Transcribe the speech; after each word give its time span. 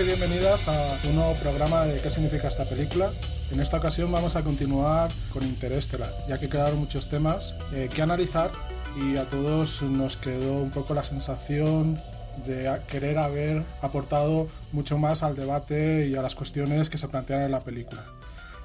Y 0.00 0.02
bienvenidas 0.02 0.66
a 0.66 0.98
un 1.08 1.16
nuevo 1.16 1.34
programa 1.34 1.84
de 1.84 2.00
¿Qué 2.00 2.08
significa 2.08 2.48
esta 2.48 2.64
película? 2.64 3.10
En 3.50 3.60
esta 3.60 3.76
ocasión 3.76 4.10
vamos 4.10 4.34
a 4.34 4.42
continuar 4.42 5.10
con 5.30 5.42
Interestelar, 5.42 6.10
ya 6.26 6.40
que 6.40 6.48
quedaron 6.48 6.78
muchos 6.78 7.10
temas 7.10 7.54
eh, 7.74 7.90
que 7.94 8.00
analizar 8.00 8.50
y 8.96 9.18
a 9.18 9.24
todos 9.24 9.82
nos 9.82 10.16
quedó 10.16 10.54
un 10.54 10.70
poco 10.70 10.94
la 10.94 11.04
sensación 11.04 11.98
de 12.46 12.80
querer 12.88 13.18
haber 13.18 13.62
aportado 13.82 14.46
mucho 14.72 14.96
más 14.96 15.22
al 15.22 15.36
debate 15.36 16.08
y 16.08 16.14
a 16.14 16.22
las 16.22 16.34
cuestiones 16.34 16.88
que 16.88 16.96
se 16.96 17.08
plantean 17.08 17.42
en 17.42 17.50
la 17.50 17.60
película. 17.60 18.06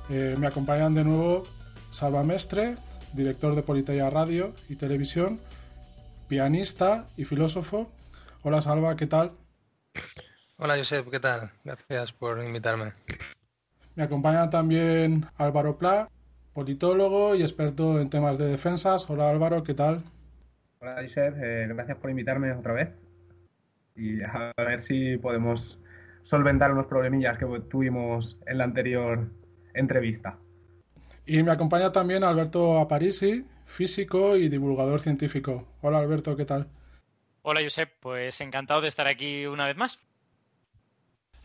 Eh, 0.09 0.37
me 0.39 0.47
acompañan 0.47 0.93
de 0.93 1.03
nuevo 1.03 1.43
Salva 1.91 2.23
Mestre, 2.23 2.75
director 3.11 3.55
de 3.55 3.61
Politeia 3.61 4.09
Radio 4.09 4.53
y 4.69 4.77
Televisión, 4.77 5.41
pianista 6.29 7.07
y 7.17 7.25
filósofo. 7.25 7.89
Hola 8.41 8.61
Salva, 8.61 8.95
¿qué 8.95 9.07
tal? 9.07 9.33
Hola 10.57 10.77
Josep, 10.77 11.09
¿qué 11.09 11.19
tal? 11.19 11.51
Gracias 11.65 12.13
por 12.13 12.41
invitarme. 12.41 12.93
Me 13.95 14.03
acompaña 14.03 14.49
también 14.49 15.25
Álvaro 15.37 15.77
Pla, 15.77 16.09
politólogo 16.53 17.35
y 17.35 17.41
experto 17.41 17.99
en 17.99 18.09
temas 18.09 18.37
de 18.37 18.45
defensas. 18.45 19.09
Hola 19.09 19.29
Álvaro, 19.29 19.63
¿qué 19.63 19.73
tal? 19.73 20.01
Hola 20.79 21.01
Josep, 21.03 21.35
eh, 21.41 21.67
gracias 21.67 21.97
por 21.97 22.09
invitarme 22.09 22.53
otra 22.53 22.71
vez 22.71 22.89
y 23.97 24.21
a 24.21 24.53
ver 24.55 24.81
si 24.81 25.17
podemos 25.17 25.77
solventar 26.23 26.71
unos 26.71 26.87
problemillas 26.87 27.37
que 27.37 27.45
tuvimos 27.69 28.37
en 28.45 28.57
la 28.57 28.63
anterior 28.63 29.29
entrevista. 29.73 30.37
Y 31.25 31.43
me 31.43 31.51
acompaña 31.51 31.91
también 31.91 32.23
Alberto 32.23 32.79
Aparisi, 32.79 33.45
físico 33.65 34.37
y 34.37 34.47
divulgador 34.47 35.01
científico. 35.01 35.67
Hola 35.81 35.99
Alberto, 35.99 36.37
¿qué 36.37 36.45
tal? 36.45 36.69
Hola 37.41 37.61
Josep, 37.61 37.91
pues 37.99 38.39
encantado 38.39 38.79
de 38.79 38.87
estar 38.87 39.07
aquí 39.07 39.45
una 39.47 39.65
vez 39.65 39.75
más. 39.75 39.99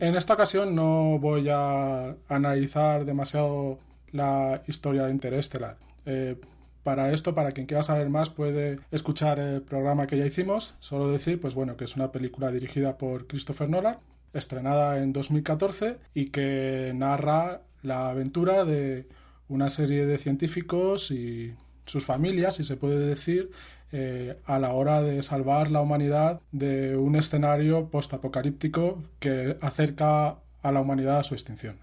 En 0.01 0.17
esta 0.17 0.33
ocasión 0.33 0.75
no 0.75 1.19
voy 1.19 1.51
a 1.51 2.17
analizar 2.27 3.05
demasiado 3.05 3.79
la 4.13 4.63
historia 4.67 5.05
de 5.05 5.13
Interestelar. 5.13 5.77
Eh, 6.07 6.41
para 6.83 7.13
esto, 7.13 7.35
para 7.35 7.53
quien 7.53 7.67
quiera 7.67 7.83
saber 7.83 8.09
más, 8.09 8.31
puede 8.31 8.81
escuchar 8.91 9.39
el 9.39 9.61
programa 9.61 10.07
que 10.07 10.17
ya 10.17 10.25
hicimos. 10.25 10.75
Solo 10.79 11.13
decir, 11.13 11.39
pues 11.39 11.53
bueno, 11.53 11.77
que 11.77 11.85
es 11.85 11.97
una 11.97 12.13
película 12.13 12.51
dirigida 12.51 12.97
por 12.97 13.27
Christopher 13.27 13.69
Nolan, 13.69 13.99
estrenada 14.33 15.03
en 15.03 15.13
2014 15.13 15.99
y 16.15 16.31
que 16.31 16.93
narra 16.95 17.61
la 17.83 18.09
aventura 18.09 18.65
de 18.65 19.07
una 19.49 19.69
serie 19.69 20.07
de 20.07 20.17
científicos 20.17 21.11
y 21.11 21.53
sus 21.85 22.07
familias, 22.07 22.55
si 22.57 22.65
se 22.65 22.79
puede 22.79 23.01
decir, 23.01 23.51
eh, 23.93 24.39
a 24.45 24.59
la 24.59 24.73
hora 24.73 25.03
de 25.03 25.23
salvar 25.23 25.71
la 25.71 25.81
humanidad 25.81 26.41
de 26.53 26.97
un 26.97 27.17
escenario 27.17 27.89
postapocalíptico 27.91 29.03
que 29.19 29.57
acerca 29.61 30.37
a 30.63 30.73
la 30.73 30.81
humanidad 30.81 31.19
a 31.19 31.23
su 31.23 31.35
extinción. 31.35 31.79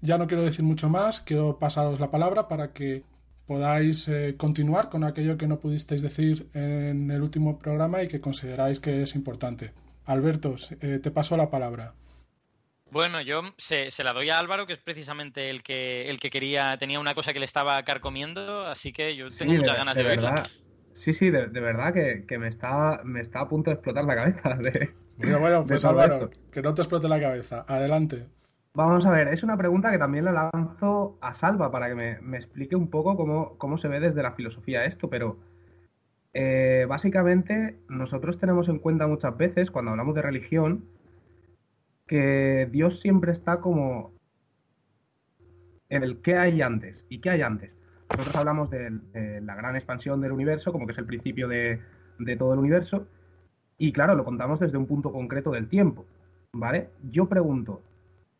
Ya 0.00 0.18
no 0.18 0.26
quiero 0.26 0.42
decir 0.42 0.64
mucho 0.64 0.88
más, 0.88 1.20
quiero 1.20 1.58
pasaros 1.58 2.00
la 2.00 2.10
palabra 2.10 2.48
para 2.48 2.72
que 2.72 3.04
podáis 3.46 4.08
eh, 4.08 4.34
continuar 4.36 4.88
con 4.88 5.04
aquello 5.04 5.36
que 5.36 5.46
no 5.46 5.60
pudisteis 5.60 6.02
decir 6.02 6.48
en 6.54 7.10
el 7.10 7.22
último 7.22 7.58
programa 7.58 8.02
y 8.02 8.08
que 8.08 8.20
consideráis 8.20 8.80
que 8.80 9.02
es 9.02 9.14
importante. 9.14 9.72
Alberto, 10.06 10.56
eh, 10.80 10.98
te 11.02 11.10
paso 11.10 11.36
la 11.36 11.50
palabra. 11.50 11.94
Bueno, 12.90 13.20
yo 13.20 13.42
se, 13.56 13.90
la 14.04 14.12
doy 14.12 14.30
a 14.30 14.38
Álvaro, 14.38 14.66
que 14.66 14.74
es 14.74 14.78
precisamente 14.78 15.50
el 15.50 15.62
que, 15.62 16.08
el 16.08 16.20
que 16.20 16.30
quería, 16.30 16.76
tenía 16.78 17.00
una 17.00 17.14
cosa 17.14 17.32
que 17.32 17.40
le 17.40 17.44
estaba 17.44 17.82
carcomiendo, 17.82 18.66
así 18.66 18.92
que 18.92 19.16
yo 19.16 19.28
tengo 19.30 19.52
muchas 19.52 19.76
ganas 19.76 19.96
de, 19.96 20.02
verla. 20.04 20.42
Sí, 20.94 21.12
sí, 21.12 21.30
de, 21.30 21.46
verdad 21.48 21.92
que, 21.92 22.38
me, 22.38 22.48
está, 22.48 23.00
me 23.04 23.20
está 23.20 23.40
a 23.40 23.48
punto 23.48 23.70
de 23.70 23.74
explotar 23.74 24.04
la 24.04 24.14
cabeza. 24.14 24.58
bueno, 25.18 25.40
bueno, 25.40 25.64
pues 25.66 25.84
Álvaro, 25.84 26.30
que 26.50 26.62
no 26.62 26.72
te 26.74 26.82
explote 26.82 27.08
la 27.08 27.20
cabeza. 27.20 27.64
Adelante. 27.68 28.26
Vamos 28.76 29.06
a 29.06 29.12
ver, 29.12 29.28
es 29.28 29.44
una 29.44 29.56
pregunta 29.56 29.92
que 29.92 29.98
también 29.98 30.24
la 30.24 30.50
lanzo 30.52 31.16
a 31.20 31.32
Salva 31.32 31.70
para 31.70 31.88
que 31.88 31.94
me, 31.94 32.36
explique 32.36 32.74
un 32.74 32.90
poco 32.90 33.16
cómo, 33.56 33.78
se 33.78 33.86
ve 33.86 34.00
desde 34.00 34.20
la 34.22 34.32
filosofía 34.32 34.84
esto, 34.84 35.08
pero 35.08 35.38
eh, 36.32 36.84
básicamente 36.88 37.78
nosotros 37.88 38.38
tenemos 38.38 38.68
en 38.68 38.80
cuenta 38.80 39.06
muchas 39.06 39.36
veces 39.36 39.70
cuando 39.70 39.92
hablamos 39.92 40.16
de 40.16 40.22
religión 40.22 40.86
que 42.08 42.68
Dios 42.72 43.00
siempre 43.00 43.32
está 43.32 43.60
como 43.60 44.12
en 45.88 46.02
el 46.02 46.20
qué 46.20 46.36
hay 46.36 46.60
antes 46.60 47.04
y 47.08 47.20
qué 47.20 47.30
hay 47.30 47.42
antes. 47.42 47.76
Nosotros 48.16 48.36
hablamos 48.36 48.70
de, 48.70 48.90
la 49.42 49.54
gran 49.56 49.74
expansión 49.74 50.20
del 50.20 50.32
universo, 50.32 50.70
como 50.70 50.86
que 50.86 50.92
es 50.92 50.98
el 50.98 51.06
principio 51.06 51.48
de, 51.48 51.80
de 52.18 52.36
todo 52.36 52.52
el 52.52 52.60
universo, 52.60 53.06
y 53.76 53.92
claro, 53.92 54.14
lo 54.14 54.24
contamos 54.24 54.60
desde 54.60 54.78
un 54.78 54.86
punto 54.86 55.10
concreto 55.10 55.50
del 55.50 55.68
tiempo, 55.68 56.04
¿vale? 56.52 56.90
Yo 57.10 57.26
pregunto, 57.28 57.82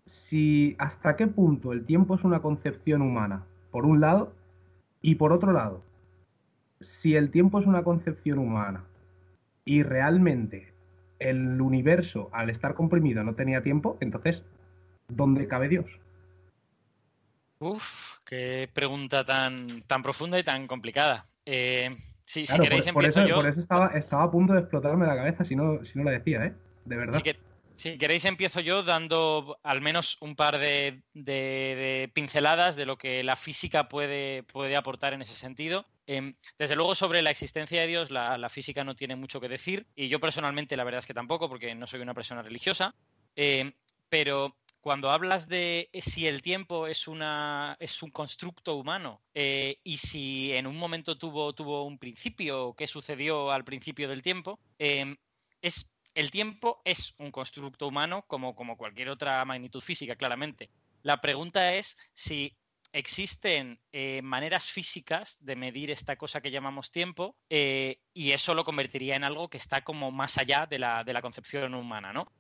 si 0.07 0.77
hasta 0.79 1.17
qué 1.17 1.27
punto 1.27 1.73
el 1.73 1.85
tiempo 1.85 2.15
es 2.15 2.23
una 2.23 2.41
concepción 2.41 3.03
humana, 3.03 3.45
por 3.73 3.85
un 3.85 4.01
lado, 4.01 4.33
y 5.03 5.17
por 5.17 5.33
otro 5.33 5.53
lado, 5.53 5.83
si 6.81 7.17
el 7.17 7.31
tiempo 7.31 7.59
es 7.59 7.67
una 7.67 7.83
concepción 7.83 8.39
humana 8.39 8.85
y 9.65 9.83
realmente 9.83 10.73
el 11.19 11.61
universo, 11.61 12.29
al 12.33 12.49
estar 12.49 12.75
comprimido, 12.75 13.25
no 13.25 13.35
tenía 13.35 13.63
tiempo, 13.63 13.97
entonces, 14.01 14.45
¿dónde 15.09 15.49
cabe 15.49 15.69
Dios? 15.69 15.99
Uf, 17.65 18.19
qué 18.27 18.69
pregunta 18.73 19.25
tan, 19.25 19.83
tan 19.87 20.03
profunda 20.03 20.39
y 20.39 20.45
tan 20.45 20.67
complicada. 20.67 21.27
Eh, 21.47 21.97
si 22.27 22.45
queréis, 22.45 22.85
por, 22.93 23.03
empiezo 23.05 23.21
eso, 23.21 23.29
yo. 23.29 23.37
Por 23.37 23.47
eso 23.47 23.61
estaba, 23.61 23.87
estaba 23.89 24.25
a 24.25 24.31
punto 24.31 24.53
de 24.53 24.61
explotarme 24.61 25.07
la 25.07 25.17
cabeza 25.17 25.45
si 25.45 25.57
no, 25.57 25.83
si 25.85 25.99
no 25.99 26.05
la 26.05 26.11
decía, 26.11 26.45
¿eh? 26.45 26.55
De 26.85 26.97
verdad. 26.97 27.23
que, 27.23 27.39
si 27.77 27.97
queréis 27.97 28.27
empiezo 28.27 28.61
yo 28.61 28.83
dando 28.83 29.59
al 29.63 29.81
menos 29.81 30.19
un 30.21 30.37
par 30.37 30.59
de, 30.59 32.11
pinceladas 32.13 32.77
de 32.77 32.85
lo 32.85 32.99
que 32.99 33.25
la 33.25 33.37
física 33.37 33.89
puede, 33.89 34.43
puede 34.43 34.77
aportar 34.77 35.15
en 35.15 35.23
ese 35.23 35.35
sentido. 35.35 35.87
Em, 36.07 36.35
desde 36.59 36.77
luego 36.77 36.95
sobre 36.95 37.23
la 37.23 37.31
existencia 37.31 37.81
de 37.81 37.87
Dios 37.87 38.11
la, 38.11 38.49
física 38.51 38.85
no 38.85 38.95
tiene 38.95 39.17
mucho 39.17 39.41
que 39.41 39.49
decir 39.49 39.87
y 39.97 40.09
yo 40.09 40.21
personalmente 40.21 40.77
la 40.77 40.85
verdad 40.85 40.99
es 40.99 41.07
que 41.07 41.15
tampoco 41.15 41.49
porque 41.49 41.75
no 41.75 41.87
soy 41.87 42.01
una 42.01 42.13
persona 42.13 42.43
religiosa. 42.43 42.95
Em, 43.37 43.73
pero 44.11 44.55
cuando 44.85 45.09
hablas 45.09 45.49
de 45.49 45.89
si 46.03 46.27
el 46.27 46.43
tiempo 46.43 46.87
es, 46.87 47.09
una, 47.09 47.75
es 47.81 48.03
un 48.03 48.11
constructo 48.11 48.77
humano 48.77 49.23
eh, 49.33 49.79
y 49.83 49.97
si 49.97 50.53
en 50.53 50.67
un 50.67 50.77
momento 50.77 51.17
tuvo, 51.17 51.55
tuvo 51.55 51.87
un 51.87 51.99
principio, 51.99 52.75
qué 52.77 52.87
sucedió 52.87 53.51
al 53.51 53.65
principio 53.65 54.11
del 54.11 54.21
tiempo, 54.21 54.61
em, 54.79 55.17
es 55.63 55.91
el 56.15 56.31
tiempo 56.31 56.83
es 56.85 57.15
un 57.17 57.31
constructo 57.31 57.89
humano 57.89 58.27
como, 58.29 58.55
como 58.55 58.77
cualquier 58.77 59.09
otra 59.09 59.43
magnitud 59.47 59.81
física, 59.81 60.17
claramente. 60.17 60.69
La 61.03 61.23
pregunta 61.23 61.73
es 61.73 61.97
si 62.13 62.55
existen 62.93 63.81
eh, 63.91 64.21
maneras 64.21 64.67
físicas 64.67 65.39
de 65.41 65.57
medir 65.57 65.91
esta 65.93 66.17
cosa 66.17 66.43
que 66.43 66.51
llamamos 66.51 66.91
tiempo 66.91 67.37
eh, 67.49 68.01
y 68.13 68.33
eso 68.33 68.53
lo 68.53 68.65
convertiría 68.65 69.17
en 69.17 69.25
algo 69.25 69.49
que 69.49 69.57
está 69.57 69.83
como 69.83 70.11
más 70.11 70.37
allá 70.37 70.67
de 70.67 70.79
la, 70.79 71.05
de 71.05 71.15
la 71.15 71.23
concepción 71.23 71.75
humana, 71.75 72.13
¿no? 72.13 72.31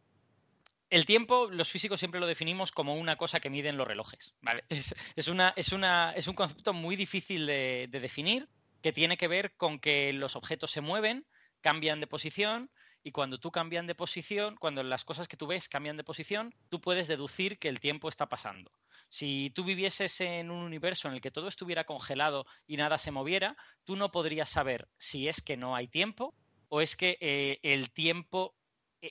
El 0.95 1.07
tiempo, 1.07 1.49
los 1.51 1.69
físicos 1.69 1.99
siempre 1.99 2.21
lo 2.21 2.27
definimos 2.29 2.71
como 2.71 2.95
una 2.95 3.17
cosa 3.17 3.41
que 3.41 3.51
miden 3.51 3.77
los 3.77 3.89
relojes. 3.89 4.37
Es, 5.17 6.29
un 6.29 6.35
concepto 6.37 6.73
muy 6.73 6.95
difícil 6.95 7.47
de, 7.47 7.89
de 7.91 7.99
definir 7.99 8.49
que 8.81 8.93
tiene 8.93 9.17
que 9.17 9.27
ver 9.27 9.57
con 9.57 9.81
que 9.81 10.13
los 10.13 10.37
objetos 10.37 10.71
se 10.71 10.81
mueven, 10.81 11.27
cambian 11.61 11.99
de 11.99 12.07
posición, 12.07 12.71
y 13.03 13.11
cuando 13.11 13.39
tú 13.39 13.51
cambian 13.51 13.89
de 13.89 13.97
posición, 13.97 14.55
cuando 14.55 14.85
las 14.85 15.05
cosas 15.05 15.27
que 15.27 15.37
tú 15.37 15.49
ves 15.49 15.69
cambian 15.69 15.97
de 15.97 16.05
posición, 16.05 16.55
tú 16.69 16.81
puedes 16.81 17.09
deducir 17.09 17.59
que 17.59 17.69
el 17.69 17.81
tiempo 17.81 18.09
está 18.09 18.29
pasando. 18.29 18.71
Si 19.09 19.51
tú 19.53 19.65
vivieses 19.65 20.21
en 20.21 20.53
un 20.53 20.63
universo 20.63 21.09
en 21.09 21.15
el 21.15 21.21
que 21.21 21.33
todo 21.33 21.49
estuviera 21.49 21.83
congelado 21.83 22.47
y 22.69 22.77
nada 22.77 22.99
se 22.99 23.11
moviera, 23.11 23.57
tú 23.83 23.97
no 23.97 24.13
podrías 24.13 24.49
saber 24.49 24.87
si 24.97 25.27
es 25.27 25.43
que 25.43 25.57
no 25.57 25.75
hay 25.75 25.89
tiempo 25.89 26.37
o 26.69 26.81
es 26.81 26.95
que 26.95 27.19
eh, 27.21 27.59
el 27.65 27.91
tiempo 27.91 28.55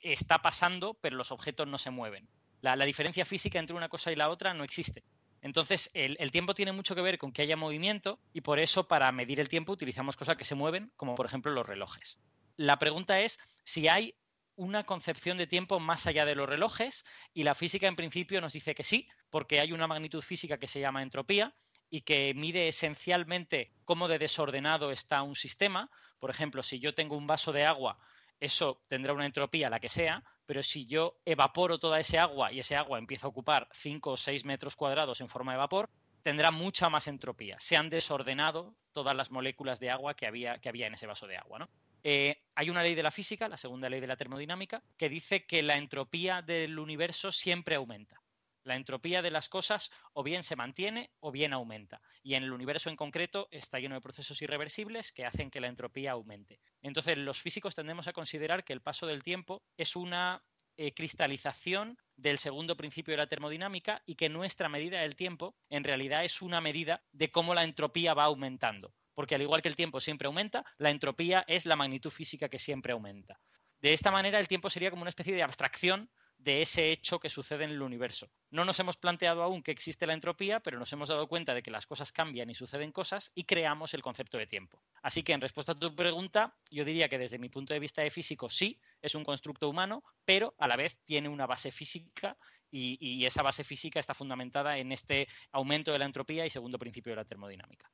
está 0.01 0.42
pasando, 0.42 0.95
pero 1.01 1.16
los 1.16 1.31
objetos 1.31 1.68
no 1.68 1.78
se 1.78 1.92
mueven. 1.92 2.28
La, 2.62 2.75
diferencia 2.86 3.25
física 3.25 3.60
entre 3.60 3.75
una 3.75 3.90
cosa 3.90 4.12
y 4.12 4.16
la 4.16 4.30
otra 4.30 4.54
no 4.54 4.63
existe. 4.63 5.04
Entonces, 5.42 5.92
el, 5.94 6.16
el, 6.19 6.31
tiempo 6.31 6.56
tiene 6.56 6.72
mucho 6.72 6.95
que 6.95 7.01
ver 7.01 7.18
con 7.18 7.34
que 7.34 7.42
haya 7.42 7.57
movimiento 7.57 8.19
y 8.31 8.42
por 8.42 8.60
eso 8.60 8.88
para 8.88 9.12
medir 9.12 9.42
el 9.42 9.50
tiempo 9.50 9.74
utilizamos 9.74 10.16
cosas 10.16 10.38
que 10.38 10.45
se 10.45 10.56
mueven, 10.56 10.92
como 10.95 11.16
por 11.16 11.25
ejemplo 11.25 11.51
los 11.51 11.66
relojes 11.66 12.19
la 12.57 12.80
pregunta 12.80 13.19
es 13.22 13.40
si 13.63 13.88
hay 13.88 14.16
una 14.56 14.86
concepción 14.86 15.38
de 15.38 15.48
tiempo 15.48 15.80
más 15.80 16.06
allá 16.06 16.25
de 16.25 16.36
los 16.36 16.48
relojes 16.48 17.06
y 17.34 17.44
la 17.44 17.56
física 17.56 17.88
en 17.88 17.96
principio 17.96 18.39
nos 18.39 18.54
dice 18.54 18.75
que 18.75 18.84
sí, 18.84 19.07
porque 19.30 19.60
hay 19.60 19.72
una 19.72 19.88
magnitud 19.88 20.22
física 20.22 20.60
que 20.60 20.68
se 20.68 20.80
llama 20.80 21.01
entropía 21.01 21.56
y 21.89 22.01
que 22.01 22.34
mide 22.36 22.68
esencialmente 22.68 23.72
cómo 23.86 24.07
de 24.07 24.19
desordenado 24.19 24.92
está 24.92 25.24
un 25.24 25.36
sistema. 25.36 25.89
Por 26.19 26.30
ejemplo, 26.30 26.62
si 26.62 26.80
yo 26.80 26.94
tengo 26.94 27.18
un 27.18 27.28
vaso 27.28 27.51
de 27.51 27.66
agua, 27.66 28.00
eso 28.39 28.81
tendrá 28.88 29.13
una 29.13 29.25
entropía, 29.25 29.69
la 29.69 29.80
que 29.80 29.89
sea, 29.89 30.24
pero 30.45 30.62
si 30.63 30.85
yo 30.85 31.18
evaporo 31.25 31.80
toda 31.80 32.00
ese 32.00 32.19
agua 32.19 32.51
y 32.51 32.59
ese 32.59 32.75
agua 32.75 33.00
empieza 33.00 33.27
a 33.27 33.30
ocupar 33.30 33.68
5 33.71 34.12
o 34.12 34.18
6 34.18 34.45
metros 34.45 34.75
cuadrados 34.75 35.21
en 35.21 35.30
forma 35.30 35.53
de 35.53 35.59
vapor, 35.59 35.89
tendrá 36.21 36.51
mucha 36.51 36.89
más 36.89 37.07
entropía. 37.07 37.57
Se 37.59 37.77
han 37.77 37.89
desordenado 37.89 38.75
todas 38.91 39.15
las 39.15 39.31
moléculas 39.31 39.80
de 39.80 39.91
agua 39.91 40.15
que 40.15 40.27
había, 40.27 40.59
que 40.59 40.69
había 40.69 40.88
en 40.88 40.94
ese 40.95 41.07
vaso 41.07 41.27
de 41.27 41.38
agua, 41.38 41.59
¿no? 41.59 41.69
Eh, 42.03 42.44
hay 42.56 42.69
una 42.69 42.83
ley 42.83 42.95
de 42.95 43.03
la 43.03 43.12
física, 43.12 43.47
la 43.47 43.57
segunda 43.57 43.89
ley 43.89 44.01
de 44.01 44.07
la 44.07 44.18
termodinámica, 44.18 44.83
que 44.97 45.09
dice 45.09 45.45
que 45.45 45.63
la 45.63 45.77
entropía 45.77 46.41
del 46.41 46.77
universo 46.77 47.31
siempre 47.31 47.75
aumenta. 47.75 48.23
La 48.63 48.75
entropía 48.75 49.21
de 49.21 49.31
las 49.31 49.50
cosas 49.50 49.92
o 50.13 50.24
bien 50.24 50.44
se 50.44 50.56
mantiene 50.56 51.12
o 51.19 51.31
bien 51.31 51.54
aumenta. 51.54 52.01
Y 52.21 52.36
en 52.36 52.44
el 52.44 52.54
universo 52.54 52.89
en 52.89 52.95
concreto 52.95 53.48
está 53.51 53.80
lleno 53.80 53.95
de 53.95 54.01
procesos 54.01 54.42
irreversibles 54.42 55.12
que 55.12 55.25
hacen 55.25 55.51
que 55.51 55.62
la 55.62 55.68
entropía 55.68 56.12
aumente. 56.12 56.60
Entonces, 56.81 57.18
los 57.18 57.42
físicos 57.42 57.75
tendemos 57.75 58.07
a 58.07 58.13
considerar 58.13 58.63
que 58.63 58.74
el 58.74 58.81
paso 58.81 59.06
del 59.06 59.24
tiempo 59.24 59.63
es 59.77 59.95
una 59.95 60.44
eh, 60.75 60.94
cristalización 60.94 61.98
del 62.15 62.38
segundo 62.38 62.75
principio 62.75 63.13
de 63.13 63.18
la 63.18 63.27
termodinámica 63.27 64.01
y 64.06 64.15
que 64.15 64.30
nuestra 64.30 64.69
medida 64.69 65.01
del 65.01 65.15
tiempo 65.15 65.56
en 65.69 65.83
realidad 65.83 66.25
es 66.25 66.42
una 66.42 66.62
medida 66.62 67.04
de 67.12 67.30
cómo 67.30 67.54
la 67.54 67.63
entropía 67.63 68.13
va 68.13 68.24
aumentando. 68.24 68.94
Porque 69.13 69.36
al 69.36 69.44
igual 69.44 69.62
que 69.62 69.69
el 69.69 69.75
tiempo 69.75 70.00
siempre 70.00 70.25
aumenta, 70.25 70.65
la 70.77 70.89
entropía 70.89 71.45
es 71.48 71.65
la 71.65 71.75
magnitud 71.75 72.10
física 72.10 72.50
que 72.50 72.57
siempre 72.57 72.94
aumenta. 72.94 73.39
De 73.81 73.94
esta 73.94 74.12
manera, 74.12 74.39
el 74.39 74.48
tiempo 74.48 74.69
sería 74.69 74.89
como 74.89 75.04
una 75.04 75.10
especie 75.10 75.36
de 75.36 75.44
abstracción 75.44 76.10
de 76.44 76.62
ese 76.62 76.92
hecho 76.92 77.19
que 77.19 77.30
sucede 77.30 77.63
en 77.63 77.72
el 77.72 77.81
universo. 77.81 78.30
No 78.51 78.66
nos 78.66 78.80
hemos 78.80 78.98
planteado 78.98 79.44
aún 79.44 79.63
que 79.63 79.72
existe 79.72 80.06
la 80.06 80.13
entropía, 80.13 80.60
pero 80.60 80.78
nos 80.78 80.92
hemos 80.92 81.10
dado 81.10 81.28
cuenta 81.28 81.54
de 81.54 81.63
que 81.63 81.72
las 81.72 81.88
cosas 81.88 82.12
cambian 82.12 82.50
y 82.50 82.56
suceden 82.56 82.92
cosas 82.92 83.31
y 83.34 83.45
creamos 83.45 83.94
el 83.94 84.01
concepto 84.01 84.38
de 84.38 84.48
tiempo. 84.48 84.81
Así 85.01 85.24
que 85.24 85.34
en 85.34 85.42
respuesta 85.42 85.72
a 85.72 85.80
tu 85.80 85.95
pregunta, 85.95 86.56
yo 86.69 86.84
diría 86.84 87.07
que 87.07 87.18
desde 87.18 87.40
mi 87.40 87.50
punto 87.50 87.74
de 87.74 87.80
vista 87.80 88.01
de 88.01 88.12
físico 88.12 88.50
sí, 88.50 88.80
es 89.01 89.16
un 89.16 89.24
constructo 89.24 89.69
humano, 89.69 90.04
pero 90.25 90.54
a 90.57 90.68
la 90.68 90.75
vez 90.75 91.00
tiene 91.04 91.30
una 91.30 91.45
base 91.45 91.72
física 91.72 92.38
y, 92.69 93.24
esa 93.25 93.44
base 93.44 93.63
física 93.63 94.00
está 94.00 94.16
fundamentada 94.16 94.80
en 94.80 94.92
este 94.92 95.28
aumento 95.51 95.92
de 95.92 96.00
la 96.00 96.06
entropía 96.06 96.46
y 96.46 96.50
segundo 96.50 96.80
principio 96.80 97.12
de 97.12 97.18
la 97.18 97.24
termodinámica. 97.24 97.89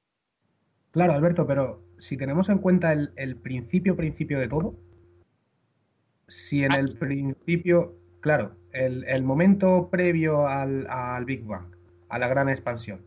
Claro, 0.91 1.13
Alberto, 1.13 1.45
pero 1.45 1.83
si 1.99 2.17
tenemos 2.17 2.49
en 2.49 2.59
cuenta 2.59 2.93
el, 2.93 3.11
el 3.17 3.35
principio, 3.35 3.95
principio 3.95 4.39
de 4.39 4.47
todo, 4.47 4.79
si 6.29 6.63
en 6.63 6.71
el 6.71 6.97
principio 6.97 7.98
Claro, 8.21 8.55
el, 8.73 9.23
momento 9.23 9.89
previo 9.89 10.47
al, 10.47 11.25
Big 11.25 11.43
Bang, 11.43 11.75
a 12.09 12.19
la 12.19 12.27
gran 12.27 12.49
expansión. 12.49 13.01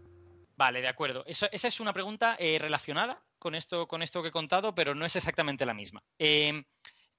Vale, 0.57 0.81
de 0.81 0.89
acuerdo. 0.89 1.25
esa 1.27 1.49
es 1.51 1.81
una 1.81 1.93
pregunta 1.93 2.37
eh, 2.39 2.59
relacionada 2.59 3.23
con 3.39 3.55
esto, 3.55 3.89
con 3.89 4.03
esto 4.03 4.23
que 4.23 4.29
he 4.29 4.33
contado, 4.33 4.75
pero 4.75 4.95
no 4.95 5.05
es 5.05 5.17
exactamente 5.17 5.67
la 5.67 5.75
misma. 5.75 6.03
Em, 6.19 6.65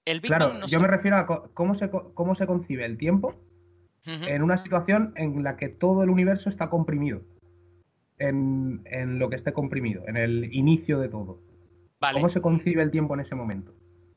el 0.06 0.22
Big 0.22 0.30
claro, 0.30 0.50
Bang 0.50 0.66
yo 0.66 0.80
me 0.80 0.88
refiero 0.88 1.18
a 1.18 1.26
cómo 1.54 1.76
se, 1.76 1.90
cómo 1.90 2.36
se 2.36 2.48
concibe 2.48 2.86
el 2.86 2.98
tiempo 2.98 3.36
en 4.06 4.44
una 4.44 4.58
situación 4.58 5.14
en 5.16 5.44
la 5.44 5.56
que 5.56 5.70
todo 5.70 6.04
el 6.04 6.10
universo 6.10 6.50
está 6.50 6.70
comprimido. 6.70 7.22
En, 8.20 8.82
en, 8.86 9.18
lo 9.20 9.30
que 9.30 9.36
esté 9.36 9.54
comprimido, 9.54 10.04
en 10.08 10.18
el 10.18 10.54
inicio 10.54 11.00
de 11.00 11.10
todo. 11.10 11.40
Vale. 12.00 12.14
¿Cómo 12.14 12.30
se 12.30 12.42
concibe 12.42 12.82
el 12.82 12.92
tiempo 12.92 13.16
en 13.16 13.22
ese 13.22 13.36
momento? 13.36 13.74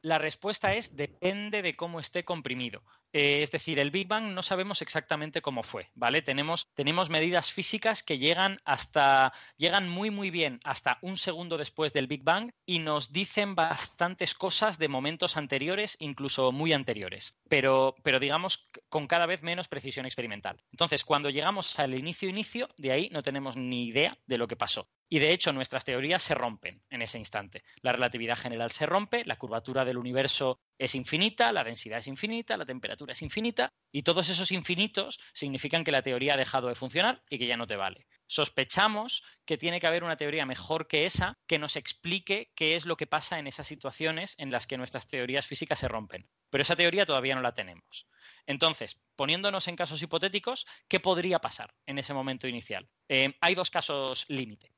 La 0.07 0.19
respuesta 0.19 0.73
es 0.73 0.95
depende 0.95 1.63
de 1.63 1.75
cómo 1.75 1.99
esté 1.99 2.25
comprimido. 2.25 2.85
Eh, 3.13 3.43
es 3.43 3.51
decir, 3.51 3.81
el 3.81 3.91
Big 3.91 4.07
Bang 4.07 4.35
no 4.35 4.43
sabemos 4.45 4.81
exactamente 4.81 5.43
cómo 5.43 5.65
fue, 5.65 5.91
¿vale? 5.97 6.23
Tenemos, 6.23 6.69
tenemos 6.75 7.11
medidas 7.11 7.51
físicas 7.51 8.05
que 8.05 8.19
llegan 8.19 8.61
hasta, 8.65 9.33
llegan 9.57 9.89
muy, 9.89 10.13
muy 10.13 10.31
bien 10.31 10.61
hasta 10.63 10.99
un 11.03 11.17
segundo 11.17 11.59
después 11.59 11.93
del 11.93 12.07
Big 12.07 12.23
Bang 12.23 12.53
y 12.65 12.79
nos 12.79 13.11
dicen 13.11 13.57
bastantes 13.57 14.35
cosas 14.35 14.79
de 14.79 14.87
momentos 14.87 15.37
anteriores, 15.37 15.97
incluso 15.99 16.53
muy 16.53 16.73
anteriores, 16.73 17.41
pero, 17.49 17.97
pero 18.05 18.21
digamos 18.21 18.69
con 18.89 19.09
cada 19.09 19.27
vez 19.27 19.43
menos 19.43 19.67
precisión 19.67 20.07
experimental. 20.07 20.63
Entonces, 20.71 21.05
cuando 21.05 21.31
llegamos 21.31 21.81
al 21.81 21.99
inicio-inicio, 21.99 22.69
de 22.77 22.93
ahí 22.93 23.09
no 23.11 23.25
tenemos 23.25 23.57
ni 23.57 23.89
idea 23.89 24.17
de 24.27 24.39
lo 24.39 24.47
que 24.47 24.55
pasó. 24.55 24.89
Y 25.09 25.21
de 25.21 25.33
hecho, 25.33 25.53
nuestras 25.53 25.85
teorías 25.85 26.23
se 26.23 26.35
rompen 26.35 26.83
en 26.91 27.03
ese 27.03 27.19
instante. 27.19 27.63
La 27.81 27.93
relatividad 27.93 28.37
general 28.37 28.71
se 28.73 28.87
rompe, 28.87 29.25
la 29.25 29.37
curvatura 29.37 29.85
del 29.85 29.99
universo 29.99 30.61
es 30.79 30.95
infinita, 30.95 31.53
la 31.53 31.63
densidad 31.63 31.99
es 31.99 32.09
infinita, 32.09 32.57
la 32.57 32.67
temperatura 32.67 33.13
es 33.13 33.23
infinita, 33.23 33.73
y 33.93 34.03
todos 34.03 34.29
esos 34.29 34.51
infinitos 34.51 35.21
significan 35.33 35.85
que 35.85 35.93
la 35.93 36.03
teoría 36.03 36.35
ha 36.35 36.37
dejado 36.37 36.69
de 36.69 36.75
funcionar 36.75 37.23
y 37.31 37.39
que 37.39 37.47
ya 37.47 37.57
no 37.57 37.67
te 37.67 37.77
vale. 37.77 38.07
Sospechamos 38.27 39.23
que 39.45 39.57
tiene 39.57 39.79
que 39.79 39.87
haber 39.87 40.03
una 40.03 40.17
teoría 40.17 40.45
mejor 40.45 40.89
que 40.89 41.07
esa 41.07 41.39
que 41.47 41.59
nos 41.59 41.77
explique 41.77 42.51
qué 42.57 42.75
es 42.75 42.85
lo 42.85 42.97
que 42.97 43.07
pasa 43.07 43.39
en 43.39 43.47
esas 43.47 43.69
situaciones 43.69 44.35
en 44.39 44.51
las 44.51 44.67
que 44.67 44.77
nuestras 44.77 45.07
teorías 45.07 45.47
físicas 45.47 45.79
se 45.79 45.89
rompen. 45.89 46.29
Pero 46.51 46.63
esa 46.63 46.77
teoría 46.77 47.07
todavía 47.07 47.37
no 47.37 47.43
la 47.43 47.55
tenemos. 47.55 48.09
Entonces, 48.47 49.01
poniéndonos 49.15 49.69
en 49.69 49.77
casos 49.77 50.03
hipotéticos, 50.03 50.67
¿qué 50.89 51.01
podría 51.01 51.39
pasar 51.41 51.75
en 51.87 51.99
ese 51.99 52.15
momento 52.15 52.49
inicial? 52.49 52.89
Eh, 53.09 53.35
hay 53.41 53.55
dos 53.55 53.71
casos 53.71 54.25
límite. 54.29 54.76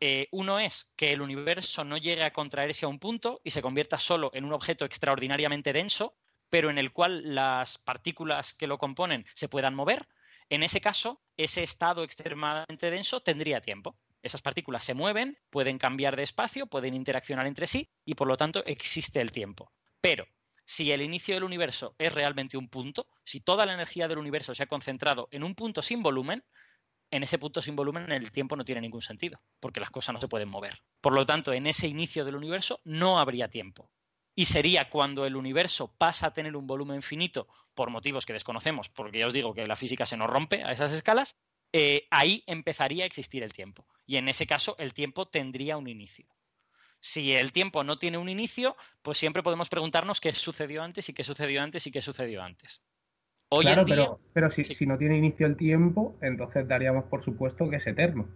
Eh, 0.00 0.28
uno 0.32 0.58
es 0.58 0.92
que 0.96 1.12
el 1.12 1.20
universo 1.20 1.84
no 1.84 1.98
llegue 1.98 2.24
a 2.24 2.32
contraerse 2.32 2.86
a 2.86 2.88
un 2.88 2.98
punto 2.98 3.40
y 3.44 3.50
se 3.50 3.60
convierta 3.60 3.98
solo 3.98 4.30
en 4.32 4.46
un 4.46 4.54
objeto 4.54 4.86
extraordinariamente 4.86 5.74
denso, 5.74 6.16
pero 6.48 6.70
en 6.70 6.78
el 6.78 6.92
cual 6.92 7.34
las 7.34 7.76
partículas 7.76 8.54
que 8.54 8.66
lo 8.66 8.78
componen 8.78 9.26
se 9.34 9.48
puedan 9.48 9.74
mover. 9.74 10.08
En 10.48 10.62
ese 10.62 10.80
caso, 10.80 11.20
ese 11.36 11.62
estado 11.62 12.02
extremadamente 12.02 12.90
denso 12.90 13.20
tendría 13.20 13.60
tiempo. 13.60 13.94
Esas 14.22 14.42
partículas 14.42 14.84
se 14.84 14.94
mueven, 14.94 15.38
pueden 15.50 15.78
cambiar 15.78 16.16
de 16.16 16.22
espacio, 16.22 16.66
pueden 16.66 16.94
interaccionar 16.94 17.46
entre 17.46 17.66
sí 17.66 17.90
y 18.04 18.14
por 18.14 18.26
lo 18.26 18.36
tanto 18.36 18.64
existe 18.66 19.20
el 19.20 19.32
tiempo. 19.32 19.70
Pero 20.00 20.26
si 20.64 20.92
el 20.92 21.02
inicio 21.02 21.34
del 21.34 21.44
universo 21.44 21.94
es 21.98 22.12
realmente 22.12 22.56
un 22.56 22.68
punto, 22.68 23.06
si 23.24 23.40
toda 23.40 23.66
la 23.66 23.74
energía 23.74 24.08
del 24.08 24.18
universo 24.18 24.54
se 24.54 24.62
ha 24.62 24.66
concentrado 24.66 25.28
en 25.30 25.44
un 25.44 25.54
punto 25.54 25.82
sin 25.82 26.02
volumen, 26.02 26.44
en 27.10 27.22
ese 27.22 27.38
punto 27.38 27.60
sin 27.60 27.76
volumen 27.76 28.10
el 28.12 28.30
tiempo 28.30 28.56
no 28.56 28.64
tiene 28.64 28.80
ningún 28.80 29.02
sentido, 29.02 29.40
porque 29.58 29.80
las 29.80 29.90
cosas 29.90 30.12
no 30.12 30.20
se 30.20 30.28
pueden 30.28 30.48
mover. 30.48 30.82
Por 31.00 31.12
lo 31.12 31.26
tanto, 31.26 31.52
en 31.52 31.66
ese 31.66 31.88
inicio 31.88 32.24
del 32.24 32.36
universo 32.36 32.80
no 32.84 33.18
habría 33.18 33.48
tiempo. 33.48 33.90
Y 34.34 34.44
sería 34.44 34.88
cuando 34.88 35.26
el 35.26 35.36
universo 35.36 35.94
pasa 35.98 36.28
a 36.28 36.32
tener 36.32 36.56
un 36.56 36.66
volumen 36.66 37.02
finito 37.02 37.48
por 37.74 37.90
motivos 37.90 38.26
que 38.26 38.32
desconocemos, 38.32 38.88
porque 38.88 39.18
ya 39.18 39.26
os 39.26 39.32
digo 39.32 39.54
que 39.54 39.66
la 39.66 39.76
física 39.76 40.06
se 40.06 40.16
nos 40.16 40.30
rompe 40.30 40.62
a 40.62 40.72
esas 40.72 40.92
escalas, 40.92 41.36
eh, 41.72 42.06
ahí 42.10 42.44
empezaría 42.46 43.04
a 43.04 43.06
existir 43.06 43.42
el 43.42 43.52
tiempo. 43.52 43.86
Y 44.06 44.16
en 44.16 44.28
ese 44.28 44.46
caso 44.46 44.76
el 44.78 44.92
tiempo 44.92 45.26
tendría 45.26 45.76
un 45.76 45.88
inicio. 45.88 46.26
Si 47.00 47.32
el 47.32 47.52
tiempo 47.52 47.82
no 47.82 47.98
tiene 47.98 48.18
un 48.18 48.28
inicio, 48.28 48.76
pues 49.02 49.18
siempre 49.18 49.42
podemos 49.42 49.68
preguntarnos 49.68 50.20
qué 50.20 50.34
sucedió 50.34 50.82
antes 50.82 51.08
y 51.08 51.14
qué 51.14 51.24
sucedió 51.24 51.62
antes 51.62 51.86
y 51.86 51.90
qué 51.90 52.02
sucedió 52.02 52.42
antes 52.42 52.82
claro, 53.50 53.84
pero, 53.86 54.20
pero 54.32 54.50
si, 54.50 54.64
si 54.64 54.86
no 54.86 54.96
tiene 54.96 55.18
inicio 55.18 55.46
el 55.46 55.56
tiempo, 55.56 56.16
entonces 56.22 56.68
daríamos 56.68 57.04
por 57.04 57.24
supuesto 57.24 57.68
que 57.68 57.76
es 57.76 57.86
eterno. 57.86 58.28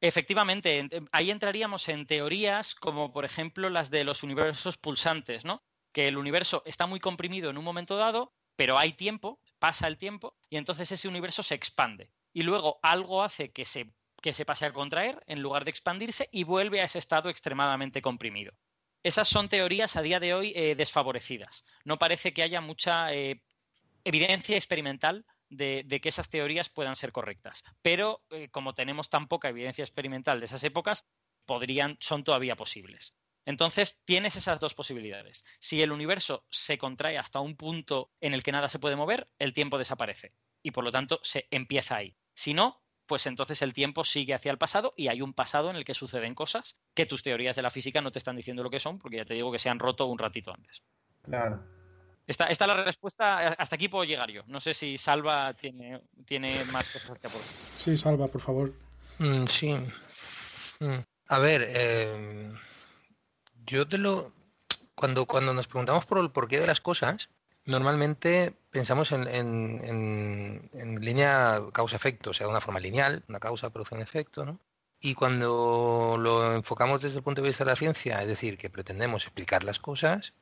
Efectivamente, 0.00 0.88
ahí 1.12 1.30
entraríamos 1.30 1.88
en 1.90 2.06
teorías 2.06 2.74
como 2.74 3.12
por 3.12 3.26
ejemplo 3.26 3.68
las 3.68 3.90
de 3.90 4.04
los 4.04 4.22
universos 4.22 4.78
pulsantes, 4.78 5.44
¿no? 5.44 5.62
Que 5.92 6.08
el 6.08 6.16
universo 6.16 6.62
está 6.64 6.86
muy 6.86 7.00
comprimido 7.00 7.50
en 7.50 7.58
un 7.58 7.64
momento 7.64 7.96
dado, 7.96 8.32
pero 8.56 8.78
hay 8.78 8.94
tiempo, 8.94 9.40
pasa 9.58 9.88
el 9.88 9.98
tiempo, 9.98 10.36
y 10.48 10.56
entonces 10.56 10.90
ese 10.90 11.08
universo 11.08 11.42
se 11.42 11.54
expande. 11.54 12.10
Y 12.32 12.42
luego 12.42 12.78
algo 12.82 13.22
hace 13.22 13.52
que 13.52 13.66
se, 13.66 13.92
que 14.22 14.32
se 14.32 14.46
pase 14.46 14.64
a 14.64 14.72
contraer 14.72 15.22
en 15.26 15.42
lugar 15.42 15.64
de 15.64 15.70
expandirse 15.70 16.28
y 16.32 16.44
vuelve 16.44 16.80
a 16.80 16.84
ese 16.84 16.98
estado 16.98 17.28
extremadamente 17.28 18.00
comprimido. 18.00 18.52
Esas 19.02 19.28
son 19.28 19.48
teorías 19.48 19.96
a 19.96 20.02
día 20.02 20.20
de 20.20 20.34
hoy 20.34 20.52
eh, 20.54 20.74
desfavorecidas. 20.76 21.64
No 21.84 21.98
parece 21.98 22.32
que 22.32 22.42
haya 22.42 22.60
mucha 22.60 23.12
eh, 23.12 23.42
evidencia 24.04 24.56
experimental 24.56 25.26
de, 25.48 26.00
que 26.00 26.08
esas 26.08 26.30
teorías 26.30 26.68
puedan 26.68 26.96
ser 26.96 27.12
correctas. 27.12 27.64
Pero 27.82 28.22
eh, 28.30 28.48
como 28.50 28.74
tenemos 28.74 29.10
tan 29.10 29.28
poca 29.28 29.48
evidencia 29.48 29.84
experimental 29.84 30.38
de 30.38 30.46
esas 30.46 30.64
épocas, 30.64 31.08
podrían, 31.46 31.96
son 32.00 32.24
todavía 32.24 32.56
posibles. 32.56 33.14
Entonces, 33.44 34.02
tienes 34.04 34.36
esas 34.36 34.60
dos 34.60 34.74
posibilidades. 34.74 35.44
Si 35.58 35.82
el 35.82 35.92
universo 35.92 36.46
se 36.50 36.78
contrae 36.78 37.18
hasta 37.18 37.40
un 37.40 37.56
punto 37.56 38.12
en 38.20 38.34
el 38.34 38.42
que 38.42 38.52
nada 38.52 38.68
se 38.68 38.78
puede 38.78 38.96
mover, 38.96 39.26
el 39.38 39.52
tiempo 39.52 39.78
desaparece 39.78 40.34
y 40.62 40.70
por 40.70 40.84
lo 40.84 40.90
tanto 40.90 41.20
se 41.22 41.48
empieza 41.50 41.96
ahí. 41.96 42.16
Si 42.34 42.54
no, 42.54 42.82
pues 43.06 43.26
entonces 43.26 43.62
el 43.62 43.72
tiempo 43.72 44.04
sigue 44.04 44.34
hacia 44.34 44.52
el 44.52 44.58
pasado 44.58 44.94
y 44.96 45.08
hay 45.08 45.22
un 45.22 45.34
pasado 45.34 45.70
en 45.70 45.76
el 45.76 45.84
que 45.84 45.94
suceden 45.94 46.34
cosas 46.34 46.78
que 46.94 47.06
tus 47.06 47.22
teorías 47.22 47.56
de 47.56 47.62
la 47.62 47.70
física 47.70 48.00
no 48.02 48.12
te 48.12 48.18
están 48.18 48.36
diciendo 48.36 48.62
lo 48.62 48.70
que 48.70 48.78
son, 48.78 48.98
porque 48.98 49.16
ya 49.16 49.24
te 49.24 49.34
digo 49.34 49.50
que 49.50 49.58
se 49.58 49.70
han 49.70 49.80
roto 49.80 50.06
un 50.06 50.18
ratito 50.18 50.52
antes. 50.52 50.84
Claro. 51.22 51.79
Esta, 52.30 52.46
es 52.46 52.60
la 52.60 52.84
respuesta. 52.84 53.38
Hasta 53.58 53.74
aquí 53.74 53.88
puedo 53.88 54.04
llegar 54.04 54.30
yo. 54.30 54.44
No 54.46 54.60
sé 54.60 54.72
si 54.72 54.96
Salva 54.98 55.52
tiene, 55.54 56.00
tiene 56.24 56.64
más 56.66 56.88
cosas 56.88 57.18
que 57.18 57.26
aportar. 57.26 57.50
Sí, 57.76 57.96
Salva, 57.96 58.28
por 58.28 58.40
favor. 58.40 58.72
Mm, 59.18 59.46
sí. 59.46 59.74
Mm. 60.78 60.98
A 61.26 61.38
ver, 61.40 61.66
eh, 61.66 62.52
yo 63.66 63.88
te 63.88 63.98
lo. 63.98 64.32
Cuando, 64.94 65.26
cuando 65.26 65.52
nos 65.52 65.66
preguntamos 65.66 66.06
por 66.06 66.18
el 66.18 66.30
porqué 66.30 66.60
de 66.60 66.68
las 66.68 66.80
cosas, 66.80 67.30
normalmente 67.64 68.54
pensamos 68.70 69.10
en, 69.10 69.26
en, 69.26 70.70
en 70.72 71.00
línea 71.00 71.60
causa-efecto, 71.72 72.30
o 72.30 72.34
sea, 72.34 72.46
de 72.46 72.52
una 72.52 72.60
forma 72.60 72.78
lineal, 72.78 73.24
una 73.28 73.40
causa 73.40 73.70
produce 73.70 73.96
un 73.96 74.02
efecto, 74.02 74.44
¿no? 74.44 74.60
Y 75.00 75.14
cuando 75.14 76.16
lo 76.16 76.54
enfocamos 76.54 77.00
desde 77.00 77.16
el 77.16 77.24
punto 77.24 77.42
de 77.42 77.48
vista 77.48 77.64
de 77.64 77.70
la 77.70 77.76
ciencia, 77.76 78.22
es 78.22 78.28
decir, 78.28 78.56
que 78.56 78.70
pretendemos 78.70 79.24
explicar 79.24 79.64
las 79.64 79.80
cosas, 79.80 80.32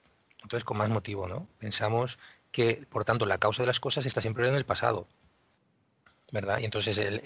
entonces, 0.42 0.64
con 0.64 0.76
más 0.76 0.90
motivo, 0.90 1.28
¿no? 1.28 1.46
Pensamos 1.58 2.18
que, 2.52 2.86
por 2.90 3.04
tanto, 3.04 3.26
la 3.26 3.38
causa 3.38 3.62
de 3.62 3.66
las 3.66 3.80
cosas 3.80 4.06
está 4.06 4.20
siempre 4.20 4.48
en 4.48 4.54
el 4.54 4.64
pasado, 4.64 5.06
¿verdad? 6.32 6.58
Y 6.60 6.64
entonces 6.64 6.98
el, 6.98 7.22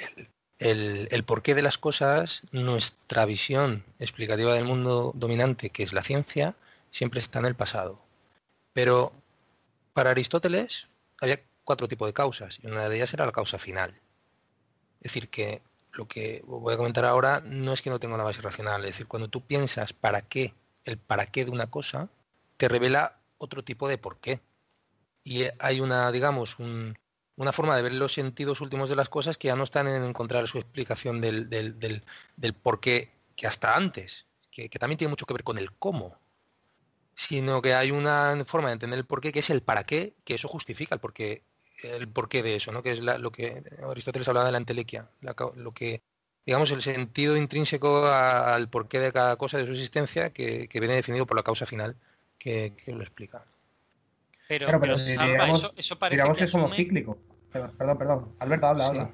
el, 0.59 1.09
el, 1.11 1.25
porqué 1.25 1.55
de 1.55 1.63
las 1.63 1.79
cosas, 1.79 2.43
nuestra 2.53 3.25
visión 3.27 3.85
explicativa 3.99 4.55
del 4.55 4.65
mundo 4.65 5.13
dominante, 5.15 5.71
que 5.71 5.83
es 5.83 5.93
la 5.93 6.03
ciencia, 6.03 6.55
siempre 6.91 7.21
está 7.21 7.39
en 7.39 7.47
el 7.47 7.55
pasado. 7.55 8.01
Pero 8.73 9.13
para 9.93 10.11
Aristóteles 10.11 10.89
había 11.21 11.41
cuatro 11.65 11.89
tipos 11.89 12.09
de 12.09 12.15
causas 12.15 12.59
y 12.63 12.67
una 12.67 12.89
de 12.89 12.97
ellas 12.97 13.13
era 13.15 13.27
la 13.27 13.33
causa 13.33 13.59
final. 13.59 13.95
Es 15.01 15.13
decir, 15.13 15.29
que 15.29 15.63
lo 15.93 16.09
que 16.09 16.43
voy 16.47 16.75
a 16.75 16.77
comentar 16.77 17.05
ahora 17.05 17.43
no 17.45 17.73
es 17.73 17.83
que 17.83 17.91
no 17.91 18.01
tenga 18.01 18.15
una 18.15 18.25
base 18.25 18.41
racional, 18.41 18.83
es 18.83 18.93
decir, 18.93 19.07
cuando 19.07 19.29
tú 19.29 19.43
piensas 19.43 19.93
para 19.93 20.23
qué, 20.23 20.55
el 20.85 20.97
para 20.99 21.27
qué 21.27 21.45
de 21.45 21.51
una 21.51 21.69
cosa, 21.69 22.09
te 22.63 22.69
revela 22.69 23.19
otro 23.39 23.65
tipo 23.65 23.89
de 23.89 23.99
por 23.99 24.21
qué. 24.21 24.41
Y 25.25 25.47
hay 25.59 25.81
una, 25.81 26.13
digamos, 26.13 26.59
una 26.61 27.53
forma 27.53 27.75
de 27.75 27.83
ver 27.83 27.93
los 27.93 28.13
sentidos 28.13 28.61
últimos 28.61 28.89
de 28.89 28.95
las 28.95 29.09
cosas 29.09 29.37
que 29.37 29.49
ya 29.49 29.57
no 29.57 29.65
están 29.65 29.89
en 29.89 30.05
encontrar 30.05 30.47
su 30.47 30.59
explicación 30.59 31.21
del, 31.21 31.51
del, 31.51 32.55
por 32.55 32.79
qué 32.79 33.11
que 33.35 33.49
hasta 33.49 33.75
antes, 33.75 34.27
que, 34.53 34.69
también 34.69 34.97
tiene 34.97 35.11
mucho 35.11 35.27
que 35.27 35.35
ver 35.35 35.43
con 35.43 35.59
el 35.59 35.73
cómo, 35.73 36.21
sino 37.17 37.61
que 37.63 37.75
hay 37.75 37.91
una 37.91 38.45
forma 38.47 38.69
de 38.69 38.75
entender 38.75 39.01
el 39.01 39.07
por 39.07 39.21
qué, 39.21 39.33
que 39.33 39.41
es 39.41 39.51
el 39.51 39.63
para 39.63 39.83
qué, 39.83 40.15
que 40.23 40.37
eso 40.37 40.47
justifica 40.47 40.95
el 40.95 41.01
porqué, 41.01 41.43
el 41.83 42.07
porqué 42.07 42.45
de 42.45 42.55
eso, 42.55 42.71
¿no? 42.71 42.85
que 42.85 42.93
es 42.93 43.01
lo 43.01 43.33
que 43.33 43.65
Aristóteles 43.91 44.29
hablaba 44.29 44.47
de 44.47 44.53
la 44.53 44.59
entelequia, 44.59 45.11
lo 45.21 45.75
que, 45.75 46.01
digamos, 46.47 46.71
el 46.71 46.81
sentido 46.81 47.37
intrínseco 47.37 48.07
al 48.07 48.69
porqué 48.69 49.01
de 49.01 49.13
cada 49.13 49.35
cosa 49.35 49.59
de 49.59 49.67
su 49.67 49.73
existencia, 49.73 50.33
que, 50.33 50.69
viene 50.73 50.95
definido 50.95 51.27
por 51.27 51.37
la 51.37 51.43
causa 51.43 51.67
final, 51.67 51.97
que, 52.43 52.75
lo 52.89 53.03
explica. 53.03 53.45
Pero, 54.49 54.67
pero, 54.81 54.97
eso, 54.97 55.99
parece 55.99 56.33
que 56.35 56.45
es 56.45 56.53
como 56.53 56.75
cíclico. 56.75 57.19
Perdón, 57.53 57.99
perdón. 57.99 58.35
Alberto, 58.41 58.67
habla, 58.67 58.87
habla. 58.87 59.11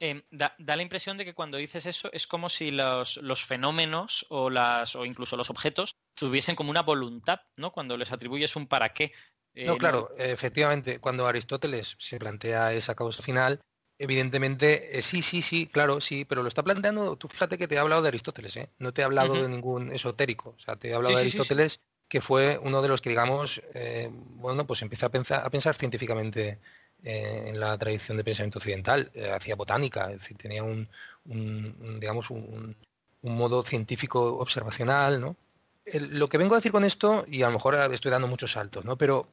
Eh, 0.00 0.22
da, 0.30 0.54
la 0.58 0.82
impresión 0.82 1.16
de 1.16 1.24
que 1.24 1.34
cuando 1.34 1.56
dices 1.56 1.86
eso 1.86 2.10
es 2.12 2.26
como 2.26 2.48
si 2.50 2.70
los, 2.70 3.16
los, 3.18 3.42
fenómenos 3.42 4.26
o, 4.28 4.50
las, 4.50 4.94
o 4.96 5.06
incluso 5.06 5.36
los 5.36 5.48
objetos 5.48 5.96
tuviesen 6.14 6.56
como 6.56 6.70
una 6.70 6.82
voluntad, 6.82 7.40
¿no? 7.56 7.72
Cuando 7.72 7.96
les 7.96 8.12
atribuyes 8.12 8.54
un 8.54 8.66
para 8.66 8.92
qué. 8.92 9.12
Eh, 9.54 9.64
no, 9.64 9.78
claro, 9.78 10.10
efectivamente, 10.18 11.00
cuando 11.00 11.26
Aristóteles 11.26 11.96
se 11.98 12.18
plantea 12.18 12.74
esa 12.74 12.94
causa 12.94 13.22
final, 13.22 13.60
evidentemente, 13.98 14.98
eh, 14.98 15.02
sí, 15.02 15.22
sí, 15.22 15.40
sí, 15.40 15.66
claro, 15.66 16.02
sí, 16.02 16.26
pero 16.26 16.42
lo 16.42 16.48
está 16.48 16.62
planteando, 16.62 17.16
tú 17.16 17.28
fíjate 17.28 17.56
que 17.56 17.66
te 17.66 17.76
he 17.76 17.78
hablado 17.78 18.02
de 18.02 18.08
Aristóteles, 18.08 18.56
¿eh? 18.58 18.70
No 18.78 18.92
te 18.92 19.00
he 19.00 19.04
hablado 19.04 19.42
de 19.42 19.48
ningún 19.48 19.90
esotérico, 19.90 20.54
o 20.56 20.60
sea, 20.60 20.76
te 20.76 20.90
he 20.90 20.94
hablado 20.94 21.14
de 21.14 21.22
Aristóteles 21.22 21.80
que 22.10 22.20
fue 22.20 22.58
uno 22.62 22.82
de 22.82 22.88
los 22.88 23.00
que, 23.00 23.08
digamos, 23.08 23.62
bueno, 24.34 24.66
pues 24.66 24.82
empezó 24.82 25.06
a 25.06 25.10
pensar, 25.10 25.76
científicamente 25.76 26.58
eh, 27.02 27.44
en 27.46 27.58
la 27.58 27.78
tradición 27.78 28.18
de 28.18 28.24
pensamiento 28.24 28.58
occidental, 28.58 29.10
eh, 29.14 29.30
hacía 29.30 29.54
botánica, 29.54 30.10
es 30.10 30.18
decir, 30.20 30.36
tenía 30.36 30.62
un, 30.62 30.88
digamos, 31.24 32.28
un, 32.30 32.76
modo 33.22 33.62
científico 33.62 34.38
observacional, 34.38 35.20
¿no? 35.20 35.36
lo 35.92 36.28
que 36.28 36.38
vengo 36.38 36.54
a 36.54 36.58
decir 36.58 36.72
con 36.72 36.84
esto, 36.84 37.24
y 37.26 37.42
a 37.42 37.46
lo 37.46 37.54
mejor 37.54 37.74
estoy 37.92 38.10
dando 38.10 38.28
muchos 38.28 38.52
saltos, 38.52 38.84
¿no? 38.84 38.96
Pero 38.96 39.26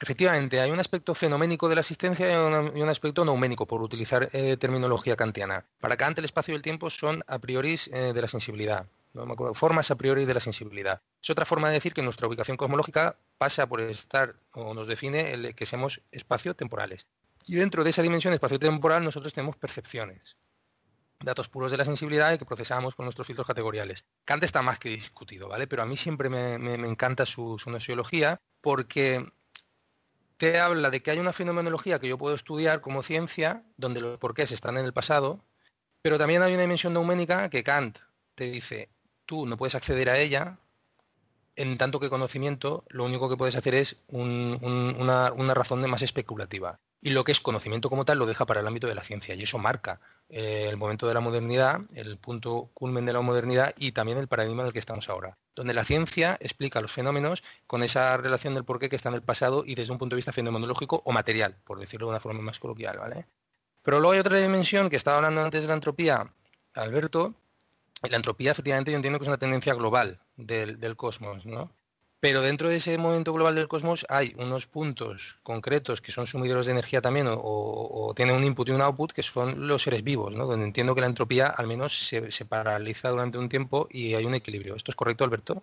efectivamente 0.00 0.60
hay 0.60 0.70
un 0.70 0.80
aspecto 0.80 1.14
fenoménico 1.14 1.68
de 1.68 1.74
la 1.76 1.80
existencia 1.82 2.30
y 2.32 2.80
un, 2.80 2.88
aspecto 2.88 3.24
neuménico, 3.24 3.66
por 3.66 3.80
utilizar 3.80 4.28
eh, 4.32 4.56
terminología 4.56 5.16
kantiana. 5.16 5.64
Para 5.80 5.96
Kant 5.96 6.18
el 6.18 6.24
espacio 6.24 6.52
y 6.52 6.56
el 6.56 6.62
tiempo 6.62 6.90
son 6.90 7.22
a 7.26 7.38
priori 7.38 7.76
de 7.90 8.20
la 8.20 8.28
sensibilidad, 8.28 8.86
¿no? 9.14 9.54
formas 9.54 9.90
a 9.90 9.96
priori 9.96 10.24
de 10.24 10.34
la 10.34 10.40
sensibilidad. 10.40 11.00
Es 11.22 11.30
otra 11.30 11.44
forma 11.44 11.68
de 11.68 11.74
decir 11.74 11.94
que 11.94 12.02
nuestra 12.02 12.26
ubicación 12.26 12.56
cosmológica 12.56 13.16
pasa 13.38 13.66
por 13.66 13.80
estar 13.80 14.34
o 14.52 14.74
nos 14.74 14.86
define 14.86 15.32
el 15.32 15.54
que 15.54 15.66
seamos 15.66 16.00
espacio-temporales. 16.10 17.06
Y 17.46 17.54
dentro 17.56 17.84
de 17.84 17.90
esa 17.90 18.02
dimensión 18.02 18.34
espacio-temporal 18.34 19.04
nosotros 19.04 19.32
tenemos 19.32 19.56
percepciones, 19.56 20.36
datos 21.20 21.48
puros 21.48 21.70
de 21.70 21.76
la 21.76 21.84
sensibilidad 21.84 22.38
que 22.38 22.44
procesamos 22.44 22.94
con 22.94 23.04
nuestros 23.04 23.26
filtros 23.26 23.46
categoriales. 23.46 24.04
Kant 24.24 24.44
está 24.44 24.62
más 24.62 24.78
que 24.78 24.90
discutido, 24.90 25.48
¿vale? 25.48 25.66
Pero 25.66 25.82
a 25.82 25.86
mí 25.86 25.96
siempre 25.96 26.28
me, 26.28 26.74
encanta 26.74 27.26
su, 27.26 27.58
su 27.58 27.70
nociología 27.70 28.40
porque 28.60 29.26
te 30.36 30.58
habla 30.58 30.90
de 30.90 31.02
que 31.02 31.10
hay 31.10 31.18
una 31.18 31.32
fenomenología 31.32 31.98
que 31.98 32.08
yo 32.08 32.18
puedo 32.18 32.34
estudiar 32.34 32.80
como 32.80 33.02
ciencia, 33.02 33.62
donde 33.76 34.00
los 34.00 34.18
porqués 34.18 34.52
están 34.52 34.76
en 34.78 34.84
el 34.84 34.92
pasado, 34.92 35.44
pero 36.02 36.18
también 36.18 36.42
hay 36.42 36.52
una 36.52 36.62
dimensión 36.62 36.92
neuménica 36.92 37.48
que 37.48 37.62
Kant 37.62 37.98
te 38.34 38.44
dice, 38.44 38.90
tú 39.26 39.46
no 39.46 39.56
puedes 39.56 39.74
acceder 39.74 40.10
a 40.10 40.18
ella, 40.18 40.58
en 41.56 41.78
tanto 41.78 42.00
que 42.00 42.10
conocimiento 42.10 42.84
lo 42.88 43.04
único 43.04 43.28
que 43.28 43.36
puedes 43.36 43.56
hacer 43.56 43.74
es 43.74 43.96
una, 44.08 45.30
razón 45.54 45.82
de 45.82 45.88
más 45.88 46.02
especulativa. 46.02 46.80
Y 47.00 47.10
lo 47.10 47.22
que 47.22 47.32
es 47.32 47.40
conocimiento 47.40 47.90
como 47.90 48.06
tal 48.06 48.18
lo 48.18 48.26
deja 48.26 48.46
para 48.46 48.60
el 48.60 48.66
ámbito 48.66 48.86
de 48.86 48.94
la 48.94 49.04
ciencia. 49.04 49.34
Y 49.34 49.42
eso 49.42 49.58
marca 49.58 50.00
eh, 50.30 50.68
el 50.70 50.78
momento 50.78 51.06
de 51.06 51.12
la 51.12 51.20
modernidad, 51.20 51.82
el 51.92 52.16
punto 52.16 52.70
culmen 52.72 53.04
de 53.04 53.12
la 53.12 53.20
modernidad 53.20 53.74
y 53.76 53.92
también 53.92 54.16
el 54.16 54.26
paradigma 54.26 54.62
en 54.62 54.68
el 54.68 54.72
que 54.72 54.78
estamos 54.78 55.10
ahora. 55.10 55.36
Donde 55.54 55.74
la 55.74 55.84
ciencia 55.84 56.38
explica 56.40 56.80
los 56.80 56.92
fenómenos 56.92 57.44
con 57.66 57.82
esa 57.82 58.16
relación 58.16 58.54
del 58.54 58.64
porqué 58.64 58.88
que 58.88 58.96
está 58.96 59.10
en 59.10 59.16
el 59.16 59.22
pasado 59.22 59.64
y 59.66 59.74
desde 59.74 59.92
un 59.92 59.98
punto 59.98 60.14
de 60.14 60.18
vista 60.18 60.32
fenomenológico 60.32 61.02
o 61.04 61.12
material, 61.12 61.56
por 61.64 61.78
decirlo 61.78 62.06
de 62.06 62.12
una 62.12 62.20
forma 62.20 62.40
más 62.40 62.58
coloquial. 62.58 62.98
¿vale? 62.98 63.26
Pero 63.82 64.00
luego 64.00 64.12
hay 64.12 64.20
otra 64.20 64.38
dimensión 64.38 64.88
que 64.88 64.96
estaba 64.96 65.18
hablando 65.18 65.44
antes 65.44 65.60
de 65.60 65.68
la 65.68 65.74
entropía, 65.74 66.32
Alberto, 66.72 67.34
la 68.02 68.16
entropía 68.16 68.52
efectivamente 68.52 68.90
yo 68.90 68.96
entiendo 68.96 69.18
que 69.18 69.24
es 69.24 69.28
una 69.28 69.38
tendencia 69.38 69.74
global 69.74 70.20
del, 70.36 70.96
cosmos, 70.96 71.46
¿no? 71.46 71.70
Pero 72.20 72.40
dentro 72.40 72.70
de 72.70 72.76
ese 72.76 72.96
momento 72.96 73.34
global 73.34 73.54
del 73.54 73.68
cosmos 73.68 74.06
hay 74.08 74.34
unos 74.38 74.66
puntos 74.66 75.38
concretos 75.42 76.00
que 76.00 76.10
son 76.10 76.26
sumideros 76.26 76.64
de 76.64 76.72
energía 76.72 77.02
también 77.02 77.26
o, 77.28 78.12
tienen 78.16 78.36
un 78.36 78.44
input 78.44 78.68
y 78.68 78.72
un 78.72 78.80
output 78.80 79.12
que 79.12 79.22
son 79.22 79.66
los 79.66 79.82
seres 79.82 80.02
vivos, 80.02 80.34
¿no? 80.34 80.46
Donde 80.46 80.64
entiendo 80.64 80.94
que 80.94 81.02
la 81.02 81.06
entropía 81.06 81.48
al 81.48 81.66
menos 81.66 82.08
se, 82.08 82.44
paraliza 82.46 83.10
durante 83.10 83.36
un 83.36 83.50
tiempo 83.50 83.88
y 83.90 84.14
hay 84.14 84.24
un 84.24 84.34
equilibrio. 84.34 84.74
¿Esto 84.74 84.90
es 84.90 84.96
correcto, 84.96 85.24
Alberto? 85.24 85.62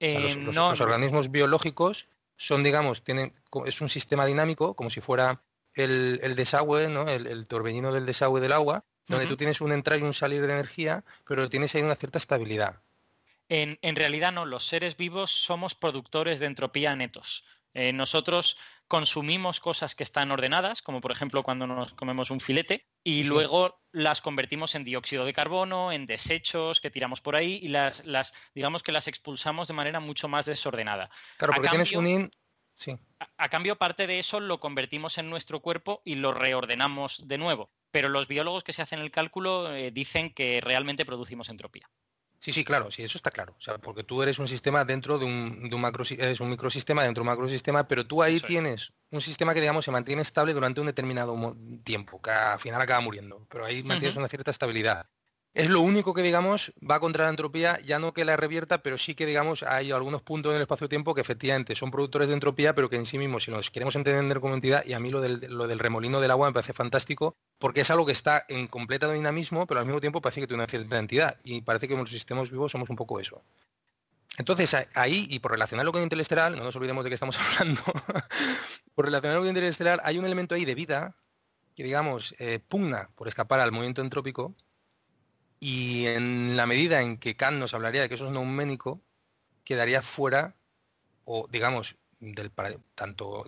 Eh, 0.00 0.34
los, 0.34 0.80
organismos 0.80 1.30
biológicos 1.30 2.08
son, 2.36 2.64
digamos, 2.64 3.02
tienen, 3.02 3.32
es 3.64 3.80
un 3.80 3.88
sistema 3.88 4.26
dinámico 4.26 4.74
como 4.74 4.90
si 4.90 5.00
fuera 5.00 5.40
el, 5.74 6.34
desagüe, 6.34 6.88
¿no? 6.88 7.08
el 7.08 7.46
torbellino 7.46 7.92
del 7.92 8.04
desagüe 8.04 8.40
del 8.40 8.52
agua, 8.52 8.84
donde 9.06 9.26
tú 9.26 9.36
tienes 9.36 9.60
un 9.60 9.72
entrar 9.72 9.98
y 9.98 10.02
un 10.02 10.14
salir 10.14 10.46
de 10.46 10.52
energía, 10.52 11.04
pero 11.26 11.48
tienes 11.48 11.74
ahí 11.74 11.82
una 11.82 11.96
cierta 11.96 12.18
estabilidad. 12.18 12.80
En, 13.48 13.96
realidad 13.96 14.32
no, 14.32 14.46
los 14.46 14.64
seres 14.64 14.96
vivos 14.96 15.30
somos 15.30 15.74
productores 15.74 16.40
de 16.40 16.46
entropía 16.46 16.96
netos. 16.96 17.44
Eh, 17.74 17.92
nosotros 17.92 18.56
consumimos 18.88 19.60
cosas 19.60 19.94
que 19.94 20.02
están 20.04 20.30
ordenadas, 20.30 20.80
como 20.80 21.00
por 21.00 21.12
ejemplo 21.12 21.42
cuando 21.42 21.66
nos 21.66 21.92
comemos 21.92 22.30
un 22.30 22.40
filete, 22.40 22.86
y 23.02 23.24
luego 23.24 23.80
las 23.92 24.22
convertimos 24.22 24.74
en 24.74 24.84
dióxido 24.84 25.24
de 25.24 25.32
carbono, 25.32 25.92
en 25.92 26.06
desechos 26.06 26.80
que 26.80 26.90
tiramos 26.90 27.20
por 27.20 27.36
ahí 27.36 27.58
y 27.62 27.68
las, 27.68 28.04
las 28.06 28.32
digamos 28.54 28.82
que 28.82 28.92
las 28.92 29.08
expulsamos 29.08 29.68
de 29.68 29.74
manera 29.74 30.00
mucho 30.00 30.28
más 30.28 30.46
desordenada. 30.46 31.10
Claro, 31.36 31.54
porque 31.54 31.68
tienes 31.68 31.92
un 31.92 32.30
Sí. 32.76 32.98
a, 33.38 33.48
cambio, 33.50 33.76
parte 33.76 34.08
de 34.08 34.18
eso 34.18 34.40
lo 34.40 34.58
convertimos 34.58 35.16
en 35.18 35.30
nuestro 35.30 35.60
cuerpo 35.60 36.02
y 36.04 36.16
lo 36.16 36.34
reordenamos 36.34 37.28
de 37.28 37.38
nuevo 37.38 37.70
pero 37.94 38.08
los 38.08 38.26
biólogos 38.26 38.64
que 38.64 38.72
se 38.72 38.82
hacen 38.82 38.98
el 38.98 39.12
cálculo 39.12 39.72
eh, 39.72 39.92
dicen 39.92 40.30
que 40.30 40.60
realmente 40.60 41.04
producimos 41.04 41.48
entropía. 41.48 41.88
Sí, 42.40 42.50
sí, 42.50 42.64
claro, 42.64 42.90
sí, 42.90 43.04
eso 43.04 43.16
está 43.16 43.30
claro. 43.30 43.54
O 43.56 43.60
sea, 43.60 43.78
porque 43.78 44.02
tú 44.02 44.20
eres 44.20 44.40
un 44.40 44.48
sistema 44.48 44.84
dentro 44.84 45.16
de 45.16 45.24
un, 45.24 45.68
de 45.68 45.76
un 45.76 45.80
macro, 45.80 46.02
eres 46.10 46.40
un 46.40 46.50
microsistema 46.50 47.04
dentro 47.04 47.22
de 47.22 47.30
un 47.30 47.36
macrosistema, 47.36 47.86
pero 47.86 48.04
tú 48.04 48.20
ahí 48.20 48.40
tienes 48.40 48.92
un 49.12 49.20
sistema 49.20 49.54
que, 49.54 49.60
digamos, 49.60 49.84
se 49.84 49.92
mantiene 49.92 50.22
estable 50.22 50.54
durante 50.54 50.80
un 50.80 50.86
determinado 50.86 51.56
tiempo, 51.84 52.20
que 52.20 52.32
al 52.32 52.58
final 52.58 52.82
acaba 52.82 53.00
muriendo, 53.00 53.46
pero 53.48 53.64
ahí 53.64 53.84
mantienes 53.84 54.16
una 54.16 54.26
cierta 54.26 54.50
estabilidad. 54.50 55.06
Es 55.54 55.70
lo 55.70 55.82
único 55.82 56.14
que, 56.14 56.22
digamos, 56.22 56.72
va 56.78 56.98
contra 56.98 57.24
la 57.24 57.30
entropía, 57.30 57.78
ya 57.86 58.00
no 58.00 58.12
que 58.12 58.24
la 58.24 58.36
revierta, 58.36 58.82
pero 58.82 58.98
sí 58.98 59.14
que, 59.14 59.24
digamos, 59.24 59.62
hay 59.62 59.92
algunos 59.92 60.20
puntos 60.20 60.50
en 60.50 60.56
el 60.56 60.62
espacio-tiempo 60.62 61.14
que 61.14 61.20
efectivamente 61.20 61.76
son 61.76 61.92
productores 61.92 62.26
de 62.26 62.34
entropía, 62.34 62.74
pero 62.74 62.90
que 62.90 62.96
en 62.96 63.06
sí 63.06 63.18
mismos, 63.18 63.44
si 63.44 63.52
nos 63.52 63.70
queremos 63.70 63.94
entender 63.94 64.40
como 64.40 64.54
entidad, 64.54 64.84
y 64.84 64.94
a 64.94 64.98
mí 64.98 65.10
lo 65.10 65.20
del, 65.20 65.46
lo 65.48 65.68
del 65.68 65.78
remolino 65.78 66.20
del 66.20 66.32
agua 66.32 66.48
me 66.48 66.54
parece 66.54 66.72
fantástico, 66.72 67.36
porque 67.60 67.82
es 67.82 67.90
algo 67.90 68.04
que 68.04 68.10
está 68.10 68.44
en 68.48 68.66
completo 68.66 69.12
dinamismo, 69.12 69.64
pero 69.68 69.78
al 69.78 69.86
mismo 69.86 70.00
tiempo 70.00 70.20
parece 70.20 70.40
que 70.40 70.48
tiene 70.48 70.60
una 70.60 70.68
cierta 70.68 70.98
entidad, 70.98 71.38
y 71.44 71.62
parece 71.62 71.86
que 71.86 71.96
los 71.96 72.10
sistemas 72.10 72.50
vivos 72.50 72.72
somos 72.72 72.90
un 72.90 72.96
poco 72.96 73.20
eso. 73.20 73.40
Entonces, 74.36 74.76
ahí, 74.94 75.28
y 75.30 75.38
por 75.38 75.52
relacionarlo 75.52 75.92
con 75.92 76.02
Interestelar, 76.02 76.50
no 76.50 76.64
nos 76.64 76.74
olvidemos 76.74 77.04
de 77.04 77.10
que 77.10 77.14
estamos 77.14 77.38
hablando, 77.60 77.80
por 78.96 79.04
relacionarlo 79.04 79.42
con 79.42 79.48
Interestelar, 79.48 80.00
hay 80.02 80.18
un 80.18 80.24
elemento 80.24 80.56
ahí 80.56 80.64
de 80.64 80.74
vida 80.74 81.14
que, 81.76 81.84
digamos, 81.84 82.34
eh, 82.40 82.58
pugna 82.58 83.10
por 83.14 83.28
escapar 83.28 83.60
al 83.60 83.70
movimiento 83.70 84.02
entrópico, 84.02 84.56
y 85.60 86.06
en 86.06 86.56
la 86.56 86.66
medida 86.66 87.02
en 87.02 87.16
que 87.16 87.36
Kant 87.36 87.58
nos 87.58 87.74
hablaría 87.74 88.02
de 88.02 88.08
que 88.08 88.16
eso 88.16 88.26
es 88.26 88.32
neuménico, 88.32 89.00
quedaría 89.64 90.02
fuera, 90.02 90.54
o 91.24 91.48
digamos, 91.50 91.96
del, 92.20 92.50
tanto 92.94 93.46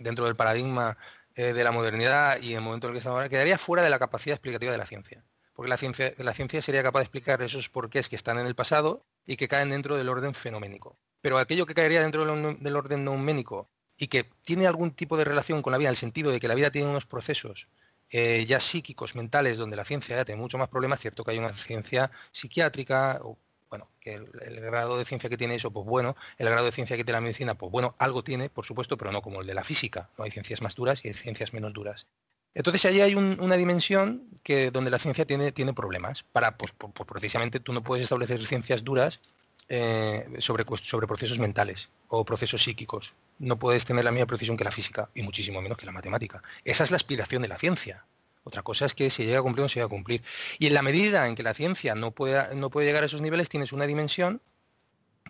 dentro 0.00 0.26
del 0.26 0.36
paradigma 0.36 0.96
eh, 1.34 1.52
de 1.52 1.64
la 1.64 1.72
modernidad 1.72 2.40
y 2.40 2.50
en 2.50 2.56
el 2.56 2.60
momento 2.62 2.86
en 2.86 2.90
el 2.90 2.94
que 2.94 2.98
estamos 2.98 3.16
ahora, 3.16 3.28
quedaría 3.28 3.58
fuera 3.58 3.82
de 3.82 3.90
la 3.90 3.98
capacidad 3.98 4.34
explicativa 4.34 4.72
de 4.72 4.78
la 4.78 4.86
ciencia. 4.86 5.24
Porque 5.54 5.70
la 5.70 5.76
ciencia, 5.76 6.14
la 6.18 6.32
ciencia 6.32 6.62
sería 6.62 6.82
capaz 6.82 7.00
de 7.00 7.04
explicar 7.04 7.42
esos 7.42 7.68
porqués 7.68 8.08
que 8.08 8.16
están 8.16 8.38
en 8.38 8.46
el 8.46 8.54
pasado 8.54 9.04
y 9.26 9.36
que 9.36 9.48
caen 9.48 9.70
dentro 9.70 9.96
del 9.96 10.08
orden 10.08 10.34
fenoménico. 10.34 10.98
Pero 11.20 11.38
aquello 11.38 11.66
que 11.66 11.74
caería 11.74 12.00
dentro 12.00 12.24
del 12.24 12.76
orden 12.76 13.04
neuménico 13.04 13.68
y 13.96 14.08
que 14.08 14.24
tiene 14.44 14.66
algún 14.66 14.92
tipo 14.92 15.18
de 15.18 15.24
relación 15.24 15.60
con 15.60 15.72
la 15.72 15.78
vida, 15.78 15.88
en 15.88 15.92
el 15.92 15.96
sentido 15.96 16.30
de 16.30 16.40
que 16.40 16.48
la 16.48 16.54
vida 16.54 16.70
tiene 16.70 16.88
unos 16.88 17.06
procesos 17.06 17.68
eh, 18.10 18.44
ya 18.46 18.60
psíquicos, 18.60 19.14
mentales, 19.14 19.56
donde 19.56 19.76
la 19.76 19.84
ciencia 19.84 20.16
ya 20.16 20.24
tiene 20.24 20.40
mucho 20.40 20.58
más 20.58 20.68
problemas, 20.68 21.00
cierto 21.00 21.24
que 21.24 21.32
hay 21.32 21.38
una 21.38 21.52
ciencia 21.52 22.10
psiquiátrica, 22.32 23.20
bueno, 23.70 23.88
que 24.00 24.14
el, 24.14 24.60
grado 24.60 24.98
de 24.98 25.04
ciencia 25.04 25.30
que 25.30 25.36
tiene 25.36 25.54
eso, 25.54 25.70
pues 25.70 25.86
bueno, 25.86 26.16
el 26.38 26.48
grado 26.48 26.66
de 26.66 26.72
ciencia 26.72 26.96
que 26.96 27.04
tiene 27.04 27.18
la 27.18 27.20
medicina, 27.20 27.54
pues 27.54 27.70
bueno, 27.70 27.94
algo 27.98 28.24
tiene, 28.24 28.50
por 28.50 28.64
supuesto, 28.64 28.96
pero 28.96 29.12
no 29.12 29.22
como 29.22 29.40
el 29.40 29.46
de 29.46 29.54
la 29.54 29.62
física. 29.62 30.10
No 30.18 30.24
hay 30.24 30.32
ciencias 30.32 30.60
más 30.60 30.74
duras 30.74 31.04
y 31.04 31.08
hay 31.08 31.14
ciencias 31.14 31.52
menos 31.52 31.72
duras. 31.72 32.06
Entonces 32.52 32.84
ahí 32.84 33.00
hay 33.00 33.14
una 33.14 33.56
dimensión 33.56 34.24
que 34.42 34.72
donde 34.72 34.90
la 34.90 34.98
ciencia 34.98 35.24
tiene, 35.24 35.52
tiene 35.52 35.72
problemas. 35.72 36.24
Para, 36.24 36.56
pues, 36.56 36.72
precisamente 37.06 37.60
tú 37.60 37.72
no 37.72 37.82
puedes 37.82 38.02
establecer 38.02 38.44
ciencias 38.44 38.82
duras 38.82 39.20
eh, 39.72 40.26
sobre, 40.40 40.64
sobre 40.82 41.06
procesos 41.06 41.38
mentales 41.38 41.88
o 42.08 42.24
procesos 42.24 42.62
psíquicos. 42.62 43.14
No 43.38 43.58
puedes 43.58 43.84
tener 43.84 44.04
la 44.04 44.10
misma 44.10 44.26
precisión 44.26 44.56
que 44.56 44.64
la 44.64 44.70
física 44.70 45.08
y 45.14 45.22
muchísimo 45.22 45.62
menos 45.62 45.78
que 45.78 45.86
la 45.86 45.92
matemática. 45.92 46.42
Esa 46.64 46.84
es 46.84 46.90
la 46.90 46.96
aspiración 46.96 47.42
de 47.42 47.48
la 47.48 47.56
ciencia. 47.56 48.04
Otra 48.44 48.62
cosa 48.62 48.84
es 48.84 48.94
que 48.94 49.08
se 49.10 49.24
llega 49.24 49.38
a 49.38 49.42
cumplir 49.42 49.62
o 49.62 49.64
no 49.64 49.68
se 49.68 49.76
llega 49.76 49.86
a 49.86 49.88
cumplir. 49.88 50.22
Y 50.58 50.66
en 50.66 50.74
la 50.74 50.82
medida 50.82 51.28
en 51.28 51.36
que 51.36 51.42
la 51.42 51.54
ciencia 51.54 51.94
no 51.94 52.10
puede, 52.10 52.54
no 52.54 52.68
puede 52.68 52.86
llegar 52.86 53.04
a 53.04 53.06
esos 53.06 53.22
niveles, 53.22 53.48
tienes 53.48 53.72
una 53.72 53.86
dimensión 53.86 54.42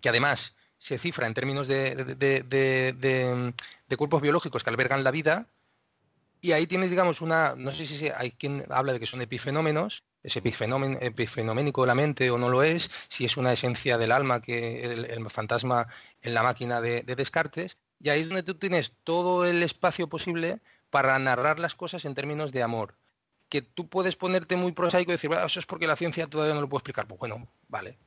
que 0.00 0.08
además 0.08 0.56
se 0.78 0.96
cifra 0.96 1.26
en 1.26 1.34
términos 1.34 1.68
de, 1.68 1.94
de 1.94 3.96
cuerpos 3.96 4.22
biológicos 4.22 4.64
que 4.64 4.70
albergan 4.70 5.04
la 5.04 5.10
vida, 5.10 5.46
y 6.40 6.52
ahí 6.52 6.66
tienes, 6.66 6.90
digamos, 6.90 7.20
una, 7.20 7.54
no 7.56 7.70
sé 7.70 7.86
si 7.86 8.08
hay 8.08 8.30
quien 8.30 8.64
habla 8.70 8.92
de 8.92 9.00
que 9.00 9.06
son 9.06 9.20
epifenómenos, 9.20 10.04
es 10.22 10.36
epifenoménico 10.36 11.82
de 11.82 11.86
la 11.86 11.94
mente 11.94 12.30
o 12.30 12.38
no 12.38 12.48
lo 12.48 12.62
es, 12.62 12.90
si 13.08 13.24
es 13.24 13.36
una 13.36 13.52
esencia 13.52 13.98
del 13.98 14.12
alma 14.12 14.40
que 14.40 14.84
el, 14.84 15.30
fantasma 15.30 15.88
en 16.22 16.34
la 16.34 16.42
máquina 16.42 16.80
de, 16.80 17.02
Descartes, 17.02 17.78
y 18.02 18.08
ahí 18.08 18.20
es 18.20 18.28
donde 18.28 18.42
tú 18.42 18.54
tienes 18.54 18.92
todo 19.04 19.44
el 19.44 19.62
espacio 19.62 20.08
posible 20.08 20.60
para 20.90 21.18
narrar 21.18 21.58
las 21.58 21.74
cosas 21.74 22.04
en 22.04 22.14
términos 22.14 22.52
de 22.52 22.62
amor. 22.62 22.94
Que 23.48 23.62
tú 23.62 23.88
puedes 23.88 24.16
ponerte 24.16 24.56
muy 24.56 24.72
prosaico 24.72 25.10
y 25.10 25.14
decir, 25.14 25.30
eso 25.32 25.60
es 25.60 25.66
porque 25.66 25.86
la 25.86 25.96
ciencia 25.96 26.26
todavía 26.26 26.54
no 26.54 26.60
lo 26.60 26.68
puede 26.68 26.80
explicar. 26.80 27.06
Pues 27.06 27.18
bueno, 27.18 27.48
vale, 27.68 27.98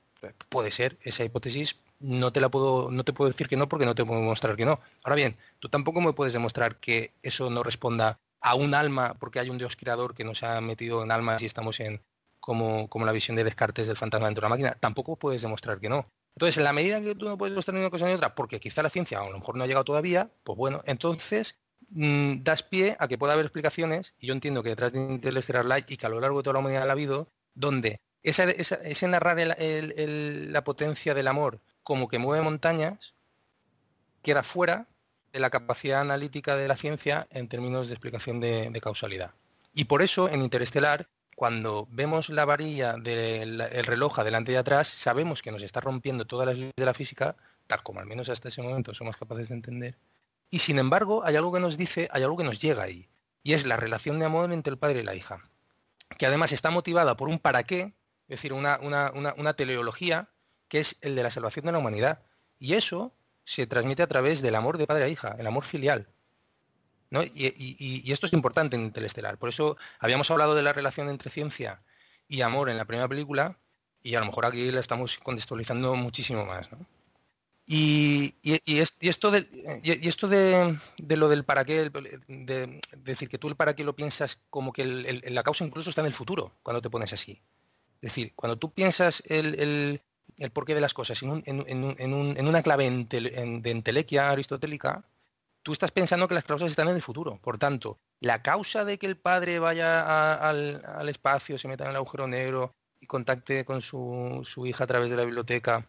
puede 0.49 0.71
ser 0.71 0.97
esa 1.01 1.23
hipótesis, 1.23 1.77
no 1.99 2.31
te 2.31 2.41
la 2.41 2.49
puedo, 2.49 2.91
no 2.91 3.03
te 3.03 3.13
puedo 3.13 3.31
decir 3.31 3.47
que 3.47 3.57
no 3.57 3.67
porque 3.67 3.85
no 3.85 3.95
te 3.95 4.05
puedo 4.05 4.19
demostrar 4.19 4.55
que 4.55 4.65
no. 4.65 4.79
Ahora 5.03 5.15
bien, 5.15 5.37
tú 5.59 5.69
tampoco 5.69 6.01
me 6.01 6.13
puedes 6.13 6.33
demostrar 6.33 6.77
que 6.77 7.11
eso 7.21 7.49
no 7.49 7.63
responda 7.63 8.19
a 8.43 8.55
un 8.55 8.75
alma, 8.75 9.15
porque 9.19 9.39
hay 9.39 9.49
un 9.49 9.57
Dios 9.57 9.75
creador 9.75 10.13
que 10.13 10.25
nos 10.25 10.43
ha 10.43 10.59
metido 10.61 11.01
en 11.01 11.11
almas 11.11 11.41
y 11.41 11.45
estamos 11.45 11.79
en 11.79 12.01
como, 12.39 12.89
como 12.89 13.05
la 13.05 13.13
visión 13.13 13.37
de 13.37 13.45
Descartes 13.45 13.87
del 13.87 13.95
fantasma 13.95 14.27
dentro 14.27 14.41
de 14.41 14.45
la 14.45 14.49
máquina, 14.49 14.77
tampoco 14.79 15.15
puedes 15.15 15.41
demostrar 15.41 15.79
que 15.79 15.87
no. 15.87 16.05
Entonces, 16.35 16.57
en 16.57 16.65
la 16.65 16.73
medida 16.73 17.01
que 17.01 17.15
tú 17.15 17.25
no 17.25 17.37
puedes 17.37 17.53
demostrar 17.53 17.77
una 17.77 17.89
cosa 17.89 18.05
ni 18.05 18.13
otra, 18.13 18.35
porque 18.35 18.59
quizá 18.59 18.83
la 18.83 18.89
ciencia 18.89 19.19
a 19.19 19.29
lo 19.29 19.39
mejor 19.39 19.55
no 19.55 19.63
ha 19.63 19.67
llegado 19.67 19.85
todavía, 19.85 20.29
pues 20.43 20.57
bueno, 20.57 20.81
entonces 20.85 21.57
mm, 21.89 22.43
das 22.43 22.63
pie 22.63 22.97
a 22.99 23.07
que 23.07 23.17
pueda 23.17 23.31
haber 23.31 23.45
explicaciones, 23.45 24.13
y 24.19 24.27
yo 24.27 24.33
entiendo 24.33 24.61
que 24.61 24.69
detrás 24.69 24.91
de 24.91 24.99
Interstellar 24.99 25.65
Light 25.65 25.89
y 25.89 25.95
que 25.95 26.05
a 26.05 26.09
lo 26.09 26.19
largo 26.19 26.39
de 26.39 26.43
toda 26.43 26.55
la 26.55 26.59
humanidad 26.59 26.89
ha 26.89 26.91
habido, 26.91 27.29
donde 27.53 28.01
ese 28.23 29.07
narrar 29.07 29.37
la 29.37 30.63
potencia 30.63 31.13
del 31.13 31.27
amor 31.27 31.61
como 31.83 32.07
que 32.07 32.19
mueve 32.19 32.43
montañas 32.43 33.13
queda 34.21 34.43
fuera 34.43 34.87
de 35.33 35.39
la 35.39 35.49
capacidad 35.49 35.99
analítica 35.99 36.55
de 36.55 36.67
la 36.67 36.77
ciencia 36.77 37.27
en 37.31 37.49
términos 37.49 37.87
de 37.87 37.95
explicación 37.95 38.39
de, 38.39 38.79
causalidad. 38.81 39.31
Y 39.73 39.85
por 39.85 40.03
eso 40.03 40.29
en 40.29 40.43
Interestelar, 40.43 41.09
cuando 41.35 41.87
vemos 41.89 42.29
la 42.29 42.45
varilla 42.45 42.93
del 42.93 43.57
reloj 43.85 44.19
adelante 44.19 44.51
y 44.51 44.55
atrás, 44.55 44.87
sabemos 44.87 45.41
que 45.41 45.51
nos 45.51 45.63
está 45.63 45.81
rompiendo 45.81 46.25
todas 46.25 46.45
las 46.45 46.55
leyes 46.55 46.73
de 46.77 46.85
la 46.85 46.93
física, 46.93 47.35
tal 47.65 47.81
como 47.81 47.99
al 47.99 48.05
menos 48.05 48.29
hasta 48.29 48.49
ese 48.49 48.61
momento 48.61 48.93
somos 48.93 49.17
capaces 49.17 49.49
de 49.49 49.55
entender. 49.55 49.97
Y 50.51 50.59
sin 50.59 50.77
embargo, 50.77 51.25
hay 51.25 51.35
algo 51.35 51.51
que 51.51 51.59
nos 51.59 51.77
dice, 51.77 52.07
hay 52.11 52.21
algo 52.21 52.37
que 52.37 52.43
nos 52.43 52.59
llega 52.59 52.83
ahí, 52.83 53.09
y 53.41 53.53
es 53.53 53.65
la 53.65 53.75
relación 53.75 54.19
de 54.19 54.25
amor 54.25 54.53
entre 54.53 54.71
el 54.71 54.77
padre 54.77 54.99
y 54.99 55.03
la 55.03 55.15
hija, 55.15 55.49
que 56.19 56.27
además 56.27 56.51
está 56.51 56.69
motivada 56.69 57.17
por 57.17 57.27
un 57.27 57.39
para 57.39 57.63
qué, 57.63 57.93
es 58.27 58.37
decir, 58.37 58.53
una, 58.53 58.79
una 58.79 59.53
teleología, 59.53 60.29
que 60.67 60.79
es 60.79 60.95
el 61.01 61.15
de 61.15 61.23
la 61.23 61.31
salvación 61.31 61.65
de 61.65 61.71
la 61.71 61.79
humanidad. 61.79 62.21
Y 62.59 62.75
eso 62.75 63.13
se 63.45 63.67
transmite 63.67 64.03
a 64.03 64.07
través 64.07 64.41
del 64.41 64.55
amor 64.55 64.77
de 64.77 64.87
padre 64.87 65.05
a 65.05 65.07
hija, 65.07 65.35
el 65.37 65.47
amor 65.47 65.65
filial. 65.65 66.07
Y, 67.35 68.11
esto 68.11 68.25
es 68.25 68.33
importante 68.33 68.75
en 68.75 68.83
Interestelar. 68.83 69.37
Por 69.37 69.49
eso 69.49 69.77
habíamos 69.99 70.31
hablado 70.31 70.55
de 70.55 70.63
la 70.63 70.73
relación 70.73 71.09
entre 71.09 71.29
ciencia 71.29 71.81
y 72.27 72.41
amor 72.41 72.69
en 72.69 72.77
la 72.77 72.85
primera 72.85 73.07
película 73.07 73.57
y 74.01 74.15
a 74.15 74.19
lo 74.19 74.25
mejor 74.25 74.45
aquí 74.45 74.71
la 74.71 74.79
estamos 74.79 75.17
contextualizando 75.19 75.95
muchísimo 75.95 76.45
más. 76.45 76.69
Y, 77.65 78.35
esto, 78.43 79.31
de, 79.31 80.79
lo 80.97 81.29
del 81.29 81.45
para 81.45 81.63
qué, 81.65 81.89
de, 81.89 82.81
decir 82.97 83.29
que 83.29 83.37
tú 83.37 83.47
el 83.47 83.55
para 83.55 83.75
qué 83.75 83.83
lo 83.83 83.95
piensas 83.95 84.39
como 84.49 84.73
que 84.73 84.85
la 84.85 85.43
causa 85.43 85.63
incluso 85.63 85.89
está 85.89 86.01
en 86.01 86.07
el 86.07 86.13
futuro, 86.13 86.51
cuando 86.63 86.81
te 86.81 86.89
pones 86.89 87.13
así. 87.13 87.41
Es 88.01 88.11
decir, 88.11 88.33
cuando 88.35 88.57
tú 88.57 88.71
piensas 88.73 89.23
el, 89.27 89.59
el 89.59 90.01
porqué 90.51 90.75
de 90.75 90.81
las 90.81 90.93
cosas 90.93 91.21
en, 91.21 92.47
una 92.47 92.63
clave 92.63 92.89
de 92.89 93.71
entelequia 93.71 94.31
aristotélica, 94.31 95.03
tú 95.63 95.71
estás 95.71 95.91
pensando 95.91 96.27
que 96.27 96.35
las 96.35 96.43
causas 96.43 96.69
están 96.69 96.89
en 96.89 96.95
el 96.95 97.01
futuro. 97.01 97.39
Por 97.41 97.57
tanto, 97.57 97.97
la 98.19 98.41
causa 98.41 98.85
de 98.85 98.97
que 98.97 99.07
el 99.07 99.17
padre 99.17 99.59
vaya 99.59 100.49
al, 100.49 101.09
espacio, 101.09 101.57
se 101.57 101.67
meta 101.67 101.85
en 101.85 101.91
el 101.91 101.95
agujero 101.95 102.27
negro 102.27 102.73
y 102.99 103.07
contacte 103.07 103.65
con 103.65 103.81
su, 103.81 104.43
hija 104.65 104.83
a 104.83 104.87
través 104.87 105.09
de 105.09 105.17
la 105.17 105.25
biblioteca, 105.25 105.87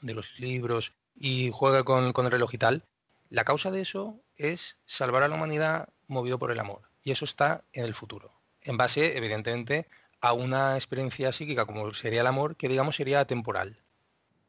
de 0.00 0.14
los 0.14 0.38
libros 0.38 0.92
y 1.14 1.50
juegue 1.52 1.84
con, 1.84 2.12
con 2.12 2.26
el 2.26 2.32
reloj 2.32 2.54
y 2.54 2.58
tal, 2.58 2.84
la 3.30 3.44
causa 3.44 3.70
de 3.70 3.80
eso 3.80 4.20
es 4.36 4.78
salvar 4.86 5.22
a 5.22 5.28
la 5.28 5.34
humanidad 5.34 5.88
movido 6.06 6.38
por 6.38 6.50
el 6.50 6.60
amor. 6.60 6.82
Y 7.02 7.10
eso 7.10 7.24
está 7.24 7.64
en 7.72 7.84
el 7.84 7.94
futuro. 7.94 8.32
En 8.62 8.76
base, 8.76 9.16
evidentemente, 9.16 9.86
a 10.20 10.32
una 10.32 10.76
experiencia 10.76 11.32
psíquica 11.32 11.66
como 11.66 11.92
sería 11.94 12.22
el 12.22 12.26
amor, 12.26 12.56
que 12.56 12.68
digamos 12.68 12.96
sería 12.96 13.24
temporal. 13.24 13.78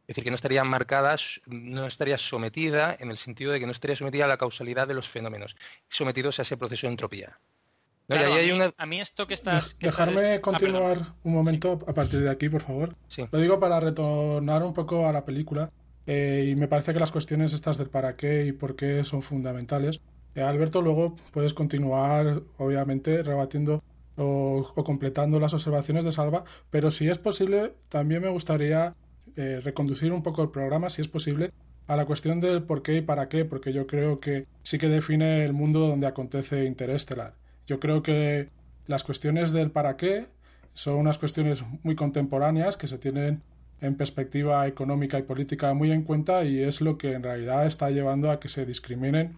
Es 0.01 0.15
decir, 0.15 0.23
que 0.23 0.31
no 0.31 0.35
estaría 0.35 0.63
marcada, 0.63 1.15
no 1.45 1.85
estaría 1.85 2.17
sometida 2.17 2.97
en 2.99 3.11
el 3.11 3.17
sentido 3.17 3.51
de 3.51 3.59
que 3.59 3.67
no 3.67 3.71
estaría 3.71 3.95
sometida 3.95 4.25
a 4.25 4.27
la 4.27 4.37
causalidad 4.37 4.87
de 4.87 4.95
los 4.95 5.07
fenómenos, 5.07 5.55
sometidos 5.87 6.39
a 6.39 6.41
ese 6.41 6.57
proceso 6.57 6.87
de 6.87 6.93
entropía. 6.93 7.39
a, 8.77 8.85
mí, 8.87 8.99
esto 8.99 9.27
que 9.27 9.35
estás... 9.35 9.77
Dejarme 9.77 10.33
ah, 10.33 10.41
continuar 10.41 10.97
un 11.23 11.33
momento 11.33 11.79
a 11.85 11.93
partir 11.93 12.21
de 12.21 12.31
aquí, 12.31 12.49
por 12.49 12.61
favor. 12.61 12.95
Lo 13.31 13.39
digo 13.39 13.59
para 13.59 13.79
retornar 13.79 14.63
un 14.63 14.73
poco 14.73 15.07
a 15.07 15.11
la 15.11 15.25
película. 15.25 15.69
Eh, 16.07 16.43
y 16.47 16.55
me 16.55 16.67
parece 16.67 16.91
que 16.91 16.99
las 16.99 17.11
cuestiones 17.11 17.53
estas 17.53 17.77
del 17.77 17.91
para 17.91 18.15
qué 18.15 18.47
y 18.47 18.51
por 18.51 18.75
qué 18.75 19.03
son 19.03 19.21
fundamentales. 19.21 20.01
Eh, 20.33 20.41
Alberto, 20.41 20.81
luego 20.81 21.15
puedes 21.31 21.53
continuar, 21.53 22.41
obviamente, 22.57 23.21
rebatiendo 23.21 23.83
o, 24.19 24.73
completando 24.83 25.39
las 25.39 25.53
observaciones 25.53 26.03
de 26.03 26.11
Salva, 26.11 26.43
pero 26.69 26.91
si 26.91 27.07
es 27.07 27.17
posible, 27.17 27.73
también 27.87 28.21
me 28.21 28.29
gustaría 28.29 28.95
eh, 29.35 29.61
reconducir 29.63 30.11
un 30.11 30.23
poco 30.23 30.43
el 30.43 30.49
programa, 30.49 30.89
si 30.89 31.01
es 31.01 31.07
posible, 31.07 31.51
a 31.87 31.95
la 31.95 32.05
cuestión 32.05 32.39
del 32.39 32.63
por 32.63 32.83
qué 32.83 32.97
y 32.97 33.01
para 33.01 33.29
qué, 33.29 33.45
porque 33.45 33.71
yo 33.73 33.87
creo 33.87 34.19
que 34.19 34.45
sí 34.61 34.77
que 34.77 34.89
define 34.89 35.45
el 35.45 35.53
mundo 35.53 35.87
donde 35.87 36.07
acontece 36.07 36.65
Interestelar. 36.65 37.33
Yo 37.65 37.79
creo 37.79 38.03
que 38.03 38.49
las 38.87 39.03
cuestiones 39.03 39.51
del 39.51 39.71
para 39.71 39.95
qué 39.95 40.27
son 40.73 40.95
unas 40.95 41.17
cuestiones 41.17 41.63
muy 41.83 41.95
contemporáneas 41.95 42.77
que 42.77 42.87
se 42.87 42.97
tienen 42.97 43.41
en 43.81 43.95
perspectiva 43.95 44.67
económica 44.67 45.17
y 45.17 45.23
política 45.23 45.73
muy 45.73 45.91
en 45.91 46.03
cuenta 46.03 46.43
y 46.43 46.61
es 46.61 46.81
lo 46.81 46.97
que 46.97 47.13
en 47.13 47.23
realidad 47.23 47.65
está 47.65 47.89
llevando 47.89 48.29
a 48.29 48.39
que 48.39 48.49
se 48.49 48.65
discriminen 48.65 49.37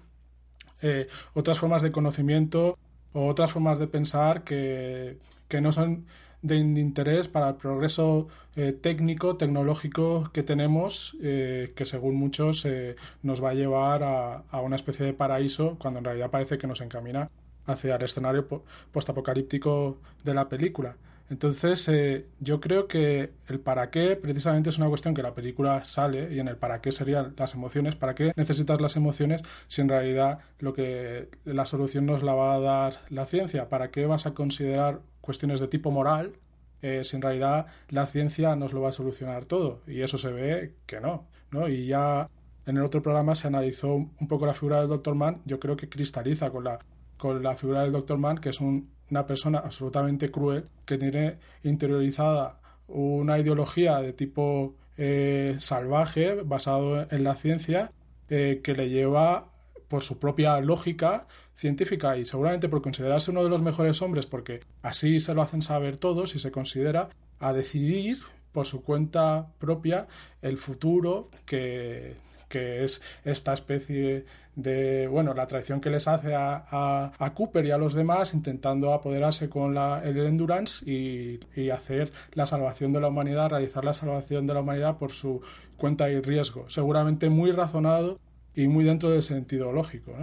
eh, 0.82 1.08
otras 1.34 1.60
formas 1.60 1.84
de 1.84 1.92
conocimiento 1.92 2.78
o 3.14 3.28
otras 3.28 3.52
formas 3.52 3.80
de 3.80 3.88
pensar 3.88 4.44
que, 4.44 5.18
no 5.62 5.72
son 5.72 6.06
de 6.42 6.56
interés 6.56 7.28
para 7.28 7.50
el 7.50 7.56
progreso 7.56 8.28
eh, 8.56 8.72
técnico, 8.74 9.38
tecnológico 9.38 10.30
que 10.34 10.44
tenemos, 10.44 11.16
eh, 11.22 11.74
que 11.76 11.86
según 11.86 12.16
muchos 12.16 12.66
eh, 12.66 12.96
nos 13.22 13.44
va 13.44 13.52
a 13.52 13.54
llevar 13.54 14.04
a, 14.04 14.44
a, 14.50 14.62
una 14.62 14.76
especie 14.76 15.06
de 15.06 15.14
paraíso, 15.14 15.78
cuando 15.78 16.00
en 16.00 16.06
realidad 16.06 16.32
parece 16.32 16.58
que 16.58 16.68
nos 16.68 16.82
encamina 16.82 17.30
hacia 17.68 17.96
el 17.96 18.04
escenario 18.04 18.48
postapocalíptico 18.92 19.98
de 20.24 20.34
la 20.34 20.50
película. 20.50 20.96
Entonces, 21.32 21.88
eh, 21.88 22.28
yo 22.42 22.60
creo 22.60 22.90
que 22.90 23.32
el 23.48 23.62
para 23.62 23.90
qué 23.90 24.18
precisamente 24.18 24.70
es 24.70 24.78
una 24.78 24.90
cuestión 24.90 25.14
que 25.14 25.24
la 25.24 25.34
película 25.34 25.82
sale 25.86 26.34
y 26.34 26.42
en 26.42 26.50
el 26.50 26.58
para 26.58 26.82
qué 26.82 26.92
serían 26.92 27.34
las 27.38 27.54
emociones, 27.54 27.96
para 27.96 28.14
qué 28.16 28.34
necesitas 28.36 28.82
las 28.82 28.98
emociones 28.98 29.42
si 29.68 29.80
en 29.80 29.88
realidad 29.88 30.40
lo 30.60 30.74
que 30.74 31.30
la 31.46 31.66
solución 31.66 32.06
nos 32.06 32.22
la 32.22 32.34
va 32.34 32.56
a 32.56 32.60
dar 32.60 32.94
la 33.10 33.26
ciencia, 33.26 33.70
para 33.70 33.92
qué 33.92 34.06
vas 34.06 34.26
a 34.26 34.34
considerar 34.34 35.00
cuestiones 35.22 35.62
de 35.62 35.70
tipo 35.70 35.90
moral 35.90 36.34
eh, 36.82 37.06
si 37.06 37.16
en 37.16 37.22
realidad 37.22 37.68
la 37.88 38.08
ciencia 38.08 38.58
nos 38.58 38.74
lo 38.74 38.82
va 38.82 38.90
a 38.90 38.92
solucionar 38.92 39.46
todo 39.46 39.84
y 39.88 40.02
eso 40.02 40.18
se 40.18 40.32
ve 40.34 40.76
que 40.86 41.00
no, 41.00 41.30
¿no? 41.52 41.70
Y 41.70 41.86
ya 41.88 42.30
en 42.66 42.76
el 42.76 42.84
otro 42.84 43.02
programa 43.02 43.36
se 43.36 43.48
analizó 43.48 43.94
un 43.94 44.28
poco 44.28 44.46
la 44.46 44.54
figura 44.54 44.80
del 44.82 44.90
Dr. 44.90 45.16
Mann, 45.16 45.42
yo 45.46 45.62
creo 45.62 45.78
que 45.78 45.88
cristaliza 45.88 46.52
con 46.52 46.66
la, 46.66 46.80
con 47.18 47.42
la 47.42 47.56
figura 47.56 47.84
del 47.84 47.94
Dr. 47.94 48.18
Mann, 48.18 48.40
que 48.40 48.50
es 48.50 48.60
un 48.60 48.90
una 49.12 49.28
persona 49.28 49.60
absolutamente 49.60 50.32
cruel 50.32 50.66
que 50.86 50.98
tiene 50.98 51.38
interiorizada 51.64 52.60
una 52.88 53.38
ideología 53.40 54.00
de 54.00 54.14
tipo 54.14 54.76
eh, 54.98 55.56
salvaje 55.60 56.42
basado 56.44 57.08
en 57.10 57.24
la 57.24 57.36
ciencia 57.36 57.92
eh, 58.30 58.62
que 58.64 58.74
le 58.74 58.90
lleva 58.90 59.52
por 59.88 60.02
su 60.02 60.20
propia 60.20 60.60
lógica 60.62 61.28
científica 61.54 62.18
y 62.18 62.26
seguramente 62.26 62.70
por 62.70 62.82
considerarse 62.82 63.32
uno 63.32 63.44
de 63.44 63.50
los 63.50 63.62
mejores 63.62 64.02
hombres 64.02 64.26
porque 64.26 64.62
así 64.82 65.20
se 65.20 65.34
lo 65.34 65.42
hacen 65.42 65.62
saber 65.62 65.98
todos 65.98 66.36
y 66.36 66.40
se 66.40 66.52
considera 66.52 67.10
a 67.40 67.54
decidir 67.54 68.20
por 68.52 68.66
su 68.66 68.84
cuenta 68.84 69.48
propia 69.60 70.08
el 70.42 70.58
futuro 70.58 71.30
que, 71.46 72.16
es 72.56 73.02
esta 73.24 73.54
especie 73.54 74.26
de, 74.56 75.08
bueno, 75.08 75.34
la 75.34 75.48
traición 75.48 75.80
que 75.80 75.90
les 75.90 76.08
hace 76.08 76.34
a, 76.36 77.12
Cooper 77.34 77.66
y 77.66 77.72
a 77.72 77.78
los 77.78 77.94
demás 77.94 78.34
intentando 78.34 78.94
apoderarse 78.94 79.50
con 79.50 79.74
la, 79.74 80.02
el 80.04 80.18
Endurance 80.18 80.90
y, 80.90 81.40
y, 81.56 81.70
hacer 81.70 82.12
la 82.34 82.46
salvación 82.46 82.92
de 82.94 83.00
la 83.00 83.08
humanidad, 83.08 83.50
realizar 83.50 83.86
la 83.86 83.94
salvación 83.94 84.48
de 84.48 84.54
la 84.54 84.62
humanidad 84.62 84.98
por 84.98 85.12
su 85.12 85.42
cuenta 85.78 86.10
y 86.10 86.20
riesgo. 86.22 86.70
Seguramente 86.70 87.30
muy 87.30 87.52
razonado 87.52 88.20
y 88.56 88.68
muy 88.68 88.84
dentro 88.84 89.10
del 89.10 89.22
sentido 89.22 89.72
lógico. 89.72 90.14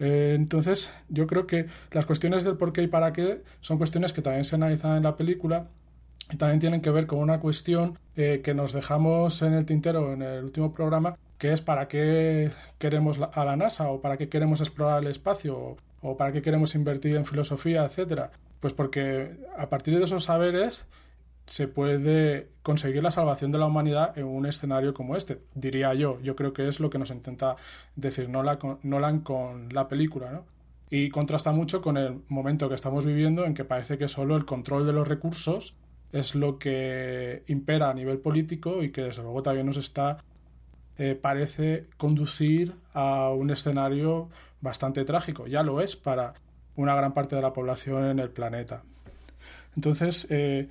Eh, 0.00 0.34
entonces, 0.36 0.92
yo 1.08 1.26
creo 1.26 1.46
que 1.46 1.66
las 1.90 2.06
cuestiones 2.06 2.44
del 2.44 2.56
por 2.56 2.72
qué 2.72 2.82
y 2.82 2.86
para 2.86 3.12
qué 3.12 3.42
son 3.60 3.78
cuestiones 3.78 4.12
que 4.12 4.22
también 4.22 4.44
se 4.44 4.56
analizan 4.56 4.96
en 4.96 5.02
la 5.02 5.16
película 5.16 5.68
y 6.30 6.36
también 6.36 6.60
tienen 6.60 6.80
que 6.80 6.90
ver 6.90 7.06
con 7.06 7.18
una 7.18 7.40
cuestión 7.40 7.98
eh, 8.16 8.40
que 8.44 8.54
nos 8.54 8.72
dejamos 8.72 9.42
en 9.42 9.54
el 9.54 9.64
tintero 9.64 10.12
en 10.12 10.22
el 10.22 10.44
último 10.44 10.72
programa, 10.72 11.16
que 11.38 11.52
es 11.52 11.60
para 11.60 11.88
qué 11.88 12.50
queremos 12.78 13.20
a 13.32 13.44
la 13.44 13.56
NASA 13.56 13.90
o 13.90 14.00
para 14.00 14.16
qué 14.16 14.28
queremos 14.28 14.60
explorar 14.60 15.02
el 15.02 15.10
espacio 15.10 15.76
o, 16.02 16.16
para 16.16 16.32
qué 16.32 16.42
queremos 16.42 16.74
invertir 16.74 17.16
en 17.16 17.24
filosofía, 17.24 17.84
etcétera. 17.84 18.30
Pues 18.60 18.74
porque 18.74 19.36
a 19.56 19.68
partir 19.68 19.96
de 19.96 20.04
esos 20.04 20.24
saberes 20.24 20.86
se 21.46 21.68
puede 21.68 22.48
conseguir 22.62 23.02
la 23.02 23.10
salvación 23.10 23.52
de 23.52 23.58
la 23.58 23.66
humanidad 23.66 24.18
en 24.18 24.26
un 24.26 24.46
escenario 24.46 24.92
como 24.92 25.16
este, 25.16 25.40
diría 25.54 25.94
yo. 25.94 26.20
Yo 26.20 26.36
creo 26.36 26.52
que 26.52 26.68
es 26.68 26.80
lo 26.80 26.90
que 26.90 26.98
nos 26.98 27.10
intenta 27.10 27.56
decir 27.96 28.28
Nolan 28.28 29.20
con 29.20 29.72
la 29.72 29.88
película, 29.88 30.30
¿no? 30.30 30.44
Y 30.90 31.10
contrasta 31.10 31.52
mucho 31.52 31.80
con 31.80 31.96
el 31.96 32.22
momento 32.28 32.68
que 32.68 32.74
estamos 32.74 33.04
viviendo 33.04 33.44
en 33.44 33.54
que 33.54 33.64
parece 33.64 33.98
que 33.98 34.08
solo 34.08 34.36
el 34.36 34.44
control 34.44 34.86
de 34.86 34.92
los 34.92 35.06
recursos 35.06 35.74
es 36.12 36.34
lo 36.34 36.58
que 36.58 37.44
impera 37.46 37.90
a 37.90 37.94
nivel 37.94 38.18
político 38.18 38.82
y 38.82 38.90
que 38.90 39.02
desde 39.02 39.22
luego 39.22 39.42
también 39.42 39.66
nos 39.66 39.76
está 39.76 40.18
eh, 40.98 41.14
parece 41.14 41.86
conducir 41.96 42.74
a 42.92 43.30
un 43.30 43.50
escenario 43.50 44.28
bastante 44.60 45.04
trágico. 45.04 45.46
Ya 45.46 45.62
lo 45.62 45.80
es 45.80 45.96
para 45.96 46.34
una 46.76 46.94
gran 46.94 47.14
parte 47.14 47.36
de 47.36 47.42
la 47.42 47.52
población 47.52 48.04
en 48.04 48.18
el 48.18 48.30
planeta. 48.30 48.82
Entonces, 49.76 50.26
eh, 50.30 50.68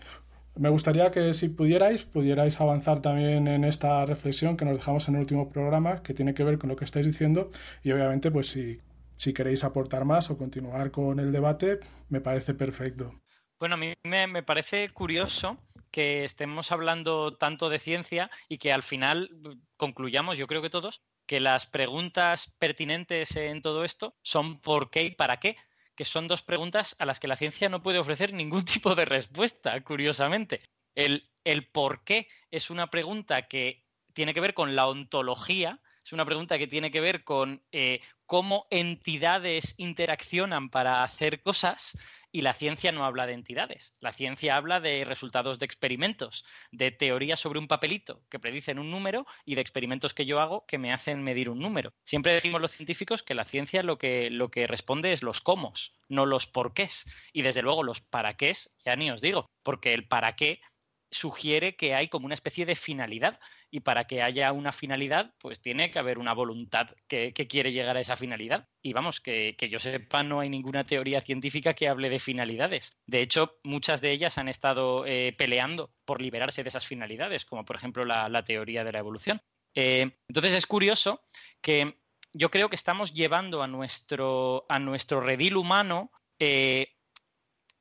me 0.55 0.69
gustaría 0.69 1.11
que 1.11 1.33
si 1.33 1.49
pudierais, 1.49 2.03
pudierais 2.03 2.59
avanzar 2.59 3.01
también 3.01 3.47
en 3.47 3.63
esta 3.63 4.05
reflexión 4.05 4.57
que 4.57 4.65
nos 4.65 4.77
dejamos 4.77 5.07
en 5.07 5.15
el 5.15 5.21
último 5.21 5.49
programa, 5.49 6.01
que 6.01 6.13
tiene 6.13 6.33
que 6.33 6.43
ver 6.43 6.57
con 6.57 6.69
lo 6.69 6.75
que 6.75 6.85
estáis 6.85 7.05
diciendo, 7.05 7.49
y 7.83 7.91
obviamente, 7.91 8.31
pues 8.31 8.47
si, 8.47 8.79
si 9.15 9.33
queréis 9.33 9.63
aportar 9.63 10.05
más 10.05 10.29
o 10.29 10.37
continuar 10.37 10.91
con 10.91 11.19
el 11.19 11.31
debate, 11.31 11.79
me 12.09 12.21
parece 12.21 12.53
perfecto. 12.53 13.13
Bueno, 13.59 13.75
a 13.75 13.77
mí 13.77 13.93
me, 14.03 14.43
parece 14.43 14.89
curioso 14.89 15.57
que 15.91 16.23
estemos 16.23 16.71
hablando 16.71 17.35
tanto 17.37 17.69
de 17.69 17.79
ciencia 17.79 18.29
y 18.47 18.57
que 18.57 18.71
al 18.71 18.83
final 18.83 19.29
concluyamos, 19.77 20.37
yo 20.37 20.47
creo 20.47 20.61
que 20.61 20.69
todos, 20.69 21.01
que 21.25 21.39
las 21.39 21.65
preguntas 21.65 22.53
pertinentes 22.59 23.35
en 23.35 23.61
todo 23.61 23.83
esto 23.83 24.15
son 24.21 24.59
por 24.61 24.89
qué 24.89 25.03
y 25.03 25.11
para 25.11 25.39
qué 25.39 25.57
que 25.97 26.05
son 26.05 26.27
dos 26.27 26.43
preguntas 26.43 26.95
a 26.99 27.05
las 27.05 27.19
que 27.19 27.27
la 27.27 27.35
ciencia 27.35 27.69
no 27.69 27.81
puede 27.81 27.97
ofrecer 27.97 28.31
ningún 28.31 28.63
tipo 28.65 28.95
de 28.95 29.03
respuesta, 29.03 29.81
curiosamente. 29.83 30.61
El, 30.95 31.29
el 31.43 31.67
por 31.67 32.03
qué 32.03 32.29
es 32.51 32.69
una 32.69 32.89
pregunta 32.89 33.47
que 33.47 33.83
tiene 34.13 34.33
que 34.33 34.39
ver 34.39 34.53
con 34.53 34.75
la 34.75 34.87
ontología, 34.87 35.81
es 36.07 36.13
una 36.13 36.25
pregunta 36.25 36.57
que 36.57 36.67
tiene 36.67 36.89
que 36.89 37.01
ver 37.01 37.25
con 37.25 37.61
eh, 37.73 37.99
cómo 38.25 38.65
entidades 38.71 39.75
interaccionan 39.75 40.69
para 40.69 41.03
hacer 41.03 41.41
cosas 41.41 41.97
y 42.31 42.43
la 42.43 42.53
ciencia 42.53 42.93
no 42.93 43.03
habla 43.03 43.27
de 43.27 43.33
entidades. 43.33 43.93
La 43.99 44.13
ciencia 44.13 44.55
habla 44.55 44.79
de 44.79 45.03
resultados 45.03 45.59
de 45.59 45.65
experimentos, 45.65 46.45
de 46.71 46.91
teorías 46.91 47.41
sobre 47.41 47.59
un 47.59 47.67
papelito 47.67 48.21
que 48.29 48.39
predicen 48.39 48.79
un 48.79 48.89
número 48.89 49.25
y 49.43 49.55
de 49.55 49.61
experimentos 49.61 50.13
que 50.13 50.25
yo 50.25 50.39
hago 50.39 50.65
que 50.65 50.77
me 50.77 50.93
hacen 50.93 51.23
medir 51.23 51.49
un 51.49 51.59
número. 51.59 51.91
Siempre 52.05 52.31
decimos 52.31 52.61
los 52.61 52.71
científicos 52.71 53.21
que 53.21 53.35
la 53.35 53.43
ciencia 53.43 53.83
lo 53.83 53.97
que, 53.97 54.29
lo 54.29 54.49
que 54.49 54.65
responde 54.65 55.11
es 55.11 55.23
los 55.23 55.41
cómo, 55.41 55.73
no 56.07 56.25
los 56.25 56.47
porqués. 56.47 57.05
Y 57.33 57.41
desde 57.41 57.63
luego 57.63 57.83
los 57.83 57.99
para 57.99 58.37
qué, 58.37 58.53
ya 58.85 58.95
ni 58.95 59.11
os 59.11 59.19
digo, 59.19 59.45
porque 59.61 59.93
el 59.93 60.07
para 60.07 60.37
qué 60.37 60.61
sugiere 61.11 61.75
que 61.75 61.95
hay 61.95 62.07
como 62.09 62.25
una 62.25 62.33
especie 62.33 62.65
de 62.65 62.75
finalidad 62.75 63.39
y 63.69 63.81
para 63.81 64.05
que 64.05 64.21
haya 64.21 64.51
una 64.51 64.71
finalidad, 64.71 65.33
pues 65.39 65.61
tiene 65.61 65.91
que 65.91 65.99
haber 65.99 66.17
una 66.17 66.33
voluntad 66.33 66.89
que, 67.07 67.33
quiere 67.33 67.71
llegar 67.71 67.97
a 67.97 67.99
esa 67.99 68.15
finalidad. 68.15 68.67
Y 68.81 68.93
vamos, 68.93 69.19
que, 69.19 69.55
yo 69.69 69.79
sepa, 69.79 70.23
no 70.23 70.39
hay 70.39 70.49
ninguna 70.49 70.85
teoría 70.85 71.21
científica 71.21 71.73
que 71.73 71.87
hable 71.87 72.09
de 72.09 72.19
finalidades. 72.19 72.97
De 73.05 73.21
hecho, 73.21 73.59
muchas 73.63 74.01
de 74.01 74.11
ellas 74.11 74.37
han 74.37 74.47
estado 74.47 75.05
eh, 75.05 75.33
peleando 75.37 75.91
por 76.05 76.21
liberarse 76.21 76.63
de 76.63 76.69
esas 76.69 76.87
finalidades, 76.87 77.45
como 77.45 77.65
por 77.65 77.75
ejemplo 77.75 78.05
la, 78.05 78.43
teoría 78.43 78.83
de 78.83 78.91
la 78.91 78.99
evolución. 78.99 79.41
Eh, 79.75 80.11
entonces 80.27 80.53
es 80.53 80.65
curioso 80.65 81.21
que 81.61 81.97
yo 82.33 82.49
creo 82.51 82.69
que 82.69 82.75
estamos 82.75 83.13
llevando 83.13 83.63
a 83.63 83.67
nuestro, 83.67 84.65
a 84.69 84.79
nuestro 84.79 85.21
redil 85.21 85.57
humano 85.57 86.11
eh, 86.39 86.96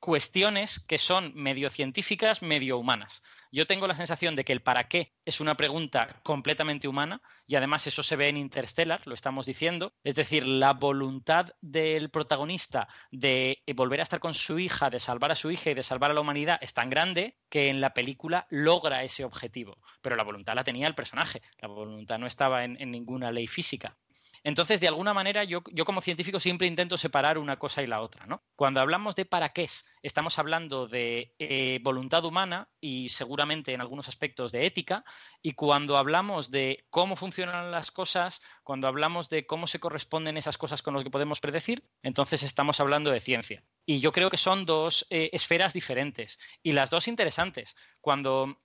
cuestiones 0.06 0.78
que 0.78 0.98
son 0.98 1.32
medio 1.34 1.68
científicas, 1.68 2.40
medio 2.40 2.78
humanas. 2.78 3.24
Yo 3.50 3.66
tengo 3.66 3.88
la 3.88 3.96
sensación 3.96 4.36
de 4.36 4.44
que 4.44 4.52
el 4.52 4.62
para 4.62 4.86
qué 4.86 5.16
es 5.24 5.40
una 5.40 5.56
pregunta 5.56 6.20
completamente 6.22 6.86
humana 6.86 7.20
y 7.44 7.56
además 7.56 7.88
eso 7.88 8.04
se 8.04 8.14
ve 8.14 8.28
en 8.28 8.36
Interstellar, 8.36 9.02
lo 9.04 9.14
estamos 9.14 9.46
diciendo, 9.46 9.94
es 10.04 10.14
decir, 10.14 10.46
la 10.46 10.74
voluntad 10.74 11.54
del 11.60 12.10
protagonista 12.10 12.86
de 13.10 13.64
volver 13.74 13.98
a 13.98 14.04
estar 14.04 14.20
con 14.20 14.32
su 14.32 14.60
hija, 14.60 14.90
de 14.90 15.00
salvar 15.00 15.32
a 15.32 15.34
su 15.34 15.50
hija 15.50 15.70
y 15.70 15.74
de 15.74 15.82
salvar 15.82 16.12
a 16.12 16.14
la 16.14 16.20
humanidad 16.20 16.60
es 16.60 16.72
tan 16.72 16.88
grande 16.88 17.36
que 17.48 17.68
en 17.68 17.80
la 17.80 17.92
película 17.92 18.46
logra 18.48 19.02
ese 19.02 19.24
objetivo, 19.24 19.76
pero 20.02 20.14
la 20.14 20.22
voluntad 20.22 20.54
la 20.54 20.62
tenía 20.62 20.86
el 20.86 20.94
personaje, 20.94 21.42
la 21.58 21.66
voluntad 21.66 22.20
no 22.20 22.28
estaba 22.28 22.62
en, 22.62 22.80
en 22.80 22.92
ninguna 22.92 23.32
ley 23.32 23.48
física. 23.48 23.96
Entonces, 24.46 24.78
de 24.78 24.86
alguna 24.86 25.12
manera, 25.12 25.42
yo, 25.42 25.60
como 25.84 26.00
científico 26.00 26.38
siempre 26.38 26.68
intento 26.68 26.96
separar 26.96 27.36
una 27.36 27.58
cosa 27.58 27.82
y 27.82 27.88
la 27.88 28.00
otra. 28.00 28.26
¿no? 28.26 28.44
Cuando 28.54 28.80
hablamos 28.80 29.16
de 29.16 29.24
para 29.24 29.48
qué 29.48 29.66
estamos 30.02 30.38
hablando 30.38 30.86
de 30.86 31.34
eh, 31.40 31.80
voluntad 31.82 32.24
humana 32.24 32.68
y 32.80 33.08
seguramente 33.08 33.72
en 33.72 33.80
algunos 33.80 34.06
aspectos 34.06 34.52
de 34.52 34.64
ética. 34.64 35.04
Y 35.42 35.54
cuando 35.54 35.96
hablamos 35.96 36.52
de 36.52 36.86
cómo 36.90 37.16
funcionan 37.16 37.72
las 37.72 37.90
cosas, 37.90 38.40
cuando 38.62 38.86
hablamos 38.86 39.28
de 39.28 39.46
cómo 39.46 39.66
se 39.66 39.80
corresponden 39.80 40.36
esas 40.36 40.58
cosas 40.58 40.80
con 40.80 40.94
lo 40.94 41.02
que 41.02 41.10
podemos 41.10 41.40
predecir, 41.40 41.82
entonces 42.04 42.44
estamos 42.44 42.78
hablando 42.78 43.10
de 43.10 43.18
ciencia. 43.18 43.64
Y 43.84 43.98
yo 43.98 44.12
creo 44.12 44.30
que 44.30 44.36
son 44.36 44.64
dos 44.64 45.08
eh, 45.10 45.28
esferas 45.32 45.72
diferentes 45.72 46.38
y 46.62 46.70
las 46.70 46.90
dos 46.90 47.08
interesantes. 47.08 47.74
Cuando 48.00 48.56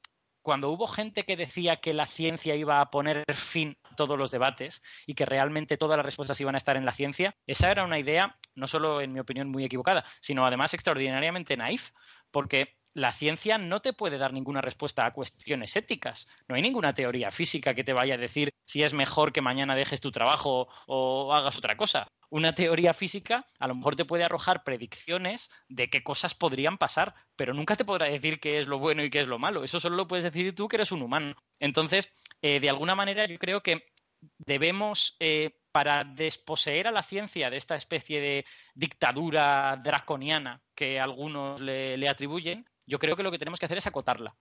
cuando 0.43 0.69
hubo 0.71 0.87
gente 0.87 1.23
que 1.23 1.37
decía 1.37 1.77
que 1.77 1.93
la 1.93 2.07
ciencia 2.07 2.55
iba 2.55 2.81
a 2.81 2.89
poner 2.89 3.23
fin 3.31 3.77
todos 4.01 4.17
los 4.17 4.31
debates 4.31 4.81
y 5.05 5.13
que 5.13 5.25
realmente 5.25 5.77
todas 5.77 5.97
las 5.97 6.05
respuestas 6.05 6.41
iban 6.41 6.55
a 6.55 6.57
estar 6.57 6.75
en 6.75 6.85
la 6.85 6.91
ciencia, 6.91 7.35
esa 7.45 7.69
era 7.69 7.83
una 7.83 7.99
idea, 7.99 8.37
no 8.55 8.65
solo 8.65 8.99
en 8.99 9.13
mi 9.13 9.19
opinión 9.19 9.49
muy 9.49 9.63
equivocada, 9.63 10.03
sino 10.21 10.45
además 10.45 10.73
extraordinariamente 10.73 11.55
naif, 11.55 11.91
porque 12.31 12.81
la 12.93 13.13
ciencia 13.13 13.57
no 13.57 13.81
te 13.81 13.93
puede 13.93 14.17
dar 14.17 14.33
ninguna 14.33 14.61
respuesta 14.61 15.05
a 15.05 15.13
cuestiones 15.13 15.75
éticas. 15.75 16.27
No 16.47 16.55
hay 16.55 16.61
ninguna 16.61 16.93
teoría 16.93 17.31
física 17.31 17.73
que 17.73 17.83
te 17.83 17.93
vaya 17.93 18.15
a 18.15 18.17
decir 18.17 18.53
si 18.65 18.83
es 18.83 18.93
mejor 18.93 19.31
que 19.31 19.41
mañana 19.41 19.75
dejes 19.75 20.01
tu 20.01 20.11
trabajo 20.11 20.67
o 20.87 21.33
hagas 21.33 21.57
otra 21.57 21.77
cosa. 21.77 22.07
Una 22.29 22.55
teoría 22.55 22.93
física 22.93 23.45
a 23.59 23.67
lo 23.67 23.75
mejor 23.75 23.95
te 23.95 24.05
puede 24.05 24.23
arrojar 24.23 24.63
predicciones 24.63 25.49
de 25.67 25.89
qué 25.89 26.03
cosas 26.03 26.35
podrían 26.35 26.77
pasar, 26.77 27.13
pero 27.35 27.53
nunca 27.53 27.75
te 27.75 27.85
podrá 27.85 28.07
decir 28.07 28.39
qué 28.39 28.59
es 28.59 28.67
lo 28.67 28.79
bueno 28.79 29.03
y 29.03 29.09
qué 29.09 29.21
es 29.21 29.27
lo 29.27 29.39
malo. 29.39 29.63
Eso 29.63 29.79
solo 29.79 29.95
lo 29.95 30.07
puedes 30.07 30.23
decidir 30.23 30.55
tú 30.55 30.67
que 30.67 30.77
eres 30.77 30.91
un 30.91 31.01
humano. 31.01 31.35
Entonces, 31.59 32.11
eh, 32.41 32.59
de 32.59 32.69
alguna 32.69 32.95
manera 32.95 33.25
yo 33.25 33.37
creo 33.37 33.61
que 33.61 33.90
debemos, 34.37 35.15
eh, 35.19 35.57
para 35.71 36.03
desposeer 36.03 36.87
a 36.87 36.91
la 36.91 37.03
ciencia 37.03 37.49
de 37.49 37.57
esta 37.57 37.75
especie 37.75 38.19
de 38.19 38.45
dictadura 38.75 39.79
draconiana 39.83 40.61
que 40.75 40.99
algunos 40.99 41.61
le 41.61 42.09
atribuyen, 42.09 42.65
yo 42.85 42.99
creo 42.99 43.15
que 43.15 43.23
lo 43.23 43.31
que 43.31 43.39
tenemos 43.39 43.59
que 43.59 43.65
hacer 43.65 43.77
es 43.77 43.87
acotarla. 43.87 44.35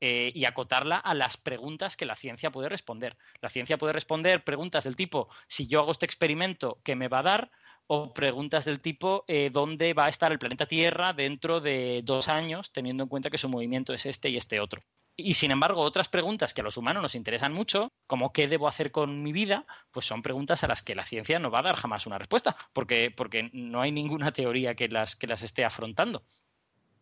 Eh, 0.00 0.32
y 0.34 0.44
acotarla 0.44 0.96
a 0.96 1.14
las 1.14 1.36
preguntas 1.36 1.96
que 1.96 2.04
la 2.04 2.16
ciencia 2.16 2.50
puede 2.50 2.68
responder. 2.68 3.16
La 3.40 3.48
ciencia 3.48 3.78
puede 3.78 3.92
responder 3.92 4.42
preguntas 4.42 4.84
del 4.84 4.96
tipo, 4.96 5.28
si 5.46 5.66
yo 5.68 5.80
hago 5.80 5.92
este 5.92 6.04
experimento, 6.04 6.80
¿qué 6.84 6.96
me 6.96 7.08
va 7.08 7.20
a 7.20 7.22
dar? 7.22 7.50
O 7.86 8.12
preguntas 8.12 8.64
del 8.64 8.80
tipo, 8.80 9.24
eh, 9.28 9.50
¿dónde 9.52 9.94
va 9.94 10.06
a 10.06 10.08
estar 10.08 10.32
el 10.32 10.38
planeta 10.38 10.66
Tierra 10.66 11.12
dentro 11.12 11.60
de 11.60 12.02
dos 12.04 12.28
años, 12.28 12.72
teniendo 12.72 13.04
en 13.04 13.08
cuenta 13.08 13.30
que 13.30 13.38
su 13.38 13.48
movimiento 13.48 13.94
es 13.94 14.04
este 14.04 14.30
y 14.30 14.36
este 14.36 14.58
otro? 14.60 14.82
Y 15.16 15.34
sin 15.34 15.52
embargo, 15.52 15.80
otras 15.82 16.08
preguntas 16.08 16.54
que 16.54 16.60
a 16.60 16.64
los 16.64 16.76
humanos 16.76 17.02
nos 17.02 17.14
interesan 17.14 17.52
mucho, 17.52 17.92
como 18.06 18.32
qué 18.32 18.48
debo 18.48 18.66
hacer 18.66 18.90
con 18.90 19.22
mi 19.22 19.32
vida, 19.32 19.64
pues 19.92 20.06
son 20.06 20.22
preguntas 20.22 20.64
a 20.64 20.68
las 20.68 20.82
que 20.82 20.96
la 20.96 21.04
ciencia 21.04 21.38
no 21.38 21.50
va 21.50 21.60
a 21.60 21.62
dar 21.62 21.76
jamás 21.76 22.06
una 22.06 22.18
respuesta, 22.18 22.56
porque, 22.72 23.12
porque 23.16 23.50
no 23.52 23.80
hay 23.80 23.92
ninguna 23.92 24.32
teoría 24.32 24.74
que 24.74 24.88
las, 24.88 25.14
que 25.14 25.28
las 25.28 25.42
esté 25.42 25.64
afrontando. 25.64 26.24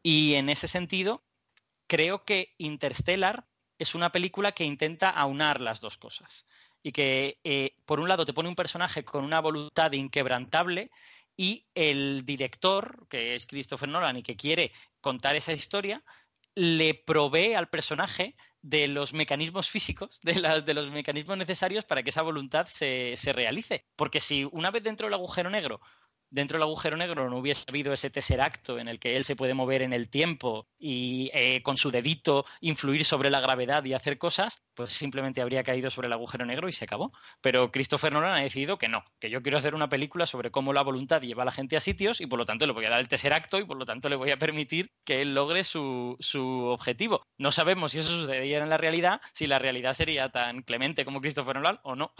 Y 0.02 0.34
en 0.34 0.50
ese 0.50 0.68
sentido, 0.68 1.24
creo 1.86 2.24
que 2.24 2.54
Interstellar 2.58 3.46
es 3.78 3.94
una 3.94 4.12
película 4.12 4.52
que 4.52 4.64
intenta 4.64 5.08
aunar 5.08 5.60
las 5.60 5.80
dos 5.80 5.96
cosas. 5.96 6.46
Y 6.82 6.92
que, 6.92 7.38
eh, 7.44 7.76
por 7.86 8.00
un 8.00 8.08
lado, 8.08 8.26
te 8.26 8.32
pone 8.32 8.48
un 8.48 8.56
personaje 8.56 9.04
con 9.04 9.24
una 9.24 9.40
voluntad 9.40 9.92
inquebrantable 9.92 10.90
y 11.36 11.66
el 11.74 12.24
director, 12.26 13.06
que 13.08 13.34
es 13.34 13.46
Christopher 13.46 13.88
Nolan 13.88 14.18
y 14.18 14.22
que 14.22 14.36
quiere 14.36 14.72
contar 15.00 15.36
esa 15.36 15.52
historia, 15.52 16.02
le 16.54 16.94
provee 16.94 17.54
al 17.54 17.68
personaje 17.68 18.36
de 18.62 18.86
los 18.88 19.12
mecanismos 19.12 19.68
físicos, 19.68 20.20
de, 20.22 20.36
las, 20.36 20.64
de 20.64 20.74
los 20.74 20.90
mecanismos 20.90 21.36
necesarios 21.36 21.84
para 21.84 22.02
que 22.02 22.10
esa 22.10 22.22
voluntad 22.22 22.66
se, 22.66 23.14
se 23.16 23.32
realice. 23.32 23.86
Porque 23.96 24.20
si 24.20 24.48
una 24.52 24.70
vez 24.70 24.82
dentro 24.82 25.06
del 25.06 25.14
agujero 25.14 25.50
negro 25.50 25.80
dentro 26.32 26.58
del 26.58 26.64
agujero 26.64 26.96
negro 26.96 27.28
no 27.28 27.36
hubiese 27.36 27.64
habido 27.68 27.92
ese 27.92 28.10
acto 28.40 28.78
en 28.78 28.88
el 28.88 28.98
que 28.98 29.16
él 29.16 29.24
se 29.24 29.36
puede 29.36 29.54
mover 29.54 29.82
en 29.82 29.92
el 29.92 30.08
tiempo 30.08 30.66
y 30.78 31.30
eh, 31.34 31.62
con 31.62 31.76
su 31.76 31.90
dedito 31.90 32.44
influir 32.60 33.04
sobre 33.04 33.30
la 33.30 33.40
gravedad 33.40 33.84
y 33.84 33.92
hacer 33.92 34.18
cosas, 34.18 34.62
pues 34.74 34.92
simplemente 34.92 35.40
habría 35.40 35.62
caído 35.62 35.90
sobre 35.90 36.06
el 36.06 36.12
agujero 36.12 36.46
negro 36.46 36.68
y 36.68 36.72
se 36.72 36.84
acabó. 36.84 37.12
Pero 37.40 37.70
Christopher 37.70 38.12
Nolan 38.12 38.32
ha 38.32 38.42
decidido 38.42 38.78
que 38.78 38.88
no, 38.88 39.04
que 39.20 39.30
yo 39.30 39.42
quiero 39.42 39.58
hacer 39.58 39.74
una 39.74 39.88
película 39.88 40.26
sobre 40.26 40.50
cómo 40.50 40.72
la 40.72 40.82
voluntad 40.82 41.20
lleva 41.20 41.42
a 41.42 41.46
la 41.46 41.52
gente 41.52 41.76
a 41.76 41.80
sitios 41.80 42.20
y 42.20 42.26
por 42.26 42.38
lo 42.38 42.46
tanto 42.46 42.66
le 42.66 42.72
voy 42.72 42.86
a 42.86 42.90
dar 42.90 43.00
el 43.00 43.32
acto 43.32 43.58
y 43.58 43.64
por 43.64 43.76
lo 43.76 43.84
tanto 43.84 44.08
le 44.08 44.16
voy 44.16 44.30
a 44.30 44.38
permitir 44.38 44.90
que 45.04 45.20
él 45.20 45.34
logre 45.34 45.64
su, 45.64 46.16
su 46.18 46.64
objetivo. 46.66 47.22
No 47.36 47.52
sabemos 47.52 47.92
si 47.92 47.98
eso 47.98 48.10
sucedería 48.10 48.62
en 48.62 48.70
la 48.70 48.78
realidad, 48.78 49.20
si 49.34 49.46
la 49.46 49.58
realidad 49.58 49.92
sería 49.92 50.30
tan 50.30 50.62
clemente 50.62 51.04
como 51.04 51.20
Christopher 51.20 51.56
Nolan 51.56 51.78
o 51.82 51.94
no. 51.94 52.14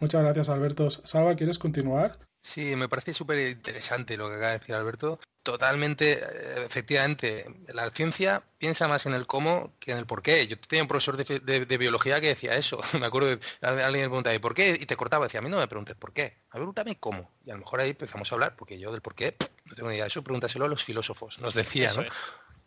Muchas 0.00 0.22
gracias, 0.22 0.48
Alberto. 0.48 0.90
Salva, 0.90 1.34
¿quieres 1.34 1.58
continuar? 1.58 2.18
Sí, 2.40 2.76
me 2.76 2.88
parece 2.88 3.12
súper 3.12 3.50
interesante 3.50 4.16
lo 4.16 4.28
que 4.28 4.36
acaba 4.36 4.52
de 4.52 4.58
decir 4.60 4.74
Alberto. 4.74 5.18
Totalmente, 5.42 6.12
eh, 6.12 6.64
efectivamente, 6.66 7.46
la 7.68 7.90
ciencia 7.90 8.44
piensa 8.58 8.86
más 8.86 9.06
en 9.06 9.14
el 9.14 9.26
cómo 9.26 9.72
que 9.80 9.90
en 9.90 9.98
el 9.98 10.06
por 10.06 10.22
qué. 10.22 10.46
Yo 10.46 10.58
tenía 10.58 10.82
un 10.82 10.88
profesor 10.88 11.16
de, 11.16 11.76
biología 11.78 12.20
que 12.20 12.28
decía 12.28 12.54
eso. 12.54 12.80
Me 13.00 13.06
acuerdo 13.06 13.28
de 13.28 13.40
alguien 13.60 14.04
me 14.04 14.08
preguntaba, 14.08 14.34
¿y 14.34 14.38
por 14.38 14.54
qué? 14.54 14.78
Y 14.80 14.86
te 14.86 14.96
cortaba, 14.96 15.26
decía, 15.26 15.40
a 15.40 15.42
mí 15.42 15.50
no 15.50 15.58
me 15.58 15.66
preguntes 15.66 15.96
por 15.96 16.12
qué. 16.12 16.22
A 16.22 16.26
ver, 16.26 16.60
pregúntame 16.60 16.96
cómo. 16.98 17.30
Y 17.44 17.50
a 17.50 17.54
lo 17.54 17.60
mejor 17.60 17.80
ahí 17.80 17.90
empezamos 17.90 18.30
a 18.30 18.34
hablar, 18.36 18.54
porque 18.56 18.78
yo 18.78 18.92
del 18.92 19.02
por 19.02 19.14
qué 19.16 19.36
no 19.64 19.74
tengo 19.74 19.88
ni 19.88 19.96
idea. 19.96 20.06
Eso 20.06 20.22
pregúntaselo 20.22 20.66
a 20.66 20.68
los 20.68 20.84
filósofos, 20.84 21.38
nos 21.40 21.54
decía, 21.54 21.92
¿no? 21.94 22.04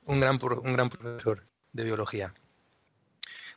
Un 0.05 0.19
gran, 0.19 0.39
un 0.41 0.73
gran 0.73 0.89
profesor 0.89 1.47
de 1.71 1.83
biología. 1.83 2.33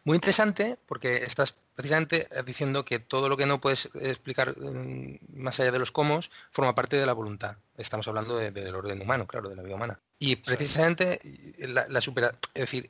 Muy 0.04 0.16
interesante 0.16 0.78
porque 0.86 1.24
estás 1.24 1.54
precisamente 1.74 2.28
diciendo 2.44 2.84
que 2.84 2.98
todo 2.98 3.28
lo 3.28 3.36
que 3.36 3.46
no 3.46 3.60
puedes 3.60 3.88
explicar 4.00 4.56
mm, 4.58 5.18
más 5.34 5.58
allá 5.60 5.72
de 5.72 5.78
los 5.78 5.92
cómo 5.92 6.20
forma 6.50 6.74
parte 6.74 6.96
de 6.96 7.06
la 7.06 7.12
voluntad. 7.12 7.56
Estamos 7.76 8.06
hablando 8.08 8.36
del 8.38 8.74
orden 8.74 9.00
humano, 9.00 9.26
claro, 9.26 9.48
de 9.48 9.56
la 9.56 9.62
vida 9.62 9.74
humana. 9.74 10.00
Y 10.18 10.36
precisamente 10.36 11.20
la, 11.58 12.00
supera, 12.00 12.36
es 12.54 12.62
decir, 12.62 12.88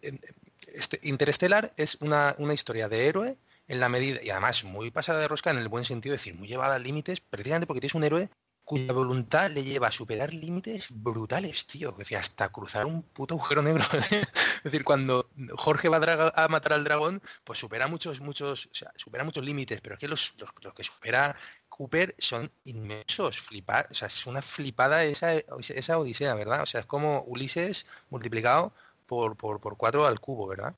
este 0.67 1.01
Interestelar 1.03 1.73
es 1.77 1.97
una, 2.01 2.35
una 2.39 2.55
historia 2.55 2.89
de 2.89 3.07
héroe 3.07 3.37
en 3.67 3.81
la 3.81 3.89
medida, 3.89 4.23
y 4.23 4.31
además 4.31 4.63
muy 4.65 4.91
pasada 4.91 5.21
de 5.21 5.29
rosca 5.29 5.51
en 5.51 5.59
el 5.59 5.69
buen 5.69 5.85
sentido, 5.85 6.15
es 6.15 6.21
decir, 6.21 6.35
muy 6.35 6.49
llevada 6.49 6.75
a 6.75 6.79
límites, 6.79 7.21
precisamente 7.21 7.67
porque 7.67 7.81
tienes 7.81 7.95
un 7.95 8.05
héroe 8.05 8.29
cuya 8.65 8.93
voluntad 8.93 9.51
le 9.51 9.63
lleva 9.63 9.89
a 9.89 9.93
superar 9.93 10.33
límites 10.33 10.87
brutales, 10.91 11.67
tío. 11.67 11.91
Es 11.91 11.99
decir, 11.99 12.17
hasta 12.17 12.49
cruzar 12.49 12.87
un 12.87 13.03
puto 13.03 13.35
agujero 13.35 13.63
negro. 13.63 13.85
es 14.11 14.63
decir, 14.63 14.85
cuando 14.85 15.29
Jorge 15.57 15.89
va 15.89 15.99
a, 16.35 16.49
matar 16.49 16.73
al 16.73 16.85
dragón, 16.85 17.23
pues 17.45 17.59
supera 17.59 17.89
muchos, 17.89 18.21
muchos, 18.21 18.67
o 18.67 18.75
sea, 18.75 18.91
supera 18.97 19.25
muchos 19.25 19.45
límites, 19.45 19.81
pero 19.81 19.95
es 19.95 20.01
que 20.01 20.09
los, 20.09 20.35
los, 20.39 20.75
que 20.75 20.85
supera 20.85 21.37
Cooper 21.69 22.15
son 22.19 22.51
inmensos, 22.65 23.39
flipar, 23.39 23.89
o 23.91 23.95
sea, 23.95 24.09
es 24.09 24.27
una 24.27 24.43
flipada 24.43 25.05
esa, 25.05 25.35
esa 25.35 25.99
odisea, 25.99 26.35
¿verdad? 26.35 26.63
O 26.63 26.67
sea, 26.67 26.81
es 26.81 26.87
como 26.87 27.23
Ulises 27.27 27.87
multiplicado 28.11 28.73
por, 29.07 29.37
por, 29.37 29.61
por 29.61 29.77
cuatro 29.77 30.07
al 30.07 30.21
cubo, 30.21 30.47
¿verdad? 30.47 30.75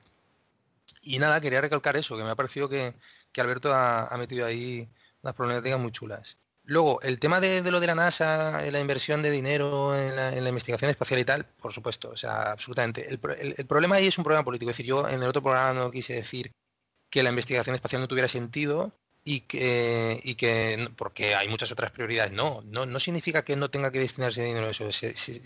Y 1.03 1.19
nada, 1.19 1.41
quería 1.41 1.61
recalcar 1.61 1.97
eso, 1.97 2.17
que 2.17 2.25
me 2.25 2.31
ha 2.31 2.35
parecido 2.35 2.69
que, 2.69 2.95
que 3.33 3.41
Alberto 3.41 3.73
ha, 3.73 4.07
ha 4.07 4.17
metido 4.19 4.47
ahí 4.47 4.89
unas 5.23 5.35
problemáticas 5.35 5.79
muy 5.79 5.93
chulas. 5.93 6.37
Luego, 6.69 7.01
el 7.03 7.21
tema 7.21 7.41
de, 7.41 7.63
lo 7.63 7.79
de 7.79 7.87
la 7.87 7.95
NASA, 7.95 8.61
la 8.73 8.81
inversión 8.81 9.23
de 9.23 9.31
dinero 9.31 9.97
en 9.97 10.17
la, 10.17 10.49
investigación 10.49 10.91
espacial 10.91 11.21
y 11.21 11.25
tal, 11.25 11.45
por 11.45 11.73
supuesto, 11.73 12.11
o 12.11 12.17
sea, 12.17 12.51
absolutamente. 12.51 13.09
El, 13.09 13.19
problema 13.67 13.97
ahí 13.97 14.09
es 14.09 14.19
un 14.19 14.25
problema 14.25 14.45
político. 14.45 14.71
Es 14.71 14.77
decir, 14.77 14.87
yo 14.87 15.09
en 15.09 15.23
el 15.23 15.29
otro 15.29 15.43
programa 15.43 15.73
no 15.73 15.93
quise 15.93 16.15
decir 16.15 16.51
que 17.09 17.23
la 17.23 17.31
investigación 17.31 17.77
espacial 17.77 18.01
no 18.01 18.09
tuviera 18.09 18.27
sentido 18.27 18.93
y 19.23 19.43
que, 19.43 20.21
y 20.25 20.35
que 20.35 20.91
porque 20.97 21.37
hay 21.37 21.49
muchas 21.49 21.71
otras 21.71 21.93
prioridades. 21.93 22.33
No, 22.33 22.63
no, 22.67 22.85
no 22.85 22.99
significa 22.99 23.45
que 23.45 23.55
no 23.55 23.71
tenga 23.71 23.93
que 23.93 24.01
destinarse 24.01 24.43
dinero 24.43 24.67
a 24.67 24.71
eso. 24.71 24.89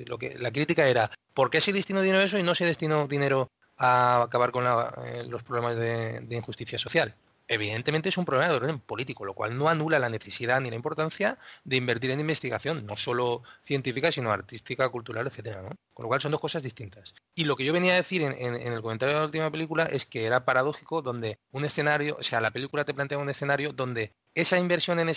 lo 0.07 0.17
que, 0.19 0.39
la 0.39 0.51
crítica 0.51 0.89
era, 0.89 1.11
¿por 1.35 1.51
qué 1.51 1.61
se 1.61 1.75
destinó 1.75 2.01
dinero 2.01 2.21
a 2.21 2.25
eso 2.25 2.39
y 2.39 2.43
no 2.43 2.55
se 2.55 2.65
destinó 2.65 3.07
dinero 3.07 3.51
a 3.77 4.23
acabar 4.23 4.53
con 4.53 4.65
eh, 4.67 5.25
los 5.25 5.43
problemas 5.43 5.77
de 5.77 6.25
injusticia 6.31 6.79
social? 6.79 7.15
Evidentemente 7.51 8.09
es 8.09 8.17
un 8.17 8.25
problema 8.25 8.49
de 8.49 8.57
orden 8.57 8.79
político, 8.79 9.25
lo 9.25 9.35
cual 9.35 9.59
no 9.59 9.69
anula 9.69 9.99
la 9.99 10.09
necesidad 10.09 10.61
ni 10.61 10.71
la 10.71 10.77
importancia 10.77 11.37
de 11.65 11.77
invertir 11.77 12.13
en 12.13 12.21
investigación, 12.21 12.87
no 12.87 12.97
solo 12.97 13.43
científica, 13.65 14.13
sino 14.13 14.31
artística, 14.31 14.89
cultural, 14.89 15.27
etcétera, 15.27 15.61
¿no? 15.61 15.71
Con 15.93 16.05
lo 16.05 16.09
cual 16.09 16.21
son 16.21 16.31
dos 16.31 16.41
cosas 16.41 16.63
distintas. 16.63 17.13
Y 17.35 17.45
lo 17.45 17.57
que 17.57 17.65
yo 17.65 17.73
venía 17.73 17.95
a 17.95 17.97
decir 17.97 18.23
en, 18.23 18.55
el 18.55 18.81
comentario 18.83 19.15
de 19.15 19.21
la 19.21 19.27
última 19.27 19.51
película 19.51 19.85
es 19.87 20.07
que 20.07 20.27
era 20.27 20.45
paradójico 20.45 21.03
donde 21.03 21.41
un 21.51 21.65
escenario, 21.65 22.17
o 22.21 22.23
sea, 22.23 22.41
la 22.41 22.53
película 22.53 22.85
te 22.85 22.95
plantea 22.95 23.19
un 23.19 23.29
escenario 23.29 23.73
donde 23.73 24.13
esa 24.37 24.57
inversión 24.57 25.01
en 25.01 25.13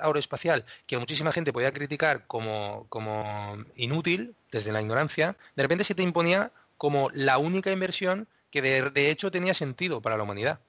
aeroespacial, 0.00 0.64
que 0.86 0.96
muchísima 0.96 1.30
gente 1.30 1.52
podía 1.52 1.72
criticar 1.72 2.26
como, 2.26 2.86
como 2.88 3.58
inútil 3.76 4.34
desde 4.50 4.72
la 4.72 4.80
ignorancia, 4.80 5.36
de 5.54 5.62
repente 5.62 5.84
se 5.84 5.94
te 5.94 6.02
imponía 6.02 6.52
como 6.78 7.10
la 7.10 7.36
única 7.36 7.70
inversión 7.70 8.28
que 8.50 8.62
de 8.62 9.10
hecho 9.10 9.30
tenía 9.30 9.52
sentido 9.52 10.00
para 10.00 10.16
la 10.16 10.22
humanidad 10.22 10.60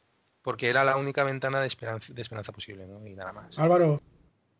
porque 0.47 0.69
era 0.69 0.85
la 0.85 0.95
única 0.95 1.25
ventana 1.25 1.59
de 1.59 1.67
esperanza, 1.67 2.13
de 2.13 2.21
esperanza 2.21 2.53
posible, 2.53 2.87
¿no? 2.87 3.05
Y 3.05 3.15
nada 3.15 3.33
más. 3.33 3.59
Álvaro. 3.59 4.01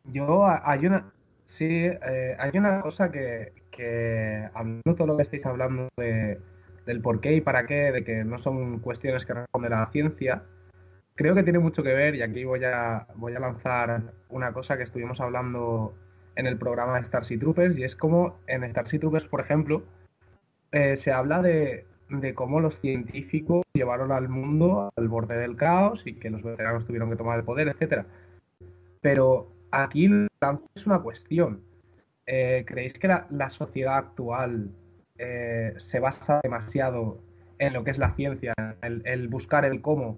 Yo, 0.03 0.45
hay 0.45 0.85
una, 0.85 1.13
sí, 1.45 1.85
eh, 1.85 2.35
hay 2.37 2.51
una 2.55 2.81
cosa 2.81 3.09
que, 3.09 3.53
que, 3.71 4.49
hablando 4.53 4.95
todo 4.97 5.07
lo 5.07 5.15
que 5.15 5.23
estáis 5.23 5.45
hablando 5.45 5.87
de, 5.95 6.41
del 6.85 6.99
por 6.99 7.21
qué 7.21 7.35
y 7.35 7.39
para 7.39 7.65
qué, 7.65 7.93
de 7.93 8.03
que 8.03 8.25
no 8.25 8.37
son 8.37 8.79
cuestiones 8.79 9.25
que 9.25 9.33
responde 9.33 9.69
la 9.69 9.89
ciencia, 9.89 10.43
creo 11.15 11.33
que 11.33 11.43
tiene 11.43 11.59
mucho 11.59 11.83
que 11.83 11.93
ver, 11.93 12.15
y 12.15 12.21
aquí 12.21 12.43
voy 12.43 12.65
a, 12.65 13.07
voy 13.15 13.35
a 13.35 13.39
lanzar 13.39 14.11
una 14.27 14.51
cosa 14.51 14.75
que 14.75 14.83
estuvimos 14.83 15.21
hablando 15.21 15.95
en 16.35 16.47
el 16.47 16.57
programa 16.57 16.99
de 16.99 17.05
Starship 17.05 17.39
Troopers, 17.39 17.77
y 17.77 17.85
es 17.85 17.95
como 17.95 18.41
en 18.47 18.69
Starship 18.69 18.99
Troopers, 18.99 19.29
por 19.29 19.39
ejemplo, 19.39 19.83
eh, 20.73 20.97
se 20.97 21.13
habla 21.13 21.41
de, 21.41 21.85
de 22.09 22.33
cómo 22.33 22.59
los 22.59 22.79
científicos 22.79 23.63
llevaron 23.73 24.11
al 24.11 24.29
mundo 24.29 24.89
al 24.95 25.07
borde 25.07 25.37
del 25.37 25.55
caos 25.55 26.05
y 26.05 26.13
que 26.13 26.29
los 26.29 26.43
veteranos 26.43 26.85
tuvieron 26.85 27.09
que 27.09 27.15
tomar 27.15 27.39
el 27.39 27.45
poder, 27.45 27.67
etcétera. 27.67 28.05
Pero 29.01 29.51
aquí 29.71 30.09
es 30.75 30.85
una 30.85 30.99
cuestión. 30.99 31.61
Eh, 32.25 32.63
¿Creéis 32.67 32.93
que 32.93 33.07
la, 33.07 33.49
sociedad 33.49 33.97
actual 33.97 34.71
eh, 35.17 35.73
se 35.77 35.99
basa 35.99 36.41
demasiado 36.43 37.19
en 37.59 37.73
lo 37.73 37.83
que 37.83 37.91
es 37.91 37.97
la 37.97 38.13
ciencia, 38.13 38.53
el, 38.81 39.01
el, 39.05 39.27
buscar 39.29 39.65
el 39.65 39.81
cómo, 39.81 40.17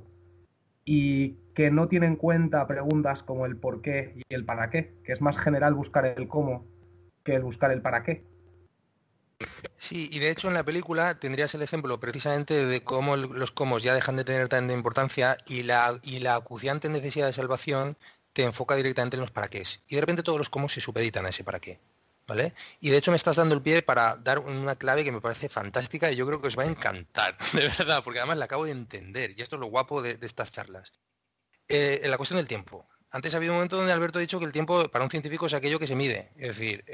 y 0.85 1.35
que 1.53 1.69
no 1.69 1.87
tiene 1.87 2.07
en 2.07 2.15
cuenta 2.15 2.65
preguntas 2.67 3.21
como 3.21 3.45
el 3.45 3.57
por 3.57 3.81
qué 3.81 4.13
y 4.15 4.33
el 4.33 4.43
para 4.43 4.69
qué? 4.69 4.91
Que 5.03 5.13
es 5.13 5.21
más 5.21 5.37
general 5.37 5.75
buscar 5.75 6.05
el 6.05 6.27
cómo 6.27 6.65
que 7.23 7.35
el 7.35 7.43
buscar 7.43 7.71
el 7.71 7.81
para 7.81 8.03
qué. 8.03 8.23
Sí, 9.77 10.09
y 10.11 10.19
de 10.19 10.29
hecho 10.29 10.49
en 10.49 10.53
la 10.53 10.63
película 10.63 11.19
tendrías 11.19 11.55
el 11.55 11.61
ejemplo 11.61 11.99
precisamente 11.99 12.65
de 12.65 12.83
cómo 12.83 13.15
los 13.15 13.51
comos 13.51 13.81
ya 13.81 13.93
dejan 13.93 14.17
de 14.17 14.25
tener 14.25 14.49
tanta 14.49 14.73
importancia 14.73 15.37
y 15.47 15.63
la, 15.63 15.99
y 16.03 16.19
la 16.19 16.35
acuciante 16.35 16.89
necesidad 16.89 17.27
de 17.27 17.33
salvación 17.33 17.97
te 18.33 18.43
enfoca 18.43 18.75
directamente 18.75 19.15
en 19.15 19.21
los 19.21 19.31
para 19.31 19.47
qué. 19.47 19.63
Y 19.87 19.95
de 19.95 20.01
repente 20.01 20.23
todos 20.23 20.37
los 20.37 20.49
comos 20.49 20.73
se 20.73 20.81
supeditan 20.81 21.25
a 21.25 21.29
ese 21.29 21.43
para 21.43 21.59
qué. 21.59 21.79
¿Vale? 22.27 22.53
Y 22.79 22.91
de 22.91 22.97
hecho 22.97 23.09
me 23.09 23.17
estás 23.17 23.37
dando 23.37 23.55
el 23.55 23.61
pie 23.61 23.81
para 23.81 24.15
dar 24.17 24.37
una 24.37 24.75
clave 24.75 25.03
que 25.03 25.11
me 25.11 25.19
parece 25.19 25.49
fantástica 25.49 26.11
y 26.11 26.15
yo 26.15 26.27
creo 26.27 26.39
que 26.39 26.47
os 26.47 26.59
va 26.59 26.63
a 26.63 26.67
encantar, 26.67 27.35
de 27.53 27.61
verdad, 27.61 28.03
porque 28.03 28.19
además 28.19 28.37
la 28.37 28.45
acabo 28.45 28.65
de 28.65 28.71
entender 28.71 29.33
y 29.35 29.41
esto 29.41 29.55
es 29.55 29.59
lo 29.59 29.65
guapo 29.65 30.03
de, 30.03 30.19
estas 30.21 30.51
charlas. 30.51 30.93
Eh, 31.67 32.01
la 32.05 32.17
cuestión 32.17 32.37
del 32.37 32.47
tiempo. 32.47 32.87
Antes 33.11 33.33
ha 33.33 33.37
habido 33.37 33.53
un 33.53 33.57
momento 33.57 33.75
donde 33.75 33.91
Alberto 33.91 34.19
ha 34.19 34.21
dicho 34.21 34.37
que 34.37 34.45
el 34.45 34.51
tiempo 34.51 34.87
para 34.89 35.03
un 35.03 35.09
científico 35.09 35.47
es 35.47 35.53
aquello 35.53 35.79
que 35.79 35.87
se 35.87 35.95
mide, 35.95 36.29
es 36.37 36.49
decir, 36.49 36.85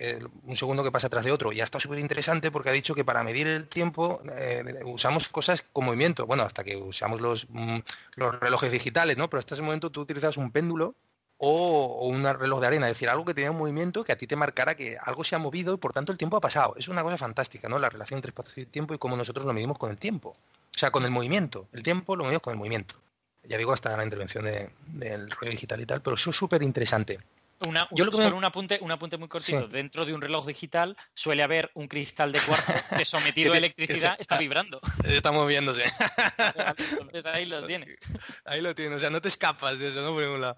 un 0.43 0.55
segundo 0.55 0.81
que 0.81 0.91
pasa 0.91 1.09
tras 1.09 1.25
de 1.25 1.31
otro. 1.31 1.51
Y 1.51 1.59
ha 1.59 1.65
estado 1.65 1.81
súper 1.81 1.99
interesante 1.99 2.51
porque 2.51 2.69
ha 2.69 2.71
dicho 2.71 2.95
que 2.95 3.03
para 3.03 3.21
medir 3.21 3.47
el 3.47 3.67
tiempo 3.67 4.21
eh, 4.31 4.81
usamos 4.85 5.27
cosas 5.27 5.65
con 5.73 5.83
movimiento. 5.83 6.25
Bueno, 6.25 6.43
hasta 6.43 6.63
que 6.63 6.77
usamos 6.77 7.19
los, 7.19 7.47
mm, 7.49 7.79
los 8.15 8.39
relojes 8.39 8.71
digitales, 8.71 9.17
¿no? 9.17 9.29
Pero 9.29 9.39
hasta 9.39 9.55
ese 9.55 9.61
momento 9.61 9.89
tú 9.89 10.01
utilizas 10.01 10.37
un 10.37 10.51
péndulo 10.51 10.95
o, 11.37 12.07
un 12.07 12.23
reloj 12.23 12.61
de 12.61 12.67
arena, 12.67 12.87
es 12.87 12.93
decir, 12.93 13.09
algo 13.09 13.25
que 13.25 13.33
tenga 13.33 13.51
un 13.51 13.57
movimiento 13.57 14.05
que 14.05 14.13
a 14.13 14.17
ti 14.17 14.25
te 14.25 14.37
marcara 14.37 14.75
que 14.75 14.97
algo 15.03 15.25
se 15.25 15.35
ha 15.35 15.39
movido 15.39 15.73
y 15.73 15.77
por 15.77 15.91
tanto 15.91 16.13
el 16.13 16.17
tiempo 16.17 16.37
ha 16.37 16.41
pasado. 16.41 16.75
Es 16.77 16.87
una 16.87 17.03
cosa 17.03 17.17
fantástica, 17.17 17.67
¿no? 17.67 17.77
La 17.77 17.89
relación 17.89 18.19
entre 18.19 18.29
espacio 18.29 18.63
y 18.63 18.65
tiempo 18.67 18.93
y 18.93 18.97
cómo 18.97 19.17
nosotros 19.17 19.45
lo 19.45 19.51
medimos 19.51 19.77
con 19.77 19.91
el 19.91 19.97
tiempo. 19.97 20.29
O 20.29 20.77
sea, 20.77 20.91
con 20.91 21.03
el 21.03 21.11
movimiento. 21.11 21.67
El 21.73 21.83
tiempo 21.83 22.15
lo 22.15 22.23
medimos 22.23 22.41
con 22.41 22.53
el 22.53 22.57
movimiento 22.57 22.95
ya 23.47 23.57
digo, 23.57 23.73
hasta 23.73 23.95
la 23.95 24.03
intervención 24.03 24.45
del 24.87 25.31
rollo 25.31 25.51
digital 25.51 25.81
y 25.81 25.85
tal, 25.85 26.01
pero 26.01 26.15
eso 26.15 26.29
es 26.29 26.35
súper 26.35 26.63
interesante. 26.63 27.19
Una, 27.65 27.87
Yo 27.91 28.05
solo 28.11 28.35
un, 28.35 28.43
apunte, 28.43 28.79
un 28.81 28.91
apunte 28.91 29.17
muy 29.17 29.29
cortito. 29.29 29.67
Dentro 29.67 30.05
de 30.05 30.13
un 30.13 30.19
reloj 30.19 30.45
digital 30.45 30.97
suele 31.13 31.41
haber 31.41 31.71
un 31.73 31.87
cristal 31.87 32.31
de 32.31 32.39
cuarzo 32.41 32.73
que 32.97 33.05
sometido 33.05 33.53
a 33.53 33.57
electricidad 33.57 34.17
está 34.19 34.37
vibrando. 34.37 34.81
Está 35.05 35.31
moviéndose. 35.31 35.83
Entonces 36.99 37.25
ahí 37.25 37.45
lo 37.45 37.65
tienes. 37.65 37.97
Ahí 38.43 38.61
lo 38.61 38.75
tienes, 38.75 38.97
o 38.97 38.99
sea, 38.99 39.09
no 39.09 39.21
te 39.21 39.29
escapas 39.29 39.79
de 39.79 39.87
eso, 39.87 40.01
¿no? 40.01 40.13
Por 40.13 40.23
un 40.23 40.41
lado. 40.41 40.57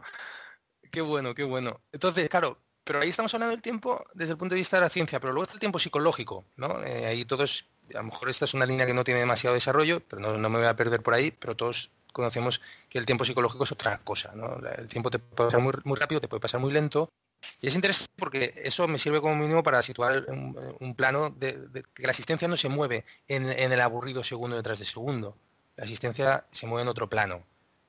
Qué 0.92 1.02
bueno, 1.02 1.36
qué 1.36 1.44
bueno. 1.44 1.82
Entonces, 1.92 2.28
claro, 2.30 2.60
pero 2.84 3.02
ahí 3.02 3.10
estamos 3.10 3.34
hablando 3.34 3.52
del 3.52 3.62
tiempo 3.62 4.04
desde 4.14 4.32
el 4.32 4.38
punto 4.38 4.56
de 4.56 4.60
vista 4.60 4.78
de 4.78 4.82
la 4.82 4.90
ciencia, 4.90 5.20
pero 5.20 5.34
luego 5.34 5.44
está 5.44 5.54
el 5.54 5.60
tiempo 5.60 5.78
psicológico, 5.78 6.46
¿no? 6.56 6.82
Eh, 6.84 7.06
ahí 7.06 7.26
todos, 7.26 7.66
a 7.94 7.98
lo 7.98 8.06
mejor 8.06 8.30
esta 8.30 8.46
es 8.46 8.54
una 8.54 8.66
línea 8.66 8.86
que 8.86 8.94
no 8.94 9.04
tiene 9.04 9.20
demasiado 9.20 9.54
desarrollo, 9.54 10.00
pero 10.00 10.22
no, 10.22 10.38
no, 10.38 10.50
me 10.50 10.58
voy 10.58 10.68
a 10.68 10.76
perder 10.76 11.04
por 11.04 11.14
ahí, 11.14 11.32
pero 11.32 11.56
todos 11.56 11.92
conocemos 12.18 12.62
que 12.90 13.00
el 13.00 13.06
tiempo 13.06 13.24
psicológico 13.24 13.64
es 13.64 13.72
otra 13.72 14.00
cosa. 14.00 14.34
El 14.78 14.90
tiempo 14.90 15.10
te 15.10 15.20
puede 15.20 15.52
pasar 15.52 15.62
muy, 15.62 15.96
rápido, 15.96 16.20
te 16.20 16.28
puede 16.28 16.42
pasar 16.42 16.60
muy 16.60 16.74
lento, 16.74 17.10
y 17.62 17.68
es 17.68 17.76
interesante 17.76 18.12
porque 18.18 18.54
eso 18.64 18.88
me 18.88 19.00
sirve 19.00 19.22
como 19.22 19.36
mínimo 19.36 19.64
para 19.64 19.82
situar 19.84 20.26
un, 20.30 20.96
plano 20.96 21.30
de, 21.30 21.84
que 21.94 22.04
la 22.04 22.12
asistencia 22.12 22.48
no 22.48 22.58
se 22.58 22.70
mueve 22.70 23.06
en, 23.28 23.50
el 23.50 23.82
aburrido 23.82 24.24
segundo 24.24 24.56
detrás 24.56 24.80
de 24.80 24.86
segundo. 24.86 25.36
La 25.76 25.86
asistencia 25.86 26.46
se 26.52 26.68
mueve 26.68 26.84
en 26.84 26.88
otro 26.90 27.08
plano. 27.08 27.44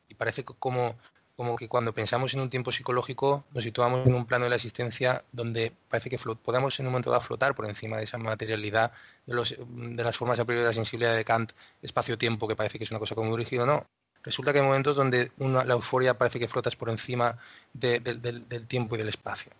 Y 0.08 0.14
parece 0.14 0.44
como, 0.44 0.96
como 1.36 1.56
que 1.56 1.68
cuando 1.68 1.92
pensamos 1.92 2.34
en 2.34 2.40
un 2.40 2.50
tiempo 2.50 2.72
psicológico 2.72 3.44
nos 3.52 3.64
situamos 3.64 4.06
en 4.06 4.14
un 4.14 4.26
plano 4.26 4.44
de 4.44 4.50
la 4.50 4.56
asistencia 4.56 5.24
donde 5.32 5.72
parece 5.88 6.10
que 6.10 6.18
podamos 6.18 6.78
en 6.80 6.86
un 6.86 6.92
momento 6.92 7.10
dado 7.10 7.22
flotar 7.22 7.54
por 7.54 7.68
encima 7.68 7.98
de 7.98 8.04
esa 8.04 8.18
materialidad 8.18 8.92
de, 9.26 9.34
los, 9.34 9.54
de 9.56 10.02
las 10.02 10.16
formas 10.16 10.40
a 10.40 10.44
priori 10.44 10.62
de 10.62 10.68
la 10.68 10.72
sensibilidad 10.72 11.14
de 11.14 11.24
Kant, 11.24 11.52
espacio-tiempo, 11.82 12.48
que 12.48 12.56
parece 12.56 12.78
que 12.78 12.84
es 12.84 12.90
una 12.90 13.00
cosa 13.00 13.14
como 13.14 13.30
muy 13.30 13.38
rígido. 13.38 13.66
No, 13.66 13.86
Resulta 14.22 14.52
que 14.52 14.58
hay 14.58 14.64
momentos 14.64 14.96
donde 14.96 15.32
la 15.38 15.74
euforia 15.74 16.18
parece 16.18 16.38
que 16.38 16.48
flotas 16.48 16.76
por 16.76 16.90
encima 16.90 17.38
del 17.72 18.66
tiempo 18.66 18.94
y 18.94 18.98
del 18.98 19.08
espacio. 19.08 19.52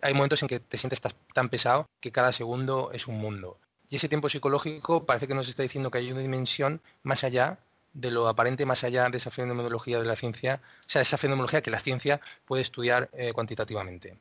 hay 0.00 0.14
momentos 0.14 0.42
en 0.42 0.48
que 0.48 0.60
te 0.60 0.76
sientes 0.76 1.00
tan 1.00 1.48
pesado 1.48 1.86
que 2.00 2.12
cada 2.12 2.32
segundo 2.32 2.90
es 2.92 3.06
un 3.06 3.18
mundo. 3.18 3.58
Y 3.90 3.96
ese 3.96 4.08
tiempo 4.08 4.28
psicológico 4.28 5.04
parece 5.04 5.28
que 5.28 5.34
nos 5.34 5.48
está 5.48 5.62
diciendo 5.62 5.90
que 5.90 5.98
hay 5.98 6.10
una 6.10 6.20
dimensión 6.20 6.80
más 7.02 7.22
allá 7.22 7.58
de 7.92 8.10
lo 8.10 8.28
aparente, 8.28 8.66
más 8.66 8.82
allá 8.82 9.08
de 9.08 9.18
esa 9.18 9.30
fenomenología 9.30 9.98
de 10.00 10.04
la 10.04 10.16
ciencia, 10.16 10.60
o 10.80 10.90
sea, 10.90 11.02
esa 11.02 11.16
fenomenología 11.16 11.62
que 11.62 11.70
la 11.70 11.80
ciencia 11.80 12.20
puede 12.44 12.62
estudiar 12.62 13.08
eh, 13.12 13.32
cuantitativamente. 13.32 14.18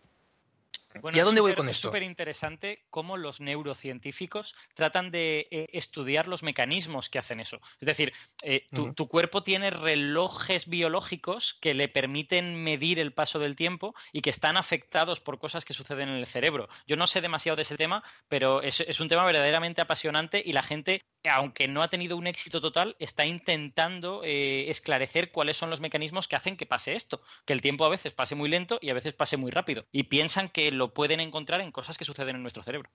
¿Y 1.14 1.20
a 1.20 1.24
dónde 1.24 1.42
voy 1.42 1.54
con 1.54 1.68
esto? 1.70 1.88
Es 1.88 1.92
súper 1.92 2.04
interesante 2.04 2.86
cómo 2.90 3.18
los 3.18 3.42
neurocientíficos 3.42 4.56
tratan 4.74 5.12
de 5.12 5.48
eh, 5.52 5.68
estudiar 5.74 6.28
los 6.28 6.44
mecanismos 6.44 7.10
que 7.10 7.20
hacen 7.20 7.40
eso. 7.40 7.60
Es 7.80 7.86
decir, 7.86 8.14
eh, 8.42 8.66
tu, 8.72 9.08
cuerpo 9.08 9.44
tiene 9.44 9.70
relojes 9.70 10.68
biológicos 10.68 11.54
que 11.56 11.74
le 11.74 11.88
permiten 11.88 12.64
medir 12.64 13.00
el 13.00 13.14
paso 13.14 13.40
del 13.40 13.56
tiempo 13.56 13.94
y 14.12 14.22
que 14.22 14.30
están 14.30 14.58
afectados 14.58 15.20
por 15.20 15.40
cosas 15.40 15.66
que 15.66 15.74
suceden 15.74 16.10
en 16.10 16.16
el 16.16 16.26
cerebro. 16.26 16.68
Yo 16.88 16.96
no 16.96 17.08
sé 17.08 17.22
demasiado 17.22 17.56
de 17.56 17.64
ese 17.64 17.78
tema, 17.78 18.04
pero 18.28 18.62
es 18.62 19.00
un 19.00 19.08
tema 19.08 19.26
verdaderamente 19.26 19.82
apasionante 19.82 20.42
y 20.44 20.54
la 20.54 20.64
gente 20.64 21.04
aunque 21.30 21.68
no 21.68 21.82
ha 21.82 21.90
tenido 21.90 22.18
un 22.18 22.28
éxito 22.28 22.62
total, 22.62 22.96
está 23.00 23.26
intentando 23.26 24.22
eh, 24.24 24.70
esclarecer 24.70 25.32
cuáles 25.32 25.58
son 25.58 25.70
los 25.70 25.82
mecanismos 25.82 26.28
que 26.28 26.36
hacen 26.36 26.58
que 26.58 26.66
pase 26.66 26.96
esto, 26.96 27.22
que 27.46 27.54
el 27.54 27.62
tiempo 27.62 27.86
a 27.86 27.90
veces 27.90 28.14
pase 28.14 28.36
muy 28.36 28.50
lento 28.50 28.80
y 28.82 28.90
a 28.90 28.94
veces 28.94 29.14
pase 29.14 29.38
muy 29.38 29.52
rápido. 29.52 29.86
Y 29.92 30.04
piensan 30.04 30.50
que 30.50 30.72
lo 30.72 30.94
pueden 30.94 31.20
encontrar 31.20 31.62
en 31.62 31.72
cosas 31.72 31.98
que 31.98 32.06
suceden 32.06 32.36
en 32.36 32.42
nuestro 32.42 32.64
cerebro. 32.64 32.90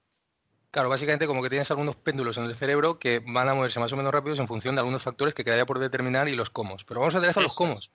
Claro, 0.71 0.91
básicamente 0.91 1.27
como 1.27 1.43
que 1.43 1.49
tienes 1.49 1.71
algunos 1.71 1.97
péndulos 1.97 2.37
en 2.37 2.45
el 2.45 2.55
cerebro 2.55 2.99
que 2.99 3.23
van 3.27 3.49
a 3.49 3.55
moverse 3.55 3.81
más 3.81 3.93
o 3.93 3.97
menos 3.97 4.13
rápidos 4.13 4.39
en 4.39 4.47
función 4.47 4.75
de 4.75 4.81
algunos 4.81 5.03
factores 5.03 5.35
que 5.35 5.43
quedaría 5.43 5.65
por 5.65 5.79
determinar 5.79 6.29
y 6.29 6.35
los 6.35 6.51
comos. 6.51 6.85
Pero 6.85 7.01
vamos 7.01 7.15
a 7.15 7.21
tener 7.21 7.37
los 7.37 7.55
comos. 7.55 7.93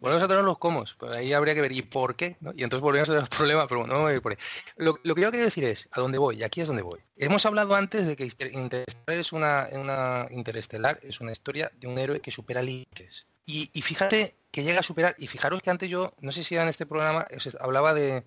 Volvemos 0.00 0.24
a 0.24 0.28
tener 0.28 0.44
los 0.44 0.56
comos, 0.56 0.94
pues 0.98 1.12
ahí 1.12 1.34
habría 1.34 1.54
que 1.54 1.60
ver, 1.60 1.72
¿y 1.72 1.82
por 1.82 2.16
qué? 2.16 2.36
Y 2.54 2.62
entonces 2.62 2.80
volvemos 2.80 3.08
a 3.10 3.12
tener 3.12 3.22
los 3.22 3.28
problemas, 3.36 3.66
pero 3.68 3.86
no 3.86 4.00
voy 4.00 4.18
por 4.20 4.32
ahí. 4.32 4.38
Lo, 4.76 4.94
que 4.94 5.20
yo 5.20 5.30
quiero 5.30 5.44
decir 5.44 5.64
es, 5.64 5.88
¿a 5.92 6.00
dónde 6.00 6.16
voy? 6.16 6.38
Y 6.38 6.42
aquí 6.42 6.62
es 6.62 6.66
donde 6.66 6.82
voy. 6.82 7.00
Hemos 7.16 7.44
hablado 7.44 7.74
antes 7.74 8.06
de 8.06 8.16
que 8.16 8.24
Interestelar 8.24 9.18
es 9.18 9.32
una, 9.32 9.68
una, 9.72 10.26
Interestelar 10.30 10.98
es 11.02 11.20
una 11.20 11.32
historia 11.32 11.70
de 11.78 11.86
un 11.86 11.98
héroe 11.98 12.20
que 12.20 12.30
supera 12.30 12.62
límites. 12.62 13.26
Y, 13.44 13.68
y, 13.72 13.82
fíjate 13.82 14.34
que 14.50 14.62
llega 14.62 14.80
a 14.80 14.82
superar, 14.82 15.16
y 15.18 15.26
fijaros 15.26 15.60
que 15.60 15.70
antes 15.70 15.88
yo, 15.88 16.14
no 16.20 16.32
sé 16.32 16.44
si 16.44 16.54
era 16.54 16.62
en 16.62 16.70
este 16.70 16.86
programa, 16.86 17.26
hablaba 17.60 17.94
de, 17.94 18.24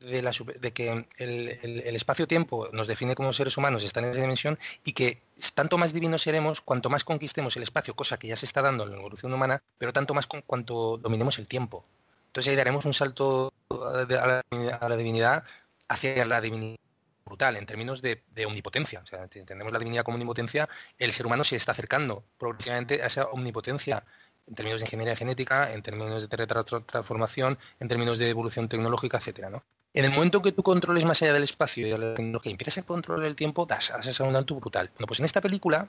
de, 0.00 0.72
que 0.72 1.06
el, 1.18 1.96
espacio-tiempo 1.96 2.68
nos 2.72 2.86
define 2.86 3.14
como 3.14 3.32
seres 3.32 3.56
humanos, 3.56 3.84
está 3.84 4.00
en 4.00 4.06
esa 4.06 4.20
dimensión, 4.20 4.58
y 4.84 4.92
que 4.92 5.22
tanto 5.54 5.78
más 5.78 5.92
divinos 5.92 6.22
seremos 6.22 6.60
cuanto 6.60 6.90
más 6.90 7.04
conquistemos 7.04 7.56
el 7.56 7.62
espacio, 7.62 7.94
cosa 7.94 8.18
que 8.18 8.28
ya 8.28 8.36
se 8.36 8.46
está 8.46 8.62
dando 8.62 8.84
en 8.84 8.90
la 8.90 8.96
evolución 8.96 9.32
humana, 9.32 9.62
pero 9.78 9.92
tanto 9.92 10.14
más 10.14 10.26
con 10.26 10.42
cuanto 10.42 10.96
dominemos 10.96 11.38
el 11.38 11.46
tiempo. 11.46 11.84
Entonces 12.28 12.50
ahí 12.50 12.56
daremos 12.56 12.84
un 12.84 12.94
salto 12.94 13.52
a 13.70 14.88
la, 14.88 14.96
divinidad 14.96 15.44
hacia 15.88 16.24
la 16.24 16.40
divinidad 16.40 16.78
brutal 17.24 17.56
en 17.56 17.66
términos 17.66 18.00
de, 18.00 18.22
omnipotencia. 18.46 19.00
O 19.00 19.06
sea, 19.06 19.24
entendemos 19.24 19.72
la 19.72 19.78
divinidad 19.78 20.04
como 20.04 20.16
omnipotencia, 20.16 20.68
el 20.98 21.12
ser 21.12 21.26
humano 21.26 21.44
se 21.44 21.56
está 21.56 21.72
acercando 21.72 22.24
progresivamente 22.38 23.02
a 23.02 23.06
esa 23.06 23.26
omnipotencia 23.26 24.04
en 24.46 24.54
términos 24.54 24.80
de 24.80 24.86
ingeniería 24.86 25.16
genética, 25.16 25.72
en 25.72 25.82
términos 25.82 26.28
de 26.28 26.46
transformación, 26.86 27.58
en 27.78 27.88
términos 27.88 28.18
de 28.18 28.30
evolución 28.30 28.68
tecnológica, 28.68 29.18
etcétera, 29.18 29.50
¿no? 29.50 29.62
En 29.92 30.04
el 30.04 30.12
momento 30.12 30.40
que 30.40 30.52
tú 30.52 30.62
controles 30.62 31.04
más 31.04 31.20
allá 31.22 31.32
del 31.32 31.42
espacio 31.42 31.86
y 31.86 31.90
de 31.90 31.98
la 31.98 32.14
tecnología, 32.14 32.52
empiezas 32.52 32.78
a 32.78 32.82
controlar 32.86 33.26
el 33.26 33.34
tiempo, 33.34 33.66
das, 33.66 33.90
haces 33.90 34.20
un 34.20 34.36
alto 34.36 34.54
brutal. 34.54 34.90
Bueno, 34.94 35.06
pues 35.06 35.18
en 35.18 35.26
esta 35.26 35.40
película, 35.40 35.88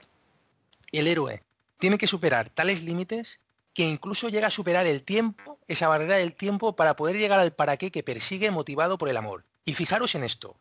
el 0.90 1.06
héroe 1.06 1.42
tiene 1.78 1.98
que 1.98 2.08
superar 2.08 2.50
tales 2.50 2.82
límites 2.82 3.40
que 3.74 3.84
incluso 3.84 4.28
llega 4.28 4.48
a 4.48 4.50
superar 4.50 4.86
el 4.86 5.02
tiempo, 5.02 5.58
esa 5.66 5.88
barrera 5.88 6.16
del 6.16 6.34
tiempo, 6.34 6.74
para 6.74 6.96
poder 6.96 7.16
llegar 7.16 7.38
al 7.38 7.52
para 7.52 7.76
qué 7.76 7.90
que 7.90 8.02
persigue 8.02 8.50
motivado 8.50 8.98
por 8.98 9.08
el 9.08 9.16
amor. 9.16 9.44
Y 9.64 9.74
fijaros 9.74 10.14
en 10.14 10.24
esto, 10.24 10.56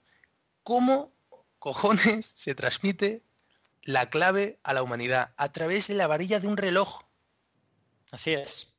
¿cómo 0.64 1.12
cojones 1.60 2.32
se 2.36 2.56
transmite 2.56 3.24
la 3.82 4.10
clave 4.10 4.60
a 4.64 4.74
la 4.74 4.84
humanidad? 4.84 5.34
A 5.36 5.52
través 5.52 5.88
de 5.88 5.96
la 5.96 6.08
varilla 6.08 6.40
de 6.40 6.48
un 6.48 6.58
reloj. 6.58 7.02
Así 8.12 8.34
es. 8.34 8.74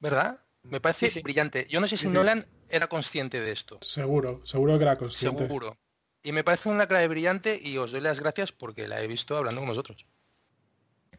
¿Verdad? 0.00 0.40
Me 0.64 0.80
parece 0.80 1.20
brillante. 1.22 1.66
Yo 1.68 1.80
no 1.80 1.88
sé 1.88 1.96
si 1.96 2.06
Nolan 2.08 2.46
era 2.68 2.86
consciente 2.86 3.40
de 3.40 3.52
esto. 3.52 3.78
Seguro, 3.82 4.40
seguro 4.44 4.78
que 4.78 4.84
era 4.84 4.96
consciente. 4.96 5.46
Seguro. 5.46 5.76
Y 6.22 6.32
me 6.32 6.44
parece 6.44 6.68
una 6.68 6.86
clave 6.86 7.08
brillante 7.08 7.60
y 7.62 7.76
os 7.78 7.90
doy 7.90 8.00
las 8.00 8.20
gracias 8.20 8.52
porque 8.52 8.86
la 8.86 9.02
he 9.02 9.06
visto 9.08 9.36
hablando 9.36 9.60
con 9.60 9.68
vosotros. 9.68 10.06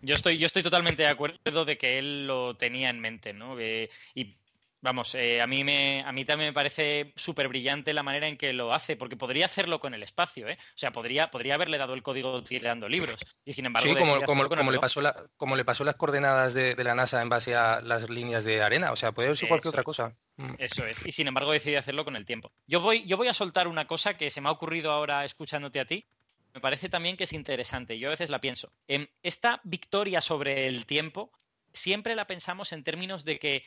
Yo 0.02 0.16
estoy, 0.16 0.38
yo 0.38 0.46
estoy 0.46 0.64
totalmente 0.64 1.04
de 1.04 1.10
acuerdo 1.10 1.66
de 1.66 1.78
que 1.78 1.98
él 1.98 2.28
lo 2.28 2.56
tenía 2.56 2.90
en 2.90 3.00
mente, 3.00 3.34
¿no? 3.34 3.60
y 3.60 4.38
Vamos, 4.84 5.16
eh, 5.16 5.42
a, 5.42 5.48
mí 5.48 5.64
me, 5.64 6.04
a 6.06 6.12
mí 6.12 6.26
también 6.26 6.50
me 6.50 6.54
parece 6.54 7.14
súper 7.16 7.48
brillante 7.48 7.94
la 7.94 8.04
manera 8.04 8.28
en 8.28 8.36
que 8.36 8.52
lo 8.52 8.74
hace, 8.74 8.98
porque 8.98 9.16
podría 9.16 9.46
hacerlo 9.46 9.80
con 9.80 9.94
el 9.94 10.04
espacio, 10.04 10.50
¿eh? 10.50 10.58
O 10.60 10.78
sea, 10.78 10.92
podría, 10.92 11.32
podría 11.32 11.56
haberle 11.56 11.78
dado 11.78 11.94
el 11.94 12.04
código 12.04 12.44
tirando 12.44 12.90
libros. 12.90 13.18
Y 13.46 13.54
sin 13.54 13.66
embargo, 13.66 13.88
sí, 13.88 13.96
como, 13.96 14.20
como, 14.50 14.72
le 14.72 14.80
pasó 14.80 15.00
la, 15.00 15.16
como 15.38 15.56
le 15.56 15.64
pasó 15.64 15.86
las 15.86 15.96
coordenadas 15.96 16.54
de, 16.54 16.76
la 16.84 16.96
NASA 16.96 17.22
en 17.22 17.30
base 17.30 17.56
a 17.56 17.80
las 17.80 18.10
líneas 18.10 18.44
de 18.44 18.62
arena. 18.62 18.92
O 18.92 18.98
sea, 18.98 19.14
puede 19.14 19.34
ser 19.38 19.48
cualquier 19.48 19.70
otra 19.70 19.84
cosa. 19.84 20.18
Mm. 20.36 20.56
Eso 20.58 20.86
es. 20.86 21.06
Y 21.06 21.14
sin 21.14 21.30
embargo, 21.30 21.54
decidí 21.54 21.78
hacerlo 21.78 22.04
con 22.04 22.18
el 22.18 22.26
tiempo. 22.26 22.52
Yo 22.68 22.82
voy, 22.82 23.08
yo 23.08 23.16
voy 23.16 23.30
a 23.30 23.34
soltar 23.34 23.70
una 23.70 23.88
cosa 23.88 24.18
que 24.18 24.30
se 24.32 24.42
me 24.42 24.50
ha 24.50 24.52
ocurrido 24.52 24.92
ahora 24.92 25.24
escuchándote 25.24 25.80
a 25.80 25.86
ti. 25.86 26.06
Me 26.54 26.60
parece 26.60 26.90
también 26.90 27.16
que 27.16 27.24
es 27.24 27.32
interesante. 27.32 27.98
Yo 27.98 28.10
a 28.10 28.12
veces 28.12 28.30
la 28.30 28.42
pienso. 28.42 28.74
En 28.90 29.10
esta 29.22 29.62
victoria 29.64 30.20
sobre 30.20 30.68
el 30.68 30.86
tiempo 30.86 31.32
siempre 31.74 32.16
la 32.16 32.28
pensamos 32.28 32.72
en 32.72 32.84
términos 32.84 33.26
de 33.26 33.40
que 33.40 33.64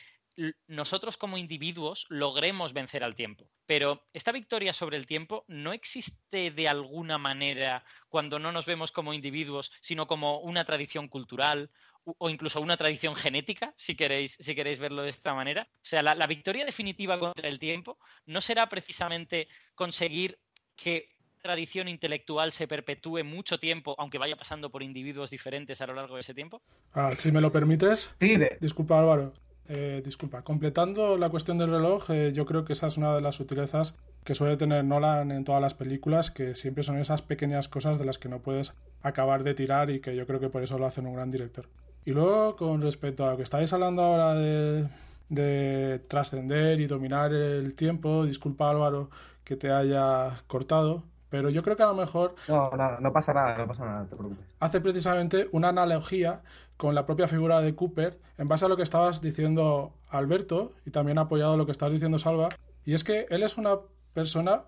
nosotros 0.67 1.17
como 1.17 1.37
individuos 1.37 2.05
logremos 2.09 2.73
vencer 2.73 3.03
al 3.03 3.15
tiempo. 3.15 3.49
Pero 3.65 4.07
esta 4.13 4.31
victoria 4.31 4.73
sobre 4.73 4.97
el 4.97 5.07
tiempo 5.07 5.45
no 5.47 5.73
existe 5.73 6.51
de 6.51 6.67
alguna 6.67 7.17
manera 7.17 7.83
cuando 8.09 8.39
no 8.39 8.51
nos 8.51 8.65
vemos 8.65 8.91
como 8.91 9.13
individuos, 9.13 9.71
sino 9.81 10.07
como 10.07 10.39
una 10.41 10.63
tradición 10.65 11.07
cultural 11.07 11.71
o 12.03 12.29
incluso 12.29 12.61
una 12.61 12.77
tradición 12.77 13.15
genética, 13.15 13.73
si 13.75 13.95
queréis, 13.95 14.37
si 14.39 14.55
queréis 14.55 14.79
verlo 14.79 15.01
de 15.01 15.09
esta 15.09 15.33
manera. 15.33 15.67
O 15.69 15.85
sea, 15.85 16.01
la, 16.01 16.15
la 16.15 16.27
victoria 16.27 16.65
definitiva 16.65 17.19
contra 17.19 17.49
el 17.49 17.59
tiempo 17.59 17.97
no 18.25 18.39
será 18.39 18.69
precisamente 18.69 19.47
conseguir 19.75 20.39
que 20.75 21.17
tradición 21.41 21.87
intelectual 21.87 22.51
se 22.51 22.67
perpetúe 22.67 23.23
mucho 23.23 23.59
tiempo, 23.59 23.95
aunque 23.97 24.17
vaya 24.17 24.35
pasando 24.35 24.69
por 24.69 24.83
individuos 24.83 25.29
diferentes 25.29 25.81
a 25.81 25.87
lo 25.87 25.93
largo 25.93 26.15
de 26.15 26.21
ese 26.21 26.33
tiempo? 26.33 26.61
Ah, 26.93 27.13
si 27.17 27.31
me 27.31 27.41
lo 27.41 27.51
permites. 27.51 28.15
Disculpa, 28.59 28.99
Álvaro. 28.99 29.33
Eh, 29.69 30.01
disculpa, 30.03 30.43
completando 30.43 31.17
la 31.17 31.29
cuestión 31.29 31.57
del 31.57 31.69
reloj, 31.69 32.09
eh, 32.09 32.31
yo 32.33 32.45
creo 32.45 32.63
que 32.63 32.73
esa 32.73 32.87
es 32.87 32.97
una 32.97 33.13
de 33.15 33.21
las 33.21 33.35
sutilezas 33.35 33.95
que 34.23 34.33
suele 34.33 34.55
tener 34.55 34.85
Nolan 34.85 35.31
en 35.31 35.43
todas 35.43 35.61
las 35.61 35.73
películas, 35.73 36.31
que 36.31 36.55
siempre 36.55 36.83
son 36.83 36.97
esas 36.97 37.21
pequeñas 37.21 37.67
cosas 37.67 37.99
de 37.99 38.05
las 38.05 38.17
que 38.17 38.29
no 38.29 38.39
puedes 38.39 38.73
acabar 39.01 39.43
de 39.43 39.53
tirar 39.53 39.89
y 39.89 39.99
que 39.99 40.15
yo 40.15 40.25
creo 40.25 40.39
que 40.39 40.49
por 40.49 40.63
eso 40.63 40.77
lo 40.77 40.85
hacen 40.85 41.05
un 41.05 41.15
gran 41.15 41.31
director. 41.31 41.67
Y 42.05 42.11
luego, 42.11 42.55
con 42.55 42.81
respecto 42.81 43.25
a 43.25 43.31
lo 43.31 43.37
que 43.37 43.43
estáis 43.43 43.73
hablando 43.73 44.03
ahora 44.03 44.35
de, 44.35 44.87
de 45.27 45.99
trascender 46.07 46.79
y 46.79 46.87
dominar 46.87 47.33
el 47.33 47.75
tiempo, 47.75 48.25
disculpa 48.25 48.69
Álvaro 48.69 49.09
que 49.43 49.57
te 49.57 49.71
haya 49.71 50.43
cortado, 50.47 51.03
pero 51.29 51.49
yo 51.49 51.63
creo 51.63 51.75
que 51.75 51.83
a 51.83 51.87
lo 51.87 51.95
mejor... 51.95 52.35
No, 52.47 52.69
no, 52.71 52.99
no 52.99 53.11
pasa 53.11 53.33
nada, 53.33 53.57
no 53.57 53.67
pasa 53.67 53.85
nada, 53.85 54.05
te 54.05 54.15
preocupes. 54.15 54.45
Hace 54.59 54.81
precisamente 54.81 55.47
una 55.51 55.69
analogía 55.69 56.41
con 56.77 56.95
la 56.95 57.05
propia 57.05 57.27
figura 57.27 57.59
de 57.61 57.75
Cooper 57.75 58.19
en 58.37 58.47
base 58.47 58.65
a 58.65 58.67
lo 58.67 58.77
que 58.77 58.83
estabas 58.83 59.21
diciendo 59.21 59.93
Alberto 60.09 60.73
y 60.85 60.91
también 60.91 61.17
apoyado 61.17 61.57
lo 61.57 61.65
que 61.65 61.71
estás 61.71 61.91
diciendo 61.91 62.19
Salva. 62.19 62.49
Y 62.85 62.93
es 62.93 63.03
que 63.03 63.25
él 63.29 63.43
es 63.43 63.57
una 63.57 63.77
persona 64.13 64.63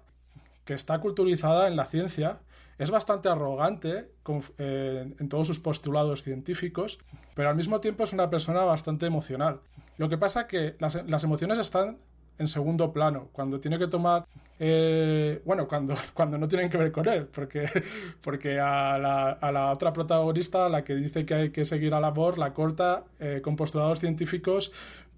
que 0.66 0.74
está 0.74 1.00
culturizada 1.00 1.68
en 1.68 1.76
la 1.76 1.86
ciencia, 1.86 2.40
es 2.78 2.92
bastante 2.92 3.30
arrogante 3.30 4.12
eh, 4.58 5.16
en 5.20 5.30
todos 5.30 5.48
sus 5.48 5.60
postulados 5.60 6.24
científicos, 6.24 7.00
pero 7.36 7.50
al 7.50 7.56
mismo 7.56 7.80
tiempo 7.80 8.04
es 8.04 8.14
una 8.14 8.30
persona 8.30 8.62
bastante 8.62 9.06
emocional. 9.06 9.62
Lo 9.98 10.10
que 10.10 10.18
pasa 10.18 10.48
que 10.48 10.76
las, 10.80 10.96
las 11.08 11.24
emociones 11.24 11.58
están 11.58 11.98
en 12.40 12.48
segundo 12.48 12.92
plano, 12.92 13.30
cuando 13.32 13.60
tiene 13.60 13.78
que 13.78 13.88
tomar, 13.88 14.26
eh, 14.60 15.42
bueno, 15.46 15.68
cuando, 15.68 15.94
cuando 16.14 16.38
no 16.38 16.48
tienen 16.48 16.70
que 16.70 16.78
ver 16.78 16.92
con 16.92 17.08
él, 17.08 17.28
porque, 17.28 17.66
porque 18.24 18.60
a, 18.60 18.98
la, 18.98 19.32
a 19.32 19.52
la 19.52 19.72
otra 19.72 19.94
protagonista, 19.94 20.68
la 20.70 20.84
que 20.84 20.96
dice 20.96 21.26
que 21.26 21.34
hay 21.36 21.50
que 21.52 21.66
seguir 21.66 21.94
a 21.94 22.00
labor, 22.00 22.38
la 22.38 22.54
corta 22.54 23.04
eh, 23.20 23.42
con 23.44 23.56
postulados 23.56 24.00
científicos, 24.00 24.72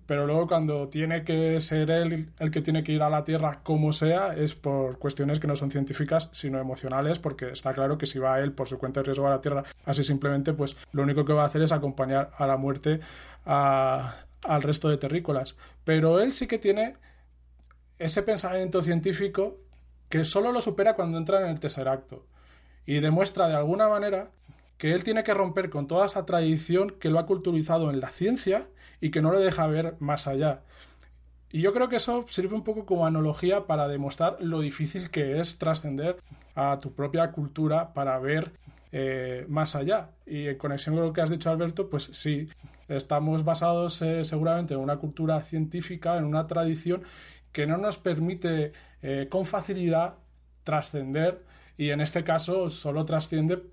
pero 0.08 0.26
luego 0.26 0.48
cuando 0.48 0.90
tiene 0.90 1.24
que 1.24 1.62
ser 1.62 1.90
él 1.90 2.28
el 2.40 2.52
que 2.52 2.62
tiene 2.62 2.84
que 2.84 2.92
ir 2.92 3.02
a 3.02 3.10
la 3.10 3.24
Tierra 3.24 3.60
como 3.64 3.94
sea, 3.94 4.36
es 4.36 4.56
por 4.56 4.98
cuestiones 4.98 5.40
que 5.40 5.48
no 5.48 5.56
son 5.56 5.72
científicas, 5.72 6.28
sino 6.34 6.60
emocionales, 6.60 7.20
porque 7.20 7.52
está 7.52 7.74
claro 7.74 7.98
que 7.98 8.06
si 8.06 8.20
va 8.20 8.40
él 8.40 8.52
por 8.52 8.68
su 8.68 8.78
cuenta 8.78 9.00
de 9.00 9.06
riesgo 9.06 9.28
a 9.28 9.30
la 9.30 9.40
Tierra, 9.42 9.64
así 9.86 10.04
simplemente, 10.04 10.52
pues 10.54 10.76
lo 10.92 11.04
único 11.04 11.24
que 11.24 11.32
va 11.32 11.44
a 11.44 11.46
hacer 11.46 11.62
es 11.62 11.72
acompañar 11.72 12.32
a 12.38 12.46
la 12.46 12.58
muerte 12.58 13.00
al 13.46 14.62
resto 14.62 14.90
de 14.90 14.98
terrícolas. 14.98 15.56
Pero 15.84 16.20
él 16.20 16.34
sí 16.34 16.48
que 16.48 16.58
tiene 16.58 16.96
ese 18.04 18.24
pensamiento 18.24 18.82
científico 18.82 19.60
que 20.10 20.24
solo 20.24 20.52
lo 20.52 20.60
supera 20.60 20.96
cuando 20.96 21.18
entra 21.18 21.42
en 21.42 21.48
el 21.48 21.60
tercer 21.60 21.88
acto 21.88 22.26
y 22.86 23.00
demuestra 23.00 23.48
de 23.48 23.56
alguna 23.56 23.88
manera 23.88 24.32
que 24.78 24.94
él 24.94 25.04
tiene 25.04 25.24
que 25.24 25.34
romper 25.34 25.70
con 25.70 25.88
toda 25.88 26.08
esa 26.08 26.26
tradición 26.26 26.96
que 27.00 27.10
lo 27.10 27.20
ha 27.20 27.28
culturizado 27.28 27.92
en 27.92 28.00
la 28.00 28.10
ciencia 28.10 28.68
y 29.00 29.12
que 29.12 29.22
no 29.22 29.32
le 29.32 29.40
deja 29.40 29.68
ver 29.68 29.96
más 30.00 30.28
allá. 30.28 30.62
Y 31.52 31.62
yo 31.62 31.74
creo 31.74 31.90
que 31.90 31.98
eso 31.98 32.26
sirve 32.28 32.56
un 32.56 32.64
poco 32.64 32.86
como 32.86 33.06
analogía 33.06 33.68
para 33.68 33.88
demostrar 33.88 34.38
lo 34.40 34.62
difícil 34.62 35.12
que 35.12 35.40
es 35.40 35.58
trascender 35.58 36.18
a 36.56 36.80
tu 36.80 36.94
propia 36.94 37.32
cultura 37.32 37.94
para 37.94 38.18
ver 38.20 38.52
eh, 38.92 39.46
más 39.50 39.76
allá. 39.76 40.10
Y 40.26 40.48
en 40.48 40.58
conexión 40.58 40.96
con 40.96 41.06
lo 41.06 41.14
que 41.14 41.22
has 41.22 41.30
dicho, 41.30 41.50
Alberto, 41.50 41.90
pues 41.90 42.10
sí, 42.12 42.48
estamos 42.88 43.44
basados 43.44 44.02
eh, 44.02 44.24
seguramente 44.24 44.74
en 44.74 44.80
una 44.80 44.98
cultura 44.98 45.42
científica, 45.42 46.18
en 46.18 46.24
una 46.24 46.48
tradición 46.48 47.04
que 47.52 47.68
no 47.68 47.78
nos 47.78 47.98
permite 47.98 48.74
eh, 49.02 49.28
con 49.30 49.46
facilidad 49.46 50.16
trascender 50.64 51.44
y 51.78 51.90
en 51.90 52.02
este 52.02 52.24
caso 52.24 52.70
solo 52.70 53.06
trasciende 53.06 53.64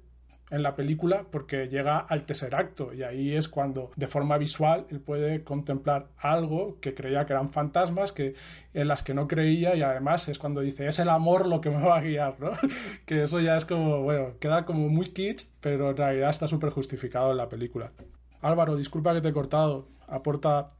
en 0.51 0.63
la 0.63 0.75
película 0.75 1.27
porque 1.31 1.69
llega 1.69 1.99
al 1.99 2.25
tercer 2.25 2.55
acto 2.55 2.95
y 2.95 3.03
ahí 3.03 3.35
es 3.35 3.49
cuando 3.49 3.91
de 3.97 4.07
forma 4.07 4.39
visual 4.39 4.87
él 4.91 5.01
puede 5.01 5.45
contemplar 5.45 6.09
algo 6.17 6.79
que 6.81 6.95
creía 6.95 7.27
que 7.27 7.35
eran 7.35 7.51
fantasmas 7.51 8.13
que 8.13 8.35
en 8.73 8.89
las 8.89 9.03
que 9.03 9.13
no 9.13 9.29
creía 9.29 9.75
y 9.75 9.83
además 9.83 10.29
es 10.29 10.39
cuando 10.39 10.63
dice 10.63 10.87
es 10.87 10.99
el 10.99 11.11
amor 11.11 11.47
lo 11.47 11.61
que 11.61 11.71
me 11.71 11.83
va 11.83 11.99
a 11.99 12.01
guiar 12.01 12.41
¿no? 12.41 12.53
que 13.05 13.23
eso 13.23 13.41
ya 13.41 13.57
es 13.57 13.67
como 13.67 14.03
bueno 14.03 14.39
queda 14.41 14.65
como 14.65 14.89
muy 14.89 15.11
kitsch 15.11 15.49
pero 15.61 15.91
en 15.91 15.97
realidad 15.97 16.31
está 16.31 16.49
súper 16.49 16.71
justificado 16.71 17.31
en 17.33 17.37
la 17.37 17.49
película. 17.49 17.93
Álvaro 18.41 18.77
disculpa 18.77 19.13
que 19.15 19.21
te 19.21 19.29
he 19.29 19.33
cortado. 19.33 19.89
Aporta 20.07 20.71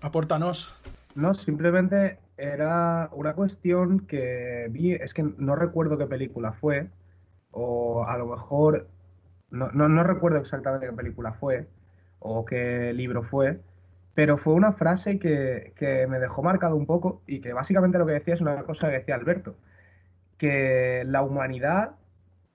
apórtanos 0.00 0.74
no 1.14 1.34
simplemente 1.34 2.18
era 2.38 3.10
una 3.12 3.34
cuestión 3.34 4.06
que 4.06 4.68
vi, 4.70 4.92
es 4.94 5.12
que 5.12 5.22
no 5.22 5.56
recuerdo 5.56 5.98
qué 5.98 6.06
película 6.06 6.52
fue, 6.52 6.88
o 7.50 8.04
a 8.06 8.16
lo 8.16 8.26
mejor, 8.28 8.88
no, 9.50 9.70
no, 9.72 10.04
recuerdo 10.04 10.38
exactamente 10.38 10.86
qué 10.86 10.92
película 10.92 11.32
fue, 11.32 11.68
o 12.20 12.44
qué 12.44 12.92
libro 12.94 13.24
fue, 13.24 13.60
pero 14.14 14.38
fue 14.38 14.54
una 14.54 14.72
frase 14.72 15.18
que, 15.18 15.72
que, 15.76 16.06
me 16.06 16.20
dejó 16.20 16.42
marcado 16.42 16.76
un 16.76 16.86
poco 16.86 17.22
y 17.26 17.40
que 17.40 17.52
básicamente 17.52 17.98
lo 17.98 18.06
que 18.06 18.12
decía 18.12 18.34
es 18.34 18.40
una 18.40 18.62
cosa 18.62 18.88
que 18.88 18.98
decía 18.98 19.16
Alberto, 19.16 19.56
que 20.38 21.04
la 21.06 21.22
humanidad, 21.22 21.96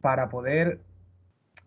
para 0.02 0.30
poder, 0.30 0.80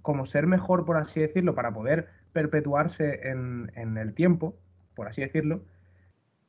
como 0.02 0.26
ser 0.26 0.46
mejor, 0.46 0.86
por 0.86 0.96
así 0.96 1.20
decirlo, 1.20 1.54
para 1.54 1.72
poder 1.72 2.08
perpetuarse 2.32 3.28
en, 3.30 3.72
en 3.74 3.98
el 3.98 4.14
tiempo, 4.14 4.56
por 4.94 5.08
así 5.08 5.20
decirlo, 5.22 5.62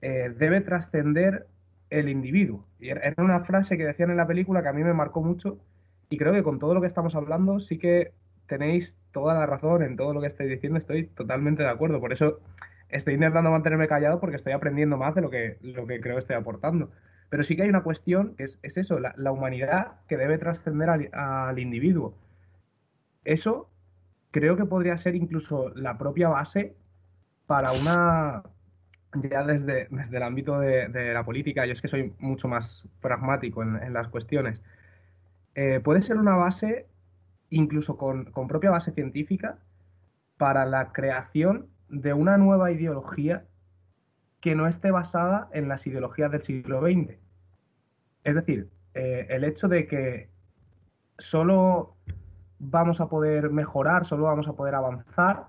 eh, 0.02 0.34
debe 0.38 0.62
trascender 0.62 1.48
el 1.90 2.10
individuo. 2.10 2.66
Y 2.80 2.90
era 2.90 3.14
una 3.18 3.42
frase 3.42 3.78
que 3.78 3.86
decían 3.86 4.12
en 4.12 4.18
la 4.18 4.28
película 4.28 4.62
que 4.62 4.70
a 4.70 4.74
mí 4.74 4.84
me 4.84 4.94
marcó 4.94 5.22
mucho 5.22 5.60
y 6.10 6.18
creo 6.18 6.34
que 6.34 6.44
con 6.44 6.60
todo 6.60 6.74
lo 6.74 6.82
que 6.82 6.88
estamos 6.88 7.16
hablando 7.16 7.60
sí 7.60 7.78
que 7.78 8.14
tenéis 8.48 8.96
toda 9.12 9.34
la 9.34 9.46
razón 9.46 9.84
en 9.84 9.98
todo 9.98 10.14
lo 10.14 10.22
que 10.22 10.28
estáis 10.28 10.50
diciendo, 10.50 10.80
estoy 10.80 11.08
totalmente 11.08 11.64
de 11.64 11.70
acuerdo. 11.70 12.00
Por 12.00 12.14
eso 12.14 12.40
estoy 12.90 13.16
intentando 13.16 13.52
mantenerme 13.52 13.88
callado 13.88 14.20
porque 14.20 14.38
estoy 14.38 14.54
aprendiendo 14.54 14.98
más 14.98 15.16
de 15.16 15.22
lo 15.22 15.30
que, 15.30 15.58
lo 15.62 15.86
que 15.86 16.00
creo 16.00 16.18
estoy 16.18 16.36
aportando. 16.36 16.92
Pero 17.30 17.44
sí 17.44 17.56
que 17.56 17.64
hay 17.64 17.70
una 17.70 17.84
cuestión 17.84 18.36
que 18.36 18.44
es, 18.44 18.60
eso, 18.62 19.00
la, 19.00 19.32
humanidad 19.32 20.00
que 20.08 20.18
debe 20.18 20.38
trascender 20.38 20.90
al, 20.90 21.10
al 21.12 21.60
individuo. 21.60 22.16
Eso 23.26 23.70
creo 24.32 24.56
que 24.56 24.66
podría 24.66 24.96
ser 24.98 25.16
incluso 25.16 25.70
la 25.76 25.98
propia 25.98 26.30
base 26.30 26.76
para 27.48 27.74
una, 27.74 28.44
ya 29.24 29.44
desde, 29.44 29.88
desde 29.90 30.18
el 30.18 30.24
ámbito 30.24 30.60
de, 30.60 31.14
la 31.14 31.24
política, 31.24 31.66
yo 31.66 31.74
es 31.74 31.82
que 31.82 31.88
soy 31.88 32.14
mucho 32.20 32.48
más 32.48 32.88
pragmático 33.02 33.64
en, 33.64 33.94
las 33.94 34.08
cuestiones, 34.08 34.62
eh, 35.56 35.80
puede 35.84 36.02
ser 36.02 36.18
una 36.18 36.36
base, 36.36 36.88
incluso 37.50 37.98
con, 37.98 38.32
propia 38.48 38.72
base 38.72 38.92
científica, 38.92 39.58
para 40.38 40.66
la 40.66 40.92
creación 40.92 41.68
de 41.90 42.14
una 42.14 42.38
nueva 42.38 42.72
ideología 42.72 43.46
que 44.42 44.56
no 44.56 44.68
esté 44.68 44.92
basada 44.92 45.50
en 45.54 45.68
las 45.68 45.88
ideologías 45.88 46.32
del 46.32 46.44
siglo 46.44 46.82
XX. 46.82 47.18
Es 48.24 48.36
decir, 48.36 48.70
eh, 48.94 49.26
el 49.30 49.44
hecho 49.44 49.68
de 49.68 49.88
que 49.88 50.30
solo 51.18 51.96
vamos 52.60 53.02
a 53.02 53.08
poder 53.08 53.50
mejorar, 53.50 54.06
solo 54.06 54.24
vamos 54.24 54.48
a 54.48 54.54
poder 54.54 54.76
avanzar 54.76 55.48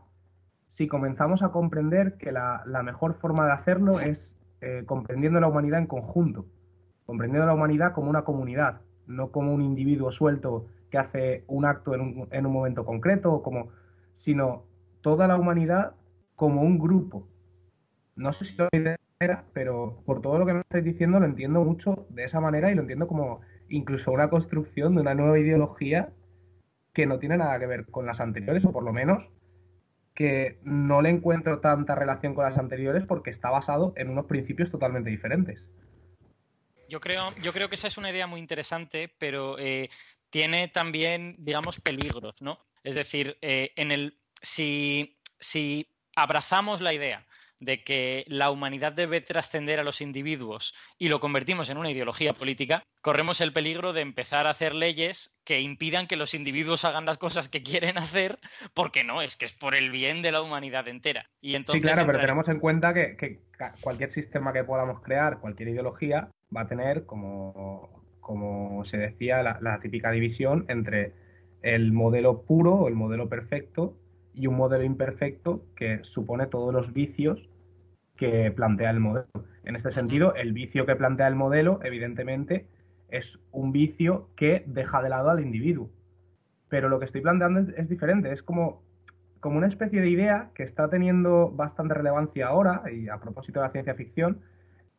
si 0.68 0.86
comenzamos 0.86 1.42
a 1.42 1.48
comprender 1.48 2.14
que 2.18 2.30
la, 2.30 2.62
mejor 2.84 3.14
forma 3.14 3.46
de 3.46 3.52
hacerlo 3.52 4.00
es 4.00 4.38
eh, 4.60 4.84
comprendiendo 4.86 5.40
la 5.40 5.48
humanidad 5.48 5.80
en 5.80 5.86
conjunto, 5.86 6.46
comprendiendo 7.06 7.46
la 7.46 7.54
humanidad 7.54 7.92
como 7.92 8.10
una 8.10 8.22
comunidad, 8.22 8.82
no 9.06 9.32
como 9.32 9.52
un 9.54 9.62
individuo 9.62 10.12
suelto 10.12 10.66
que 10.90 10.98
hace 10.98 11.44
un 11.46 11.64
acto 11.64 11.94
en 11.94 12.00
un, 12.02 12.28
en 12.30 12.46
un 12.46 12.52
momento 12.52 12.84
concreto, 12.84 13.42
como, 13.42 13.70
sino 14.12 14.64
toda 15.00 15.26
la 15.26 15.36
humanidad 15.36 15.94
como 16.36 16.62
un 16.62 16.78
grupo. 16.78 17.26
No 18.14 18.32
sé 18.32 18.44
si 18.44 18.56
lo 18.56 18.68
idea, 18.72 18.98
pero 19.54 20.02
por 20.04 20.20
todo 20.20 20.38
lo 20.38 20.44
que 20.44 20.52
me 20.52 20.60
estáis 20.60 20.84
diciendo 20.84 21.18
lo 21.18 21.26
entiendo 21.26 21.64
mucho 21.64 22.06
de 22.10 22.24
esa 22.24 22.40
manera 22.40 22.70
y 22.70 22.74
lo 22.74 22.82
entiendo 22.82 23.08
como 23.08 23.40
incluso 23.70 24.12
una 24.12 24.28
construcción 24.28 24.94
de 24.94 25.00
una 25.00 25.14
nueva 25.14 25.38
ideología 25.38 26.10
que 26.92 27.06
no 27.06 27.18
tiene 27.18 27.38
nada 27.38 27.58
que 27.58 27.66
ver 27.66 27.86
con 27.86 28.04
las 28.04 28.20
anteriores, 28.20 28.64
o 28.66 28.72
por 28.72 28.82
lo 28.82 28.92
menos 28.92 29.30
que 30.18 30.58
no 30.64 31.00
le 31.00 31.10
encuentro 31.10 31.60
tanta 31.60 31.94
relación 31.94 32.34
con 32.34 32.44
las 32.44 32.58
anteriores 32.58 33.04
porque 33.06 33.30
está 33.30 33.50
basado 33.50 33.92
en 33.94 34.10
unos 34.10 34.26
principios 34.26 34.68
totalmente 34.68 35.10
diferentes. 35.10 35.62
Yo 36.88 36.98
creo, 37.00 37.32
yo 37.40 37.52
creo 37.52 37.68
que 37.68 37.76
esa 37.76 37.86
es 37.86 37.98
una 37.98 38.10
idea 38.10 38.26
muy 38.26 38.40
interesante, 38.40 39.14
pero 39.20 39.60
eh, 39.60 39.90
tiene 40.28 40.66
también, 40.66 41.36
digamos, 41.38 41.80
peligros, 41.80 42.42
¿no? 42.42 42.58
Es 42.82 42.96
decir, 42.96 43.38
eh, 43.42 43.70
en 43.76 43.92
el, 43.92 44.18
si, 44.42 45.20
si 45.38 45.88
abrazamos 46.16 46.80
la 46.80 46.92
idea 46.92 47.24
de 47.60 47.82
que 47.82 48.24
la 48.28 48.50
humanidad 48.50 48.92
debe 48.92 49.20
trascender 49.20 49.80
a 49.80 49.84
los 49.84 50.00
individuos 50.00 50.74
y 50.98 51.08
lo 51.08 51.20
convertimos 51.20 51.70
en 51.70 51.78
una 51.78 51.90
ideología 51.90 52.32
política, 52.32 52.82
corremos 53.00 53.40
el 53.40 53.52
peligro 53.52 53.92
de 53.92 54.02
empezar 54.02 54.46
a 54.46 54.50
hacer 54.50 54.74
leyes 54.74 55.38
que 55.44 55.60
impidan 55.60 56.06
que 56.06 56.16
los 56.16 56.34
individuos 56.34 56.84
hagan 56.84 57.06
las 57.06 57.18
cosas 57.18 57.48
que 57.48 57.62
quieren 57.62 57.98
hacer, 57.98 58.38
porque 58.74 59.04
no, 59.04 59.22
es 59.22 59.36
que 59.36 59.46
es 59.46 59.52
por 59.52 59.74
el 59.74 59.90
bien 59.90 60.22
de 60.22 60.32
la 60.32 60.42
humanidad 60.42 60.88
entera. 60.88 61.26
Y 61.40 61.54
entonces 61.54 61.82
sí, 61.82 61.88
claro, 61.88 62.06
pero 62.06 62.20
tenemos 62.20 62.48
en 62.48 62.60
cuenta 62.60 62.94
que, 62.94 63.40
cualquier 63.80 64.10
sistema 64.10 64.52
que 64.52 64.64
podamos 64.64 65.00
crear, 65.00 65.40
cualquier 65.40 65.70
ideología, 65.70 66.30
va 66.54 66.62
a 66.62 66.68
tener, 66.68 67.06
como, 67.06 68.04
como 68.20 68.84
se 68.84 68.98
decía, 68.98 69.42
la, 69.42 69.58
la 69.60 69.80
típica 69.80 70.10
división 70.10 70.64
entre 70.68 71.12
el 71.62 71.92
modelo 71.92 72.42
puro 72.42 72.74
o 72.74 72.88
el 72.88 72.94
modelo 72.94 73.28
perfecto 73.28 73.96
y 74.38 74.46
un 74.46 74.56
modelo 74.56 74.84
imperfecto 74.84 75.64
que 75.74 76.04
supone 76.04 76.46
todos 76.46 76.72
los 76.72 76.92
vicios 76.92 77.48
que 78.16 78.50
plantea 78.52 78.90
el 78.90 79.00
modelo. 79.00 79.26
En 79.64 79.74
este 79.76 79.90
sentido, 79.90 80.34
el 80.34 80.52
vicio 80.52 80.86
que 80.86 80.96
plantea 80.96 81.26
el 81.26 81.34
modelo, 81.34 81.80
evidentemente, 81.82 82.68
es 83.08 83.40
un 83.50 83.72
vicio 83.72 84.30
que 84.36 84.64
deja 84.66 85.02
de 85.02 85.08
lado 85.08 85.30
al 85.30 85.40
individuo. 85.40 85.90
Pero 86.68 86.88
lo 86.88 86.98
que 86.98 87.06
estoy 87.06 87.20
planteando 87.20 87.72
es, 87.76 87.88
diferente, 87.88 88.30
es 88.30 88.42
como, 88.42 88.82
como 89.40 89.58
una 89.58 89.66
especie 89.66 90.00
de 90.00 90.10
idea 90.10 90.50
que 90.54 90.62
está 90.62 90.88
teniendo 90.88 91.50
bastante 91.50 91.94
relevancia 91.94 92.48
ahora, 92.48 92.82
y 92.92 93.08
a 93.08 93.18
propósito 93.18 93.60
de 93.60 93.66
la 93.66 93.72
ciencia 93.72 93.94
ficción, 93.94 94.40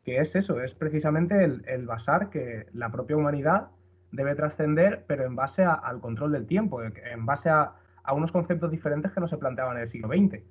que 0.03 0.17
es 0.19 0.35
eso, 0.35 0.61
es 0.61 0.75
precisamente 0.75 1.43
el, 1.43 1.85
basar 1.85 2.29
que 2.29 2.65
la 2.73 2.89
propia 2.89 3.15
humanidad 3.15 3.67
debe 4.11 4.35
trascender, 4.35 5.05
pero 5.07 5.25
en 5.25 5.35
base 5.35 5.63
al 5.63 5.99
control 5.99 6.31
del 6.31 6.47
tiempo, 6.47 6.81
en 6.81 7.25
base 7.25 7.49
a, 7.49 7.75
a 8.09 8.13
unos 8.13 8.31
conceptos 8.31 8.71
diferentes 8.71 9.11
que 9.11 9.19
no 9.19 9.27
se 9.27 9.37
planteaban 9.37 9.77
en 9.77 9.83
el 9.83 9.87
siglo 9.87 10.07
XX, 10.07 10.41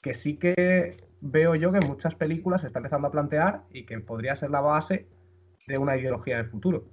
que 0.00 0.14
sí 0.14 0.36
que 0.36 0.96
veo 1.20 1.56
yo 1.56 1.72
que 1.72 1.80
muchas 1.80 2.14
películas 2.14 2.60
se 2.60 2.68
está 2.68 2.78
empezando 2.78 3.08
a 3.08 3.10
plantear 3.10 3.64
y 3.72 3.84
que 3.84 3.98
podría 3.98 4.36
ser 4.36 4.50
la 4.50 4.60
base 4.60 5.08
de 5.66 5.76
una 5.76 5.96
ideología 5.96 6.36
del 6.36 6.48
futuro. 6.48 6.84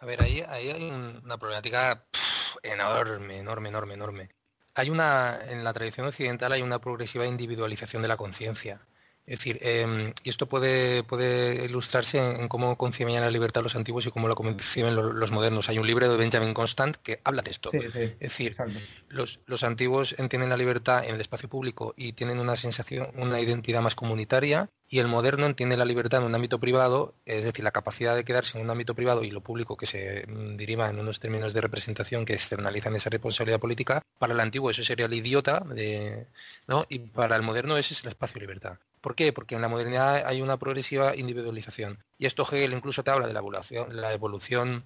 A 0.00 0.04
ver, 0.04 0.20
ahí, 0.20 0.42
hay 0.46 0.90
una 1.24 1.38
problemática 1.38 2.04
enorme, 2.62 3.38
enorme, 3.38 3.70
enorme, 3.70 3.94
enorme. 3.94 4.28
Hay 4.74 4.90
una, 4.90 5.38
en 5.48 5.64
la 5.64 5.72
tradición 5.72 6.06
occidental 6.06 6.52
hay 6.52 6.60
una 6.60 6.78
progresiva 6.78 7.26
individualización 7.26 8.02
de 8.02 8.08
la 8.08 8.18
conciencia. 8.18 8.82
Es 9.30 9.38
decir, 9.38 9.60
em, 9.62 10.12
y 10.24 10.28
esto 10.28 10.48
puede, 10.48 11.04
puede 11.04 11.64
ilustrarse 11.64 12.18
en, 12.18 12.48
cómo 12.48 12.76
concibían 12.76 13.22
la 13.22 13.30
libertad 13.30 13.62
los 13.62 13.76
antiguos 13.76 14.04
y 14.04 14.10
cómo 14.10 14.26
la 14.26 14.34
conciben 14.34 14.96
los, 14.96 15.30
modernos. 15.30 15.68
Hay 15.68 15.78
un 15.78 15.86
libro 15.86 16.10
de 16.10 16.16
Benjamin 16.16 16.52
Constant 16.52 16.96
que 16.96 17.20
habla 17.22 17.42
de 17.42 17.52
esto. 17.52 17.70
es 17.72 17.94
decir, 18.18 18.56
los, 19.08 19.38
los, 19.46 19.62
antiguos 19.62 20.16
entienden 20.18 20.50
la 20.50 20.56
libertad 20.56 21.04
en 21.04 21.14
el 21.14 21.20
espacio 21.20 21.48
público 21.48 21.94
y 21.96 22.14
tienen 22.14 22.40
una 22.40 22.56
sensación, 22.56 23.06
una 23.14 23.40
identidad 23.40 23.82
más 23.82 23.94
comunitaria, 23.94 24.68
y 24.88 24.98
el 24.98 25.06
moderno 25.06 25.46
entiende 25.46 25.76
la 25.76 25.84
libertad 25.84 26.22
en 26.22 26.26
un 26.26 26.34
ámbito 26.34 26.58
privado, 26.58 27.14
es 27.24 27.44
decir, 27.44 27.62
la 27.62 27.70
capacidad 27.70 28.16
de 28.16 28.24
quedarse 28.24 28.58
en 28.58 28.64
un 28.64 28.70
ámbito 28.70 28.96
privado 28.96 29.22
y 29.22 29.30
lo 29.30 29.42
público 29.42 29.76
que 29.76 29.86
se 29.86 30.26
mm, 30.26 30.56
deriva 30.56 30.90
en 30.90 30.98
unos 30.98 31.20
términos 31.20 31.54
de 31.54 31.60
representación 31.60 32.24
que 32.24 32.34
externalizan 32.34 32.96
esa 32.96 33.10
responsabilidad 33.10 33.60
política. 33.60 34.02
Para 34.18 34.34
el 34.34 34.40
antiguo 34.40 34.72
eso 34.72 34.82
sería 34.82 35.06
el 35.06 35.14
idiota, 35.14 35.60
de, 35.60 36.26
¿no? 36.66 36.84
y 36.88 36.98
para 36.98 37.36
el 37.36 37.42
moderno 37.42 37.76
ese 37.76 37.94
es 37.94 38.02
el 38.02 38.08
espacio 38.08 38.34
de 38.34 38.40
libertad. 38.40 38.78
¿Por 39.00 39.14
qué? 39.14 39.32
Porque 39.32 39.54
en 39.54 39.62
la 39.62 39.68
modernidad 39.68 40.26
hay 40.26 40.42
una 40.42 40.58
progresiva 40.58 41.16
individualización. 41.16 41.98
Y 42.18 42.26
esto 42.26 42.42
Hegel 42.44 42.72
incluso 42.72 43.02
te 43.02 43.10
habla 43.10 43.26
de 43.26 43.32
la 43.32 44.12
evolución, 44.12 44.84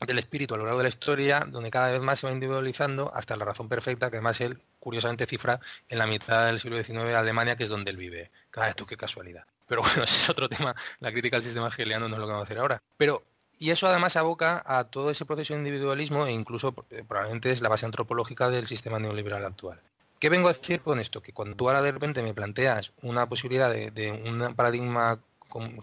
del 0.00 0.18
espíritu 0.18 0.54
a 0.54 0.58
lo 0.58 0.64
largo 0.64 0.78
de 0.78 0.84
la 0.84 0.88
historia, 0.90 1.46
donde 1.48 1.70
cada 1.70 1.90
vez 1.90 2.00
más 2.00 2.18
se 2.18 2.26
va 2.26 2.32
individualizando 2.32 3.10
hasta 3.14 3.36
la 3.36 3.44
razón 3.44 3.68
perfecta, 3.68 4.10
que 4.10 4.16
además 4.16 4.40
él 4.40 4.60
curiosamente 4.78 5.26
cifra 5.26 5.60
en 5.88 5.98
la 5.98 6.06
mitad 6.06 6.46
del 6.46 6.60
siglo 6.60 6.82
XIX 6.82 7.14
Alemania, 7.14 7.56
que 7.56 7.64
es 7.64 7.70
donde 7.70 7.90
él 7.90 7.96
vive. 7.96 8.30
Cada 8.50 8.66
vez 8.66 8.76
tú, 8.76 8.84
qué 8.84 8.96
casualidad. 8.96 9.44
Pero 9.66 9.82
bueno, 9.82 10.04
ese 10.04 10.18
es 10.18 10.28
otro 10.28 10.48
tema, 10.48 10.74
la 11.00 11.12
crítica 11.12 11.38
al 11.38 11.42
sistema 11.42 11.68
hegeliano 11.68 12.08
no 12.08 12.16
es 12.16 12.20
lo 12.20 12.26
que 12.26 12.32
vamos 12.32 12.44
a 12.44 12.48
hacer 12.48 12.58
ahora. 12.58 12.82
Pero 12.96 13.24
y 13.58 13.70
eso 13.70 13.86
además 13.86 14.16
aboca 14.16 14.62
a 14.66 14.84
todo 14.84 15.10
ese 15.10 15.24
proceso 15.24 15.54
de 15.54 15.60
individualismo 15.60 16.26
e 16.26 16.32
incluso 16.32 16.74
eh, 16.90 17.02
probablemente 17.08 17.50
es 17.50 17.62
la 17.62 17.70
base 17.70 17.86
antropológica 17.86 18.50
del 18.50 18.66
sistema 18.66 18.98
neoliberal 18.98 19.46
actual. 19.46 19.80
¿Qué 20.18 20.28
vengo 20.30 20.48
a 20.48 20.52
decir 20.54 20.80
con 20.80 20.98
esto? 20.98 21.20
Que 21.20 21.32
cuando 21.32 21.56
tú 21.56 21.68
ahora 21.68 21.82
de 21.82 21.92
repente 21.92 22.22
me 22.22 22.34
planteas 22.34 22.92
una 23.02 23.28
posibilidad 23.28 23.70
de, 23.70 24.22
un 24.24 24.54
paradigma 24.54 25.20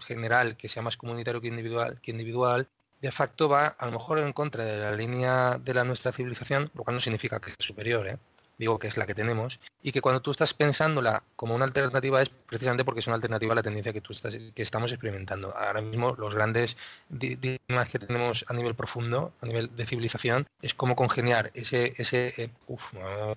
general 0.06 0.56
que 0.56 0.68
sea 0.68 0.82
más 0.82 0.96
comunitario 0.96 1.40
que 1.40 1.48
individual, 1.48 2.68
de 3.00 3.12
facto 3.12 3.48
va 3.48 3.66
a 3.66 3.86
lo 3.86 3.92
mejor 3.92 4.18
en 4.18 4.32
contra 4.32 4.64
de 4.64 4.78
la 4.78 4.92
línea 4.92 5.58
de 5.58 5.74
la 5.74 5.84
nuestra 5.84 6.12
civilización, 6.12 6.70
lo 6.74 6.84
cual 6.84 6.96
no 6.96 7.00
significa 7.00 7.40
que 7.40 7.50
sea 7.50 7.56
superior, 7.60 8.08
¿eh? 8.08 8.18
Digo 8.58 8.78
que 8.78 8.88
es 8.88 8.96
la 8.96 9.06
que 9.06 9.14
tenemos, 9.14 9.60
y 9.82 9.92
que 9.92 10.00
cuando 10.00 10.22
tú 10.22 10.30
estás 10.30 10.54
pensándola 10.54 11.22
como 11.36 11.54
una 11.54 11.64
alternativa 11.64 12.22
es 12.22 12.28
precisamente 12.28 12.84
porque 12.84 13.00
es 13.00 13.06
una 13.06 13.16
alternativa 13.16 13.52
a 13.52 13.56
la 13.56 13.62
tendencia 13.62 13.92
que, 13.92 14.00
tú 14.00 14.12
estás, 14.12 14.36
que 14.54 14.62
estamos 14.62 14.92
experimentando. 14.92 15.54
Ahora 15.56 15.80
mismo 15.80 16.14
los 16.16 16.34
grandes 16.34 16.76
dilemas 17.08 17.88
que 17.90 17.98
tenemos 17.98 18.44
a 18.48 18.54
nivel 18.54 18.74
profundo, 18.74 19.32
a 19.40 19.46
nivel 19.46 19.74
de 19.74 19.86
civilización, 19.86 20.46
es 20.62 20.74
cómo 20.74 20.96
congeniar 20.96 21.50
ese... 21.54 21.92
ese 21.96 22.34
eh, 22.36 22.50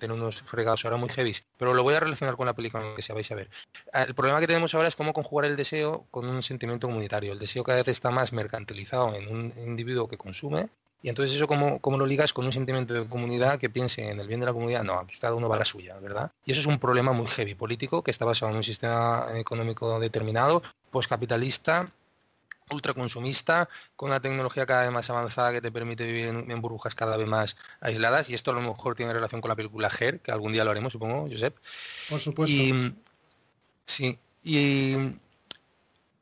tener 0.00 0.16
unos 0.16 0.42
fregados 0.42 0.84
ahora 0.84 0.96
muy 0.96 1.08
heavy, 1.10 1.34
pero 1.56 1.74
lo 1.74 1.82
voy 1.82 1.94
a 1.94 2.00
relacionar 2.00 2.36
con 2.36 2.46
la 2.46 2.54
película 2.54 2.94
que 2.96 3.02
se 3.02 3.12
vais 3.12 3.30
a 3.30 3.34
ver. 3.34 3.50
Ah, 3.92 4.02
el 4.02 4.14
problema 4.14 4.40
que 4.40 4.46
tenemos 4.46 4.74
ahora 4.74 4.88
es 4.88 4.96
cómo 4.96 5.12
conjugar 5.12 5.46
el 5.46 5.56
deseo 5.56 6.06
con 6.10 6.26
un 6.26 6.42
sentimiento 6.42 6.86
comunitario. 6.86 7.32
El 7.32 7.38
deseo 7.38 7.64
cada 7.64 7.78
vez 7.78 7.88
está 7.88 8.10
más 8.10 8.32
mercantilizado 8.32 9.14
en 9.14 9.28
un 9.28 9.52
individuo 9.58 10.08
que 10.08 10.16
consume 10.16 10.68
y 11.02 11.08
entonces 11.08 11.36
eso 11.36 11.46
cómo, 11.46 11.78
cómo, 11.78 11.96
lo 11.96 12.06
ligas 12.06 12.32
con 12.32 12.44
un 12.44 12.52
sentimiento 12.52 12.92
de 12.92 13.06
comunidad 13.06 13.58
que 13.58 13.70
piense 13.70 14.10
en 14.10 14.18
el 14.18 14.26
bien 14.26 14.40
de 14.40 14.46
la 14.46 14.52
comunidad. 14.52 14.82
No, 14.82 15.06
cada 15.20 15.34
uno 15.34 15.48
va 15.48 15.54
a 15.54 15.60
la 15.60 15.64
suya, 15.64 15.96
¿verdad? 15.98 16.32
Y 16.44 16.52
eso 16.52 16.60
es 16.60 16.66
un 16.66 16.78
problema 16.78 17.12
muy 17.12 17.26
heavy 17.26 17.54
político 17.54 18.02
que 18.02 18.10
está 18.10 18.24
basado 18.24 18.50
en 18.50 18.56
un 18.56 18.64
sistema 18.64 19.26
económico 19.34 20.00
determinado, 20.00 20.62
postcapitalista, 20.90 21.92
ultraconsumista, 22.70 23.68
con 23.94 24.10
una 24.10 24.20
tecnología 24.20 24.66
cada 24.66 24.82
vez 24.82 24.90
más 24.90 25.08
avanzada 25.08 25.52
que 25.52 25.60
te 25.60 25.70
permite 25.70 26.04
vivir 26.04 26.26
en, 26.26 26.60
burbujas 26.60 26.96
cada 26.96 27.16
vez 27.16 27.28
más 27.28 27.56
aisladas. 27.80 28.28
Y 28.30 28.34
esto 28.34 28.50
a 28.50 28.54
lo 28.54 28.60
mejor 28.60 28.96
tiene 28.96 29.12
relación 29.12 29.40
con 29.40 29.50
la 29.50 29.56
película 29.56 29.90
Her, 29.96 30.18
que 30.20 30.32
algún 30.32 30.52
día 30.52 30.64
lo 30.64 30.72
haremos, 30.72 30.92
supongo, 30.92 31.28
Josep. 31.30 31.56
Por 32.10 32.20
supuesto. 32.20 32.52
Y, 32.54 32.94
sí, 33.86 34.18
y 34.42 34.96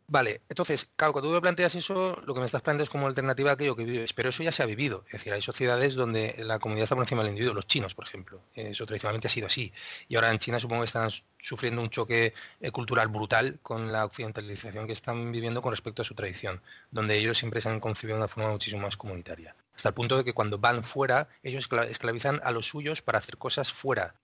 Vale, 0.09 0.41
entonces, 0.49 0.89
claro, 0.95 1.13
cuando 1.13 1.31
tú 1.31 1.35
me 1.35 1.41
planteas 1.41 1.75
eso, 1.75 2.23
lo 2.25 2.33
que 2.33 2.39
me 2.39 2.47
estás 2.47 2.63
planteando 2.63 2.85
es 2.85 2.91
como 2.91 3.09
alternativa 3.09 3.51
a 3.51 3.55
aquello 3.55 3.75
que 3.75 3.85
vives, 3.85 4.13
pero 4.13 4.29
eso 4.29 4.45
ya 4.45 4.53
se 4.53 4.63
ha 4.63 4.67
vivido. 4.67 5.03
Es 5.07 5.15
decir, 5.15 5.33
hay 5.33 5.43
sociedades 5.43 5.97
donde 5.97 6.37
la 6.39 6.61
comunidad 6.61 6.85
está 6.85 6.95
por 6.95 7.03
encima 7.03 7.23
del 7.23 7.31
individuo, 7.31 7.55
los 7.55 7.67
chinos, 7.67 7.97
por 7.97 8.07
ejemplo. 8.07 8.41
Eso 8.55 8.87
tradicionalmente 8.87 9.27
ha 9.27 9.31
sido 9.31 9.49
así. 9.49 9.73
Y 10.09 10.15
ahora 10.15 10.31
en 10.31 10.39
China 10.39 10.61
supongo 10.61 10.83
que 10.83 10.87
están 10.87 11.11
sufriendo 11.41 11.83
un 11.83 11.91
choque 11.91 12.35
eh, 12.61 12.71
cultural 12.71 13.09
brutal 13.09 13.59
con 13.63 13.91
la 13.91 14.05
occidentalización 14.05 14.87
que 14.87 14.93
están 14.93 15.33
viviendo 15.33 15.61
con 15.61 15.73
respecto 15.73 16.03
a 16.03 16.05
su 16.05 16.15
tradición, 16.15 16.61
donde 16.93 17.19
ellos 17.19 17.37
siempre 17.37 17.61
se 17.61 17.69
han 17.69 17.81
concebido 17.81 18.17
de 18.17 18.23
una 18.23 18.29
forma 18.29 18.51
muchísimo 18.51 18.83
más 18.83 18.97
comunitaria. 18.97 19.57
Hasta 19.75 19.89
el 19.89 19.95
punto 19.95 20.17
de 20.17 20.25
que 20.25 20.35
cuando 20.35 20.59
van 20.59 20.85
fuera, 20.85 21.29
ellos 21.43 21.69
esclavizan 21.89 22.41
a 22.45 22.53
los 22.53 22.67
suyos 22.67 23.03
para 23.03 23.19
hacer 23.19 23.39
cosas 23.39 23.73
fuera 23.73 24.15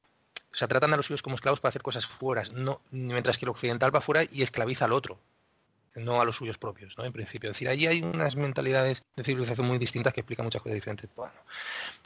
o 0.52 0.54
sea, 0.54 0.68
tratan 0.68 0.92
a 0.92 0.98
los 0.98 1.06
suyos 1.06 1.22
como 1.22 1.34
esclavos 1.34 1.60
para 1.60 1.70
hacer 1.70 1.80
cosas 1.80 2.06
fuera, 2.06 2.42
no, 2.52 2.82
mientras 2.90 3.38
que 3.38 3.46
el 3.46 3.48
occidental 3.48 3.94
va 3.94 4.02
fuera 4.02 4.24
y 4.30 4.42
esclaviza 4.42 4.84
al 4.84 4.92
otro 4.92 5.18
no 5.94 6.20
a 6.20 6.24
los 6.24 6.36
suyos 6.36 6.58
propios, 6.58 6.96
¿no? 6.96 7.04
En 7.04 7.12
principio. 7.12 7.50
Es 7.50 7.56
decir, 7.56 7.68
allí 7.68 7.86
hay 7.86 8.02
unas 8.02 8.36
mentalidades 8.36 9.02
de 9.16 9.24
civilización 9.24 9.66
muy 9.66 9.78
distintas 9.78 10.12
que 10.12 10.20
explican 10.20 10.44
muchas 10.44 10.62
cosas 10.62 10.74
diferentes. 10.74 11.10
Bueno. 11.14 11.34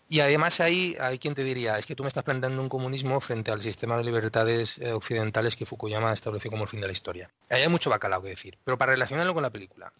Y 0.08 0.20
además 0.20 0.60
ahí 0.60 0.96
hay 1.00 1.18
quien 1.18 1.34
te 1.34 1.42
diría, 1.42 1.78
es 1.78 1.86
que 1.86 1.96
tú 1.96 2.04
me 2.04 2.08
estás 2.08 2.22
planteando 2.22 2.62
un 2.62 2.68
comunismo 2.68 3.20
frente 3.20 3.50
al 3.50 3.62
sistema 3.62 3.96
de 3.96 4.04
libertades 4.04 4.78
eh, 4.78 4.92
occidentales 4.92 5.56
que 5.56 5.66
Fukuyama 5.66 6.12
estableció 6.12 6.50
como 6.50 6.64
el 6.64 6.68
fin 6.68 6.80
de 6.80 6.86
la 6.86 6.92
historia. 6.92 7.30
Ahí 7.48 7.62
hay 7.62 7.68
mucho 7.68 7.90
bacalao 7.90 8.22
que 8.22 8.28
decir. 8.28 8.56
Pero 8.64 8.78
para 8.78 8.92
relacionarlo 8.92 9.34
con 9.34 9.42
la 9.42 9.50
película, 9.50 9.92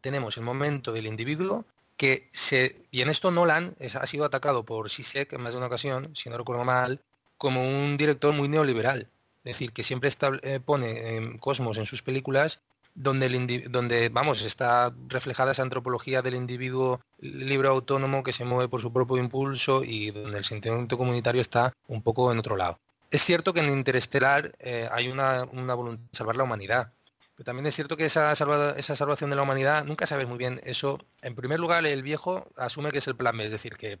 tenemos 0.00 0.36
el 0.36 0.44
momento 0.44 0.92
del 0.92 1.06
individuo 1.06 1.64
que 1.96 2.28
se, 2.32 2.86
y 2.90 3.00
en 3.00 3.08
esto 3.08 3.30
Nolan 3.30 3.74
ha 3.94 4.06
sido 4.06 4.24
atacado 4.24 4.64
por 4.64 4.90
Sisek 4.90 5.32
en 5.32 5.40
más 5.40 5.54
de 5.54 5.58
una 5.58 5.66
ocasión, 5.66 6.14
si 6.14 6.28
no 6.28 6.36
recuerdo 6.36 6.64
mal, 6.64 7.00
como 7.38 7.66
un 7.66 7.96
director 7.96 8.32
muy 8.32 8.48
neoliberal. 8.48 9.08
Es 9.38 9.54
decir, 9.54 9.72
que 9.72 9.82
siempre 9.82 10.10
eh, 10.42 10.60
pone 10.60 11.38
Cosmos 11.40 11.78
en 11.78 11.86
sus 11.86 12.02
películas 12.02 12.60
donde, 12.96 13.26
el 13.26 13.70
donde 13.70 14.08
vamos, 14.08 14.42
está 14.42 14.92
reflejada 15.08 15.52
esa 15.52 15.62
antropología 15.62 16.22
del 16.22 16.34
individuo 16.34 17.00
libre 17.20 17.68
autónomo 17.68 18.22
que 18.22 18.32
se 18.32 18.44
mueve 18.44 18.68
por 18.68 18.80
su 18.80 18.92
propio 18.92 19.18
impulso 19.18 19.84
y 19.84 20.10
donde 20.10 20.38
el 20.38 20.44
sentimiento 20.44 20.98
comunitario 20.98 21.42
está 21.42 21.72
un 21.86 22.02
poco 22.02 22.32
en 22.32 22.38
otro 22.38 22.56
lado. 22.56 22.78
Es 23.10 23.22
cierto 23.24 23.52
que 23.52 23.60
en 23.60 23.70
Interestelar 23.70 24.56
eh, 24.58 24.88
hay 24.90 25.08
una, 25.08 25.44
una 25.52 25.74
voluntad 25.74 26.02
de 26.10 26.16
salvar 26.16 26.36
la 26.36 26.44
humanidad, 26.44 26.92
pero 27.36 27.44
también 27.44 27.66
es 27.66 27.74
cierto 27.74 27.98
que 27.98 28.06
esa, 28.06 28.34
salvación 28.34 29.28
de 29.28 29.36
la 29.36 29.42
humanidad, 29.42 29.84
nunca 29.84 30.06
sabes 30.06 30.26
muy 30.26 30.38
bien 30.38 30.58
eso. 30.64 30.98
En 31.20 31.34
primer 31.34 31.60
lugar, 31.60 31.84
el 31.84 32.02
viejo 32.02 32.48
asume 32.56 32.90
que 32.90 32.98
es 32.98 33.06
el 33.08 33.16
plan 33.16 33.36
B, 33.36 33.44
es 33.44 33.50
decir, 33.50 33.76
que 33.76 33.98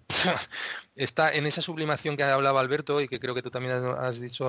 está 0.96 1.34
en 1.34 1.44
esa 1.46 1.60
sublimación 1.60 2.16
que 2.16 2.22
hablaba 2.22 2.60
Alberto 2.60 3.02
y 3.02 3.08
que 3.08 3.20
creo 3.20 3.34
que 3.34 3.42
tú 3.42 3.50
también 3.50 3.74
has 3.74 4.20
dicho, 4.20 4.46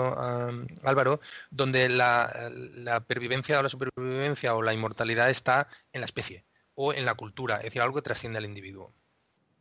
Álvaro, 0.83 1.19
donde 1.51 1.89
la 1.89 3.03
pervivencia 3.07 3.59
o 3.59 3.63
la 3.63 3.69
supervivencia 3.69 4.55
o 4.55 4.61
la 4.61 4.73
inmortalidad 4.73 5.29
está 5.29 5.67
en 5.91 5.99
la 5.99 6.05
especie 6.05 6.45
o 6.73 6.93
en 6.93 7.05
la 7.05 7.15
cultura, 7.15 7.57
es 7.57 7.63
decir, 7.63 7.81
algo 7.81 7.95
que 7.95 8.03
trasciende 8.03 8.37
al 8.37 8.45
individuo. 8.45 8.93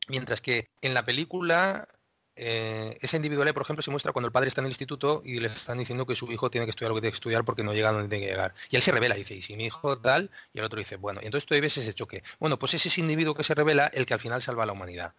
Mientras 0.06 0.40
que 0.40 0.68
en 0.82 0.94
la 0.94 1.04
película 1.04 1.88
eh, 2.36 2.98
esa 3.00 3.16
individualidad, 3.16 3.54
por 3.54 3.62
ejemplo, 3.62 3.82
se 3.82 3.90
muestra 3.90 4.12
cuando 4.12 4.26
el 4.26 4.32
padre 4.32 4.48
está 4.48 4.60
en 4.60 4.66
el 4.66 4.70
instituto 4.70 5.22
y 5.24 5.40
le 5.40 5.48
están 5.48 5.78
diciendo 5.78 6.04
que 6.06 6.14
su 6.14 6.30
hijo 6.30 6.50
tiene 6.50 6.66
que 6.66 6.70
estudiar 6.70 6.90
lo 6.90 6.94
que 6.94 7.00
tiene 7.00 7.12
que 7.12 7.16
estudiar 7.16 7.44
porque 7.44 7.62
no 7.62 7.72
llega 7.72 7.88
a 7.88 7.92
donde 7.92 8.08
tiene 8.08 8.26
que 8.26 8.30
llegar. 8.30 8.54
Y 8.70 8.76
él 8.76 8.82
se 8.82 8.92
revela, 8.92 9.14
dice, 9.14 9.34
y 9.34 9.42
si 9.42 9.56
mi 9.56 9.64
hijo 9.64 9.98
tal, 9.98 10.30
y 10.52 10.58
el 10.58 10.64
otro 10.64 10.78
dice, 10.78 10.96
bueno, 10.96 11.20
y 11.22 11.26
entonces 11.26 11.46
tú 11.46 11.54
ves 11.54 11.76
ese 11.78 11.92
choque. 11.94 12.22
Bueno, 12.38 12.58
pues 12.58 12.74
ese 12.74 12.88
es 12.88 12.94
ese 12.94 13.00
individuo 13.00 13.34
que 13.34 13.42
se 13.42 13.54
revela 13.54 13.86
el 13.86 14.04
que 14.04 14.14
al 14.14 14.20
final 14.20 14.42
salva 14.42 14.64
a 14.64 14.66
la 14.66 14.72
humanidad. 14.72 15.14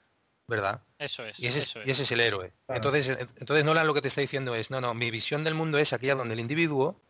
¿Verdad? 0.47 0.81
Eso 0.97 1.25
es. 1.25 1.39
Y 1.41 1.47
ese, 1.47 1.59
es. 1.59 1.75
Y 1.85 1.91
ese 1.91 2.03
es 2.03 2.11
el 2.11 2.21
héroe. 2.21 2.53
Entonces, 2.69 3.09
entonces 3.37 3.65
Nolan 3.65 3.85
lo 3.85 3.93
que 3.93 4.01
te 4.01 4.07
está 4.07 4.21
diciendo 4.21 4.55
es, 4.55 4.71
no, 4.71 4.79
no, 4.79 4.93
mi 4.93 5.11
visión 5.11 5.43
del 5.43 5.55
mundo 5.55 5.77
es 5.77 5.91
aquella 5.91 6.15
donde 6.15 6.35
el 6.35 6.39
individuo 6.39 7.01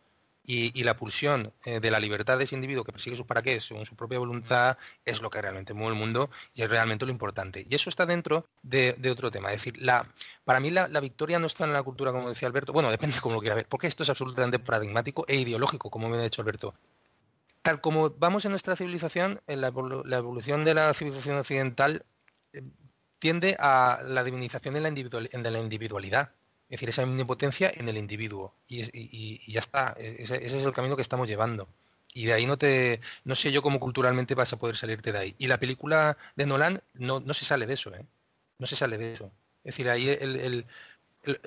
y, 0.50 0.82
la 0.82 0.96
pulsión 0.96 1.52
eh, 1.66 1.78
de 1.78 1.90
la 1.90 2.00
libertad 2.00 2.38
de 2.38 2.44
ese 2.44 2.54
individuo 2.54 2.82
que 2.82 2.90
persigue 2.90 3.18
sus 3.18 3.26
para 3.26 3.42
qué 3.42 3.60
según 3.60 3.84
su 3.84 3.94
propia 3.94 4.18
voluntad 4.18 4.78
es 5.04 5.20
lo 5.20 5.28
que 5.28 5.42
realmente 5.42 5.74
mueve 5.74 5.92
el 5.92 5.98
mundo 5.98 6.30
y 6.54 6.62
es 6.62 6.70
realmente 6.70 7.04
lo 7.04 7.12
importante. 7.12 7.66
Y 7.68 7.74
eso 7.74 7.90
está 7.90 8.06
dentro 8.06 8.46
de, 8.62 8.96
otro 9.12 9.30
tema. 9.30 9.52
Es 9.52 9.58
decir, 9.58 9.76
la, 9.82 10.06
para 10.44 10.58
mí 10.58 10.70
la, 10.70 10.88
victoria 11.00 11.38
no 11.38 11.46
está 11.46 11.66
en 11.66 11.74
la 11.74 11.82
cultura, 11.82 12.12
como 12.12 12.30
decía 12.30 12.48
Alberto. 12.48 12.72
Bueno, 12.72 12.90
depende 12.90 13.16
de 13.16 13.20
cómo 13.20 13.34
lo 13.34 13.40
quiera 13.42 13.56
ver, 13.56 13.66
porque 13.66 13.88
esto 13.88 14.04
es 14.04 14.08
absolutamente 14.08 14.58
paradigmático 14.58 15.26
e 15.28 15.36
ideológico, 15.36 15.90
como 15.90 16.08
me 16.08 16.16
ha 16.16 16.22
dicho 16.22 16.40
Alberto. 16.40 16.74
Tal 17.60 17.82
como 17.82 18.08
vamos 18.08 18.46
en 18.46 18.52
nuestra 18.52 18.74
civilización, 18.74 19.42
en 19.48 19.60
la, 19.60 19.68
evolución 19.68 20.64
de 20.64 20.72
la 20.72 20.94
civilización 20.94 21.36
occidental 21.36 22.06
eh, 22.54 22.62
tiende 23.18 23.54
a 23.58 24.00
la 24.02 24.24
divinización 24.24 24.72
de 24.72 25.50
la 25.50 25.58
individualidad 25.60 26.30
es 26.68 26.72
decir, 26.72 26.90
esa 26.90 27.02
omnipotencia 27.02 27.72
en 27.74 27.88
el 27.88 27.96
individuo. 27.96 28.54
Y, 28.68 29.50
ya 29.50 29.60
está, 29.60 29.96
ese, 29.98 30.44
es 30.44 30.52
el 30.52 30.72
camino 30.72 30.96
que 30.96 31.02
estamos 31.02 31.26
llevando. 31.26 31.66
Y 32.12 32.26
de 32.26 32.34
ahí 32.34 32.46
no 32.46 32.58
te, 32.58 33.00
no 33.24 33.34
sé 33.34 33.52
yo 33.52 33.62
cómo 33.62 33.80
culturalmente 33.80 34.34
vas 34.34 34.52
a 34.52 34.58
poder 34.58 34.76
salirte 34.76 35.12
de 35.12 35.18
ahí. 35.18 35.34
Y 35.38 35.46
la 35.46 35.58
película 35.58 36.16
de 36.36 36.46
Nolan 36.46 36.82
no, 36.94 37.20
no 37.20 37.34
se 37.34 37.44
sale 37.44 37.66
de 37.66 37.74
eso, 37.74 37.94
¿eh? 37.94 38.04
No 38.58 38.66
se 38.66 38.76
sale 38.76 38.98
de 38.98 39.14
eso. 39.14 39.30
Es 39.64 39.74
decir, 39.74 39.88
ahí 39.88 40.08
el, 40.08 40.66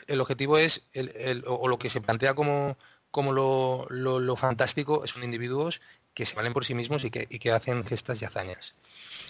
el, 0.07 0.21
objetivo 0.21 0.57
es, 0.57 0.83
el, 0.93 1.43
o, 1.47 1.67
lo 1.67 1.77
que 1.77 1.89
se 1.89 2.01
plantea 2.01 2.33
como, 2.33 2.77
como 3.09 3.31
lo, 3.31 3.87
lo, 3.89 4.35
fantástico 4.35 5.05
son 5.07 5.23
individuos 5.23 5.81
que 6.13 6.25
se 6.25 6.35
valen 6.35 6.53
por 6.53 6.65
sí 6.65 6.73
mismos 6.73 7.03
y 7.03 7.11
que, 7.11 7.27
y 7.29 7.39
que 7.39 7.51
hacen 7.51 7.83
gestas 7.85 8.21
y 8.21 8.25
hazañas. 8.25 8.75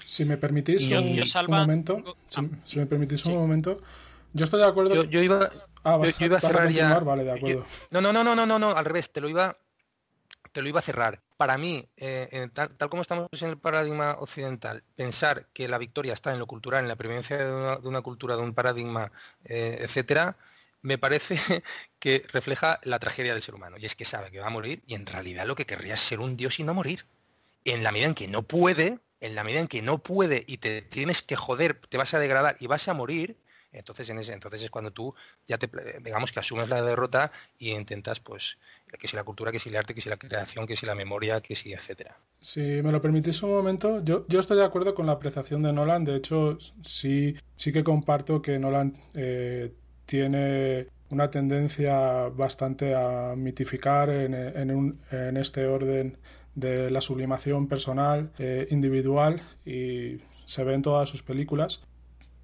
Si 0.04 0.26
me 0.26 0.38
permitís 0.38 0.90
un, 0.90 1.18
momento, 1.48 2.18
si, 2.66 2.80
me 2.80 2.86
permitís 2.86 3.26
un 3.26 3.36
momento, 3.36 3.82
yo 4.34 4.44
estoy 4.44 4.62
de 4.62 4.68
acuerdo. 4.68 5.04
Yo, 5.04 5.22
iba, 5.22 5.50
Ah, 5.84 5.98
vas, 5.98 6.18
yo, 6.18 6.26
iba 6.26 6.38
a 6.38 6.42
cerrar 6.42 6.70
ya. 6.70 7.00
Vale, 7.00 7.24
de 7.24 7.32
acuerdo. 7.32 7.66
no, 7.90 8.02
no, 8.02 8.14
no, 8.14 8.24
no, 8.24 8.36
no, 8.36 8.60
no, 8.60 8.72
al 8.72 8.86
revés, 8.86 9.12
te 9.12 9.22
lo 9.22 9.30
iba 9.30 9.58
te 10.52 10.62
lo 10.62 10.70
iba 10.70 10.80
a 10.80 10.84
cerrar. 10.84 11.22
Para 11.38 11.58
mí, 11.58 11.88
eh, 11.98 12.50
tal, 12.54 12.72
como 12.90 13.02
estamos 13.02 13.30
en 13.42 13.50
el 13.50 13.58
paradigma 13.58 14.18
occidental, 14.20 14.84
pensar 14.96 15.48
que 15.54 15.68
la 15.68 15.78
victoria 15.78 16.14
está 16.14 16.32
en 16.34 16.40
lo 16.40 16.48
cultural, 16.48 16.84
en 16.84 16.88
la 16.88 16.96
prevencia 16.96 17.38
de 17.38 17.88
una, 17.88 18.02
cultura, 18.02 18.36
de 18.36 18.44
un 18.44 18.54
paradigma, 18.54 19.12
eh, 19.46 19.78
etcétera, 19.82 20.38
me 20.82 20.98
parece 20.98 21.36
que 22.00 22.26
refleja 22.32 22.80
la 22.84 23.00
tragedia 23.00 23.34
del 23.34 23.44
ser 23.44 23.56
humano. 23.56 23.78
Y 23.80 23.86
es 23.86 23.96
que 23.96 24.06
sabe 24.06 24.32
que 24.32 24.40
va 24.40 24.48
a 24.48 24.52
morir 24.52 24.84
y 24.86 24.96
en 24.96 25.06
realidad 25.06 25.46
lo 25.46 25.56
que 25.56 25.66
querría 25.66 25.96
es 25.96 26.02
ser 26.02 26.20
un 26.20 26.38
dios 26.38 26.60
y 26.60 26.64
no 26.64 26.74
morir. 26.74 27.06
En 27.64 27.84
la 27.84 27.92
medida 27.92 28.08
en 28.08 28.16
que 28.16 28.28
no 28.28 28.44
puede, 28.44 29.00
en 29.20 29.36
la 29.36 29.44
medida 29.44 29.60
en 29.60 29.68
que 29.68 29.82
no 29.82 30.00
puede 30.00 30.44
y 30.48 30.58
te 30.58 30.82
tienes 30.82 31.22
que 31.22 31.36
joder, 31.36 31.80
te 31.90 31.98
vas 31.98 32.14
a 32.14 32.20
degradar 32.20 32.58
y 32.60 32.68
vas 32.68 32.88
a 32.88 32.94
morir, 32.94 33.38
entonces, 33.72 34.10
en 34.10 34.20
ese, 34.20 34.34
entonces 34.34 34.64
es 34.64 34.70
cuando 34.70 34.92
tú 34.92 35.14
ya 35.48 35.58
te, 35.58 35.70
digamos 36.04 36.32
que 36.32 36.40
asumes 36.40 36.70
la 36.70 36.82
derrota 36.82 37.32
y 37.58 37.72
intentas, 37.72 38.20
pues, 38.20 38.58
que 39.00 39.08
si 39.08 39.16
la 39.16 39.24
cultura, 39.24 39.52
que 39.52 39.60
si 39.60 39.70
el 39.70 39.78
arte, 39.78 39.94
que 39.94 40.02
si 40.02 40.10
la 40.10 40.18
creación, 40.18 40.68
que 40.68 40.76
si 40.76 40.86
la 40.86 40.96
memoria, 40.96 41.42
que 41.42 41.56
si, 41.56 41.72
etcétera. 41.74 42.18
Si 42.40 42.60
me 42.60 42.92
lo 42.92 43.02
permitís 43.02 43.42
un 43.44 43.52
momento, 43.52 44.04
yo, 44.04 44.26
yo 44.28 44.40
estoy 44.40 44.58
de 44.58 44.66
acuerdo 44.66 44.94
con 44.94 45.06
la 45.06 45.14
apreciación 45.14 45.64
de 45.64 45.72
Nolan. 45.72 46.04
De 46.04 46.16
hecho, 46.16 46.58
sí, 46.82 47.36
sí 47.56 47.72
que 47.72 47.84
comparto 47.84 48.42
que 48.42 48.60
Nolan 48.60 48.98
eh, 49.14 49.74
tiene 50.06 50.88
una 51.10 51.30
tendencia 51.30 52.30
bastante 52.30 52.96
a 52.96 53.36
mitificar 53.36 54.10
en, 54.10 54.34
en, 54.34 55.38
este 55.38 55.66
orden 55.66 56.18
de 56.56 56.90
la 56.90 57.02
sublimación 57.02 57.68
personal, 57.68 58.32
eh, 58.40 58.68
individual, 58.72 59.42
y 59.66 60.18
se 60.46 60.64
ve 60.64 60.74
en 60.74 60.82
todas 60.82 61.08
sus 61.08 61.22
películas. 61.22 61.82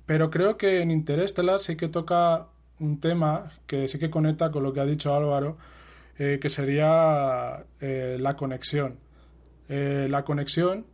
Pero 0.07 0.31
creo 0.31 0.57
que 0.57 0.81
en 0.81 0.89
Interestelar 0.89 1.59
sí 1.59 1.75
que 1.75 1.87
toca 1.87 2.47
un 2.79 2.99
tema 2.99 3.51
que 3.67 3.87
sí 3.87 3.99
que 3.99 4.09
conecta 4.09 4.49
con 4.49 4.63
lo 4.63 4.73
que 4.73 4.79
ha 4.79 4.85
dicho 4.85 5.13
Álvaro, 5.13 5.57
eh, 6.17 6.39
que 6.41 6.49
sería 6.49 7.63
eh, 7.79 8.17
la 8.19 8.35
conexión. 8.35 8.97
la 9.69 10.23
conexión 10.23 10.85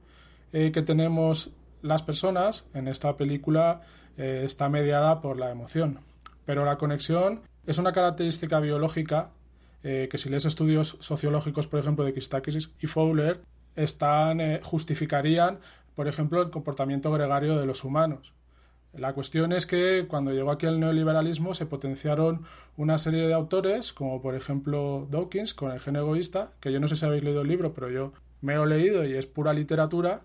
que 0.51 0.84
tenemos 0.84 1.51
las 1.82 2.03
personas 2.03 2.68
en 2.74 2.88
esta 2.88 3.16
película 3.16 3.82
está 4.18 4.68
mediada 4.68 5.22
por 5.22 5.38
la 5.38 5.49
emoción. 5.51 5.99
Pero 6.45 6.66
la 6.66 6.78
conexión 6.78 7.41
es 7.66 7.78
una 7.78 7.91
característica 7.91 8.59
biológica 8.59 9.30
eh, 9.84 10.07
que 10.09 10.18
si 10.18 10.30
lees 10.30 10.45
estudios 10.45 10.97
sociológicos, 11.01 11.68
por 11.68 11.80
ejemplo, 11.80 12.05
de 12.05 12.14
Christakis 12.14 12.72
y 12.80 12.88
Fowler, 12.88 13.41
están, 13.76 14.39
eh, 14.39 14.61
justificarían, 14.64 15.59
por 15.93 16.07
ejemplo, 16.07 16.41
el 16.41 16.49
comportamiento 16.49 17.11
gregario 17.11 17.57
de 17.57 17.66
los 17.66 17.84
humanos. 17.84 18.34
La 18.93 19.13
cuestión 19.13 19.53
es 19.53 19.65
que 19.65 20.05
cuando 20.07 20.31
llegó 20.31 20.51
aquí 20.51 20.67
el 20.67 20.79
neoliberalismo 20.79 21.53
se 21.53 21.65
potenciaron 21.65 22.43
una 22.77 22.97
serie 22.97 23.27
de 23.27 23.33
autores, 23.33 23.91
como 23.91 24.21
por 24.21 24.35
ejemplo 24.35 25.07
Dawkins 25.09 25.53
con 25.53 25.71
el 25.71 25.79
gen 25.79 25.95
egoísta, 25.95 26.51
que 26.59 26.71
yo 26.71 26.79
no 26.79 26.87
sé 26.87 26.95
si 26.95 27.05
habéis 27.05 27.23
leído 27.23 27.41
el 27.41 27.47
libro, 27.47 27.73
pero 27.73 27.89
yo 27.89 28.13
me 28.41 28.55
lo 28.55 28.65
he 28.65 28.67
leído 28.67 29.05
y 29.05 29.15
es 29.15 29.25
pura 29.25 29.51
literatura. 29.53 30.21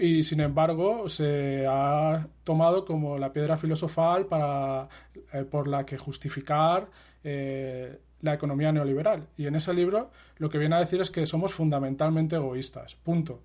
Y 0.00 0.22
sin 0.22 0.40
embargo 0.40 1.08
se 1.08 1.66
ha 1.68 2.26
tomado 2.44 2.84
como 2.84 3.18
la 3.18 3.32
piedra 3.32 3.56
filosofal 3.56 4.26
para, 4.26 4.88
eh, 5.32 5.42
por 5.42 5.68
la 5.68 5.84
que 5.84 5.98
justificar 5.98 6.88
eh, 7.24 7.98
la 8.22 8.34
economía 8.34 8.72
neoliberal. 8.72 9.26
Y 9.36 9.46
en 9.46 9.56
ese 9.56 9.74
libro 9.74 10.10
lo 10.38 10.48
que 10.48 10.58
viene 10.58 10.76
a 10.76 10.80
decir 10.80 11.00
es 11.00 11.10
que 11.10 11.26
somos 11.26 11.52
fundamentalmente 11.52 12.36
egoístas. 12.36 12.94
Punto. 12.94 13.42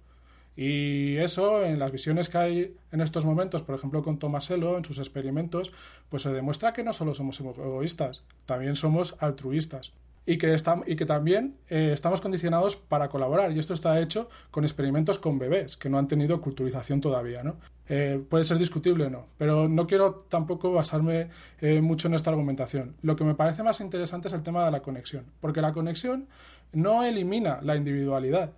Y 0.56 1.18
eso, 1.18 1.64
en 1.64 1.80
las 1.80 1.92
visiones 1.92 2.30
que 2.30 2.38
hay 2.38 2.76
en 2.92 3.02
estos 3.02 3.26
momentos, 3.26 3.62
por 3.62 3.76
ejemplo 3.76 4.02
con 4.02 4.20
Tomasello, 4.20 4.78
en 4.78 4.86
sus 4.86 5.00
experimentos, 5.00 5.72
pues 6.10 6.24
se 6.24 6.32
demuestra 6.32 6.74
que 6.74 6.84
no 6.84 6.94
solo 6.94 7.14
somos 7.14 7.40
egoístas, 7.40 8.24
también 8.46 8.76
somos 8.76 9.16
altruistas 9.20 9.94
y 10.26 10.38
que, 10.38 10.56
y 10.86 10.96
que 10.96 11.06
también 11.06 11.56
eh, 11.70 11.92
estamos 11.94 12.22
condicionados 12.22 12.76
para 12.76 13.10
colaborar. 13.10 13.52
Y 13.52 13.60
esto 13.60 13.74
está 13.74 14.00
hecho 14.00 14.30
con 14.52 14.64
experimentos 14.64 15.20
con 15.20 15.40
bebés 15.40 15.78
que 15.78 15.90
no 15.90 15.98
han 15.98 16.08
tenido 16.08 16.40
culturización 16.42 17.02
todavía. 17.02 17.44
¿no? 17.44 17.56
Eh, 17.90 18.24
puede 18.30 18.44
ser 18.44 18.58
discutible 18.58 19.10
no, 19.10 19.26
pero 19.38 19.68
no 19.68 19.88
quiero 19.88 20.26
tampoco 20.30 20.72
basarme 20.72 21.30
eh, 21.60 21.82
mucho 21.82 22.08
en 22.08 22.14
esta 22.14 22.30
argumentación. 22.30 22.96
Lo 23.02 23.16
que 23.16 23.24
me 23.24 23.36
parece 23.36 23.64
más 23.64 23.80
interesante 23.82 24.28
es 24.28 24.34
el 24.34 24.44
tema 24.44 24.66
de 24.66 24.72
la 24.72 24.82
conexión, 24.82 25.26
porque 25.40 25.62
la 25.62 25.74
conexión 25.74 26.28
no 26.72 27.04
elimina 27.04 27.60
la 27.62 27.76
individualidad. 27.76 28.52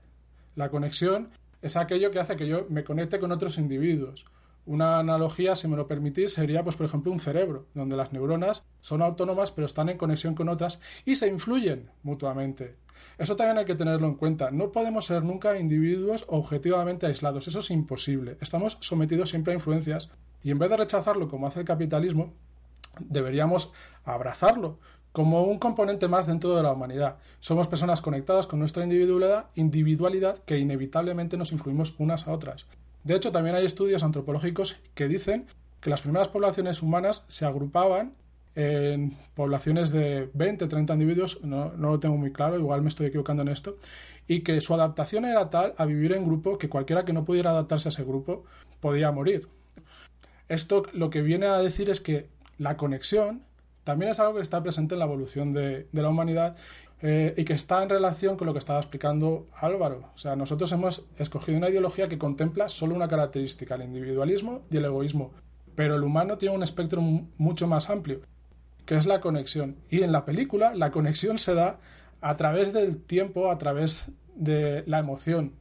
La 0.56 0.70
conexión 0.70 1.30
es 1.64 1.78
aquello 1.78 2.12
que 2.12 2.20
hace 2.20 2.36
que 2.36 2.46
yo 2.46 2.68
me 2.70 2.84
conecte 2.84 3.20
con 3.20 3.32
otros 3.32 3.58
individuos. 3.58 4.26
Una 4.66 5.00
analogía, 5.00 5.56
si 5.56 5.68
me 5.70 5.78
lo 5.78 5.88
permitís, 5.88 6.34
sería, 6.34 6.62
pues, 6.62 6.76
por 6.76 6.86
ejemplo, 6.86 7.12
un 7.12 7.20
cerebro, 7.20 7.68
donde 7.74 7.96
las 7.96 8.12
neuronas 8.12 8.66
son 8.82 9.02
autónomas 9.02 9.52
pero 9.52 9.66
están 9.66 9.88
en 9.88 9.98
conexión 9.98 10.36
con 10.36 10.50
otras 10.50 10.82
y 11.06 11.16
se 11.16 11.28
influyen 11.28 11.90
mutuamente. 12.04 12.76
Eso 13.18 13.38
también 13.38 13.58
hay 13.58 13.66
que 13.66 13.76
tenerlo 13.76 14.08
en 14.08 14.16
cuenta. 14.16 14.52
No 14.52 14.72
podemos 14.74 15.06
ser 15.06 15.24
nunca 15.24 15.58
individuos 15.58 16.26
objetivamente 16.28 17.06
aislados. 17.06 17.48
Eso 17.48 17.60
es 17.60 17.72
imposible. 17.72 18.38
Estamos 18.42 18.78
sometidos 18.82 19.30
siempre 19.30 19.54
a 19.54 19.56
influencias 19.56 20.10
y 20.44 20.52
en 20.52 20.60
vez 20.60 20.70
de 20.70 20.78
rechazarlo 20.78 21.30
como 21.30 21.48
hace 21.48 21.62
el 21.62 21.66
capitalismo, 21.66 22.34
deberíamos 23.00 23.72
abrazarlo 24.04 24.80
como 25.14 25.44
un 25.44 25.60
componente 25.60 26.10
más 26.10 26.28
dentro 26.28 26.56
de 26.56 26.64
la 26.64 26.74
humanidad. 26.74 27.18
Somos 27.40 27.68
personas 27.68 28.02
conectadas 28.02 28.48
con 28.48 28.60
nuestra 28.60 28.84
individualidad, 28.84 29.46
individualidad 29.56 30.40
que 30.40 30.58
inevitablemente 30.58 31.38
nos 31.38 31.52
influimos 31.52 31.96
unas 32.00 32.28
a 32.28 32.32
otras. 32.32 32.66
De 33.04 33.16
hecho, 33.16 33.32
también 33.32 33.56
hay 33.56 33.66
estudios 33.66 34.04
antropológicos 34.04 34.78
que 34.96 35.08
dicen 35.08 35.46
que 35.80 35.90
las 35.90 36.02
primeras 36.02 36.30
poblaciones 36.30 36.82
humanas 36.82 37.26
se 37.28 37.46
agrupaban 37.46 38.14
en 38.56 39.18
poblaciones 39.36 39.92
de 39.92 40.30
20, 40.34 40.68
30 40.68 40.94
individuos, 40.94 41.44
no, 41.44 41.74
lo 41.78 42.00
tengo 42.00 42.18
muy 42.18 42.32
claro, 42.32 42.58
igual 42.58 42.82
me 42.82 42.90
estoy 42.90 43.08
equivocando 43.08 43.42
en 43.42 43.50
esto, 43.50 43.78
y 44.28 44.42
que 44.42 44.62
su 44.62 44.74
adaptación 44.74 45.26
era 45.26 45.50
tal 45.50 45.74
a 45.78 45.86
vivir 45.86 46.14
en 46.14 46.26
grupo 46.26 46.58
que 46.58 46.70
cualquiera 46.70 47.06
que 47.06 47.14
no 47.14 47.26
pudiera 47.26 47.52
adaptarse 47.52 47.88
a 47.88 47.92
ese 47.92 48.04
grupo 48.04 48.46
podía 48.80 49.12
morir. 49.12 49.48
Esto 50.50 50.84
lo 50.94 51.10
que 51.10 51.22
viene 51.22 51.48
a 51.48 51.58
decir 51.58 51.90
es 51.90 52.00
que 52.00 52.30
la 52.58 52.78
conexión 52.78 53.44
también 53.84 54.12
es 54.12 54.20
algo 54.20 54.36
que 54.36 54.42
está 54.42 54.62
presente 54.62 54.96
en 54.96 55.00
la 55.00 55.06
evolución 55.06 55.52
de, 55.52 55.88
la 55.92 56.10
humanidad 56.10 56.56
eh, 57.02 57.34
y 57.36 57.44
que 57.44 57.54
está 57.54 57.84
en 57.84 57.90
relación 57.90 58.38
con 58.38 58.48
lo 58.48 58.54
que 58.54 58.60
estaba 58.60 58.80
explicando 58.80 59.48
Álvaro. 59.60 60.10
O 60.14 60.18
sea, 60.18 60.36
nosotros 60.36 60.72
hemos 60.72 61.06
escogido 61.18 61.58
una 61.58 61.70
ideología 61.70 62.08
que 62.08 62.18
contempla 62.18 62.70
solo 62.70 62.96
una 62.96 63.08
característica, 63.08 63.76
el 63.76 63.84
individualismo 63.84 64.62
y 64.72 64.78
el 64.78 64.86
egoísmo. 64.86 65.32
Pero 65.76 65.96
el 65.96 66.04
humano 66.04 66.38
tiene 66.38 66.56
un 66.56 66.64
espectro 66.64 67.02
mucho 67.02 67.68
más 67.68 67.90
amplio, 67.90 68.22
que 68.86 68.96
es 68.96 69.06
la 69.06 69.20
conexión. 69.20 69.76
Y 69.90 70.04
en 70.04 70.12
la 70.12 70.24
película 70.24 70.74
la 70.74 70.92
conexión 70.92 71.38
se 71.38 71.54
da 71.54 71.80
a 72.22 72.38
través 72.38 72.72
del 72.72 73.02
tiempo, 73.02 73.52
a 73.52 73.58
través 73.58 74.10
de 74.36 74.84
la 74.88 75.00
emoción, 75.00 75.54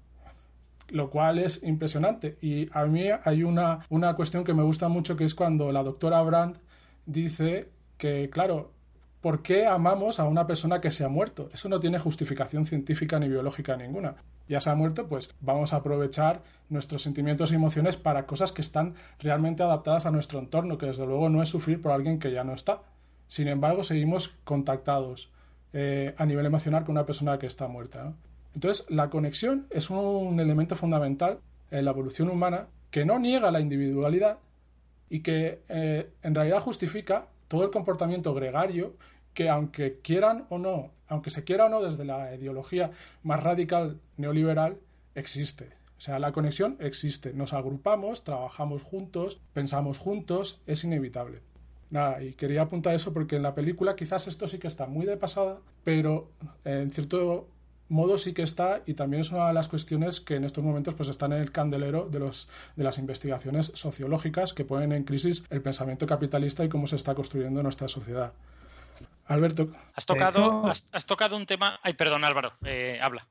lo 0.91 1.11
cual 1.11 1.41
es 1.41 1.62
impresionante. 1.64 2.37
Y 2.41 2.68
a 2.73 2.85
mí 2.85 3.07
hay 3.25 3.43
una, 3.43 3.85
una 3.89 4.14
cuestión 4.14 4.45
que 4.45 4.55
me 4.55 4.62
gusta 4.62 4.89
mucho, 4.89 5.16
que 5.16 5.25
es 5.25 5.35
cuando 5.35 5.73
la 5.73 5.83
doctora 5.83 6.23
Brandt 6.23 6.59
dice 7.05 7.68
que, 8.03 8.28
claro, 8.30 8.72
¿por 9.20 9.42
qué 9.42 9.64
amamos 9.64 10.18
a 10.18 10.24
una 10.24 10.44
persona 10.44 10.80
que 10.80 10.90
se 10.90 11.05
ha 11.05 11.09
muerto? 11.09 11.50
Eso 11.55 11.68
no 11.68 11.78
tiene 11.78 12.00
justificación 12.00 12.66
científica 12.66 13.20
ni 13.20 13.28
biológica 13.28 13.76
ninguna. 13.76 14.16
Ya 14.48 14.59
se 14.59 14.70
ha 14.70 14.74
muerto, 14.74 15.07
pues 15.07 15.32
vamos 15.40 15.72
a 15.72 15.76
aprovechar 15.76 16.42
nuestros 16.68 17.03
sentimientos 17.03 17.53
y 17.53 17.55
emociones 17.55 17.96
para 17.96 18.26
cosas 18.26 18.50
que 18.50 18.61
están 18.61 18.96
realmente 19.20 19.62
adaptadas 19.62 20.05
a 20.05 20.11
nuestro 20.11 20.40
entorno, 20.40 20.78
que 20.78 20.86
desde 20.86 21.07
luego 21.07 21.28
no 21.28 21.42
es 21.42 21.48
sufrir 21.48 21.80
por 21.80 21.92
alguien 21.92 22.18
que 22.18 22.32
ya 22.32 22.42
no 22.42 22.55
está. 22.55 22.82
Sin 23.28 23.46
embargo, 23.46 23.84
seguimos 23.84 24.34
contactados 24.42 25.30
eh, 25.72 26.16
a 26.18 26.26
nivel 26.26 26.44
emocional 26.44 26.82
con 26.82 26.96
una 26.96 27.07
persona 27.07 27.38
que 27.38 27.46
está 27.46 27.68
muerta. 27.68 28.14
Entonces, 28.53 28.84
la 28.90 29.11
conexión 29.11 29.68
es 29.70 29.90
un 29.90 30.40
elemento 30.40 30.74
fundamental 30.74 31.38
en 31.70 31.84
la 31.84 31.92
evolución 31.92 32.30
humana 32.30 32.66
que 32.90 33.05
no 33.05 33.20
niega 33.20 33.53
la 33.53 33.61
individualidad 33.61 34.38
y 35.09 35.20
que 35.20 35.62
eh, 35.68 36.11
en 36.24 36.34
realidad 36.34 36.59
justifica 36.59 37.28
todo 37.53 37.64
el 37.64 37.70
comportamiento 37.70 38.32
gregario 38.32 38.96
que 39.34 39.50
aunque 39.50 40.00
quieran 40.00 40.46
o 40.48 40.57
no, 40.57 40.90
aunque 41.07 41.28
se 41.28 41.44
quiera 41.44 41.66
o 41.66 41.68
no 41.68 41.82
desde 41.82 42.07
la 42.07 42.34
ideología 42.34 42.92
más 43.22 43.42
radical 43.42 44.00
neoliberal, 44.16 44.78
existe. 45.14 45.68
O 45.98 46.00
sea, 46.00 46.18
la 46.18 46.32
conexión 46.32 46.78
existe. 46.80 47.34
Nos 47.34 47.53
agrupamos, 47.53 48.24
trabajamos 48.24 48.84
juntos, 48.84 49.38
pensamos 49.53 49.98
juntos, 49.98 50.62
es 50.66 50.82
inevitable. 50.84 51.42
Nada, 51.90 52.22
y 52.22 52.32
quería 52.32 52.62
apuntar 52.62 52.94
eso 52.94 53.12
porque 53.12 53.36
en 53.36 53.42
la 53.42 53.55
película 53.55 53.96
quizás 53.96 54.26
esto 54.28 54.46
sí 54.46 54.59
que 54.59 54.66
está 54.66 54.86
muy 54.86 55.05
de 55.05 55.18
pasada, 55.18 55.59
pero 55.84 56.30
en 56.64 56.90
cierto 56.90 57.48
modo 57.93 58.18
sí 58.18 58.32
que 58.32 58.43
está 58.43 58.80
y 58.86 58.95
también 58.95 59.20
es 59.20 59.30
una 59.30 59.49
de 59.49 59.53
las 59.53 59.68
cuestiones 59.68 60.20
que 60.20 60.36
en 60.36 60.45
estos 60.45 60.64
momentos 60.64 60.95
pues 60.95 61.09
están 61.09 61.32
en 61.32 61.40
el 61.40 61.53
candelero 61.53 62.09
de, 62.09 62.18
los, 62.18 62.49
de 62.74 62.84
las 62.84 62.99
investigaciones 62.99 63.70
sociológicas 63.74 64.55
que 64.55 64.64
ponen 64.64 64.93
en 64.93 65.05
crisis 65.05 65.45
el 65.51 65.62
pensamiento 65.62 66.07
capitalista 66.07 66.64
y 66.64 66.68
cómo 66.68 66.86
se 66.86 66.97
está 66.97 67.14
construyendo 67.14 67.62
nuestra 67.62 67.88
sociedad. 67.88 68.32
Alberto. 69.26 69.68
Has 69.95 70.07
tocado, 70.07 70.66
has, 70.68 71.07
tocado 71.07 71.36
un 71.36 71.47
tema... 71.47 71.78
Ay, 71.82 71.95
perdón 71.95 72.24
Álvaro, 72.24 72.53
eh, 72.64 72.99
habla. 73.01 73.28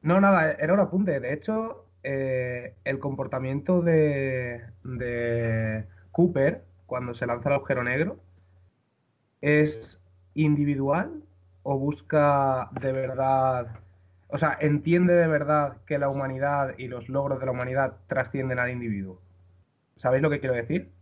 No, 0.00 0.20
nada, 0.20 0.52
era 0.52 0.74
un 0.74 0.80
apunte. 0.80 1.20
De 1.20 1.32
hecho, 1.32 1.86
eh, 2.02 2.74
el 2.84 2.98
comportamiento 2.98 3.82
de, 3.82 4.64
de 4.84 5.84
Cooper 6.12 6.64
cuando 6.86 7.14
se 7.14 7.26
lanza 7.26 7.50
el 7.50 7.56
agujero 7.56 7.84
negro 7.84 8.18
es 9.40 10.00
individual 10.34 11.22
o 11.62 11.78
busca 11.78 12.70
de 12.80 12.92
verdad 12.92 13.80
O 14.28 14.38
sea, 14.38 14.56
¿entiende 14.60 15.14
de 15.14 15.26
verdad 15.26 15.78
que 15.86 15.98
la 15.98 16.10
humanidad 16.10 16.74
y 16.76 16.88
los 16.88 17.08
logros 17.08 17.40
de 17.40 17.46
la 17.46 17.52
humanidad 17.52 17.96
trascienden 18.06 18.58
al 18.58 18.70
individuo? 18.70 19.20
¿Sabéis 19.96 20.22
lo 20.22 20.30
que 20.30 20.38
quiero 20.38 20.54
decir? 20.54 20.92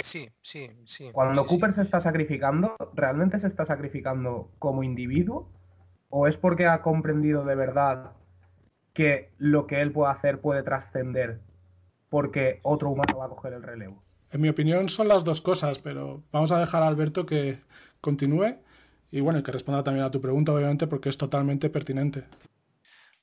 Sí, 0.00 0.30
sí, 0.40 0.70
sí. 0.86 1.10
Cuando 1.12 1.46
Cooper 1.46 1.72
se 1.72 1.82
está 1.82 2.00
sacrificando, 2.00 2.74
¿realmente 2.94 3.38
se 3.38 3.46
está 3.46 3.66
sacrificando 3.66 4.50
como 4.58 4.82
individuo? 4.82 5.50
¿O 6.08 6.26
es 6.26 6.36
porque 6.36 6.66
ha 6.66 6.80
comprendido 6.80 7.44
de 7.44 7.54
verdad 7.54 8.12
que 8.94 9.30
lo 9.38 9.66
que 9.66 9.82
él 9.82 9.92
puede 9.92 10.12
hacer 10.12 10.40
puede 10.40 10.62
trascender 10.62 11.40
porque 12.08 12.60
otro 12.62 12.90
humano 12.90 13.18
va 13.18 13.26
a 13.26 13.28
coger 13.28 13.52
el 13.52 13.62
relevo? 13.62 14.02
En 14.30 14.40
mi 14.40 14.48
opinión 14.48 14.88
son 14.88 15.08
las 15.08 15.24
dos 15.24 15.42
cosas, 15.42 15.78
pero 15.78 16.22
vamos 16.32 16.50
a 16.52 16.58
dejar 16.58 16.82
a 16.82 16.86
Alberto 16.86 17.26
que 17.26 17.60
continúe 18.00 18.56
y 19.16 19.20
bueno, 19.20 19.42
que 19.42 19.50
responda 19.50 19.82
también 19.82 20.04
a 20.04 20.10
tu 20.10 20.20
pregunta, 20.20 20.52
obviamente, 20.52 20.86
porque 20.86 21.08
es 21.08 21.16
totalmente 21.16 21.70
pertinente. 21.70 22.24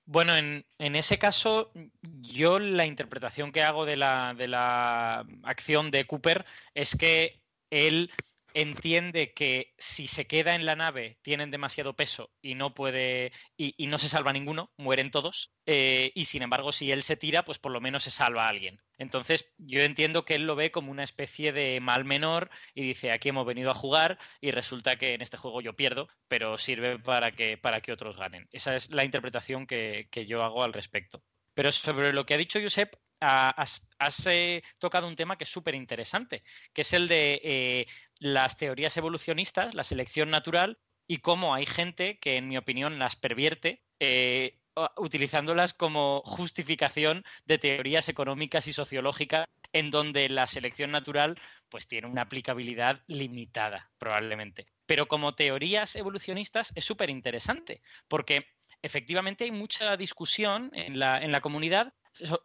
Bueno, 0.05 0.35
en, 0.35 0.65
en, 0.79 0.95
ese 0.95 1.19
caso, 1.19 1.71
yo 2.01 2.57
la 2.59 2.85
interpretación 2.85 3.51
que 3.51 3.61
hago 3.61 3.85
de 3.85 3.95
la, 3.95 4.33
de 4.33 4.47
la 4.47 5.25
acción 5.43 5.91
de 5.91 6.05
Cooper 6.05 6.45
es 6.73 6.95
que 6.95 7.39
él 7.69 8.11
entiende 8.53 9.33
que 9.33 9.73
si 9.77 10.07
se 10.07 10.27
queda 10.27 10.55
en 10.55 10.65
la 10.65 10.75
nave 10.75 11.17
tienen 11.21 11.51
demasiado 11.51 11.95
peso 11.95 12.31
y 12.41 12.55
no 12.55 12.73
puede 12.73 13.31
y, 13.57 13.87
no 13.87 13.97
se 13.97 14.07
salva 14.07 14.33
ninguno, 14.33 14.71
mueren 14.77 15.11
todos. 15.11 15.53
Eh, 15.65 16.11
y 16.15 16.25
sin 16.25 16.41
embargo, 16.41 16.71
si 16.71 16.91
él 16.91 17.03
se 17.03 17.17
tira, 17.17 17.45
pues 17.45 17.59
por 17.59 17.71
lo 17.71 17.81
menos 17.81 18.03
se 18.03 18.11
salva 18.11 18.45
a 18.45 18.49
alguien. 18.49 18.81
Entonces, 18.97 19.51
yo 19.57 19.81
entiendo 19.81 20.25
que 20.25 20.35
él 20.35 20.45
lo 20.45 20.55
ve 20.55 20.71
como 20.71 20.91
una 20.91 21.03
especie 21.03 21.51
de 21.51 21.79
mal 21.79 22.05
menor 22.05 22.49
y 22.73 22.83
dice, 22.83 23.11
aquí 23.11 23.29
hemos 23.29 23.45
venido 23.45 23.71
a 23.71 23.75
jugar 23.75 24.19
y 24.41 24.51
resulta 24.51 24.97
que 24.97 25.13
en 25.13 25.21
este 25.21 25.37
juego 25.37 25.61
yo 25.61 25.75
pierdo, 25.75 26.07
pero 26.27 26.57
sirve 26.57 26.99
para 26.99 27.31
que, 27.31 27.57
para 27.57 27.81
que 27.81 27.91
otros 27.91 28.17
ganen. 28.17 28.47
Esa 28.51 28.75
es 28.75 28.91
la 28.91 29.03
interpretación 29.03 29.67
que, 29.67 30.07
que 30.11 30.25
yo 30.25 30.43
hago 30.43 30.63
al 30.63 30.73
respecto. 30.73 31.23
Pero 31.53 31.71
sobre 31.71 32.13
lo 32.13 32.25
que 32.25 32.33
ha 32.33 32.37
dicho 32.37 32.59
Josep, 32.61 32.95
has, 33.23 33.87
has 33.99 34.27
eh, 34.27 34.63
tocado 34.77 35.07
un 35.07 35.15
tema 35.15 35.37
que 35.37 35.43
es 35.45 35.49
súper 35.49 35.75
interesante, 35.75 36.43
que 36.73 36.81
es 36.81 36.93
el 36.93 37.07
de 37.07 37.39
eh, 37.43 37.85
las 38.23 38.57
teorías 38.57 38.95
evolucionistas, 38.95 39.75
la 39.75 39.83
selección 39.83 40.29
natural 40.29 40.79
y 41.07 41.17
cómo 41.17 41.53
hay 41.53 41.65
gente 41.65 42.19
que, 42.19 42.37
en 42.37 42.47
mi 42.47 42.57
opinión, 42.57 42.97
las 42.97 43.15
pervierte. 43.15 43.83
Eh, 43.99 44.59
utilizándolas 44.97 45.73
como 45.75 46.23
justificación 46.25 47.23
de 47.45 47.59
teorías 47.59 48.09
económicas 48.09 48.65
y 48.67 48.73
sociológicas 48.73 49.47
en 49.71 49.91
donde 49.91 50.29
la 50.29 50.47
selección 50.47 50.89
natural 50.89 51.35
pues 51.69 51.87
tiene 51.87 52.07
una 52.07 52.23
aplicabilidad 52.23 53.03
limitada 53.05 53.91
probablemente. 53.99 54.65
Pero 54.87 55.07
como 55.07 55.35
teorías 55.35 55.95
evolucionistas 55.95 56.71
es 56.75 56.85
súper 56.85 57.11
interesante 57.11 57.81
porque 58.07 58.47
efectivamente 58.81 59.43
hay 59.43 59.51
mucha 59.51 59.95
discusión 59.95 60.71
en 60.73 60.97
la, 60.97 61.21
en 61.21 61.31
la 61.31 61.41
comunidad 61.41 61.93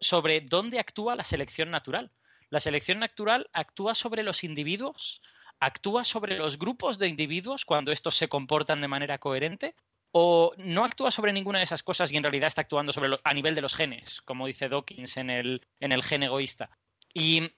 sobre 0.01 0.43
dónde 0.43 0.79
actúa 0.79 1.17
la 1.17 1.25
selección 1.25 1.71
natural. 1.71 2.13
La 2.51 2.61
selección 2.61 2.99
natural 2.99 3.49
actúa 3.53 3.95
sobre 3.95 4.23
los 4.23 4.45
individuos, 4.45 5.23
actúa 5.61 6.05
sobre 6.05 6.37
los 6.37 6.59
grupos 6.59 6.99
de 6.99 7.09
individuos 7.09 7.65
cuando 7.65 7.93
estos 7.93 8.17
se 8.17 8.29
comportan 8.29 8.81
de 8.81 8.89
manera 8.89 9.19
coherente 9.19 9.75
o 10.11 10.53
no 10.59 10.85
actúa 10.85 11.11
sobre 11.11 11.33
ninguna 11.33 11.59
de 11.59 11.65
esas 11.65 11.83
cosas 11.83 12.11
y 12.11 12.17
en 12.17 12.23
realidad 12.23 12.49
está 12.49 12.63
actuando 12.63 12.93
sobre 12.93 13.19
a 13.23 13.35
nivel 13.35 13.55
de 13.55 13.61
los 13.61 13.75
genes, 13.75 14.23
como 14.23 14.47
dice 14.47 14.69
Dawkins 14.69 15.17
en 15.17 15.31
el, 15.31 15.67
en 15.81 15.93
el 15.93 16.03
gen 16.03 16.23
egoísta. 16.23 16.71
Y 17.13 17.53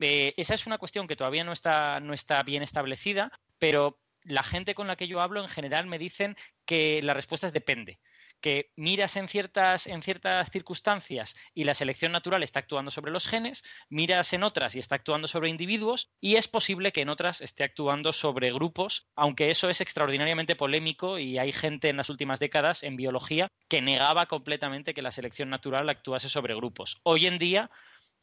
eh, 0.00 0.34
esa 0.36 0.54
es 0.54 0.66
una 0.66 0.78
cuestión 0.78 1.06
que 1.06 1.16
todavía 1.16 1.44
no 1.44 1.52
está, 1.52 2.00
no 2.00 2.12
está 2.12 2.42
bien 2.42 2.62
establecida, 2.62 3.32
pero 3.58 3.98
la 4.22 4.42
gente 4.42 4.74
con 4.74 4.86
la 4.86 4.96
que 4.96 5.08
yo 5.08 5.20
hablo 5.20 5.40
en 5.40 5.48
general 5.48 5.86
me 5.86 5.98
dicen 5.98 6.36
que 6.64 7.00
la 7.02 7.14
respuesta 7.14 7.46
es 7.46 7.52
depende 7.52 7.98
que 8.40 8.70
miras 8.76 9.16
en 9.16 9.28
ciertas, 9.28 9.86
en 9.86 10.02
ciertas 10.02 10.50
circunstancias 10.50 11.36
y 11.54 11.64
la 11.64 11.74
selección 11.74 12.12
natural 12.12 12.42
está 12.42 12.60
actuando 12.60 12.90
sobre 12.90 13.12
los 13.12 13.26
genes, 13.26 13.64
miras 13.88 14.32
en 14.32 14.42
otras 14.42 14.76
y 14.76 14.78
está 14.78 14.96
actuando 14.96 15.28
sobre 15.28 15.48
individuos 15.48 16.10
y 16.20 16.36
es 16.36 16.48
posible 16.48 16.92
que 16.92 17.02
en 17.02 17.08
otras 17.08 17.40
esté 17.40 17.64
actuando 17.64 18.12
sobre 18.12 18.52
grupos, 18.52 19.08
aunque 19.14 19.50
eso 19.50 19.70
es 19.70 19.80
extraordinariamente 19.80 20.56
polémico 20.56 21.18
y 21.18 21.38
hay 21.38 21.52
gente 21.52 21.88
en 21.88 21.96
las 21.96 22.10
últimas 22.10 22.38
décadas 22.38 22.82
en 22.82 22.96
biología 22.96 23.48
que 23.68 23.82
negaba 23.82 24.26
completamente 24.26 24.94
que 24.94 25.02
la 25.02 25.12
selección 25.12 25.50
natural 25.50 25.88
actuase 25.88 26.28
sobre 26.28 26.54
grupos. 26.54 27.00
Hoy 27.02 27.26
en 27.26 27.38
día 27.38 27.70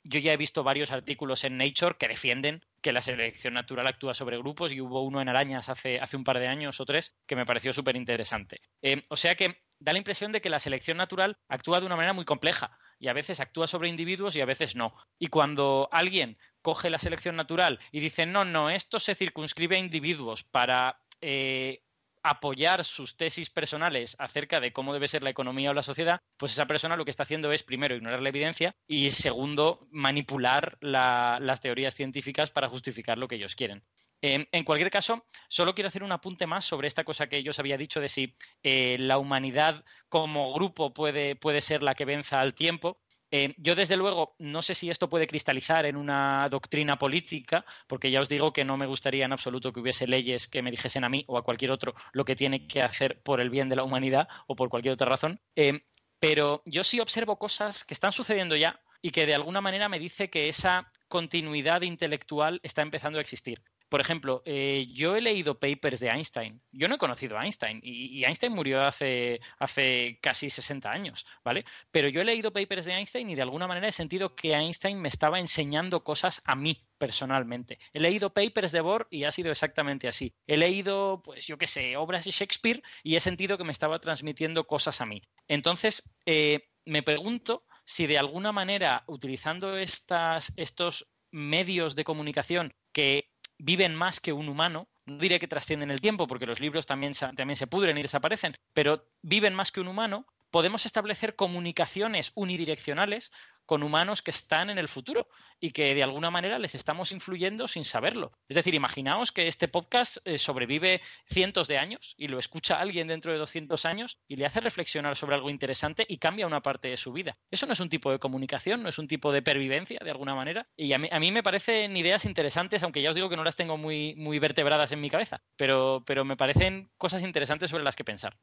yo 0.04 0.20
ya 0.20 0.34
he 0.34 0.38
visto 0.38 0.64
varios 0.64 0.92
artículos 0.92 1.44
en 1.44 1.58
Nature 1.58 1.96
que 1.98 2.08
defienden 2.08 2.62
que 2.82 2.92
la 2.92 3.02
selección 3.02 3.54
natural 3.54 3.88
actúa 3.88 4.14
sobre 4.14 4.38
grupos 4.38 4.74
y 4.74 4.82
hubo 4.82 5.02
uno 5.02 5.22
en 5.22 5.30
arañas 5.30 5.70
hace, 5.70 6.00
hace 6.00 6.18
un 6.18 6.26
par 6.26 6.40
de 6.40 6.48
años 6.48 6.80
o 6.82 6.86
tres 6.86 7.16
que 7.26 7.38
me 7.38 7.46
pareció 7.46 7.72
súper 7.72 7.96
interesante. 7.96 8.60
Eh, 8.82 9.04
o 9.10 9.16
sea 9.16 9.36
que 9.36 9.63
da 9.84 9.92
la 9.92 9.98
impresión 9.98 10.32
de 10.32 10.42
que 10.42 10.50
la 10.50 10.60
selección 10.60 10.98
natural 10.98 11.38
actúa 11.50 11.80
de 11.80 11.86
una 11.86 11.98
manera 11.98 12.14
muy 12.14 12.26
compleja 12.26 12.78
y 13.00 13.10
a 13.10 13.14
veces 13.14 13.42
actúa 13.42 13.68
sobre 13.68 13.90
individuos 13.90 14.36
y 14.36 14.42
a 14.42 14.46
veces 14.46 14.76
no. 14.76 14.96
Y 15.20 15.28
cuando 15.28 15.90
alguien 15.92 16.38
coge 16.62 16.90
la 16.90 16.98
selección 16.98 17.36
natural 17.36 17.80
y 17.92 18.00
dice, 18.00 18.26
no, 18.26 18.46
no, 18.46 18.70
esto 18.70 19.00
se 19.00 19.14
circunscribe 19.14 19.76
a 19.76 19.80
individuos 19.80 20.44
para 20.44 21.02
eh, 21.20 21.84
apoyar 22.24 22.86
sus 22.86 23.18
tesis 23.18 23.50
personales 23.50 24.16
acerca 24.20 24.62
de 24.62 24.72
cómo 24.72 24.94
debe 24.94 25.10
ser 25.10 25.22
la 25.24 25.30
economía 25.30 25.72
o 25.72 25.74
la 25.74 25.84
sociedad, 25.84 26.22
pues 26.38 26.54
esa 26.54 26.66
persona 26.66 26.96
lo 26.96 27.04
que 27.04 27.12
está 27.12 27.24
haciendo 27.24 27.52
es, 27.52 27.64
primero, 27.64 27.96
ignorar 27.96 28.22
la 28.22 28.30
evidencia 28.30 28.74
y, 28.88 29.10
segundo, 29.12 29.82
manipular 29.92 30.78
las 30.80 31.60
teorías 31.60 31.94
científicas 31.94 32.52
para 32.52 32.70
justificar 32.70 33.18
lo 33.18 33.28
que 33.28 33.36
ellos 33.36 33.56
quieren. 33.56 33.84
En 34.24 34.64
cualquier 34.64 34.90
caso, 34.90 35.26
solo 35.50 35.76
quiero 35.76 35.90
hacer 35.90 36.02
un 36.02 36.14
apunte 36.14 36.48
más 36.48 36.64
sobre 36.64 36.88
esta 36.88 37.04
cosa 37.04 37.28
que 37.28 37.44
yo 37.44 37.50
os 37.50 37.60
había 37.60 37.78
dicho 37.78 38.00
de 38.00 38.08
si 38.08 38.38
eh, 38.64 38.96
la 38.98 39.18
humanidad 39.18 39.84
como 40.08 40.54
grupo 40.54 40.94
puede, 40.94 41.36
puede 41.36 41.60
ser 41.60 41.84
la 41.84 41.94
que 41.94 42.06
venza 42.06 42.40
al 42.40 42.54
tiempo. 42.54 43.02
Eh, 43.32 43.54
yo, 43.58 43.76
desde 43.76 43.98
luego, 43.98 44.36
no 44.40 44.62
sé 44.62 44.76
si 44.76 44.90
esto 44.90 45.10
puede 45.10 45.28
cristalizar 45.28 45.86
en 45.86 45.98
una 45.98 46.48
doctrina 46.50 46.98
política, 46.98 47.66
porque 47.88 48.12
ya 48.12 48.22
os 48.22 48.30
digo 48.30 48.54
que 48.54 48.64
no 48.64 48.78
me 48.78 48.86
gustaría 48.86 49.26
en 49.26 49.34
absoluto 49.34 49.74
que 49.74 49.82
hubiese 49.82 50.08
leyes 50.08 50.48
que 50.48 50.62
me 50.62 50.72
dijesen 50.72 51.04
a 51.04 51.10
mí 51.10 51.26
o 51.28 51.38
a 51.38 51.44
cualquier 51.44 51.72
otro 51.72 51.94
lo 52.14 52.24
que 52.24 52.38
tiene 52.38 52.66
que 52.66 52.82
hacer 52.82 53.22
por 53.24 53.42
el 53.42 53.50
bien 53.50 53.68
de 53.68 53.76
la 53.76 53.84
humanidad 53.84 54.30
o 54.48 54.56
por 54.56 54.70
cualquier 54.70 54.94
otra 54.94 55.10
razón. 55.10 55.42
Eh, 55.58 55.82
pero 56.20 56.62
yo 56.66 56.86
sí 56.86 57.02
observo 57.02 57.38
cosas 57.38 57.84
que 57.84 57.94
están 57.94 58.14
sucediendo 58.14 58.56
ya 58.56 58.80
y 59.02 59.12
que 59.12 59.26
de 59.26 59.36
alguna 59.36 59.60
manera 59.60 59.90
me 59.90 60.00
dice 60.00 60.30
que 60.30 60.48
esa 60.48 60.90
continuidad 61.10 61.82
intelectual 61.82 62.62
está 62.64 62.84
empezando 62.84 63.18
a 63.20 63.22
existir. 63.22 63.62
Por 63.94 64.02
ejemplo, 64.02 64.42
eh, 64.46 64.88
yo 64.92 65.16
he 65.16 65.22
leído 65.22 65.60
papers 65.60 66.00
de 66.00 66.10
Einstein. 66.10 66.60
Yo 66.72 66.88
no 66.88 66.96
he 66.96 66.98
conocido 66.98 67.38
a 67.38 67.44
Einstein 67.44 67.80
y, 67.84 68.24
Einstein 68.26 68.52
murió 68.52 68.82
hace, 68.82 69.40
hace 69.60 70.18
casi 70.20 70.50
60 70.50 70.90
años, 70.90 71.28
¿vale? 71.46 71.64
Pero 71.92 72.08
yo 72.08 72.22
he 72.22 72.26
leído 72.26 72.52
papers 72.52 72.86
de 72.86 72.94
Einstein 72.94 73.30
y 73.30 73.36
de 73.36 73.44
alguna 73.44 73.68
manera 73.68 73.88
he 73.88 73.92
sentido 73.92 74.36
que 74.36 74.56
Einstein 74.56 75.00
me 75.00 75.10
estaba 75.10 75.40
enseñando 75.40 76.04
cosas 76.04 76.42
a 76.46 76.56
mí 76.56 76.88
personalmente. 76.98 77.78
He 77.94 78.00
leído 78.00 78.34
papers 78.34 78.72
de 78.72 78.82
Bohr 78.82 79.08
y 79.12 79.26
ha 79.26 79.32
sido 79.32 79.52
exactamente 79.52 80.08
así. 80.08 80.34
He 80.48 80.58
leído, 80.58 81.22
pues 81.24 81.46
yo 81.46 81.60
qué 81.60 81.68
sé, 81.68 81.96
obras 81.96 82.26
de 82.26 82.32
Shakespeare 82.32 82.82
y 83.04 83.16
he 83.16 83.20
sentido 83.20 83.60
que 83.60 83.64
me 83.64 83.72
estaba 83.72 84.00
transmitiendo 84.00 84.66
cosas 84.66 85.02
a 85.02 85.06
mí. 85.06 85.22
Entonces, 85.48 86.16
eh, 86.26 86.68
me 86.84 87.04
pregunto 87.04 87.68
si 87.86 88.08
de 88.08 88.18
alguna 88.18 88.52
manera, 88.52 89.04
utilizando 89.06 89.78
estas, 89.78 90.52
estos 90.56 91.14
medios 91.30 91.96
de 91.96 92.04
comunicación 92.04 92.74
que 92.92 93.33
viven 93.64 93.96
más 93.96 94.20
que 94.20 94.34
un 94.34 94.50
humano. 94.50 94.90
No 95.06 95.18
diré 95.18 95.40
que 95.40 95.48
trascienden 95.48 95.92
el 95.92 96.02
tiempo, 96.02 96.28
porque 96.28 96.46
los 96.46 96.60
libros 96.60 96.86
también, 96.86 97.14
también 97.14 97.56
se 97.56 97.68
pudren 97.68 97.98
y 97.98 98.02
desaparecen, 98.02 98.54
pero 98.74 99.06
viven 99.22 99.54
más 99.54 99.72
que 99.72 99.82
un 99.82 99.88
humano. 99.88 100.28
Podemos 100.54 100.86
establecer 100.86 101.36
comunicaciones 101.36 102.32
unidireccionales 102.36 103.32
con 103.66 103.82
humanos 103.82 104.22
que 104.22 104.30
están 104.30 104.70
en 104.70 104.78
el 104.78 104.88
futuro 104.88 105.28
y 105.60 105.72
que 105.72 105.96
de 105.96 106.04
alguna 106.04 106.30
manera 106.30 106.60
les 106.60 106.76
estamos 106.76 107.12
influyendo 107.12 107.68
sin 107.68 107.84
saberlo. 107.84 108.34
Es 108.48 108.56
decir, 108.56 108.76
imaginaos 108.76 109.32
que 109.32 109.48
este 109.48 109.68
podcast 109.68 110.18
eh, 110.26 110.38
sobrevive 110.38 111.02
cientos 111.26 111.68
de 111.68 111.80
años 111.80 112.14
y 112.20 112.28
lo 112.28 112.38
escucha 112.38 112.80
alguien 112.80 113.08
dentro 113.08 113.32
de 113.32 113.40
200 113.40 113.84
años 113.86 114.20
y 114.28 114.36
le 114.36 114.46
hace 114.46 114.60
reflexionar 114.60 115.16
sobre 115.16 115.34
algo 115.34 115.50
interesante 115.50 116.06
y 116.08 116.20
cambia 116.20 116.46
una 116.46 116.62
parte 116.62 116.88
de 116.88 116.98
su 116.98 117.14
vida. 117.14 117.36
Eso 117.50 117.66
no 117.66 117.74
es 117.74 117.80
un 117.80 117.90
tipo 117.90 118.12
de 118.12 118.20
comunicación, 118.20 118.84
no 118.84 118.90
es 118.90 119.00
un 119.00 119.08
tipo 119.08 119.32
de 119.32 119.42
pervivencia 119.42 119.98
de 120.04 120.12
alguna 120.12 120.36
manera. 120.36 120.68
Y 120.78 120.94
a 120.94 121.00
mí, 121.00 121.10
a 121.12 121.20
mí 121.20 121.32
me 121.32 121.42
parecen 121.42 121.98
ideas 121.98 122.26
interesantes, 122.26 122.84
aunque 122.84 123.02
ya 123.02 123.10
os 123.10 123.16
digo 123.16 123.30
que 123.30 123.38
no 123.38 123.44
las 123.44 123.56
tengo 123.56 123.80
muy, 123.80 124.14
muy 124.18 124.38
vertebradas 124.38 124.92
en 124.92 125.02
mi 125.02 125.10
cabeza, 125.10 125.42
pero, 125.58 126.04
pero 126.06 126.24
me 126.26 126.38
parecen 126.38 126.92
cosas 127.00 127.24
interesantes 127.24 127.72
sobre 127.72 127.84
las 127.84 127.96
que 127.96 128.04
pensar. 128.04 128.38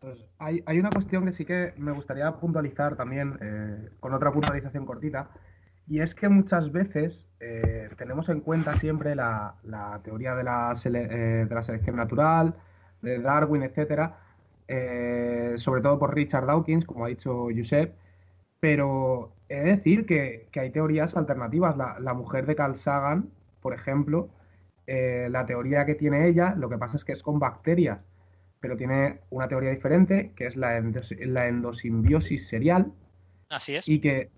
Pues 0.00 0.24
hay, 0.38 0.62
una 0.78 0.90
cuestión 0.90 1.24
que 1.24 1.32
sí 1.32 1.44
que 1.44 1.74
me 1.76 1.90
gustaría 1.90 2.30
puntualizar 2.32 2.96
también, 2.96 3.36
eh, 3.40 3.90
con 3.98 4.14
otra 4.14 4.32
puntualización 4.32 4.86
cortita, 4.86 5.30
y 5.88 6.00
es 6.00 6.14
que 6.14 6.28
muchas 6.28 6.70
veces 6.70 7.28
eh, 7.40 7.88
tenemos 7.96 8.28
en 8.28 8.40
cuenta 8.40 8.76
siempre 8.76 9.16
la, 9.16 9.56
teoría 10.04 10.34
de 10.36 10.44
la, 10.44 10.72
eh, 10.84 11.46
de 11.48 11.54
la, 11.54 11.62
selección 11.62 11.96
natural, 11.96 12.54
de 13.02 13.20
Darwin, 13.20 13.62
etcétera, 13.64 14.18
sobre 15.56 15.82
todo 15.82 15.98
por 15.98 16.14
Richard 16.14 16.46
Dawkins, 16.46 16.84
como 16.84 17.04
ha 17.04 17.08
dicho 17.08 17.48
Josep, 17.54 17.94
pero 18.60 19.32
he 19.48 19.60
de 19.60 19.76
decir 19.76 20.06
que, 20.06 20.48
hay 20.54 20.70
teorías 20.70 21.16
alternativas. 21.16 21.76
La, 21.76 21.98
la, 22.00 22.14
mujer 22.14 22.46
de 22.46 22.54
Carl 22.54 22.76
Sagan, 22.76 23.30
por 23.62 23.74
ejemplo, 23.74 24.28
la 24.86 25.46
teoría 25.46 25.86
que 25.86 25.94
tiene 25.94 26.28
ella, 26.28 26.54
lo 26.56 26.68
que 26.68 26.78
pasa 26.78 26.96
es 26.96 27.04
que 27.04 27.12
es 27.12 27.22
con 27.22 27.38
bacterias 27.38 28.06
pero 28.60 28.76
tiene 28.76 29.20
una 29.30 29.48
teoría 29.48 29.70
diferente, 29.70 30.32
que 30.36 30.46
es 30.46 30.56
la, 30.56 30.80
la 31.20 31.46
endosimbiosis 31.46 32.48
serial. 32.48 32.92
Así 33.48 33.76
es. 33.76 33.88
Y 33.88 34.00
que, 34.00 34.30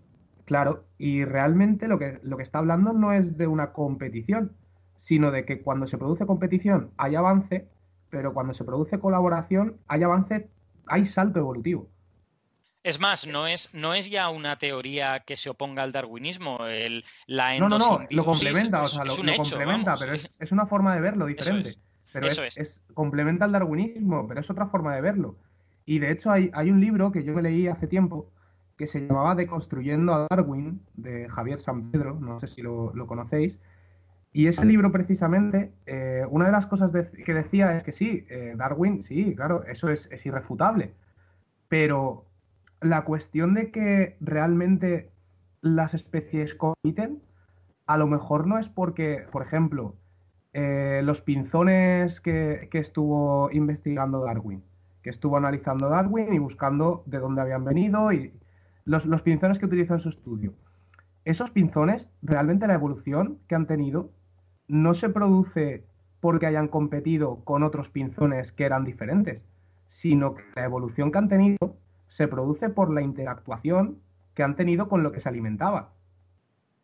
claro, 0.45 0.85
y 0.99 1.25
realmente 1.25 1.89
lo 1.89 1.99
que, 1.99 2.19
lo 2.23 2.37
que 2.37 2.43
está 2.43 2.59
hablando 2.59 2.93
no 2.93 3.13
es 3.13 3.37
de 3.37 3.47
una 3.47 3.73
competición, 3.73 4.53
sino 4.97 5.31
de 5.31 5.45
que 5.45 5.63
cuando 5.63 5.87
se 5.87 5.99
produce 5.99 6.27
competición 6.27 6.91
hay 6.97 7.15
avance, 7.15 7.67
pero 8.11 8.35
cuando 8.35 8.53
se 8.53 8.65
produce 8.65 8.99
colaboración 8.99 9.77
hay 9.89 10.03
avance, 10.03 10.49
hay 10.87 11.07
salto 11.07 11.39
evolutivo. 11.39 11.89
Es 12.83 12.99
más, 12.99 13.27
no 13.27 13.47
es, 13.47 13.75
no 13.75 13.93
es 13.93 14.09
ya 14.09 14.31
una 14.31 14.57
teoría 14.57 15.21
que 15.21 15.37
se 15.37 15.51
oponga 15.51 15.83
al 15.83 15.93
darwinismo. 15.93 16.67
El, 16.67 17.05
la 17.27 17.59
no, 17.59 17.69
no, 17.69 17.79
no, 17.79 18.07
lo 18.09 18.25
complementa, 18.25 18.83
o 18.83 18.87
sea, 18.87 19.05
lo, 19.05 19.15
complementa, 19.37 19.95
pero 19.99 20.15
es, 20.15 20.53
una 20.53 20.67
forma 20.67 20.95
de 20.95 21.01
verlo 21.03 21.27
diferente. 21.27 21.75
Pero 22.13 22.27
es, 22.27 22.83
complementa 22.95 23.45
al 23.45 23.53
darwinismo, 23.53 24.27
pero 24.27 24.41
es 24.41 24.51
otra 24.51 24.67
forma 24.67 24.95
de 24.95 25.01
verlo. 25.01 25.37
Y 25.87 25.99
de 25.99 26.11
hecho 26.11 26.31
hay, 26.31 26.51
hay 26.55 26.71
un 26.71 26.81
libro 26.81 27.13
que 27.13 27.25
yo 27.25 27.35
me 27.35 27.43
leí 27.43 27.69
hace 27.69 27.87
tiempo 27.87 28.31
que 28.81 28.87
se 28.87 29.01
llamaba 29.01 29.35
Deconstruyendo 29.35 30.15
a 30.15 30.27
Darwin, 30.31 30.81
de 30.95 31.29
Javier 31.29 31.61
San 31.61 31.91
Pedro, 31.91 32.19
no 32.19 32.41
sé 32.41 32.47
si 32.47 32.63
lo, 32.63 32.93
conocéis. 33.07 33.59
Y 34.33 34.47
ese 34.47 34.65
libro 34.65 34.91
precisamente, 34.91 35.71
eh, 35.85 36.25
una 36.31 36.47
de 36.47 36.53
las 36.53 36.67
cosas 36.67 36.91
que 36.93 37.35
decía 37.35 37.77
es 37.77 37.85
que 37.85 37.93
sí, 37.93 38.25
eh, 38.31 38.55
Darwin, 38.57 39.03
sí, 39.03 39.35
claro, 39.35 39.65
eso 39.65 39.91
es, 39.91 40.09
es 40.11 40.25
irrefutable. 40.25 40.95
Pero 41.69 42.25
la 42.81 43.05
cuestión 43.05 43.53
de 43.53 43.71
que 43.71 44.17
realmente 44.21 45.11
las 45.61 45.93
especies 45.93 46.55
compiten, 46.55 47.21
a 47.87 47.99
lo 47.99 48.07
mejor 48.07 48.47
no 48.47 48.59
es 48.59 48.69
porque, 48.69 49.27
por 49.31 49.43
ejemplo, 49.43 49.95
eh, 50.53 51.03
los 51.05 51.21
pinzones 51.23 52.21
que, 52.21 52.69
estuvo 52.73 53.51
investigando 53.53 54.25
Darwin, 54.25 54.63
que 55.03 55.11
estuvo 55.11 55.37
analizando 55.37 55.89
Darwin 55.89 56.35
y 56.35 56.39
buscando 56.39 57.03
de 57.07 57.19
dónde 57.19 57.43
habían 57.43 57.65
venido 57.65 58.13
y 58.13 58.33
los, 58.85 59.07
los 59.07 59.23
pinzones 59.23 59.59
que 59.59 59.67
utilizó 59.67 59.95
en 59.95 60.01
su 60.01 60.09
estudio. 60.09 60.53
Esos 61.25 61.51
pinzones, 61.51 62.09
realmente 62.23 62.67
la 62.67 62.75
evolución 62.75 63.39
que 63.47 63.55
han 63.55 63.67
tenido, 63.67 64.11
no 64.67 64.95
se 64.95 65.09
produce 65.09 65.85
porque 66.21 66.47
hayan 66.47 66.69
competido 66.69 67.45
con 67.45 67.63
otros 67.63 67.91
pinzones 67.91 68.53
que 68.53 68.65
eran 68.65 68.85
diferentes, 68.85 69.45
sino 69.89 70.35
que 70.35 70.43
la 70.57 70.65
evolución 70.65 71.13
que 71.13 71.19
han 71.19 71.29
tenido 71.29 71.77
se 72.09 72.29
produce 72.29 72.69
por 72.69 72.93
la 72.93 73.03
interactuación 73.03 73.99
que 74.35 74.43
han 74.43 74.57
tenido 74.57 74.89
con 74.89 75.03
lo 75.03 75.13
que 75.13 75.21
se 75.21 75.29
alimentaba. 75.29 75.93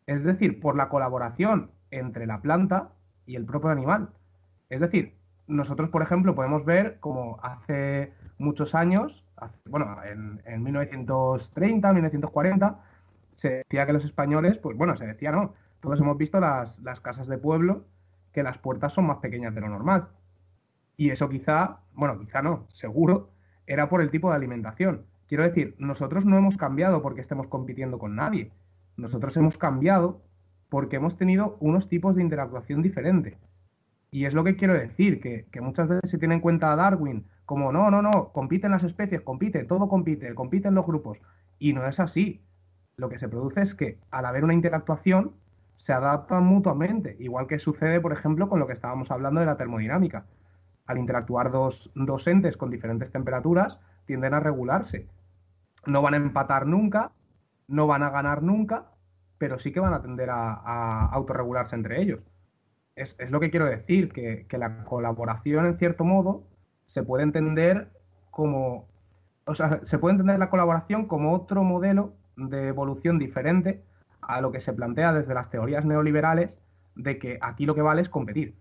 Es 0.05 0.23
decir, 0.23 0.59
por 0.59 0.75
la 0.75 0.89
colaboración 0.89 1.71
entre 1.91 2.27
la 2.27 2.41
planta 2.41 2.91
y 3.27 3.35
el 3.35 3.45
propio 3.45 3.69
animal. 3.69 4.09
Es 4.69 4.79
decir, 4.79 5.13
nosotros, 5.45 5.89
por 5.89 6.01
ejemplo, 6.01 6.33
podemos 6.33 6.65
ver 6.65 6.97
como 6.99 7.39
hace 7.43 8.13
muchos 8.39 8.73
años, 8.73 9.23
bueno, 9.65 9.97
en, 10.03 10.63
1930, 10.63 11.93
1940, 11.93 12.79
se 13.35 13.49
decía 13.49 13.85
que 13.85 13.93
los 13.93 14.05
españoles, 14.05 14.57
pues 14.57 14.75
bueno, 14.75 14.97
se 14.97 15.05
decía, 15.05 15.31
no, 15.31 15.53
todos 15.79 16.01
hemos 16.01 16.17
visto 16.17 16.39
las, 16.39 16.79
las 16.79 16.99
casas 16.99 17.27
de 17.27 17.37
pueblo, 17.37 17.85
que 18.33 18.41
las 18.43 18.57
puertas 18.57 18.93
son 18.93 19.05
más 19.05 19.17
pequeñas 19.17 19.53
de 19.53 19.61
lo 19.61 19.69
normal. 19.69 20.07
Y 20.95 21.11
eso 21.11 21.29
quizá, 21.29 21.81
bueno, 21.93 22.19
quizá 22.19 22.41
no, 22.41 22.65
seguro, 22.73 23.29
era 23.67 23.89
por 23.89 24.01
el 24.01 24.09
tipo 24.09 24.29
de 24.29 24.37
alimentación. 24.37 25.05
Quiero 25.27 25.43
decir, 25.43 25.75
nosotros 25.77 26.25
no 26.25 26.37
hemos 26.37 26.57
cambiado 26.57 27.01
porque 27.01 27.21
estemos 27.21 27.47
compitiendo 27.47 27.99
con 27.99 28.15
nadie. 28.15 28.51
Nosotros 28.95 29.35
hemos 29.37 29.57
cambiado 29.57 30.21
porque 30.69 30.97
hemos 30.97 31.17
tenido 31.17 31.57
unos 31.59 31.87
tipos 31.87 32.15
de 32.15 32.21
interactuación 32.21 32.81
diferentes. 32.81 33.37
Y 34.11 34.25
es 34.25 34.33
lo 34.33 34.43
que 34.43 34.55
quiero 34.55 34.73
decir, 34.73 35.19
que, 35.19 35.45
muchas 35.61 35.89
veces 35.89 36.09
se 36.09 36.17
tiene 36.17 36.35
en 36.35 36.41
cuenta 36.41 36.71
a 36.71 36.75
Darwin 36.75 37.25
como 37.45 37.71
no, 37.71 37.89
no, 37.89 38.01
no, 38.01 38.31
compiten 38.33 38.71
las 38.71 38.83
especies, 38.83 39.21
compite, 39.21 39.63
todo 39.63 39.87
compite, 39.87 40.33
compiten 40.35 40.75
los 40.75 40.85
grupos. 40.85 41.19
Y 41.59 41.73
no 41.73 41.87
es 41.87 41.99
así. 41.99 42.41
Lo 42.97 43.09
que 43.09 43.17
se 43.17 43.29
produce 43.29 43.61
es 43.61 43.75
que 43.75 43.97
al 44.11 44.25
haber 44.25 44.43
una 44.43 44.53
interactuación 44.53 45.31
se 45.75 45.93
adaptan 45.93 46.43
mutuamente, 46.43 47.15
igual 47.19 47.47
que 47.47 47.59
sucede, 47.59 48.01
por 48.01 48.11
ejemplo, 48.11 48.49
con 48.49 48.59
lo 48.59 48.67
que 48.67 48.73
estábamos 48.73 49.11
hablando 49.11 49.39
de 49.39 49.45
la 49.45 49.57
termodinámica. 49.57 50.25
Al 50.87 50.97
interactuar 50.97 51.51
dos, 51.51 51.91
dos 51.95 52.27
entes 52.27 52.57
con 52.57 52.71
diferentes 52.71 53.11
temperaturas, 53.11 53.79
tienden 54.05 54.33
a 54.33 54.39
regularse 54.39 55.07
no 55.87 56.01
van 56.01 56.13
a 56.13 56.17
empatar 56.17 56.67
nunca, 56.67 57.11
no 57.67 57.87
van 57.87 58.03
a 58.03 58.09
ganar 58.09 58.43
nunca, 58.43 58.91
pero 59.37 59.59
sí 59.59 59.71
que 59.71 59.79
van 59.79 59.93
a 59.93 60.01
tender 60.01 60.29
a, 60.29 61.05
autorregularse 61.07 61.75
entre 61.75 62.01
ellos. 62.01 62.19
Es, 62.95 63.15
lo 63.29 63.39
que 63.39 63.51
quiero 63.51 63.65
decir, 63.65 64.11
que, 64.11 64.45
la 64.57 64.83
colaboración, 64.85 65.65
en 65.65 65.77
cierto 65.77 66.03
modo, 66.03 66.43
se 66.85 67.03
puede 67.03 67.23
entender 67.23 67.89
como. 68.31 68.87
O 69.45 69.55
sea, 69.55 69.79
se 69.83 69.97
puede 69.97 70.13
entender 70.13 70.39
la 70.39 70.49
colaboración 70.49 71.05
como 71.05 71.33
otro 71.33 71.63
modelo 71.63 72.13
de 72.35 72.67
evolución 72.67 73.17
diferente 73.17 73.83
a 74.21 74.41
lo 74.41 74.51
que 74.51 74.59
se 74.59 74.73
plantea 74.73 75.13
desde 75.13 75.33
las 75.33 75.49
teorías 75.49 75.85
neoliberales 75.85 76.57
de 76.95 77.17
que 77.17 77.37
aquí 77.41 77.65
lo 77.65 77.75
que 77.75 77.81
vale 77.81 78.01
es 78.01 78.09
competir. 78.09 78.55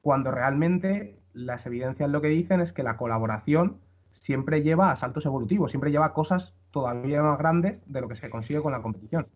Cuando 0.00 0.30
realmente 0.30 1.18
las 1.32 1.66
evidencias 1.66 2.10
lo 2.10 2.20
que 2.20 2.28
dicen 2.28 2.60
es 2.60 2.72
que 2.72 2.82
la 2.82 2.96
colaboración 2.96 3.78
siempre 4.12 4.62
lleva 4.62 4.90
a 4.90 4.96
saltos 4.96 5.26
evolutivos, 5.26 5.72
siempre 5.72 5.90
lleva 5.90 6.06
a 6.06 6.12
cosas 6.12 6.54
todavía 6.70 7.22
más 7.22 7.38
grandes 7.38 7.82
de 7.90 8.00
lo 8.00 8.08
que 8.08 8.16
se 8.16 8.30
consigue 8.30 8.60
con 8.60 8.72
la 8.72 8.82
competición. 8.82 9.26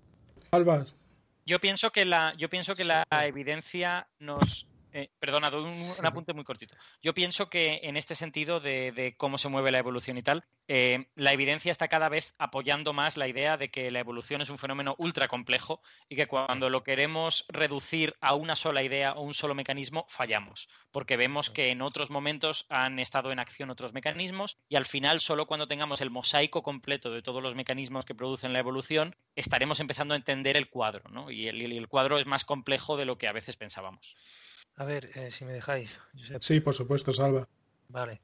Yo 1.45 1.61
pienso 1.61 1.91
que 1.91 2.05
la, 2.05 2.35
yo 2.37 2.49
pienso 2.49 2.75
que 2.75 2.85
la 2.85 3.05
evidencia 3.11 4.09
nos 4.19 4.67
eh, 4.97 5.11
perdona, 5.19 5.51
doy 5.51 5.65
un, 5.65 6.07
apunte 6.07 6.33
muy 6.33 6.43
cortito. 6.43 6.75
Yo 7.03 7.13
pienso 7.13 7.51
que 7.51 7.81
en 7.83 7.99
este 7.99 8.15
sentido 8.15 8.61
de, 8.61 9.15
cómo 9.19 9.37
se 9.37 9.51
mueve 9.51 9.71
la 9.71 9.79
evolución 9.79 10.17
y 10.17 10.23
tal, 10.23 10.47
eh, 10.69 11.11
la 11.15 11.35
evidencia 11.35 11.71
está 11.71 11.89
cada 11.89 12.09
vez 12.09 12.35
apoyando 12.39 12.95
más 12.95 13.19
la 13.19 13.29
idea 13.29 13.59
de 13.59 13.71
que 13.71 13.91
la 13.91 14.01
evolución 14.01 14.41
es 14.41 14.49
un 14.49 14.57
fenómeno 14.57 14.95
ultra 14.97 15.29
complejo 15.29 15.83
y 16.09 16.17
que 16.17 16.27
cuando 16.27 16.71
lo 16.71 16.83
queremos 16.83 17.45
reducir 17.49 18.17
a 18.23 18.35
una 18.35 18.57
sola 18.57 18.83
idea 18.83 19.13
o 19.13 19.21
un 19.21 19.35
solo 19.35 19.55
mecanismo, 19.55 20.07
fallamos, 20.09 20.67
porque 20.93 21.19
vemos 21.19 21.51
que 21.51 21.69
en 21.69 21.83
otros 21.83 22.09
momentos 22.09 22.65
han 22.71 22.99
estado 22.99 23.33
en 23.33 23.39
acción 23.39 23.69
otros 23.69 23.93
mecanismos 23.93 24.57
y 24.67 24.77
al 24.77 24.87
final 24.87 25.21
solo 25.21 25.47
cuando 25.47 25.69
tengamos 25.69 26.01
el 26.01 26.09
mosaico 26.09 26.63
completo 26.63 27.11
de 27.11 27.21
todos 27.21 27.43
los 27.43 27.55
mecanismos 27.55 28.07
que 28.07 28.15
producen 28.15 28.55
la 28.55 28.61
evolución, 28.61 29.15
estaremos 29.35 29.79
empezando 29.81 30.15
a 30.15 30.17
entender 30.17 30.57
el 30.57 30.71
cuadro, 30.71 31.11
¿no? 31.11 31.31
y 31.31 31.49
el 31.49 31.89
cuadro 31.89 32.19
es 32.19 32.25
más 32.25 32.47
complejo 32.47 32.97
de 32.97 33.05
lo 33.05 33.19
que 33.19 33.29
a 33.29 33.33
veces 33.33 33.59
pensábamos. 33.59 34.17
A 34.77 34.85
ver, 34.85 35.11
eh, 35.15 35.31
si 35.33 35.45
me 35.45 35.53
dejáis. 35.53 35.99
Sí, 36.41 36.61
por 36.61 36.75
supuesto, 36.75 37.13
Salva. 37.13 37.49
Vale. 37.89 38.21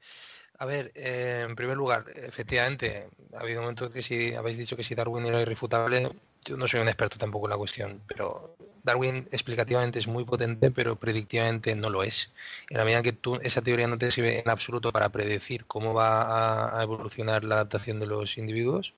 A 0.59 0.65
ver, 0.65 0.91
eh, 0.95 1.45
en 1.47 1.55
primer 1.55 1.75
lugar, 1.75 2.05
efectivamente, 2.15 3.09
ha 3.35 3.39
habido 3.39 3.59
un 3.59 3.65
momento 3.65 3.91
que 3.91 4.03
si 4.03 4.35
habéis 4.35 4.57
dicho 4.57 4.77
que 4.77 4.83
si 4.83 4.93
Darwin 4.93 5.25
era 5.25 5.41
irrefutable, 5.41 6.11
yo 6.45 6.57
no 6.57 6.67
soy 6.67 6.79
un 6.79 6.87
experto 6.87 7.17
tampoco 7.17 7.47
en 7.47 7.51
la 7.51 7.57
cuestión, 7.57 8.01
pero 8.07 8.55
Darwin 8.83 9.27
explicativamente 9.31 9.97
es 9.97 10.07
muy 10.07 10.25
potente, 10.25 10.69
pero 10.69 10.95
predictivamente 10.95 11.75
no 11.75 11.89
lo 11.89 12.03
es. 12.03 12.31
En 12.69 12.77
la 12.77 12.85
medida 12.85 13.01
que 13.01 13.13
tú, 13.13 13.39
esa 13.41 13.61
teoría 13.61 13.87
no 13.87 13.97
te 13.97 14.11
sirve 14.11 14.39
en 14.39 14.49
absoluto 14.49 14.91
para 14.91 15.09
predecir 15.09 15.65
cómo 15.65 15.93
va 15.93 16.77
a, 16.77 16.83
evolucionar 16.83 17.43
la 17.43 17.55
adaptación 17.55 17.99
de 17.99 18.07
los 18.07 18.37
individuos, 18.37 18.93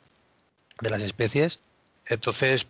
de 0.81 0.89
las 0.89 1.03
especies, 1.03 1.59
entonces, 2.07 2.67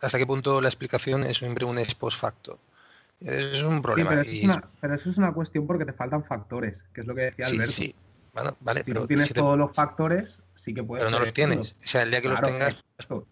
¿hasta 0.00 0.18
qué 0.18 0.26
punto 0.26 0.60
la 0.60 0.68
explicación 0.68 1.24
es 1.24 1.38
siempre 1.38 1.64
un 1.64 1.78
ex 1.78 1.94
post 1.94 2.18
facto? 2.18 2.58
Eso 3.20 3.56
es 3.56 3.62
un 3.62 3.82
problema. 3.82 4.10
pero, 4.80 4.94
eso 4.94 5.10
es 5.10 5.18
una, 5.18 5.32
cuestión 5.32 5.66
porque 5.66 5.84
te 5.84 5.92
faltan 5.92 6.24
factores, 6.24 6.76
que 6.94 7.02
es 7.02 7.06
lo 7.06 7.14
que 7.14 7.22
decía 7.22 7.46
Alberto. 7.46 7.72
Sí, 7.72 7.94
bueno, 8.32 8.56
vale, 8.60 8.80
si 8.80 8.84
pero 8.86 9.00
no 9.00 9.06
tienes 9.06 9.32
todos 9.32 9.58
los 9.58 9.74
factores, 9.74 10.38
sí 10.54 10.72
que 10.72 10.82
puedes. 10.82 11.04
Pero 11.04 11.10
no 11.10 11.20
los 11.20 11.32
tienes. 11.32 11.72
O 11.72 11.86
sea, 11.86 12.02
el 12.02 12.10
día 12.10 12.22
que 12.22 12.28
los 12.28 12.40
tengas. 12.40 12.82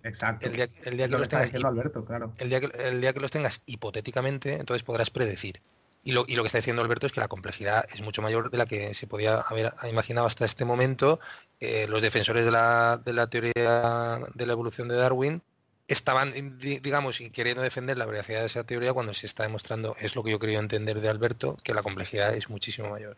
Exacto. 0.03 0.47
El 0.47 0.53
día, 0.53 0.69
que 1.09 1.19
los 1.19 1.29
tengas. 1.29 1.55
Alberto, 1.65 2.05
claro. 2.05 2.33
El 2.39 2.49
día, 2.49 2.61
que, 2.61 2.71
el 2.89 3.01
día 3.01 3.13
que 3.13 3.21
los 3.21 3.31
tengas 3.31 3.63
hipotéticamente, 3.67 4.55
entonces 4.55 4.83
podrás 4.83 5.11
predecir. 5.11 5.61
Y 6.05 6.13
lo, 6.13 6.25
y 6.27 6.37
lo 6.37 6.43
que 6.43 6.47
está 6.47 6.59
diciendo 6.59 6.81
Alberto 6.81 7.07
es 7.07 7.13
que 7.13 7.21
la 7.21 7.29
complejidad 7.29 7.85
es 7.93 8.03
mucho 8.03 8.23
mayor 8.23 8.51
de 8.51 8.59
la 8.59 8.67
que 8.67 8.95
se 8.95 9.07
podía 9.07 9.41
haber 9.41 9.75
imaginado 9.91 10.27
hasta 10.27 10.45
este 10.45 10.65
momento. 10.65 11.21
Eh, 11.61 11.87
los 11.89 12.03
defensores 12.03 12.45
de 12.45 12.51
la, 12.51 13.01
de 13.05 13.13
la 13.13 13.29
teoría 13.29 14.21
de 14.35 14.47
la 14.47 14.53
evolución 14.53 14.89
de 14.89 14.97
Darwin 14.97 15.43
estaban, 15.89 16.33
digamos, 16.61 17.21
y 17.21 17.31
queriendo 17.31 17.63
defender 17.63 17.97
la 17.99 18.05
veracidad 18.05 18.41
de 18.41 18.47
esa 18.47 18.65
teoría 18.65 18.93
cuando 18.93 19.15
se 19.15 19.27
está 19.27 19.43
demostrando, 19.43 19.97
es 19.99 20.15
lo 20.15 20.23
que 20.23 20.31
yo 20.31 20.39
quería 20.39 20.59
entender 20.59 21.01
de 21.01 21.09
Alberto, 21.09 21.57
que 21.65 21.75
la 21.75 21.83
complejidad 21.83 22.35
es 22.35 22.51
muchísimo 22.51 22.91
mayor. 22.91 23.17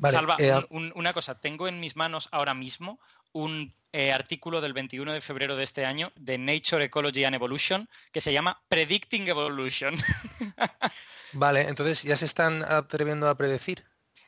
Salva, 0.00 0.36
eh, 0.40 0.52
una 0.70 1.12
cosa, 1.12 1.38
tengo 1.38 1.68
en 1.68 1.78
mis 1.78 1.94
manos 1.94 2.28
ahora 2.32 2.54
mismo 2.54 2.98
un 3.32 3.72
eh, 3.92 4.12
artículo 4.12 4.60
del 4.60 4.72
21 4.72 5.12
de 5.12 5.20
febrero 5.20 5.54
de 5.56 5.64
este 5.64 5.84
año 5.86 6.12
de 6.16 6.38
Nature 6.38 6.84
Ecology 6.84 7.24
and 7.24 7.34
Evolution 7.34 7.88
que 8.10 8.20
se 8.20 8.32
llama 8.32 8.60
Predicting 8.68 9.28
Evolution. 9.28 9.94
vale, 11.32 11.62
entonces 11.62 12.02
ya 12.02 12.16
se 12.16 12.26
están 12.26 12.62
atreviendo 12.62 13.28
a 13.28 13.36
predecir. 13.36 13.84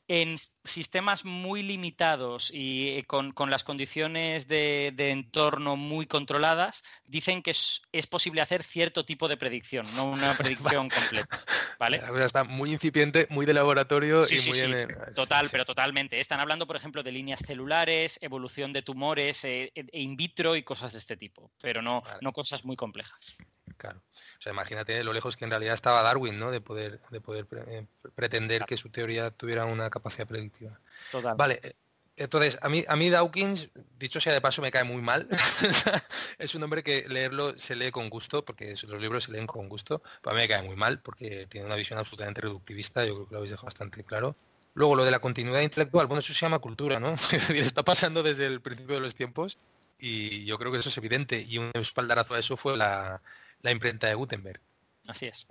En 0.09 0.37
sistemas 0.65 1.25
muy 1.25 1.63
limitados 1.63 2.51
y 2.53 2.91
eh, 2.91 3.05
con, 3.05 3.33
las 3.51 3.65
condiciones 3.65 4.49
de, 4.49 4.93
entorno 4.97 5.77
muy 5.77 6.07
controladas, 6.07 6.83
dicen 7.07 7.43
que 7.43 7.51
es, 7.51 8.07
posible 8.09 8.41
hacer 8.41 8.63
cierto 8.63 9.05
tipo 9.05 9.29
de 9.29 9.37
predicción, 9.37 9.87
no 9.95 10.11
una 10.11 10.33
predicción 10.39 10.89
completa. 10.89 11.41
¿vale? 11.79 12.03
está 12.25 12.45
muy 12.45 12.73
incipiente, 12.73 13.27
muy 13.31 13.47
de 13.47 13.55
laboratorio 13.55 14.25
y 14.29 14.49
muy 14.49 14.87
Total, 15.15 15.49
pero 15.51 15.65
totalmente. 15.65 16.21
Están 16.21 16.41
hablando, 16.41 16.67
por 16.67 16.77
ejemplo, 16.77 17.03
de 17.03 17.13
líneas 17.13 17.41
celulares, 17.47 18.19
evolución 18.23 18.73
de 18.73 18.83
tumores 18.83 19.45
eh, 19.45 19.73
e 19.75 20.01
in 20.01 20.17
vitro 20.17 20.57
y 20.57 20.63
cosas 20.63 20.93
de 20.93 20.99
este 20.99 21.17
tipo, 21.17 21.51
pero 21.61 21.83
no, 21.83 22.03
no 22.21 22.33
cosas 22.33 22.65
muy 22.65 22.77
complejas. 22.77 23.37
Claro. 23.77 24.01
O 24.39 24.43
sea, 24.43 24.53
imagínate 24.53 25.03
lo 25.05 25.12
lejos 25.12 25.37
que 25.37 25.45
en 25.45 25.51
realidad 25.51 25.75
estaba 25.75 26.03
Darwin, 26.03 26.39
¿no? 26.39 26.51
De 26.51 26.61
poder, 26.61 27.01
de 27.11 27.20
poder 27.20 27.47
eh, 27.68 27.87
pretender 28.14 28.64
que 28.64 28.77
su 28.77 28.89
teoría 28.91 29.31
tuviera 29.31 29.64
una 29.64 29.91
capacidad 29.91 30.27
predictiva. 30.27 30.79
Total. 31.11 31.37
Vale. 31.37 31.61
Eh, 31.62 31.75
entonces, 32.16 32.59
a 32.62 32.68
mí, 32.68 32.85
a 32.87 32.95
mí 32.95 33.11
Dawkins, 33.11 33.70
dicho 33.99 34.20
sea 34.20 34.33
de 34.33 34.41
paso, 34.41 34.62
me 34.62 34.70
cae 34.70 34.85
muy 34.85 35.03
mal. 35.03 35.27
es 36.39 36.55
un 36.55 36.62
hombre 36.62 36.85
que 36.85 37.09
leerlo 37.09 37.59
se 37.59 37.75
lee 37.75 37.91
con 37.91 38.09
gusto, 38.09 38.45
porque 38.45 38.75
los 38.87 39.01
libros 39.01 39.25
se 39.25 39.33
leen 39.33 39.49
con 39.49 39.68
gusto, 39.68 40.01
pero 40.22 40.31
a 40.31 40.35
mí 40.35 40.43
me 40.43 40.49
cae 40.49 40.62
muy 40.62 40.77
mal, 40.77 41.01
porque 41.01 41.47
tiene 41.49 41.66
una 41.66 41.75
visión 41.75 41.99
absolutamente 41.99 42.41
reductivista, 42.41 43.05
yo 43.05 43.14
creo 43.14 43.27
que 43.27 43.33
lo 43.33 43.39
habéis 43.39 43.51
dejado 43.51 43.66
bastante 43.66 44.05
claro. 44.05 44.37
Luego, 44.75 44.95
lo 44.95 45.05
de 45.05 45.11
la 45.11 45.18
continuidad 45.18 45.62
intelectual, 45.62 46.07
bueno, 46.07 46.20
eso 46.20 46.33
se 46.33 46.39
llama 46.39 46.61
cultura, 46.61 47.01
¿no? 47.01 47.14
Está 47.55 47.83
pasando 47.83 48.22
desde 48.22 48.47
el 48.47 48.61
principio 48.61 48.95
de 48.95 49.01
los 49.01 49.14
tiempos 49.14 49.59
y 49.99 50.45
yo 50.45 50.59
creo 50.59 50.70
que 50.70 50.79
eso 50.79 50.89
es 50.89 50.99
evidente. 50.99 51.41
Y 51.41 51.59
un 51.59 51.70
espaldarazo 51.75 52.35
a 52.35 52.39
eso 52.39 52.57
fue 52.57 52.77
la, 52.77 53.22
la 53.65 53.73
imprenta 53.73 54.07
de 54.07 54.15
Gutenberg. 54.15 54.61
Así 55.09 55.27
es. 55.27 55.49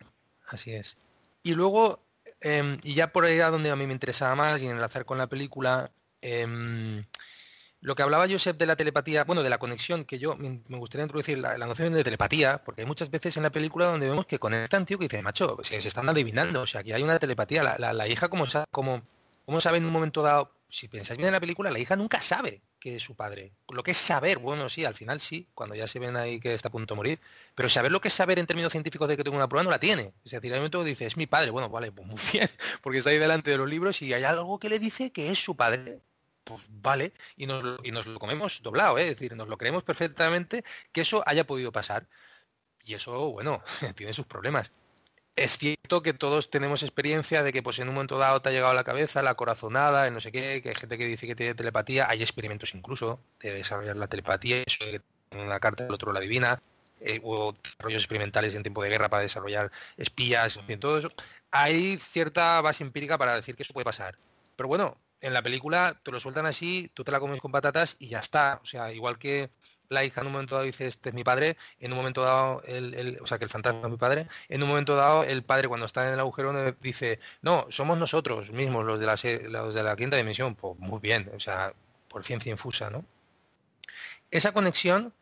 Así 0.48 0.72
es. 0.72 0.98
Y 1.42 1.56
luego, 1.56 2.00
em, 2.40 2.78
y 2.84 2.94
ya 2.94 3.12
por 3.12 3.26
ahí 3.26 3.40
a 3.40 3.50
donde 3.50 3.72
a 3.72 3.76
mí 3.76 3.86
me 3.88 3.94
interesaba 3.94 4.36
más 4.36 4.62
y 4.62 4.68
enlazar 4.68 5.04
con 5.04 5.18
la 5.18 5.28
película, 5.28 5.92
em, 6.22 7.04
lo 7.82 7.96
que 7.96 8.04
hablaba 8.04 8.28
Josep 8.30 8.56
de 8.58 8.68
la 8.68 8.76
telepatía, 8.76 9.24
bueno, 9.24 9.42
de 9.42 9.50
la 9.50 9.58
conexión, 9.58 10.06
que 10.06 10.20
yo 10.20 10.36
me, 10.36 10.78
gustaría 10.78 11.04
introducir 11.04 11.40
la, 11.40 11.58
noción 11.58 11.94
de 11.94 12.04
telepatía, 12.04 12.64
porque 12.64 12.82
hay 12.82 12.88
muchas 12.88 13.10
veces 13.10 13.36
en 13.36 13.44
la 13.44 13.52
película 13.52 13.88
donde 13.88 14.08
vemos 14.08 14.28
que 14.28 14.40
conectan, 14.40 14.86
tío, 14.86 15.00
que 15.00 15.06
dice, 15.06 15.22
macho, 15.24 15.58
se, 15.64 15.82
se 15.82 15.88
están 15.88 16.08
adivinando, 16.08 16.62
o 16.62 16.68
sea, 16.68 16.84
que 16.84 16.94
hay 16.94 17.02
una 17.02 17.20
telepatía. 17.20 17.64
La, 17.64 17.94
la, 17.94 18.08
hija, 18.08 18.30
como, 18.30 18.46
como, 18.72 19.02
como 19.46 19.60
sabe 19.60 19.80
en 19.80 19.86
un 19.86 19.92
momento 19.92 20.22
dado, 20.22 20.52
si 20.74 20.88
pensáis 20.88 21.20
bien 21.20 21.28
en 21.28 21.34
la 21.34 21.40
película, 21.40 21.70
la 21.70 21.78
hija 21.78 21.96
nunca 21.96 22.20
sabe 22.24 22.64
que 22.80 22.96
es 22.96 23.04
su 23.04 23.16
padre. 23.16 23.54
Lo 23.70 23.84
que 23.84 23.92
es 23.92 23.98
saber, 23.98 24.40
bueno, 24.40 24.70
sí, 24.70 24.86
al 24.86 24.96
final 24.96 25.22
sí, 25.22 25.48
cuando 25.54 25.76
ya 25.76 25.86
se 25.86 26.00
ven 26.00 26.16
ahí 26.16 26.40
que 26.40 26.56
está 26.56 26.70
a 26.70 26.72
punto 26.72 26.96
de 26.96 26.98
morir, 26.98 27.20
pero 27.54 27.70
saber 27.70 27.92
lo 27.92 28.02
que 28.02 28.08
es 28.08 28.14
saber 28.16 28.40
en 28.40 28.48
términos 28.48 28.72
científicos 28.72 29.08
de 29.08 29.16
que 29.16 29.24
tengo 29.24 29.38
una 29.38 29.48
prueba 29.48 29.64
no 29.64 29.70
la 29.70 29.80
tiene. 29.80 30.14
Es 30.26 30.32
decir, 30.32 30.52
hay 30.52 30.58
un 30.58 30.64
momento 30.64 30.84
dice, 30.84 31.06
es 31.06 31.16
mi 31.16 31.28
padre, 31.28 31.52
bueno, 31.52 31.70
vale, 31.70 31.92
pues 31.92 32.08
muy 32.08 32.20
bien, 32.34 32.50
porque 32.82 32.98
está 32.98 33.12
ahí 33.12 33.20
delante 33.20 33.52
de 33.52 33.58
los 33.58 33.70
libros 33.70 34.02
y 34.02 34.14
hay 34.14 34.24
algo 34.24 34.60
que 34.60 34.68
le 34.68 34.80
dice 34.80 35.12
que 35.12 35.32
es 35.32 35.38
su 35.38 35.56
padre. 35.56 36.00
Pues 36.44 36.64
vale, 36.70 37.14
y 37.38 37.46
nos, 37.46 37.64
lo, 37.64 37.78
y 37.84 37.92
nos 37.92 38.08
lo 38.08 38.18
comemos 38.18 38.64
doblado, 38.64 38.98
¿eh? 38.98 39.04
es 39.04 39.10
decir, 39.10 39.36
nos 39.36 39.48
lo 39.48 39.58
creemos 39.60 39.84
perfectamente 39.84 40.66
que 40.92 41.02
eso 41.02 41.24
haya 41.28 41.46
podido 41.46 41.72
pasar. 41.72 42.08
Y 42.84 42.96
eso, 42.96 43.32
bueno, 43.32 43.62
tiene 43.96 44.12
sus 44.12 44.26
problemas. 44.26 44.72
Es 45.36 45.58
cierto 45.58 46.04
que 46.04 46.14
todos 46.14 46.52
tenemos 46.52 46.84
experiencia 46.84 47.42
de 47.42 47.52
que 47.52 47.64
pues 47.64 47.80
en 47.80 47.90
un 47.90 47.96
momento 47.96 48.20
dado 48.20 48.42
te 48.42 48.50
ha 48.50 48.52
llegado 48.52 48.72
a 48.72 48.76
la 48.76 48.84
cabeza 48.84 49.24
la 49.24 49.34
corazonada, 49.34 50.08
el 50.08 50.14
no 50.14 50.22
sé 50.22 50.32
qué, 50.32 50.62
que 50.62 50.70
hay 50.70 50.76
gente 50.76 50.98
que 50.98 51.08
dice 51.08 51.26
que 51.26 51.36
tiene 51.36 51.56
telepatía, 51.56 52.08
hay 52.08 52.22
experimentos 52.22 52.76
incluso 52.76 53.20
de 53.40 53.52
desarrollar 53.54 53.98
la 53.98 54.08
telepatía, 54.08 54.64
eso 54.66 54.86
de 54.86 55.00
que 55.00 55.02
una 55.36 55.60
carta 55.60 55.86
del 55.86 55.94
otro 55.94 56.14
la 56.14 56.20
divina, 56.20 56.62
eh, 57.02 57.20
o 57.24 57.54
desarrollos 57.64 58.04
experimentales 58.04 58.54
en 58.54 58.64
tiempo 58.64 58.84
de 58.84 58.90
guerra 58.90 59.10
para 59.10 59.24
desarrollar 59.24 59.72
espías, 59.98 60.56
en 60.58 60.68
fin, 60.68 60.80
todo 60.80 61.00
eso. 61.00 61.12
Hay 61.52 61.98
cierta 61.98 62.62
base 62.62 62.84
empírica 62.84 63.18
para 63.18 63.36
decir 63.36 63.56
que 63.56 63.64
eso 63.64 63.74
puede 63.74 63.86
pasar. 63.86 64.18
Pero 64.56 64.70
bueno, 64.70 64.98
en 65.20 65.34
la 65.34 65.42
película 65.42 66.00
te 66.04 66.12
lo 66.12 66.20
sueltan 66.20 66.46
así, 66.46 66.92
tú 66.94 67.04
te 67.04 67.12
la 67.12 67.20
comes 67.20 67.42
con 67.42 67.52
patatas 67.52 67.96
y 68.00 68.08
ya 68.08 68.20
está. 68.20 68.60
O 68.64 68.66
sea, 68.66 68.94
igual 68.94 69.18
que 69.18 69.50
la 69.90 70.04
hija 70.04 70.22
en 70.22 70.28
un 70.28 70.34
momento 70.34 70.56
dado 70.56 70.66
dice 70.66 70.88
este 70.88 71.10
es 71.10 71.16
mi 71.16 71.24
padre, 71.24 71.58
en 71.80 71.92
un 71.92 71.98
momento 71.98 72.24
dado, 72.24 72.62
el, 72.66 73.20
o 73.22 73.28
sea 73.28 73.38
que 73.38 73.46
el 73.46 73.50
fantasma 73.50 73.82
es 73.84 73.92
mi 73.92 73.98
padre, 73.98 74.28
en 74.50 74.64
un 74.64 74.70
momento 74.70 74.96
dado 74.96 75.24
el 75.24 75.44
padre 75.44 75.68
cuando 75.68 75.86
está 75.86 76.08
en 76.08 76.14
el 76.14 76.20
agujero 76.20 76.54
dice, 76.82 77.20
no, 77.42 77.68
somos 77.70 77.98
nosotros 77.98 78.52
mismos 78.52 78.86
los 78.86 79.00
de 79.00 79.06
la, 79.06 79.16
los 79.50 79.76
de 79.76 79.84
la 79.84 79.96
quinta 79.96 80.18
dimensión, 80.18 80.56
pues 80.56 80.78
muy 80.80 81.00
bien, 81.00 81.32
o 81.36 81.40
sea, 81.40 81.74
por 82.10 82.24
ciencia 82.24 82.52
infusa, 82.52 82.90
¿no? 82.90 83.06
Esa 84.32 84.52
conexión, 84.52 85.14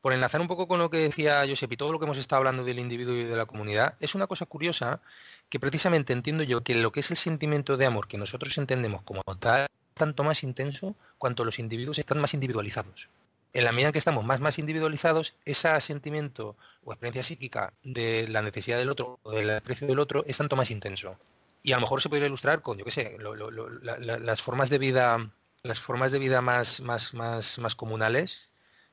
por 0.00 0.12
enlazar 0.12 0.40
un 0.40 0.48
poco 0.48 0.68
con 0.68 0.78
lo 0.78 0.90
que 0.90 0.98
decía 0.98 1.44
Josep 1.48 1.72
y 1.72 1.76
todo 1.76 1.92
lo 1.92 1.98
que 1.98 2.04
hemos 2.04 2.18
estado 2.18 2.38
hablando 2.38 2.64
del 2.64 2.78
individuo 2.78 3.14
y 3.14 3.24
de 3.24 3.36
la 3.36 3.46
comunidad, 3.46 3.94
es 4.00 4.14
una 4.14 4.26
cosa 4.26 4.46
curiosa 4.46 5.00
que 5.48 5.60
precisamente 5.60 6.12
entiendo 6.12 6.42
yo 6.42 6.62
que 6.62 6.74
lo 6.74 6.92
que 6.92 7.00
es 7.00 7.10
el 7.10 7.16
sentimiento 7.16 7.76
de 7.76 7.86
amor 7.86 8.08
que 8.08 8.18
nosotros 8.18 8.58
entendemos 8.58 9.02
como 9.02 9.22
tal, 9.38 9.66
tanto 9.94 10.24
más 10.24 10.42
intenso 10.42 10.96
cuanto 11.18 11.44
los 11.44 11.58
individuos 11.58 11.98
están 11.98 12.20
más 12.20 12.34
individualizados 12.34 13.08
en 13.56 13.64
la 13.64 13.72
medida 13.72 13.88
en 13.88 13.92
que 13.92 13.98
estamos 13.98 14.22
más, 14.22 14.38
más 14.38 14.58
individualizados, 14.58 15.34
ese 15.46 15.80
sentimiento 15.80 16.56
o 16.84 16.92
experiencia 16.92 17.22
psíquica 17.22 17.72
de 17.82 18.28
la 18.28 18.42
necesidad 18.42 18.76
del 18.76 18.90
otro 18.90 19.18
o 19.22 19.30
del 19.30 19.48
aprecio 19.48 19.86
del 19.86 19.98
otro 19.98 20.24
es 20.26 20.36
tanto 20.36 20.56
más 20.56 20.70
intenso. 20.70 21.16
Y 21.62 21.72
a 21.72 21.76
lo 21.76 21.80
mejor 21.80 22.02
se 22.02 22.10
podría 22.10 22.26
ilustrar 22.26 22.60
con, 22.60 22.76
yo 22.76 22.84
qué 22.84 22.90
sé, 22.90 23.16
las 23.18 24.42
formas 24.42 24.68
de 24.68 24.76
vida, 24.76 25.30
las 25.62 25.80
formas 25.80 26.12
de 26.12 26.18
vida 26.18 26.42
más, 26.42 26.82
más, 26.82 27.14
más, 27.14 27.58
más 27.58 27.74
comunales, 27.74 28.50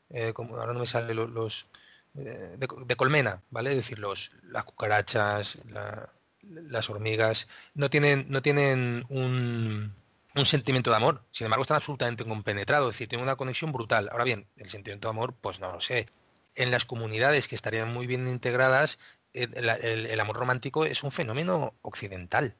eh, 0.10 0.32
como 0.32 0.56
ahora 0.56 0.72
no 0.72 0.80
me 0.80 0.88
sale 0.88 1.14
los, 1.14 1.68
eh, 2.16 2.56
de, 2.58 2.96
colmena, 2.96 3.42
¿vale? 3.50 3.72
Es 3.72 3.76
decir, 3.76 4.00
los, 4.00 4.32
las 4.44 4.64
cucarachas, 4.64 5.58
las 6.42 6.90
hormigas, 6.90 7.50
no 7.74 7.90
tienen, 7.90 8.28
no 8.30 8.42
tienen 8.42 9.04
un, 9.10 9.94
un 10.36 10.46
sentimiento 10.46 10.90
de 10.90 10.98
amor. 10.98 11.24
Sin 11.32 11.46
embargo, 11.46 11.64
están 11.64 11.78
absolutamente 11.78 12.26
compenetrados, 12.26 12.90
es 12.90 12.96
decir, 12.96 13.10
tienen 13.10 13.24
una 13.24 13.36
conexión 13.36 13.72
brutal. 13.72 14.10
Ahora 14.12 14.24
bien, 14.24 14.48
el 14.58 14.70
sentimiento 14.70 15.08
de 15.08 15.12
amor, 15.12 15.36
pues 15.40 15.60
no 15.60 15.72
lo 15.72 15.82
sé. 15.82 16.08
En 16.56 16.72
las 16.72 16.86
comunidades 16.86 17.48
que 17.48 17.56
estarían 17.56 17.94
muy 17.94 18.08
bien 18.08 18.28
integradas, 18.28 19.00
el 19.34 20.20
amor 20.20 20.38
romántico 20.38 20.86
es 20.86 21.04
un 21.04 21.12
fenómeno 21.12 21.74
occidental 21.82 22.56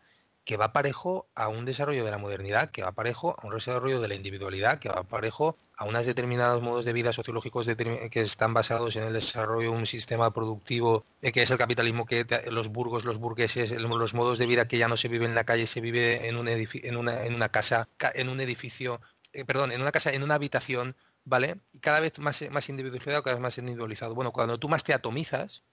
que 0.46 0.58
va 0.58 0.74
parejo 0.74 1.28
a 1.36 1.48
un 1.48 1.66
desarrollo 1.66 2.04
de 2.04 2.12
la 2.12 2.18
modernidad, 2.18 2.70
que 2.72 2.84
va 2.84 2.92
parejo 2.92 3.36
a 3.40 3.48
un 3.48 3.54
desarrollo 3.54 4.02
de 4.02 4.08
la 4.10 4.16
individualidad, 4.16 4.80
que 4.80 4.90
va 4.90 5.04
parejo 5.04 5.58
a 5.78 5.86
unos 5.86 6.06
determinados 6.06 6.62
modos 6.62 6.86
de 6.86 6.94
vida 6.94 7.14
sociológicos 7.14 7.68
que 7.68 8.22
están 8.22 8.54
basados 8.54 8.96
en 8.96 9.04
el 9.04 9.14
desarrollo 9.14 9.72
de 9.72 9.78
un 9.78 9.86
sistema 9.86 10.32
productivo 10.32 11.06
eh, 11.22 11.32
que 11.32 11.42
es 11.42 11.52
el 11.52 11.58
capitalismo, 11.58 12.06
que 12.06 12.26
los 12.52 12.68
burgos, 12.70 13.06
los 13.06 13.18
burgueses, 13.18 13.72
los 13.72 14.14
modos 14.14 14.38
de 14.38 14.46
vida 14.46 14.68
que 14.68 14.78
ya 14.78 14.88
no 14.88 14.98
se 14.98 15.08
vive 15.08 15.26
en 15.26 15.36
la 15.36 15.46
calle, 15.46 15.66
se 15.66 15.82
vive 15.82 16.28
en, 16.28 16.38
un 16.38 16.48
en, 16.48 16.98
una, 16.98 17.26
en 17.26 17.34
una 17.34 17.50
casa, 17.50 17.88
en 18.14 18.30
un 18.30 18.42
edificio, 18.42 19.00
eh, 19.32 19.46
perdón, 19.46 19.72
en 19.72 19.82
una 19.82 19.92
casa, 19.92 20.12
en 20.12 20.24
una 20.24 20.36
habitación, 20.36 20.96
¿vale? 21.26 21.58
Y 21.72 21.80
cada 21.80 22.00
vez 22.02 22.20
más, 22.20 22.44
más 22.52 22.70
individualizado, 22.70 23.24
cada 23.24 23.36
vez 23.36 23.42
más 23.42 23.58
individualizado. 23.58 24.14
Bueno, 24.14 24.32
cuando 24.32 24.58
tú 24.60 24.70
más 24.70 24.84
te 24.84 24.94
atomizas, 24.94 25.64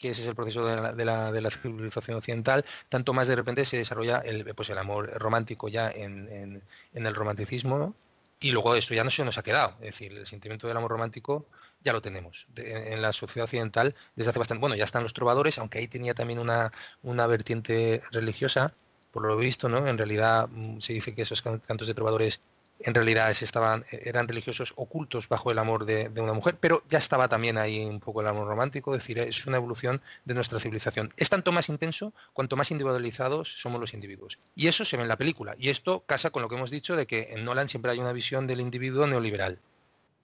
que 0.00 0.10
ese 0.10 0.22
es 0.22 0.28
el 0.28 0.34
proceso 0.34 0.64
de 0.64 1.04
la, 1.04 1.50
civilización 1.50 2.16
occidental, 2.16 2.64
tanto 2.88 3.12
más 3.12 3.28
de 3.28 3.36
repente 3.36 3.64
se 3.66 3.76
desarrolla 3.76 4.18
el, 4.18 4.54
pues 4.54 4.70
el 4.70 4.78
amor 4.78 5.10
romántico 5.18 5.68
ya 5.68 5.90
en, 5.90 6.62
el 6.94 7.14
romanticismo, 7.14 7.94
y 8.40 8.52
luego 8.52 8.74
esto 8.74 8.94
ya 8.94 9.04
no 9.04 9.10
se 9.10 9.24
nos 9.24 9.36
ha 9.36 9.42
quedado, 9.42 9.74
es 9.80 9.92
decir, 9.92 10.12
el 10.12 10.26
sentimiento 10.26 10.66
del 10.66 10.76
amor 10.78 10.90
romántico 10.90 11.44
ya 11.82 11.92
lo 11.92 12.00
tenemos 12.00 12.46
en 12.56 13.02
la 13.02 13.12
sociedad 13.12 13.44
occidental 13.44 13.94
desde 14.16 14.30
hace 14.30 14.38
bastante, 14.38 14.60
bueno, 14.60 14.76
ya 14.76 14.84
están 14.84 15.02
los 15.02 15.12
trovadores, 15.12 15.58
aunque 15.58 15.78
ahí 15.78 15.88
tenía 15.88 16.14
también 16.14 16.38
una, 16.38 16.72
una 17.02 17.26
vertiente 17.26 18.02
religiosa, 18.10 18.74
por 19.12 19.26
lo 19.26 19.36
visto, 19.36 19.68
¿no? 19.68 19.86
En 19.86 19.98
realidad 19.98 20.48
mm, 20.48 20.78
se 20.78 20.92
dice 20.94 21.14
que 21.14 21.22
esos 21.22 21.42
cantos 21.42 21.86
de 21.86 21.94
trovadores 21.94 22.40
en 22.82 22.94
realidad 22.94 23.30
estaban, 23.30 23.84
eran 23.90 24.26
religiosos 24.26 24.72
ocultos 24.76 25.28
bajo 25.28 25.50
el 25.50 25.58
amor 25.58 25.84
de, 25.84 26.08
una 26.20 26.32
mujer, 26.32 26.56
pero 26.58 26.82
ya 26.88 26.98
estaba 26.98 27.28
también 27.28 27.58
ahí 27.58 27.84
un 27.84 28.00
poco 28.00 28.22
el 28.22 28.28
amor 28.28 28.48
romántico, 28.48 28.94
es 28.94 29.00
decir, 29.00 29.18
es 29.18 29.46
una 29.46 29.58
evolución 29.58 30.00
de 30.24 30.34
nuestra 30.34 30.58
civilización. 30.60 31.12
Es 31.16 31.28
tanto 31.28 31.52
más 31.52 31.68
intenso 31.68 32.12
cuanto 32.32 32.56
más 32.56 32.70
individualizados 32.70 33.60
somos 33.60 33.80
los 33.80 33.92
individuos. 33.92 34.38
Y 34.56 34.68
eso 34.68 34.84
se 34.84 34.96
ve 34.96 35.02
en 35.02 35.08
la 35.08 35.16
película. 35.16 35.54
Y 35.58 35.68
esto 35.68 36.04
casa 36.06 36.30
con 36.30 36.42
lo 36.42 36.48
que 36.48 36.56
hemos 36.56 36.70
dicho 36.70 36.96
de 36.96 37.06
que 37.06 37.28
en 37.32 37.44
Nolan 37.44 37.68
siempre 37.68 37.92
hay 37.92 37.98
una 37.98 38.12
visión 38.12 38.46
del 38.46 38.60
individuo 38.60 39.06
neoliberal, 39.06 39.58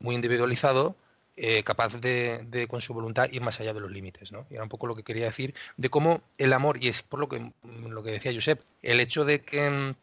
muy 0.00 0.14
individualizado, 0.14 0.96
eh, 1.38 1.62
capaz 1.64 2.00
de, 2.00 2.66
con 2.70 2.80
su 2.80 2.94
voluntad, 2.94 3.28
ir 3.30 3.42
más 3.42 3.61
allá 3.61 3.74
de 3.74 3.80
los 3.80 3.90
límites. 3.90 4.32
¿no? 4.32 4.46
Y 4.50 4.54
era 4.54 4.62
un 4.62 4.70
poco 4.70 4.86
lo 4.86 4.96
que 4.96 5.02
quería 5.02 5.26
decir 5.26 5.54
de 5.76 5.90
cómo 5.90 6.22
el 6.38 6.54
amor, 6.54 6.82
y 6.82 6.88
es 6.88 7.02
por 7.02 7.20
lo 7.20 7.28
que, 7.28 7.52
lo 7.62 8.02
que 8.02 8.12
decía 8.12 8.32
Josep, 8.32 8.62
el 8.82 9.00
hecho 9.00 9.26
de 9.26 9.42
que 9.42 9.68
mm, 9.68 9.94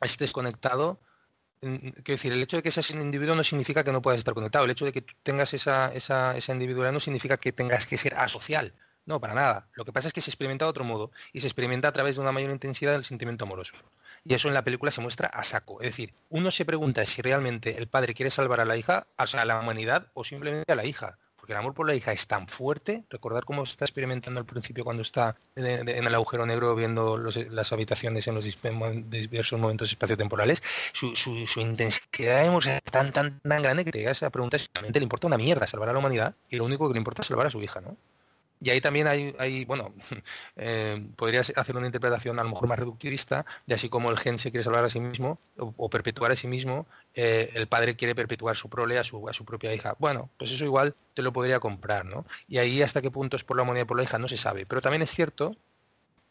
estés 0.00 0.32
conectado 0.32 0.98
quiero 1.62 2.02
decir, 2.04 2.32
el 2.32 2.42
hecho 2.42 2.56
de 2.56 2.62
que 2.62 2.72
seas 2.72 2.90
un 2.90 3.00
individuo 3.00 3.36
no 3.36 3.44
significa 3.44 3.84
que 3.84 3.92
no 3.92 4.02
puedas 4.02 4.18
estar 4.18 4.34
conectado. 4.34 4.64
El 4.64 4.72
hecho 4.72 4.84
de 4.84 4.92
que 4.92 5.04
tengas 5.22 5.54
esa, 5.54 5.94
esa, 5.94 6.36
esa 6.36 6.52
individualidad 6.52 6.92
no 6.92 7.00
significa 7.00 7.36
que 7.36 7.52
tengas 7.52 7.86
que 7.86 7.96
ser 7.96 8.14
asocial. 8.16 8.74
No, 9.06 9.20
para 9.20 9.34
nada. 9.34 9.68
Lo 9.74 9.84
que 9.84 9.92
pasa 9.92 10.08
es 10.08 10.14
que 10.14 10.20
se 10.20 10.30
experimenta 10.30 10.64
de 10.64 10.70
otro 10.70 10.84
modo 10.84 11.10
y 11.32 11.40
se 11.40 11.46
experimenta 11.46 11.88
a 11.88 11.92
través 11.92 12.16
de 12.16 12.22
una 12.22 12.32
mayor 12.32 12.50
intensidad 12.50 12.92
del 12.92 13.04
sentimiento 13.04 13.44
amoroso. 13.44 13.74
Y 14.24 14.34
eso 14.34 14.48
en 14.48 14.54
la 14.54 14.62
película 14.62 14.90
se 14.92 15.00
muestra 15.00 15.28
a 15.28 15.42
saco. 15.44 15.80
Es 15.80 15.88
decir, 15.88 16.14
uno 16.30 16.50
se 16.50 16.64
pregunta 16.64 17.04
si 17.06 17.22
realmente 17.22 17.78
el 17.78 17.88
padre 17.88 18.14
quiere 18.14 18.30
salvar 18.30 18.60
a 18.60 18.64
la 18.64 18.76
hija, 18.76 19.06
o 19.18 19.26
sea, 19.26 19.42
a 19.42 19.44
la 19.44 19.58
humanidad 19.58 20.08
o 20.14 20.24
simplemente 20.24 20.70
a 20.72 20.76
la 20.76 20.84
hija. 20.84 21.18
Porque 21.42 21.54
el 21.54 21.58
amor 21.58 21.74
por 21.74 21.88
la 21.88 21.96
hija 21.96 22.12
es 22.12 22.28
tan 22.28 22.46
fuerte, 22.46 23.02
recordar 23.10 23.44
cómo 23.44 23.64
está 23.64 23.84
experimentando 23.84 24.38
al 24.38 24.46
principio 24.46 24.84
cuando 24.84 25.02
está 25.02 25.34
en, 25.56 25.88
el 25.88 26.14
agujero 26.14 26.46
negro 26.46 26.76
viendo 26.76 27.18
las 27.18 27.72
habitaciones 27.72 28.28
en 28.28 28.36
los 28.36 28.44
diversos 28.44 29.58
momentos 29.58 29.90
espaciotemporales, 29.90 30.62
su, 30.92 31.16
su, 31.16 31.44
su 31.48 31.58
intensidad 31.58 32.46
emocional 32.46 32.80
es 32.84 32.92
tan, 32.92 33.10
tan, 33.10 33.40
tan 33.40 33.60
grande 33.60 33.84
que 33.84 33.90
te 33.90 33.98
llegas 33.98 34.22
a 34.22 34.30
preguntar 34.30 34.60
si 34.60 34.68
realmente 34.72 35.00
le 35.00 35.02
importa 35.02 35.26
una 35.26 35.36
mierda 35.36 35.66
salvar 35.66 35.88
a 35.88 35.92
la 35.92 35.98
humanidad 35.98 36.36
y 36.48 36.54
lo 36.54 36.64
único 36.64 36.86
que 36.86 36.94
le 36.94 36.98
importa 36.98 37.22
es 37.22 37.26
salvar 37.26 37.48
a 37.48 37.50
su 37.50 37.60
hija, 37.60 37.80
¿no? 37.80 37.96
Y 38.62 38.70
ahí 38.70 38.80
también 38.80 39.08
hay, 39.08 39.34
hay 39.38 39.64
bueno, 39.64 39.92
eh, 40.56 41.04
podrías 41.16 41.52
hacer 41.56 41.76
una 41.76 41.86
interpretación 41.86 42.38
a 42.38 42.44
lo 42.44 42.50
mejor 42.50 42.68
más 42.68 42.78
reductivista, 42.78 43.44
de 43.66 43.74
así 43.74 43.88
como 43.88 44.10
el 44.10 44.18
gen 44.18 44.38
se 44.38 44.52
quiere 44.52 44.62
salvar 44.62 44.84
a 44.84 44.88
sí 44.88 45.00
mismo 45.00 45.38
o, 45.56 45.88
perpetuar 45.88 46.30
a 46.30 46.36
sí 46.36 46.46
mismo, 46.46 46.86
eh, 47.14 47.50
el 47.54 47.66
padre 47.66 47.96
quiere 47.96 48.14
perpetuar 48.14 48.54
su 48.56 48.68
prole 48.68 48.98
a 48.98 49.04
su, 49.04 49.44
propia 49.44 49.74
hija. 49.74 49.96
Bueno, 49.98 50.30
pues 50.38 50.52
eso 50.52 50.64
igual 50.64 50.94
te 51.14 51.22
lo 51.22 51.32
podría 51.32 51.58
comprar, 51.58 52.04
¿no? 52.04 52.24
Y 52.46 52.58
ahí 52.58 52.82
hasta 52.82 53.02
qué 53.02 53.10
punto 53.10 53.36
es 53.36 53.42
por 53.42 53.56
la 53.56 53.64
humanidad 53.64 53.84
y 53.84 53.88
por 53.88 53.96
la 53.96 54.04
hija 54.04 54.18
no 54.18 54.28
se 54.28 54.36
sabe. 54.36 54.64
Pero 54.64 54.80
también 54.80 55.02
es 55.02 55.10
cierto 55.10 55.56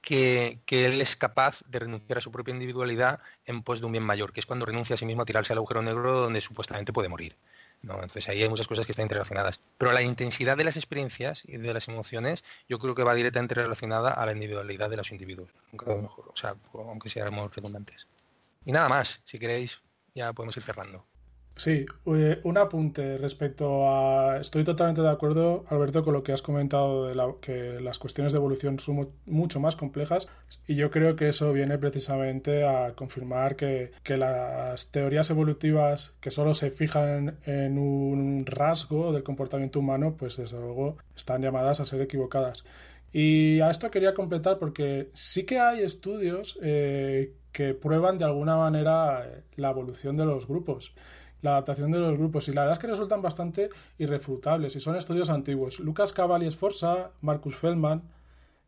que, 0.01 0.59
que, 0.65 0.86
él 0.86 1.01
es 1.01 1.17
capaz 1.17 1.63
de 1.67 1.79
renunciar 1.79 2.19
a 2.19 2.21
su 2.21 2.32
propia 2.32 2.53
individualidad 2.53 3.19
en 3.45 3.61
pos 3.61 3.82
de 3.82 3.86
un 3.88 3.91
bien 3.91 4.05
mayor, 4.05 4.32
que 4.32 4.39
es 4.39 4.45
cuando 4.45 4.65
renuncia 4.65 4.93
a 4.93 4.97
sí 4.97 5.05
mismo 5.05 5.23
a 5.23 5.25
tirarse 5.25 5.51
al 5.51 5.59
agujero 5.59 5.82
negro 5.82 6.15
donde 6.21 6.39
supuestamente 6.39 6.93
puede 6.93 7.09
morir. 7.09 7.36
¿No? 7.82 7.95
Entonces 7.95 8.29
ahí 8.29 8.43
hay 8.43 8.49
muchas 8.49 8.67
cosas 8.67 8.86
que 8.86 8.91
están 8.91 9.03
interrelacionadas. 9.03 9.59
Pero 9.77 9.91
la 9.91 10.01
intensidad 10.01 10.57
de 10.57 10.63
las 10.63 10.77
experiencias 10.77 11.43
y 11.45 11.57
de 11.57 11.73
las 11.73 11.88
emociones 11.88 12.43
yo 12.69 12.79
creo 12.79 12.95
que 12.95 13.03
va 13.03 13.13
directamente 13.13 13.55
relacionada 13.55 14.11
a 14.11 14.25
la 14.25 14.34
individualidad 14.34 14.89
de 14.89 14.97
los 14.97 15.11
individuos, 15.11 15.49
o 15.77 16.36
sea, 16.36 16.55
aunque 16.73 17.09
seamos 17.09 17.53
redundantes. 17.55 18.07
Y 18.65 18.71
nada 18.71 18.89
más, 18.89 19.21
si 19.23 19.39
queréis, 19.39 19.82
ya 20.13 20.34
podemos 20.34 20.55
ir 20.57 20.63
cerrando. 20.63 21.05
Sí, 21.56 21.86
eh, 22.08 22.39
un 22.43 22.58
apunte 22.58 23.18
respecto 23.18 23.88
a... 23.88 24.38
Estoy 24.39 24.64
totalmente 24.64 25.02
de 25.02 25.10
acuerdo, 25.10 25.66
Alberto, 25.70 26.02
con 26.02 26.14
lo 26.14 26.24
que 26.24 26.32
has 26.32 26.41
comentado 26.41 27.08
de 27.08 27.36
que 27.39 27.80
las 27.82 27.99
cuestiones 27.99 28.32
de 28.32 28.39
evolución 28.39 28.80
son 28.80 29.12
mucho 29.28 29.60
más 29.60 29.76
complejas 29.76 30.28
y 30.66 30.76
yo 30.76 30.89
creo 30.89 31.16
que 31.16 31.28
eso 31.30 31.54
viene 31.54 31.78
precisamente 31.78 32.66
a 32.66 32.93
confirmar 32.95 33.56
que, 33.56 33.91
que 34.02 34.18
las 34.18 34.91
teorías 34.91 35.30
evolutivas 35.30 36.16
que 36.20 36.32
solo 36.32 36.54
se 36.56 36.72
fijan 36.72 37.38
en 37.45 37.78
un 37.78 38.45
rasgo 38.45 39.12
del 39.12 39.24
comportamiento 39.24 39.80
humano, 39.80 40.16
pues 40.18 40.38
desde 40.38 40.60
luego 40.60 40.97
están 41.16 41.43
llamadas 41.43 41.80
a 41.80 41.86
ser 41.86 42.02
equivocadas. 42.02 42.64
Y 43.14 43.60
a 43.60 43.70
esto 43.70 43.91
quería 43.91 44.14
completar 44.14 44.58
porque 44.58 45.10
sí 45.14 45.43
que 45.45 45.60
hay 45.60 45.82
estudios 45.82 46.58
eh, 46.62 47.34
que 47.52 47.74
prueban 47.74 48.18
de 48.18 48.26
alguna 48.26 48.56
manera 48.56 49.43
la 49.58 49.70
evolución 49.70 50.18
de 50.18 50.26
los 50.26 50.47
grupos 50.47 50.95
la 51.42 51.52
adaptación 51.52 51.92
de 51.92 52.00
los 52.00 52.18
grupos 52.18 52.48
y 52.48 52.54
la 52.54 52.62
verdad 52.62 52.78
es 52.78 52.80
que 52.80 52.88
resultan 52.88 53.22
bastante 53.22 53.70
irrefutables 53.98 54.76
y 54.76 54.80
son 54.80 54.96
estudios 54.96 55.30
antiguos. 55.30 55.80
Lucas 55.80 56.14
Cavalli 56.14 56.48
Esforza, 56.48 57.12
Marcus 57.22 57.56
Feldman, 57.56 58.04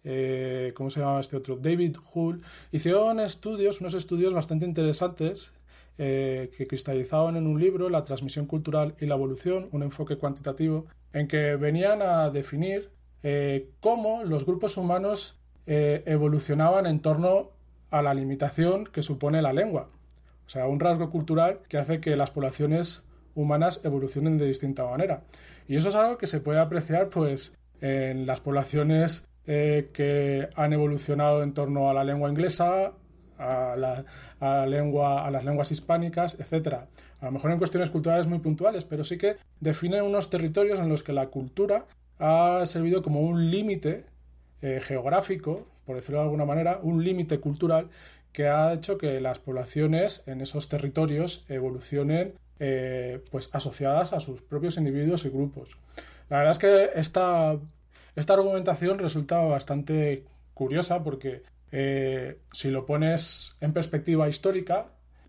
eh, 0.03 0.73
¿cómo 0.75 0.89
se 0.89 0.99
llama 0.99 1.19
este 1.19 1.37
otro? 1.37 1.55
David 1.55 1.97
Hull, 2.13 2.41
hicieron 2.71 3.19
estudios, 3.19 3.79
unos 3.79 3.93
estudios 3.93 4.33
bastante 4.33 4.65
interesantes 4.65 5.53
eh, 5.97 6.51
que 6.57 6.67
cristalizaban 6.67 7.35
en 7.35 7.47
un 7.47 7.59
libro, 7.59 7.89
La 7.89 8.03
transmisión 8.03 8.45
cultural 8.45 8.95
y 8.99 9.05
la 9.05 9.15
evolución, 9.15 9.69
un 9.71 9.83
enfoque 9.83 10.17
cuantitativo, 10.17 10.87
en 11.13 11.27
que 11.27 11.55
venían 11.55 12.01
a 12.01 12.29
definir 12.31 12.89
eh, 13.21 13.69
cómo 13.79 14.23
los 14.23 14.45
grupos 14.45 14.77
humanos 14.77 15.39
evolucionaban 15.65 16.85
en 16.87 16.99
torno 16.99 17.51
a 17.89 18.01
la 18.01 18.13
limitación 18.13 18.83
que 18.83 19.01
supone 19.01 19.41
la 19.41 19.53
lengua. 19.53 19.87
O 20.45 20.49
sea, 20.49 20.67
un 20.67 20.79
rasgo 20.79 21.09
cultural 21.09 21.59
que 21.67 21.77
hace 21.77 21.99
que 21.99 22.15
las 22.15 22.31
poblaciones 22.31 23.03
humanas 23.35 23.81
evolucionen 23.83 24.37
de 24.37 24.45
distinta 24.45 24.85
manera. 24.85 25.23
Y 25.67 25.75
eso 25.75 25.89
es 25.89 25.95
algo 25.95 26.17
que 26.17 26.27
se 26.27 26.39
puede 26.39 26.59
apreciar 26.59 27.09
pues 27.09 27.53
en 27.81 28.25
las 28.25 28.41
poblaciones 28.41 29.27
eh, 29.45 29.89
que 29.93 30.49
han 30.55 30.73
evolucionado 30.73 31.43
en 31.43 31.53
torno 31.53 31.89
a 31.89 31.93
la 31.93 32.03
lengua 32.03 32.29
inglesa, 32.29 32.93
a, 33.37 33.75
la, 33.75 34.65
lengua, 34.65 35.25
a 35.25 35.31
las 35.31 35.43
lenguas 35.43 35.71
hispánicas, 35.71 36.39
etc. 36.39 36.75
A 37.19 37.25
lo 37.25 37.31
mejor 37.31 37.51
en 37.51 37.57
cuestiones 37.57 37.89
culturales 37.89 38.27
muy 38.27 38.39
puntuales, 38.39 38.85
pero 38.85 39.03
sí 39.03 39.17
que 39.17 39.37
definen 39.59 40.03
unos 40.03 40.29
territorios 40.29 40.79
en 40.79 40.89
los 40.89 41.03
que 41.03 41.13
la 41.13 41.27
cultura 41.27 41.85
ha 42.19 42.65
servido 42.65 43.01
como 43.01 43.21
un 43.21 43.51
límite 43.51 44.05
eh, 44.61 44.79
geográfico, 44.81 45.67
por 45.85 45.97
decirlo 45.97 46.19
de 46.19 46.25
alguna 46.25 46.45
manera, 46.45 46.79
un 46.81 47.03
límite 47.03 47.39
cultural 47.39 47.89
que 48.33 48.49
ha 48.49 48.73
hecho 48.73 48.97
que 48.97 49.21
las 49.21 49.39
poblaciones 49.39 50.23
en 50.27 50.41
esos 50.41 50.67
territorios 50.67 51.45
evolucionen 51.47 52.33
eh, 52.59 53.23
pues 53.31 53.49
asociadas 53.53 54.11
a 54.13 54.19
sus 54.19 54.41
propios 54.41 54.77
individuos 54.77 55.25
y 55.25 55.29
grupos. 55.29 55.77
La 56.29 56.39
verdad 56.39 56.51
es 56.51 56.59
que 56.59 56.89
esta, 56.99 57.57
esta 58.15 58.33
argumentación 58.33 58.99
resulta 58.99 59.37
bastante 59.37 60.25
curiosa 60.53 61.03
porque 61.03 61.43
eh, 61.71 62.39
si 62.51 62.69
lo 62.71 62.85
pones 62.85 63.55
en 63.61 63.73
perspectiva 63.73 64.27
histórica, 64.27 64.87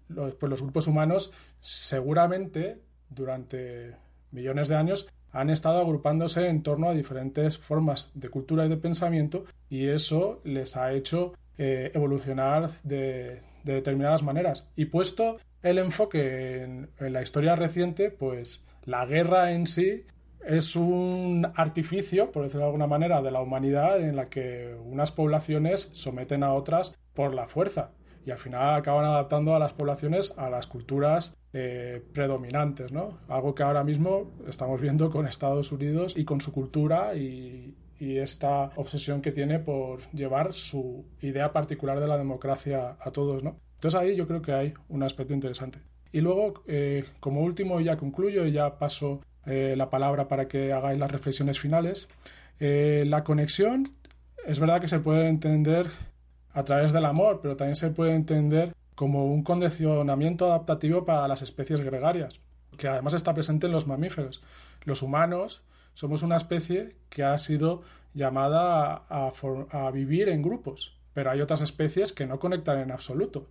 pues 0.08 0.50
los 0.50 0.62
grupos 0.62 0.86
humanos 0.86 1.32
seguramente 1.60 2.78
durante 3.08 3.96
millones 4.30 4.68
de 4.68 4.76
años 4.76 5.08
han 5.32 5.50
estado 5.50 5.80
agrupándose 5.80 6.46
en 6.48 6.62
torno 6.62 6.88
a 6.88 6.94
diferentes 6.94 7.58
formas 7.58 8.10
de 8.14 8.28
cultura 8.28 8.66
y 8.66 8.68
de 8.68 8.76
pensamiento 8.76 9.44
y 9.68 9.88
eso 9.88 10.40
les 10.44 10.76
ha 10.76 10.92
hecho 10.92 11.32
eh, 11.58 11.90
evolucionar 11.94 12.70
de, 12.82 13.40
determinadas 13.64 14.22
maneras. 14.22 14.66
Y 14.76 14.86
puesto 14.86 15.38
el 15.62 15.78
enfoque 15.78 16.62
en, 16.62 16.90
la 16.98 17.22
historia 17.22 17.56
reciente, 17.56 18.10
pues 18.10 18.64
la 18.84 19.06
guerra 19.06 19.52
en 19.52 19.66
sí 19.66 20.04
es 20.44 20.76
un 20.76 21.50
artificio, 21.54 22.30
por 22.30 22.42
decirlo 22.42 22.62
de 22.62 22.66
alguna 22.66 22.86
manera, 22.86 23.22
de 23.22 23.30
la 23.30 23.40
humanidad 23.40 24.00
en 24.00 24.16
la 24.16 24.26
que 24.26 24.76
unas 24.84 25.12
poblaciones 25.12 25.88
someten 25.92 26.42
a 26.42 26.52
otras 26.52 26.94
por 27.14 27.34
la 27.34 27.46
fuerza 27.46 27.92
y 28.26 28.30
al 28.30 28.38
final 28.38 28.74
acaban 28.74 29.04
adaptando 29.04 29.54
a 29.54 29.58
las 29.58 29.72
poblaciones 29.72 30.34
a 30.36 30.48
las 30.48 30.66
culturas 30.66 31.36
eh, 31.52 32.02
predominantes, 32.12 32.90
¿no? 32.90 33.18
Algo 33.28 33.54
que 33.54 33.62
ahora 33.62 33.84
mismo 33.84 34.32
estamos 34.48 34.80
viendo 34.80 35.10
con 35.10 35.26
Estados 35.26 35.72
Unidos 35.72 36.14
y 36.16 36.24
con 36.24 36.40
su 36.40 36.52
cultura 36.52 37.14
y, 37.14 37.74
y 38.04 38.18
esta 38.18 38.70
obsesión 38.76 39.22
que 39.22 39.32
tiene 39.32 39.58
por 39.58 40.00
llevar 40.12 40.52
su 40.52 41.06
idea 41.22 41.52
particular 41.52 41.98
de 42.00 42.06
la 42.06 42.18
democracia 42.18 42.96
a 43.00 43.10
todos, 43.10 43.42
¿no? 43.42 43.56
Entonces 43.76 43.98
ahí 43.98 44.14
yo 44.14 44.26
creo 44.26 44.42
que 44.42 44.52
hay 44.52 44.74
un 44.88 45.02
aspecto 45.02 45.32
interesante. 45.32 45.78
Y 46.12 46.20
luego, 46.20 46.62
eh, 46.66 47.04
como 47.18 47.40
último, 47.42 47.80
ya 47.80 47.96
concluyo 47.96 48.46
y 48.46 48.52
ya 48.52 48.78
paso 48.78 49.22
eh, 49.46 49.74
la 49.76 49.88
palabra 49.88 50.28
para 50.28 50.46
que 50.46 50.72
hagáis 50.72 50.98
las 50.98 51.10
reflexiones 51.10 51.58
finales. 51.58 52.08
Eh, 52.60 53.04
la 53.06 53.24
conexión 53.24 53.88
es 54.46 54.60
verdad 54.60 54.80
que 54.80 54.88
se 54.88 55.00
puede 55.00 55.28
entender 55.28 55.86
a 56.52 56.62
través 56.62 56.92
del 56.92 57.06
amor, 57.06 57.40
pero 57.42 57.56
también 57.56 57.76
se 57.76 57.90
puede 57.90 58.14
entender 58.14 58.74
como 58.94 59.26
un 59.26 59.42
condicionamiento 59.42 60.46
adaptativo 60.46 61.04
para 61.04 61.26
las 61.26 61.42
especies 61.42 61.80
gregarias, 61.80 62.40
que 62.76 62.86
además 62.86 63.14
está 63.14 63.32
presente 63.34 63.66
en 63.66 63.72
los 63.72 63.86
mamíferos. 63.86 64.42
Los 64.84 65.02
humanos 65.02 65.62
somos 65.94 66.22
una 66.22 66.36
especie 66.36 66.96
que 67.08 67.24
ha 67.24 67.38
sido 67.38 67.82
llamada 68.12 69.04
a, 69.08 69.90
vivir 69.92 70.28
en 70.28 70.42
grupos, 70.42 70.96
pero 71.12 71.30
hay 71.30 71.40
otras 71.40 71.60
especies 71.60 72.12
que 72.12 72.26
no 72.26 72.38
conectan 72.38 72.78
en 72.78 72.92
absoluto, 72.92 73.48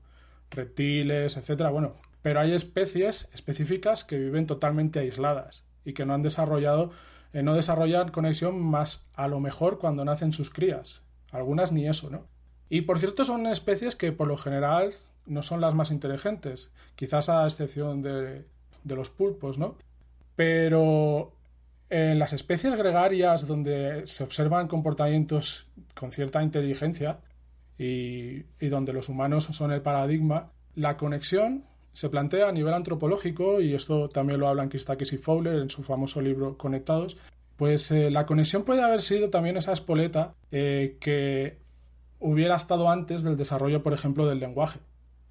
reptiles, 0.51 1.37
etcétera. 1.37 1.69
Bueno, 1.69 1.93
pero 2.21 2.39
hay 2.39 2.53
especies 2.53 3.29
específicas 3.33 4.05
que 4.05 4.17
viven 4.17 4.45
totalmente 4.45 4.99
aisladas 4.99 5.65
y 5.83 5.93
que 5.93 6.05
no 6.05 6.13
han 6.13 6.21
desarrollado, 6.21 6.91
eh, 7.33 7.43
no 7.43 7.53
desarrollan 7.55 8.09
conexión 8.09 8.61
más 8.61 9.07
a 9.15 9.27
lo 9.27 9.39
mejor 9.39 9.79
cuando 9.79 10.05
nacen 10.05 10.31
sus 10.31 10.49
crías. 10.49 11.03
Algunas 11.31 11.71
ni 11.71 11.87
eso, 11.87 12.09
¿no? 12.09 12.27
Y 12.69 12.81
por 12.81 12.99
cierto 12.99 13.25
son 13.25 13.47
especies 13.47 13.95
que 13.95 14.11
por 14.11 14.27
lo 14.27 14.37
general 14.37 14.93
no 15.25 15.41
son 15.41 15.61
las 15.61 15.73
más 15.73 15.91
inteligentes, 15.91 16.71
quizás 16.95 17.29
a 17.29 17.45
excepción 17.45 18.01
de, 18.01 18.45
de 18.83 18.95
los 18.95 19.09
pulpos, 19.09 19.57
¿no? 19.57 19.75
Pero 20.35 21.33
en 21.93 22.17
las 22.17 22.33
especies 22.33 22.73
gregarias 22.73 23.45
donde 23.45 24.07
se 24.07 24.23
observan 24.23 24.67
comportamientos 24.67 25.67
con 25.93 26.11
cierta 26.11 26.41
inteligencia 26.41 27.19
y, 27.77 28.39
donde 28.61 28.93
los 28.93 29.09
humanos 29.09 29.43
son 29.43 29.71
el 29.71 29.83
paradigma, 29.83 30.51
la 30.73 30.97
conexión 30.97 31.65
se 31.91 32.09
plantea 32.09 32.49
a 32.49 32.51
nivel 32.51 32.73
antropológico, 32.73 33.61
y 33.61 33.75
esto 33.75 34.09
también 34.09 34.39
lo 34.39 34.47
hablan 34.47 34.69
Christakis 34.69 35.13
y 35.13 35.19
Fowler 35.19 35.59
en 35.59 35.69
su 35.69 35.83
famoso 35.83 36.19
libro 36.19 36.57
Conectados, 36.57 37.17
pues 37.57 37.91
eh, 37.91 38.09
la 38.09 38.25
conexión 38.25 38.63
puede 38.63 38.81
haber 38.81 39.03
sido 39.03 39.29
también 39.29 39.57
esa 39.57 39.71
espoleta 39.71 40.33
eh, 40.51 40.97
que 40.99 41.59
hubiera 42.19 42.55
estado 42.55 42.89
antes 42.89 43.21
del 43.21 43.37
desarrollo, 43.37 43.83
por 43.83 43.93
ejemplo, 43.93 44.25
del 44.25 44.39
lenguaje. 44.39 44.79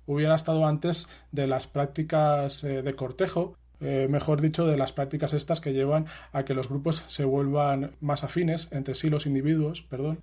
Hubiera 0.07 0.37
estado 0.37 0.65
antes 0.65 1.09
de 1.33 1.49
las 1.49 1.67
prácticas 1.67 2.63
eh, 2.63 2.83
de 2.83 2.95
cortejo 2.95 3.57
eh, 3.83 4.07
mejor 4.09 4.41
dicho, 4.41 4.67
de 4.67 4.77
las 4.77 4.93
prácticas 4.93 5.33
estas 5.33 5.61
que 5.61 5.73
llevan 5.73 6.07
a 6.33 6.45
que 6.45 6.55
los 6.55 6.69
grupos 6.69 7.03
se 7.07 7.25
vuelvan 7.25 7.97
más 8.01 8.23
afines 8.23 8.69
entre 8.71 8.95
sí, 8.95 9.11
los 9.11 9.27
individuos, 9.27 9.83
perdón. 9.83 10.23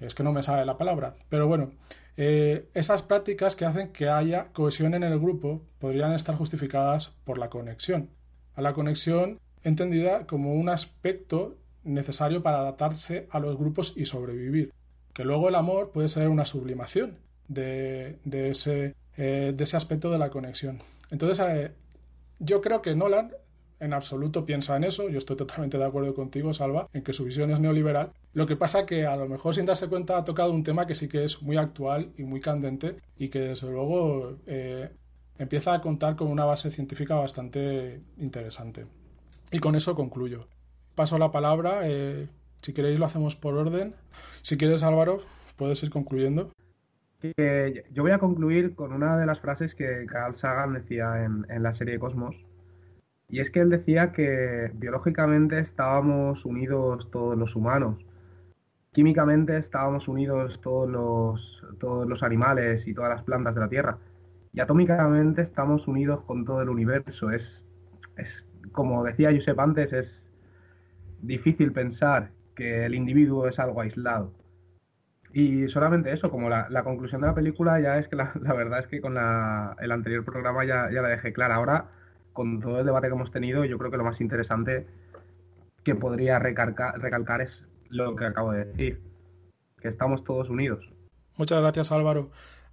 Es 0.00 0.14
que 0.14 0.22
no 0.22 0.32
me 0.32 0.42
sale 0.42 0.64
la 0.64 0.78
palabra. 0.78 1.14
Pero 1.28 1.46
bueno, 1.46 1.70
eh, 2.16 2.68
esas 2.74 3.02
prácticas 3.02 3.54
que 3.54 3.66
hacen 3.66 3.92
que 3.92 4.08
haya 4.08 4.48
cohesión 4.52 4.94
en 4.94 5.02
el 5.02 5.18
grupo 5.18 5.62
podrían 5.78 6.12
estar 6.12 6.34
justificadas 6.36 7.14
por 7.24 7.38
la 7.38 7.50
conexión. 7.50 8.10
A 8.54 8.62
la 8.62 8.72
conexión 8.72 9.38
entendida 9.62 10.26
como 10.26 10.54
un 10.54 10.68
aspecto 10.68 11.58
necesario 11.84 12.42
para 12.42 12.58
adaptarse 12.58 13.26
a 13.30 13.38
los 13.40 13.58
grupos 13.58 13.92
y 13.96 14.06
sobrevivir. 14.06 14.72
Que 15.12 15.24
luego 15.24 15.48
el 15.48 15.54
amor 15.54 15.92
puede 15.92 16.08
ser 16.08 16.28
una 16.28 16.44
sublimación 16.44 17.18
de, 17.48 18.18
ese, 18.32 18.94
eh, 19.16 19.52
de 19.54 19.64
ese 19.64 19.76
aspecto 19.76 20.10
de 20.10 20.18
la 20.18 20.30
conexión. 20.30 20.78
Entonces, 21.10 21.40
yo 22.38 22.60
creo 22.60 22.82
que 22.82 22.94
Nolan 22.94 23.32
en 23.80 23.92
absoluto 23.92 24.46
piensa 24.46 24.76
en 24.76 24.84
eso. 24.84 25.08
Yo 25.08 25.18
estoy 25.18 25.36
totalmente 25.36 25.78
de 25.78 25.84
acuerdo 25.84 26.14
contigo, 26.14 26.52
Salva, 26.52 26.88
en 26.92 27.02
que 27.02 27.12
su 27.12 27.24
visión 27.24 27.50
es 27.50 27.60
neoliberal. 27.60 28.12
Lo 28.32 28.46
que 28.46 28.56
pasa 28.56 28.86
que 28.86 29.06
a 29.06 29.16
lo 29.16 29.28
mejor 29.28 29.54
sin 29.54 29.66
darse 29.66 29.88
cuenta 29.88 30.16
ha 30.16 30.24
tocado 30.24 30.52
un 30.52 30.62
tema 30.62 30.86
que 30.86 30.94
sí 30.94 31.08
que 31.08 31.24
es 31.24 31.42
muy 31.42 31.56
actual 31.56 32.12
y 32.16 32.22
muy 32.24 32.40
candente 32.40 32.96
y 33.18 33.28
que 33.28 33.40
desde 33.40 33.70
luego 33.70 34.38
eh, 34.46 34.90
empieza 35.38 35.74
a 35.74 35.80
contar 35.80 36.16
con 36.16 36.28
una 36.28 36.44
base 36.44 36.70
científica 36.70 37.14
bastante 37.16 38.00
interesante. 38.18 38.86
Y 39.50 39.58
con 39.58 39.74
eso 39.76 39.94
concluyo. 39.94 40.48
Paso 40.94 41.18
la 41.18 41.30
palabra. 41.30 41.80
Eh, 41.84 42.28
si 42.62 42.72
queréis 42.72 42.98
lo 42.98 43.06
hacemos 43.06 43.36
por 43.36 43.54
orden. 43.54 43.94
Si 44.42 44.56
quieres, 44.56 44.82
Álvaro, 44.82 45.20
puedes 45.56 45.82
ir 45.82 45.90
concluyendo. 45.90 46.50
Yo 47.22 48.02
voy 48.02 48.12
a 48.12 48.18
concluir 48.18 48.74
con 48.74 48.92
una 48.92 49.18
de 49.18 49.26
las 49.26 49.40
frases 49.40 49.74
que 49.74 50.06
Carl 50.06 50.34
Sagan 50.34 50.74
decía 50.74 51.24
en, 51.24 51.46
en 51.48 51.62
la 51.62 51.74
serie 51.74 51.98
Cosmos, 51.98 52.36
y 53.28 53.40
es 53.40 53.50
que 53.50 53.60
él 53.60 53.70
decía 53.70 54.12
que 54.12 54.70
biológicamente 54.74 55.58
estábamos 55.58 56.44
unidos 56.44 57.10
todos 57.10 57.36
los 57.36 57.56
humanos, 57.56 58.04
químicamente 58.92 59.56
estábamos 59.56 60.08
unidos 60.08 60.60
todos 60.60 60.88
los, 60.88 61.64
todos 61.78 62.08
los 62.08 62.22
animales 62.22 62.86
y 62.86 62.94
todas 62.94 63.10
las 63.10 63.22
plantas 63.22 63.54
de 63.54 63.60
la 63.60 63.68
Tierra, 63.68 63.98
y 64.52 64.60
atómicamente 64.60 65.42
estamos 65.42 65.86
unidos 65.86 66.22
con 66.22 66.44
todo 66.44 66.62
el 66.62 66.70
universo. 66.70 67.30
Es, 67.30 67.68
es 68.16 68.48
como 68.72 69.04
decía 69.04 69.30
Josep 69.30 69.58
antes, 69.60 69.92
es 69.92 70.30
difícil 71.20 71.72
pensar 71.72 72.30
que 72.54 72.86
el 72.86 72.94
individuo 72.94 73.48
es 73.48 73.58
algo 73.58 73.82
aislado. 73.82 74.32
Y 75.38 75.68
solamente 75.68 76.10
eso, 76.12 76.30
como 76.30 76.48
la, 76.48 76.82
conclusión 76.82 77.20
de 77.20 77.26
la 77.26 77.34
película 77.34 77.78
ya 77.78 77.98
es 77.98 78.08
que 78.08 78.16
la, 78.16 78.32
verdad 78.56 78.78
es 78.78 78.86
que 78.86 79.02
con 79.02 79.18
el 79.18 79.92
anterior 79.92 80.24
programa 80.24 80.64
ya, 80.64 80.88
ya 80.90 81.02
la 81.02 81.08
dejé 81.08 81.34
clara. 81.34 81.56
Ahora 81.56 81.90
con 82.32 82.58
todo 82.58 82.80
el 82.80 82.86
debate 82.86 83.08
que 83.08 83.12
hemos 83.12 83.30
tenido, 83.30 83.66
yo 83.66 83.76
creo 83.76 83.90
que 83.90 83.98
lo 83.98 84.04
más 84.04 84.22
interesante 84.22 84.86
que 85.84 85.94
podría 85.94 86.38
recalcar, 86.38 87.42
es 87.42 87.64
lo 87.90 88.16
que 88.16 88.24
acabo 88.24 88.52
de 88.52 88.64
decir, 88.64 89.02
que 89.78 89.88
estamos 89.88 90.24
todos 90.24 90.48
unidos. 90.48 90.88
Muchas 91.36 91.60
gracias 91.60 91.92
Álvaro. 91.92 92.30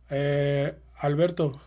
Eh, 0.09 0.73
Alberto, 0.99 1.59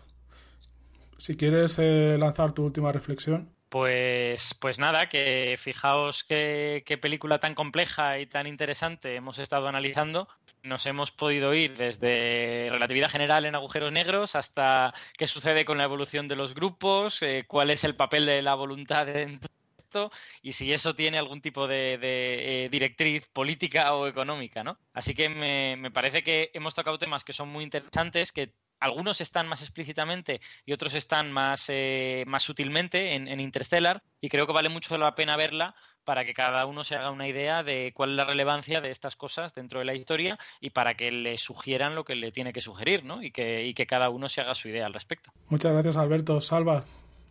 si 1.19 1.37
quieres 1.37 1.77
eh, 1.77 2.17
lanzar 2.17 2.53
tu 2.53 2.65
última 2.65 2.91
reflexión. 2.91 3.51
Pues, 3.69 4.55
pues 4.59 4.79
nada, 4.79 5.07
que 5.07 5.57
fijaos 5.59 6.23
qué, 6.23 6.99
película 6.99 7.39
tan 7.39 7.53
compleja 7.53 8.17
y 8.17 8.25
tan 8.25 8.47
interesante 8.47 9.15
hemos 9.15 9.39
estado 9.39 9.67
analizando. 9.67 10.27
Nos 10.67 10.85
hemos 10.85 11.11
podido 11.11 11.53
ir 11.53 11.77
desde 11.77 12.67
relatividad 12.69 13.09
general 13.09 13.45
en 13.45 13.55
agujeros 13.55 13.91
negros 13.91 14.35
hasta 14.35 14.93
qué 15.17 15.25
sucede 15.25 15.63
con 15.63 15.77
la 15.77 15.85
evolución 15.85 16.27
de 16.27 16.35
los 16.35 16.53
grupos, 16.53 17.21
eh, 17.21 17.45
cuál 17.47 17.69
es 17.69 17.83
el 17.83 17.95
papel 17.95 18.25
de 18.25 18.41
la 18.41 18.53
voluntad 18.53 19.05
dentro 19.05 19.49
de 19.49 19.81
esto 19.81 20.11
y 20.41 20.51
si 20.51 20.73
eso 20.73 20.93
tiene 20.93 21.17
algún 21.17 21.41
tipo 21.41 21.67
de, 21.67 21.97
eh, 22.01 22.69
directriz 22.69 23.25
política 23.27 23.93
o 23.95 24.07
económica, 24.07 24.63
¿no? 24.63 24.77
Así 24.93 25.15
que 25.15 25.29
me, 25.29 25.77
me 25.77 25.89
parece 25.89 26.21
que 26.23 26.51
hemos 26.53 26.75
tocado 26.75 26.99
temas 26.99 27.23
que 27.23 27.33
son 27.33 27.47
muy 27.47 27.63
interesantes, 27.63 28.33
que 28.33 28.53
algunos 28.79 29.21
están 29.21 29.47
más 29.47 29.61
explícitamente 29.61 30.41
y 30.65 30.73
otros 30.73 30.93
están 30.93 31.31
más, 31.31 31.65
eh, 31.69 32.23
más 32.27 32.43
sutilmente 32.43 33.13
en, 33.13 33.39
Interstellar 33.39 34.03
y 34.21 34.29
creo 34.29 34.47
que 34.47 34.53
vale 34.53 34.69
mucho 34.69 34.97
la 34.97 35.15
pena 35.15 35.37
verla 35.37 35.75
para 36.07 36.23
que 36.23 36.33
cada 36.33 36.65
uno 36.65 36.85
se 36.85 36.95
haga 36.95 37.11
una 37.11 37.27
idea 37.27 37.63
de 37.63 37.91
cuál 37.93 38.11
es 38.11 38.15
la 38.15 38.23
relevancia 38.23 38.79
de 38.79 38.91
estas 38.91 39.17
cosas 39.17 39.53
dentro 39.53 39.79
de 39.79 39.85
la 39.85 39.93
historia 39.93 40.39
y 40.61 40.69
para 40.69 40.93
que 40.93 41.11
le 41.11 41.37
sugieran 41.37 41.95
lo 41.95 42.05
que 42.05 42.15
le 42.15 42.31
tiene 42.31 42.53
que 42.53 42.61
sugerir 42.61 43.03
¿no? 43.03 43.21
y, 43.21 43.29
que, 43.29 43.65
y 43.65 43.73
que 43.73 43.85
cada 43.85 44.09
uno 44.09 44.29
se 44.29 44.39
haga 44.39 44.55
su 44.55 44.69
idea 44.69 44.85
al 44.85 44.93
respecto. 44.93 45.33
Muchas 45.49 45.73
gracias 45.73 45.97
Alberto. 45.97 46.39
Salva, 46.39 46.85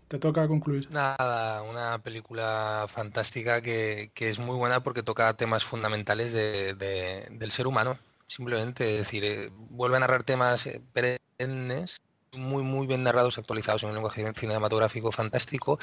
te 0.09 0.19
toca 0.19 0.47
concluir. 0.47 0.91
Nada, 0.91 1.63
una 1.63 2.03
película 2.03 2.85
fantástica 2.87 3.63
que, 3.63 4.11
que 4.13 4.29
es 4.29 4.39
muy 4.39 4.57
buena 4.57 4.81
porque 4.81 5.03
toca 5.03 5.33
temas 5.39 5.65
fundamentales 5.65 6.35
de, 6.35 6.75
del 6.75 7.51
ser 7.51 7.67
humano 7.67 7.97
simplemente, 8.27 8.93
es 8.93 8.99
decir, 8.99 9.25
eh, 9.25 9.51
vuelve 9.71 9.97
a 9.97 10.01
narrar 10.01 10.25
temas 10.25 10.67
eh, 10.67 10.83
perennes, 10.93 11.99
muy, 12.37 12.63
muy 12.63 12.87
bien 12.87 13.03
narrados, 13.03 13.39
actualizados 13.39 13.83
en 13.83 13.89
un 13.91 13.95
lenguaje 13.95 14.33
cinematográfico 14.35 15.13
fantástico. 15.13 15.79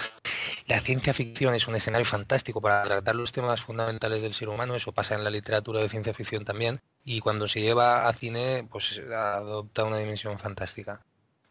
La 0.67 0.81
ciencia 0.81 1.13
ficción 1.13 1.55
es 1.55 1.67
un 1.67 1.75
escenario 1.75 2.05
fantástico 2.05 2.61
para 2.61 2.83
tratar 2.83 3.15
los 3.15 3.31
temas 3.31 3.61
fundamentales 3.61 4.21
del 4.21 4.33
ser 4.33 4.49
humano, 4.49 4.75
eso 4.75 4.91
pasa 4.91 5.15
en 5.15 5.23
la 5.23 5.29
literatura 5.29 5.81
de 5.81 5.89
ciencia 5.89 6.13
ficción 6.13 6.45
también, 6.45 6.81
y 7.03 7.19
cuando 7.19 7.47
se 7.47 7.61
lleva 7.61 8.07
a 8.07 8.13
cine, 8.13 8.67
pues 8.71 8.99
adopta 8.99 9.83
una 9.83 9.97
dimensión 9.97 10.39
fantástica. 10.39 11.01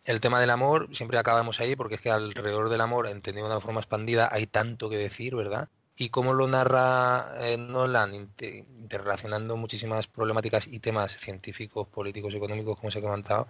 El 0.05 0.21
tema 0.21 0.41
del 0.41 0.51
amor, 0.51 0.89
siempre 0.93 1.19
acabamos 1.19 1.61
ahí, 1.61 1.77
porque 1.77 1.95
es 1.95 2.01
que 2.01 2.11
alrededor 2.11 2.69
del 2.71 2.81
amor, 2.81 3.07
entendido 3.07 3.47
de 3.47 3.53
una 3.53 3.61
forma 3.61 3.81
expandida, 3.81 4.29
hay 4.33 4.47
tanto 4.47 4.91
que 4.91 4.97
decir, 4.97 5.37
¿verdad? 5.37 5.69
Y 6.03 6.09
cómo 6.09 6.35
lo 6.35 6.49
narra 6.49 7.33
eh, 7.39 7.57
Nolan, 7.57 8.13
interrelacionando 8.15 9.57
muchísimas 9.57 10.09
problemáticas 10.09 10.67
y 10.67 10.81
temas 10.81 11.17
científicos, 11.17 11.87
políticos, 11.87 12.35
económicos, 12.35 12.77
como 12.77 12.91
se 12.91 12.99
ha 12.99 13.03
comentado, 13.03 13.47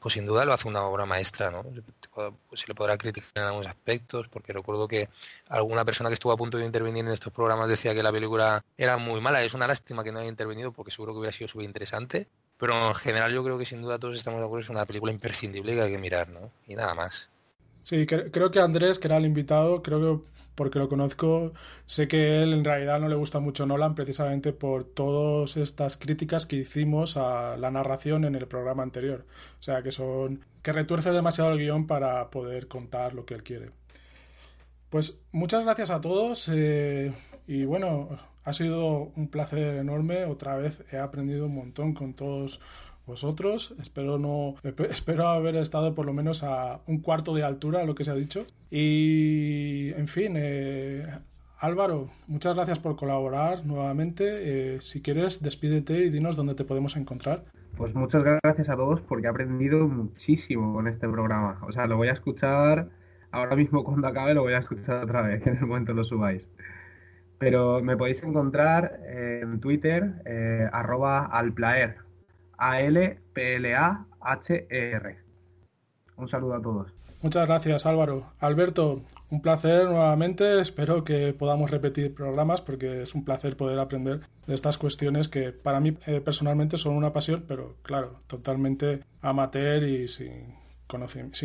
pues 0.00 0.14
sin 0.14 0.26
duda 0.26 0.44
lo 0.44 0.52
hace 0.52 0.66
una 0.66 0.82
obra 0.82 1.06
maestra, 1.06 1.52
¿no? 1.52 1.64
Se 2.54 2.66
le 2.66 2.74
podrá 2.74 2.98
criticar 2.98 3.30
en 3.36 3.44
algunos 3.44 3.68
aspectos, 3.68 4.26
porque 4.28 4.52
recuerdo 4.52 4.88
que 4.88 5.08
alguna 5.48 5.84
persona 5.84 6.10
que 6.10 6.14
estuvo 6.14 6.32
a 6.32 6.36
punto 6.36 6.58
de 6.58 6.66
intervenir 6.66 7.04
en 7.04 7.12
estos 7.12 7.32
programas 7.32 7.68
decía 7.68 7.94
que 7.94 8.02
la 8.02 8.10
película 8.10 8.64
era 8.76 8.96
muy 8.96 9.20
mala. 9.20 9.44
Es 9.44 9.54
una 9.54 9.68
lástima 9.68 10.02
que 10.02 10.10
no 10.10 10.18
haya 10.18 10.28
intervenido, 10.28 10.72
porque 10.72 10.90
seguro 10.90 11.12
que 11.12 11.20
hubiera 11.20 11.32
sido 11.32 11.46
súper 11.46 11.66
interesante. 11.66 12.26
Pero 12.58 12.88
en 12.88 12.94
general 12.96 13.32
yo 13.32 13.44
creo 13.44 13.58
que 13.58 13.66
sin 13.66 13.80
duda 13.80 14.00
todos 14.00 14.16
estamos 14.16 14.40
de 14.40 14.46
acuerdo, 14.46 14.64
es 14.64 14.70
una 14.70 14.86
película 14.86 15.12
imprescindible 15.12 15.74
que 15.74 15.82
hay 15.82 15.92
que 15.92 15.98
mirar, 15.98 16.28
¿no? 16.30 16.50
Y 16.66 16.74
nada 16.74 16.94
más. 16.94 17.28
Sí, 17.84 18.06
creo 18.06 18.50
que 18.50 18.60
Andrés, 18.60 18.98
que 18.98 19.08
era 19.08 19.16
el 19.16 19.26
invitado, 19.26 19.82
creo 19.82 20.00
que 20.00 20.41
porque 20.54 20.78
lo 20.78 20.88
conozco, 20.88 21.52
sé 21.86 22.08
que 22.08 22.42
él 22.42 22.52
en 22.52 22.64
realidad 22.64 23.00
no 23.00 23.08
le 23.08 23.14
gusta 23.14 23.40
mucho 23.40 23.66
Nolan 23.66 23.94
precisamente 23.94 24.52
por 24.52 24.84
todas 24.84 25.56
estas 25.56 25.96
críticas 25.96 26.46
que 26.46 26.56
hicimos 26.56 27.16
a 27.16 27.56
la 27.56 27.70
narración 27.70 28.24
en 28.24 28.34
el 28.34 28.46
programa 28.46 28.82
anterior. 28.82 29.26
O 29.58 29.62
sea, 29.62 29.82
que 29.82 29.90
son 29.90 30.44
que 30.62 30.72
retuerce 30.72 31.10
demasiado 31.10 31.52
el 31.52 31.58
guion 31.58 31.86
para 31.86 32.30
poder 32.30 32.68
contar 32.68 33.14
lo 33.14 33.24
que 33.24 33.34
él 33.34 33.42
quiere. 33.42 33.70
Pues 34.90 35.18
muchas 35.32 35.64
gracias 35.64 35.90
a 35.90 36.00
todos 36.00 36.48
eh, 36.52 37.12
y 37.46 37.64
bueno, 37.64 38.10
ha 38.44 38.52
sido 38.52 39.12
un 39.16 39.28
placer 39.28 39.76
enorme. 39.76 40.24
Otra 40.26 40.56
vez 40.56 40.84
he 40.92 40.98
aprendido 40.98 41.46
un 41.46 41.54
montón 41.54 41.94
con 41.94 42.14
todos 42.14 42.60
vosotros. 43.06 43.74
Espero 43.80 44.18
no 44.18 44.54
espero 44.88 45.28
haber 45.28 45.56
estado 45.56 45.94
por 45.94 46.06
lo 46.06 46.12
menos 46.12 46.42
a 46.42 46.80
un 46.86 46.98
cuarto 46.98 47.34
de 47.34 47.42
altura, 47.42 47.84
lo 47.84 47.94
que 47.94 48.04
se 48.04 48.10
ha 48.10 48.14
dicho. 48.14 48.46
Y 48.70 49.92
en 49.96 50.06
fin, 50.08 50.34
eh, 50.36 51.06
Álvaro, 51.58 52.10
muchas 52.26 52.56
gracias 52.56 52.78
por 52.78 52.96
colaborar 52.96 53.64
nuevamente. 53.64 54.24
Eh, 54.74 54.80
si 54.80 55.00
quieres, 55.02 55.42
despídete 55.42 56.04
y 56.04 56.10
dinos 56.10 56.36
dónde 56.36 56.54
te 56.54 56.64
podemos 56.64 56.96
encontrar. 56.96 57.44
Pues 57.76 57.94
muchas 57.94 58.22
gracias 58.22 58.68
a 58.68 58.76
todos 58.76 59.00
porque 59.00 59.26
he 59.26 59.30
aprendido 59.30 59.86
muchísimo 59.88 60.74
con 60.74 60.88
este 60.88 61.08
programa. 61.08 61.58
O 61.66 61.72
sea, 61.72 61.86
lo 61.86 61.96
voy 61.96 62.08
a 62.08 62.12
escuchar 62.12 62.88
ahora 63.30 63.56
mismo 63.56 63.82
cuando 63.82 64.08
acabe, 64.08 64.34
lo 64.34 64.42
voy 64.42 64.52
a 64.52 64.58
escuchar 64.58 65.04
otra 65.04 65.22
vez, 65.22 65.46
en 65.46 65.56
el 65.56 65.66
momento 65.66 65.94
lo 65.94 66.04
subáis. 66.04 66.46
Pero 67.38 67.82
me 67.82 67.96
podéis 67.96 68.22
encontrar 68.22 69.00
en 69.04 69.58
Twitter, 69.58 70.22
eh, 70.24 70.68
arroba 70.72 71.26
alplaer, 71.26 71.96
a-L-P-L-A-H-E-R. 72.62 73.18
Un 76.16 76.28
saludo 76.28 76.54
a 76.54 76.62
todos. 76.62 76.94
Muchas 77.20 77.46
gracias 77.48 77.86
Álvaro. 77.86 78.32
Alberto, 78.38 79.02
un 79.30 79.42
placer 79.42 79.86
nuevamente. 79.86 80.60
Espero 80.60 81.02
que 81.04 81.32
podamos 81.32 81.70
repetir 81.70 82.14
programas 82.14 82.60
porque 82.60 83.02
es 83.02 83.14
un 83.14 83.24
placer 83.24 83.56
poder 83.56 83.80
aprender 83.80 84.20
de 84.46 84.54
estas 84.54 84.78
cuestiones 84.78 85.28
que 85.28 85.52
para 85.52 85.80
mí 85.80 85.96
eh, 86.06 86.20
personalmente 86.20 86.76
son 86.76 86.94
una 86.96 87.12
pasión, 87.12 87.44
pero 87.48 87.76
claro, 87.82 88.20
totalmente 88.28 89.00
amateur 89.20 89.82
y 89.82 90.06
sin, 90.08 90.54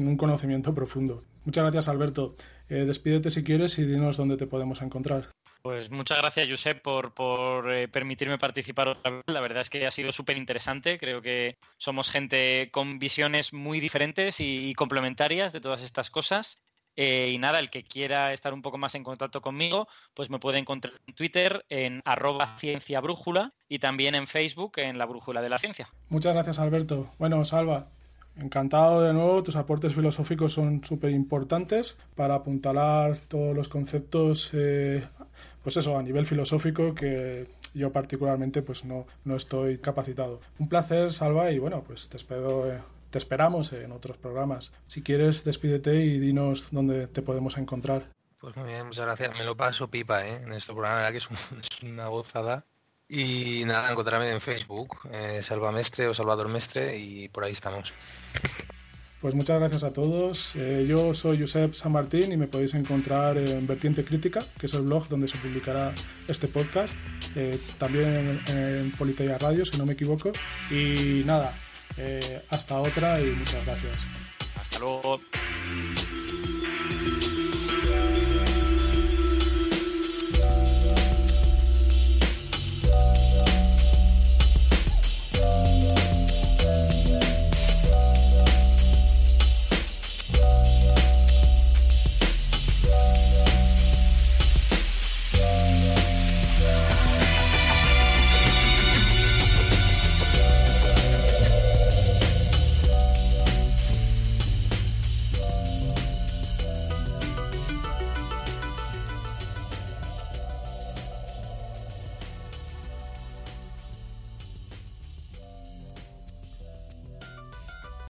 un 0.07 0.17
conocimiento 0.17 0.73
profundo. 0.73 1.23
Muchas 1.45 1.63
gracias 1.63 1.87
Alberto. 1.87 2.35
Eh, 2.69 2.85
despídete 2.85 3.31
si 3.31 3.43
quieres 3.43 3.79
y 3.79 3.85
dinos 3.85 4.17
dónde 4.17 4.37
te 4.37 4.45
podemos 4.45 4.81
encontrar. 4.81 5.29
Pues 5.61 5.91
muchas 5.91 6.17
gracias, 6.19 6.49
Josep, 6.49 6.81
por, 6.81 7.13
por 7.13 7.71
eh, 7.73 7.87
permitirme 7.87 8.37
participar 8.37 8.87
otra 8.89 9.11
vez. 9.11 9.23
La 9.27 9.41
verdad 9.41 9.61
es 9.61 9.69
que 9.69 9.85
ha 9.85 9.91
sido 9.91 10.11
súper 10.11 10.37
interesante. 10.37 10.97
Creo 10.97 11.21
que 11.21 11.57
somos 11.77 12.09
gente 12.09 12.69
con 12.71 12.99
visiones 12.99 13.53
muy 13.53 13.79
diferentes 13.79 14.39
y, 14.39 14.73
complementarias 14.75 15.53
de 15.53 15.61
todas 15.61 15.81
estas 15.81 16.09
cosas. 16.09 16.61
Eh, 16.95 17.29
y 17.31 17.37
nada, 17.37 17.59
el 17.59 17.69
que 17.69 17.83
quiera 17.83 18.33
estar 18.33 18.53
un 18.53 18.63
poco 18.63 18.79
más 18.79 18.95
en 18.95 19.03
contacto 19.03 19.39
conmigo, 19.39 19.87
pues 20.15 20.31
me 20.31 20.39
puede 20.39 20.57
encontrar 20.57 20.93
en 21.05 21.13
Twitter 21.13 21.63
en 21.69 22.01
arroba 22.05 22.57
ciencia 22.57 22.99
brújula 23.01 23.53
y 23.69 23.77
también 23.77 24.15
en 24.15 24.25
Facebook 24.25 24.73
en 24.77 24.97
la 24.97 25.05
brújula 25.05 25.41
de 25.43 25.49
la 25.49 25.59
ciencia. 25.59 25.89
Muchas 26.09 26.33
gracias, 26.33 26.57
Alberto. 26.57 27.11
Bueno, 27.19 27.45
Salva, 27.45 27.91
Encantado 28.39 29.01
de 29.01 29.13
nuevo, 29.13 29.41
tus 29.43 29.55
aportes 29.55 29.93
filosóficos 29.93 30.53
son 30.53 30.83
súper 30.83 31.11
importantes 31.11 31.97
para 32.15 32.35
apuntalar 32.35 33.17
todos 33.27 33.55
los 33.55 33.67
conceptos, 33.67 34.51
eh, 34.53 35.03
pues 35.63 35.77
eso, 35.77 35.97
a 35.97 36.03
nivel 36.03 36.25
filosófico 36.25 36.93
que 36.93 37.47
yo 37.73 37.91
particularmente 37.91 38.61
pues 38.61 38.85
no, 38.85 39.07
no 39.25 39.35
estoy 39.35 39.79
capacitado. 39.79 40.41
Un 40.59 40.69
placer, 40.69 41.11
Salva, 41.11 41.51
y 41.51 41.59
bueno, 41.59 41.83
pues 41.85 42.09
te 42.09 42.17
espero. 42.17 42.71
Eh, 42.71 42.79
te 43.09 43.17
esperamos 43.17 43.71
en 43.73 43.91
otros 43.91 44.17
programas. 44.17 44.73
Si 44.87 45.01
quieres, 45.01 45.43
despídete 45.43 45.95
y 46.03 46.19
dinos 46.19 46.69
dónde 46.71 47.07
te 47.07 47.21
podemos 47.21 47.57
encontrar. 47.57 48.11
Pues 48.39 48.55
muy 48.55 48.65
bien, 48.65 48.85
muchas 48.85 49.05
gracias. 49.05 49.37
Me 49.37 49.45
lo 49.45 49.55
paso 49.55 49.87
pipa, 49.87 50.27
¿eh? 50.27 50.35
En 50.43 50.53
este 50.53 50.73
programa, 50.73 51.11
que 51.11 51.17
es, 51.17 51.27
una 51.83 52.07
gozada. 52.07 52.65
Y 53.09 53.63
nada, 53.65 53.89
encontrarme 53.91 54.29
en 54.31 54.41
Facebook, 54.41 54.97
eh, 55.11 55.39
Salva 55.41 55.71
Mestre 55.71 56.07
o 56.07 56.13
Salvador 56.13 56.49
Mestre, 56.49 56.97
y 56.97 57.29
por 57.29 57.45
ahí 57.45 57.53
estamos. 57.53 57.93
Pues 59.21 59.33
muchas 59.33 59.59
gracias 59.59 59.83
a 59.83 59.93
todos. 59.93 60.51
Eh, 60.55 60.85
yo 60.87 61.13
soy 61.13 61.39
Josep 61.39 61.73
San 61.73 61.93
Martín 61.93 62.31
y 62.31 62.37
me 62.37 62.47
podéis 62.47 62.73
encontrar 62.73 63.37
en 63.37 63.65
Vertiente 63.65 64.03
Crítica, 64.03 64.41
que 64.59 64.65
es 64.65 64.73
el 64.73 64.83
blog 64.83 65.07
donde 65.07 65.27
se 65.27 65.37
publicará 65.37 65.93
este 66.27 66.47
podcast. 66.47 66.95
Eh, 67.35 67.59
también 67.79 68.41
en, 68.47 68.57
en 68.57 68.91
Politeia 68.91 69.37
Radio, 69.37 69.65
si 69.65 69.77
no 69.77 69.85
me 69.85 69.93
equivoco. 69.93 70.31
Y 70.69 71.23
nada, 71.25 71.53
hasta 72.49 72.79
otra 72.79 73.19
y 73.19 73.27
muchas 73.27 73.65
gracias. 73.65 73.93
Hasta 74.59 74.79
luego. 74.79 75.19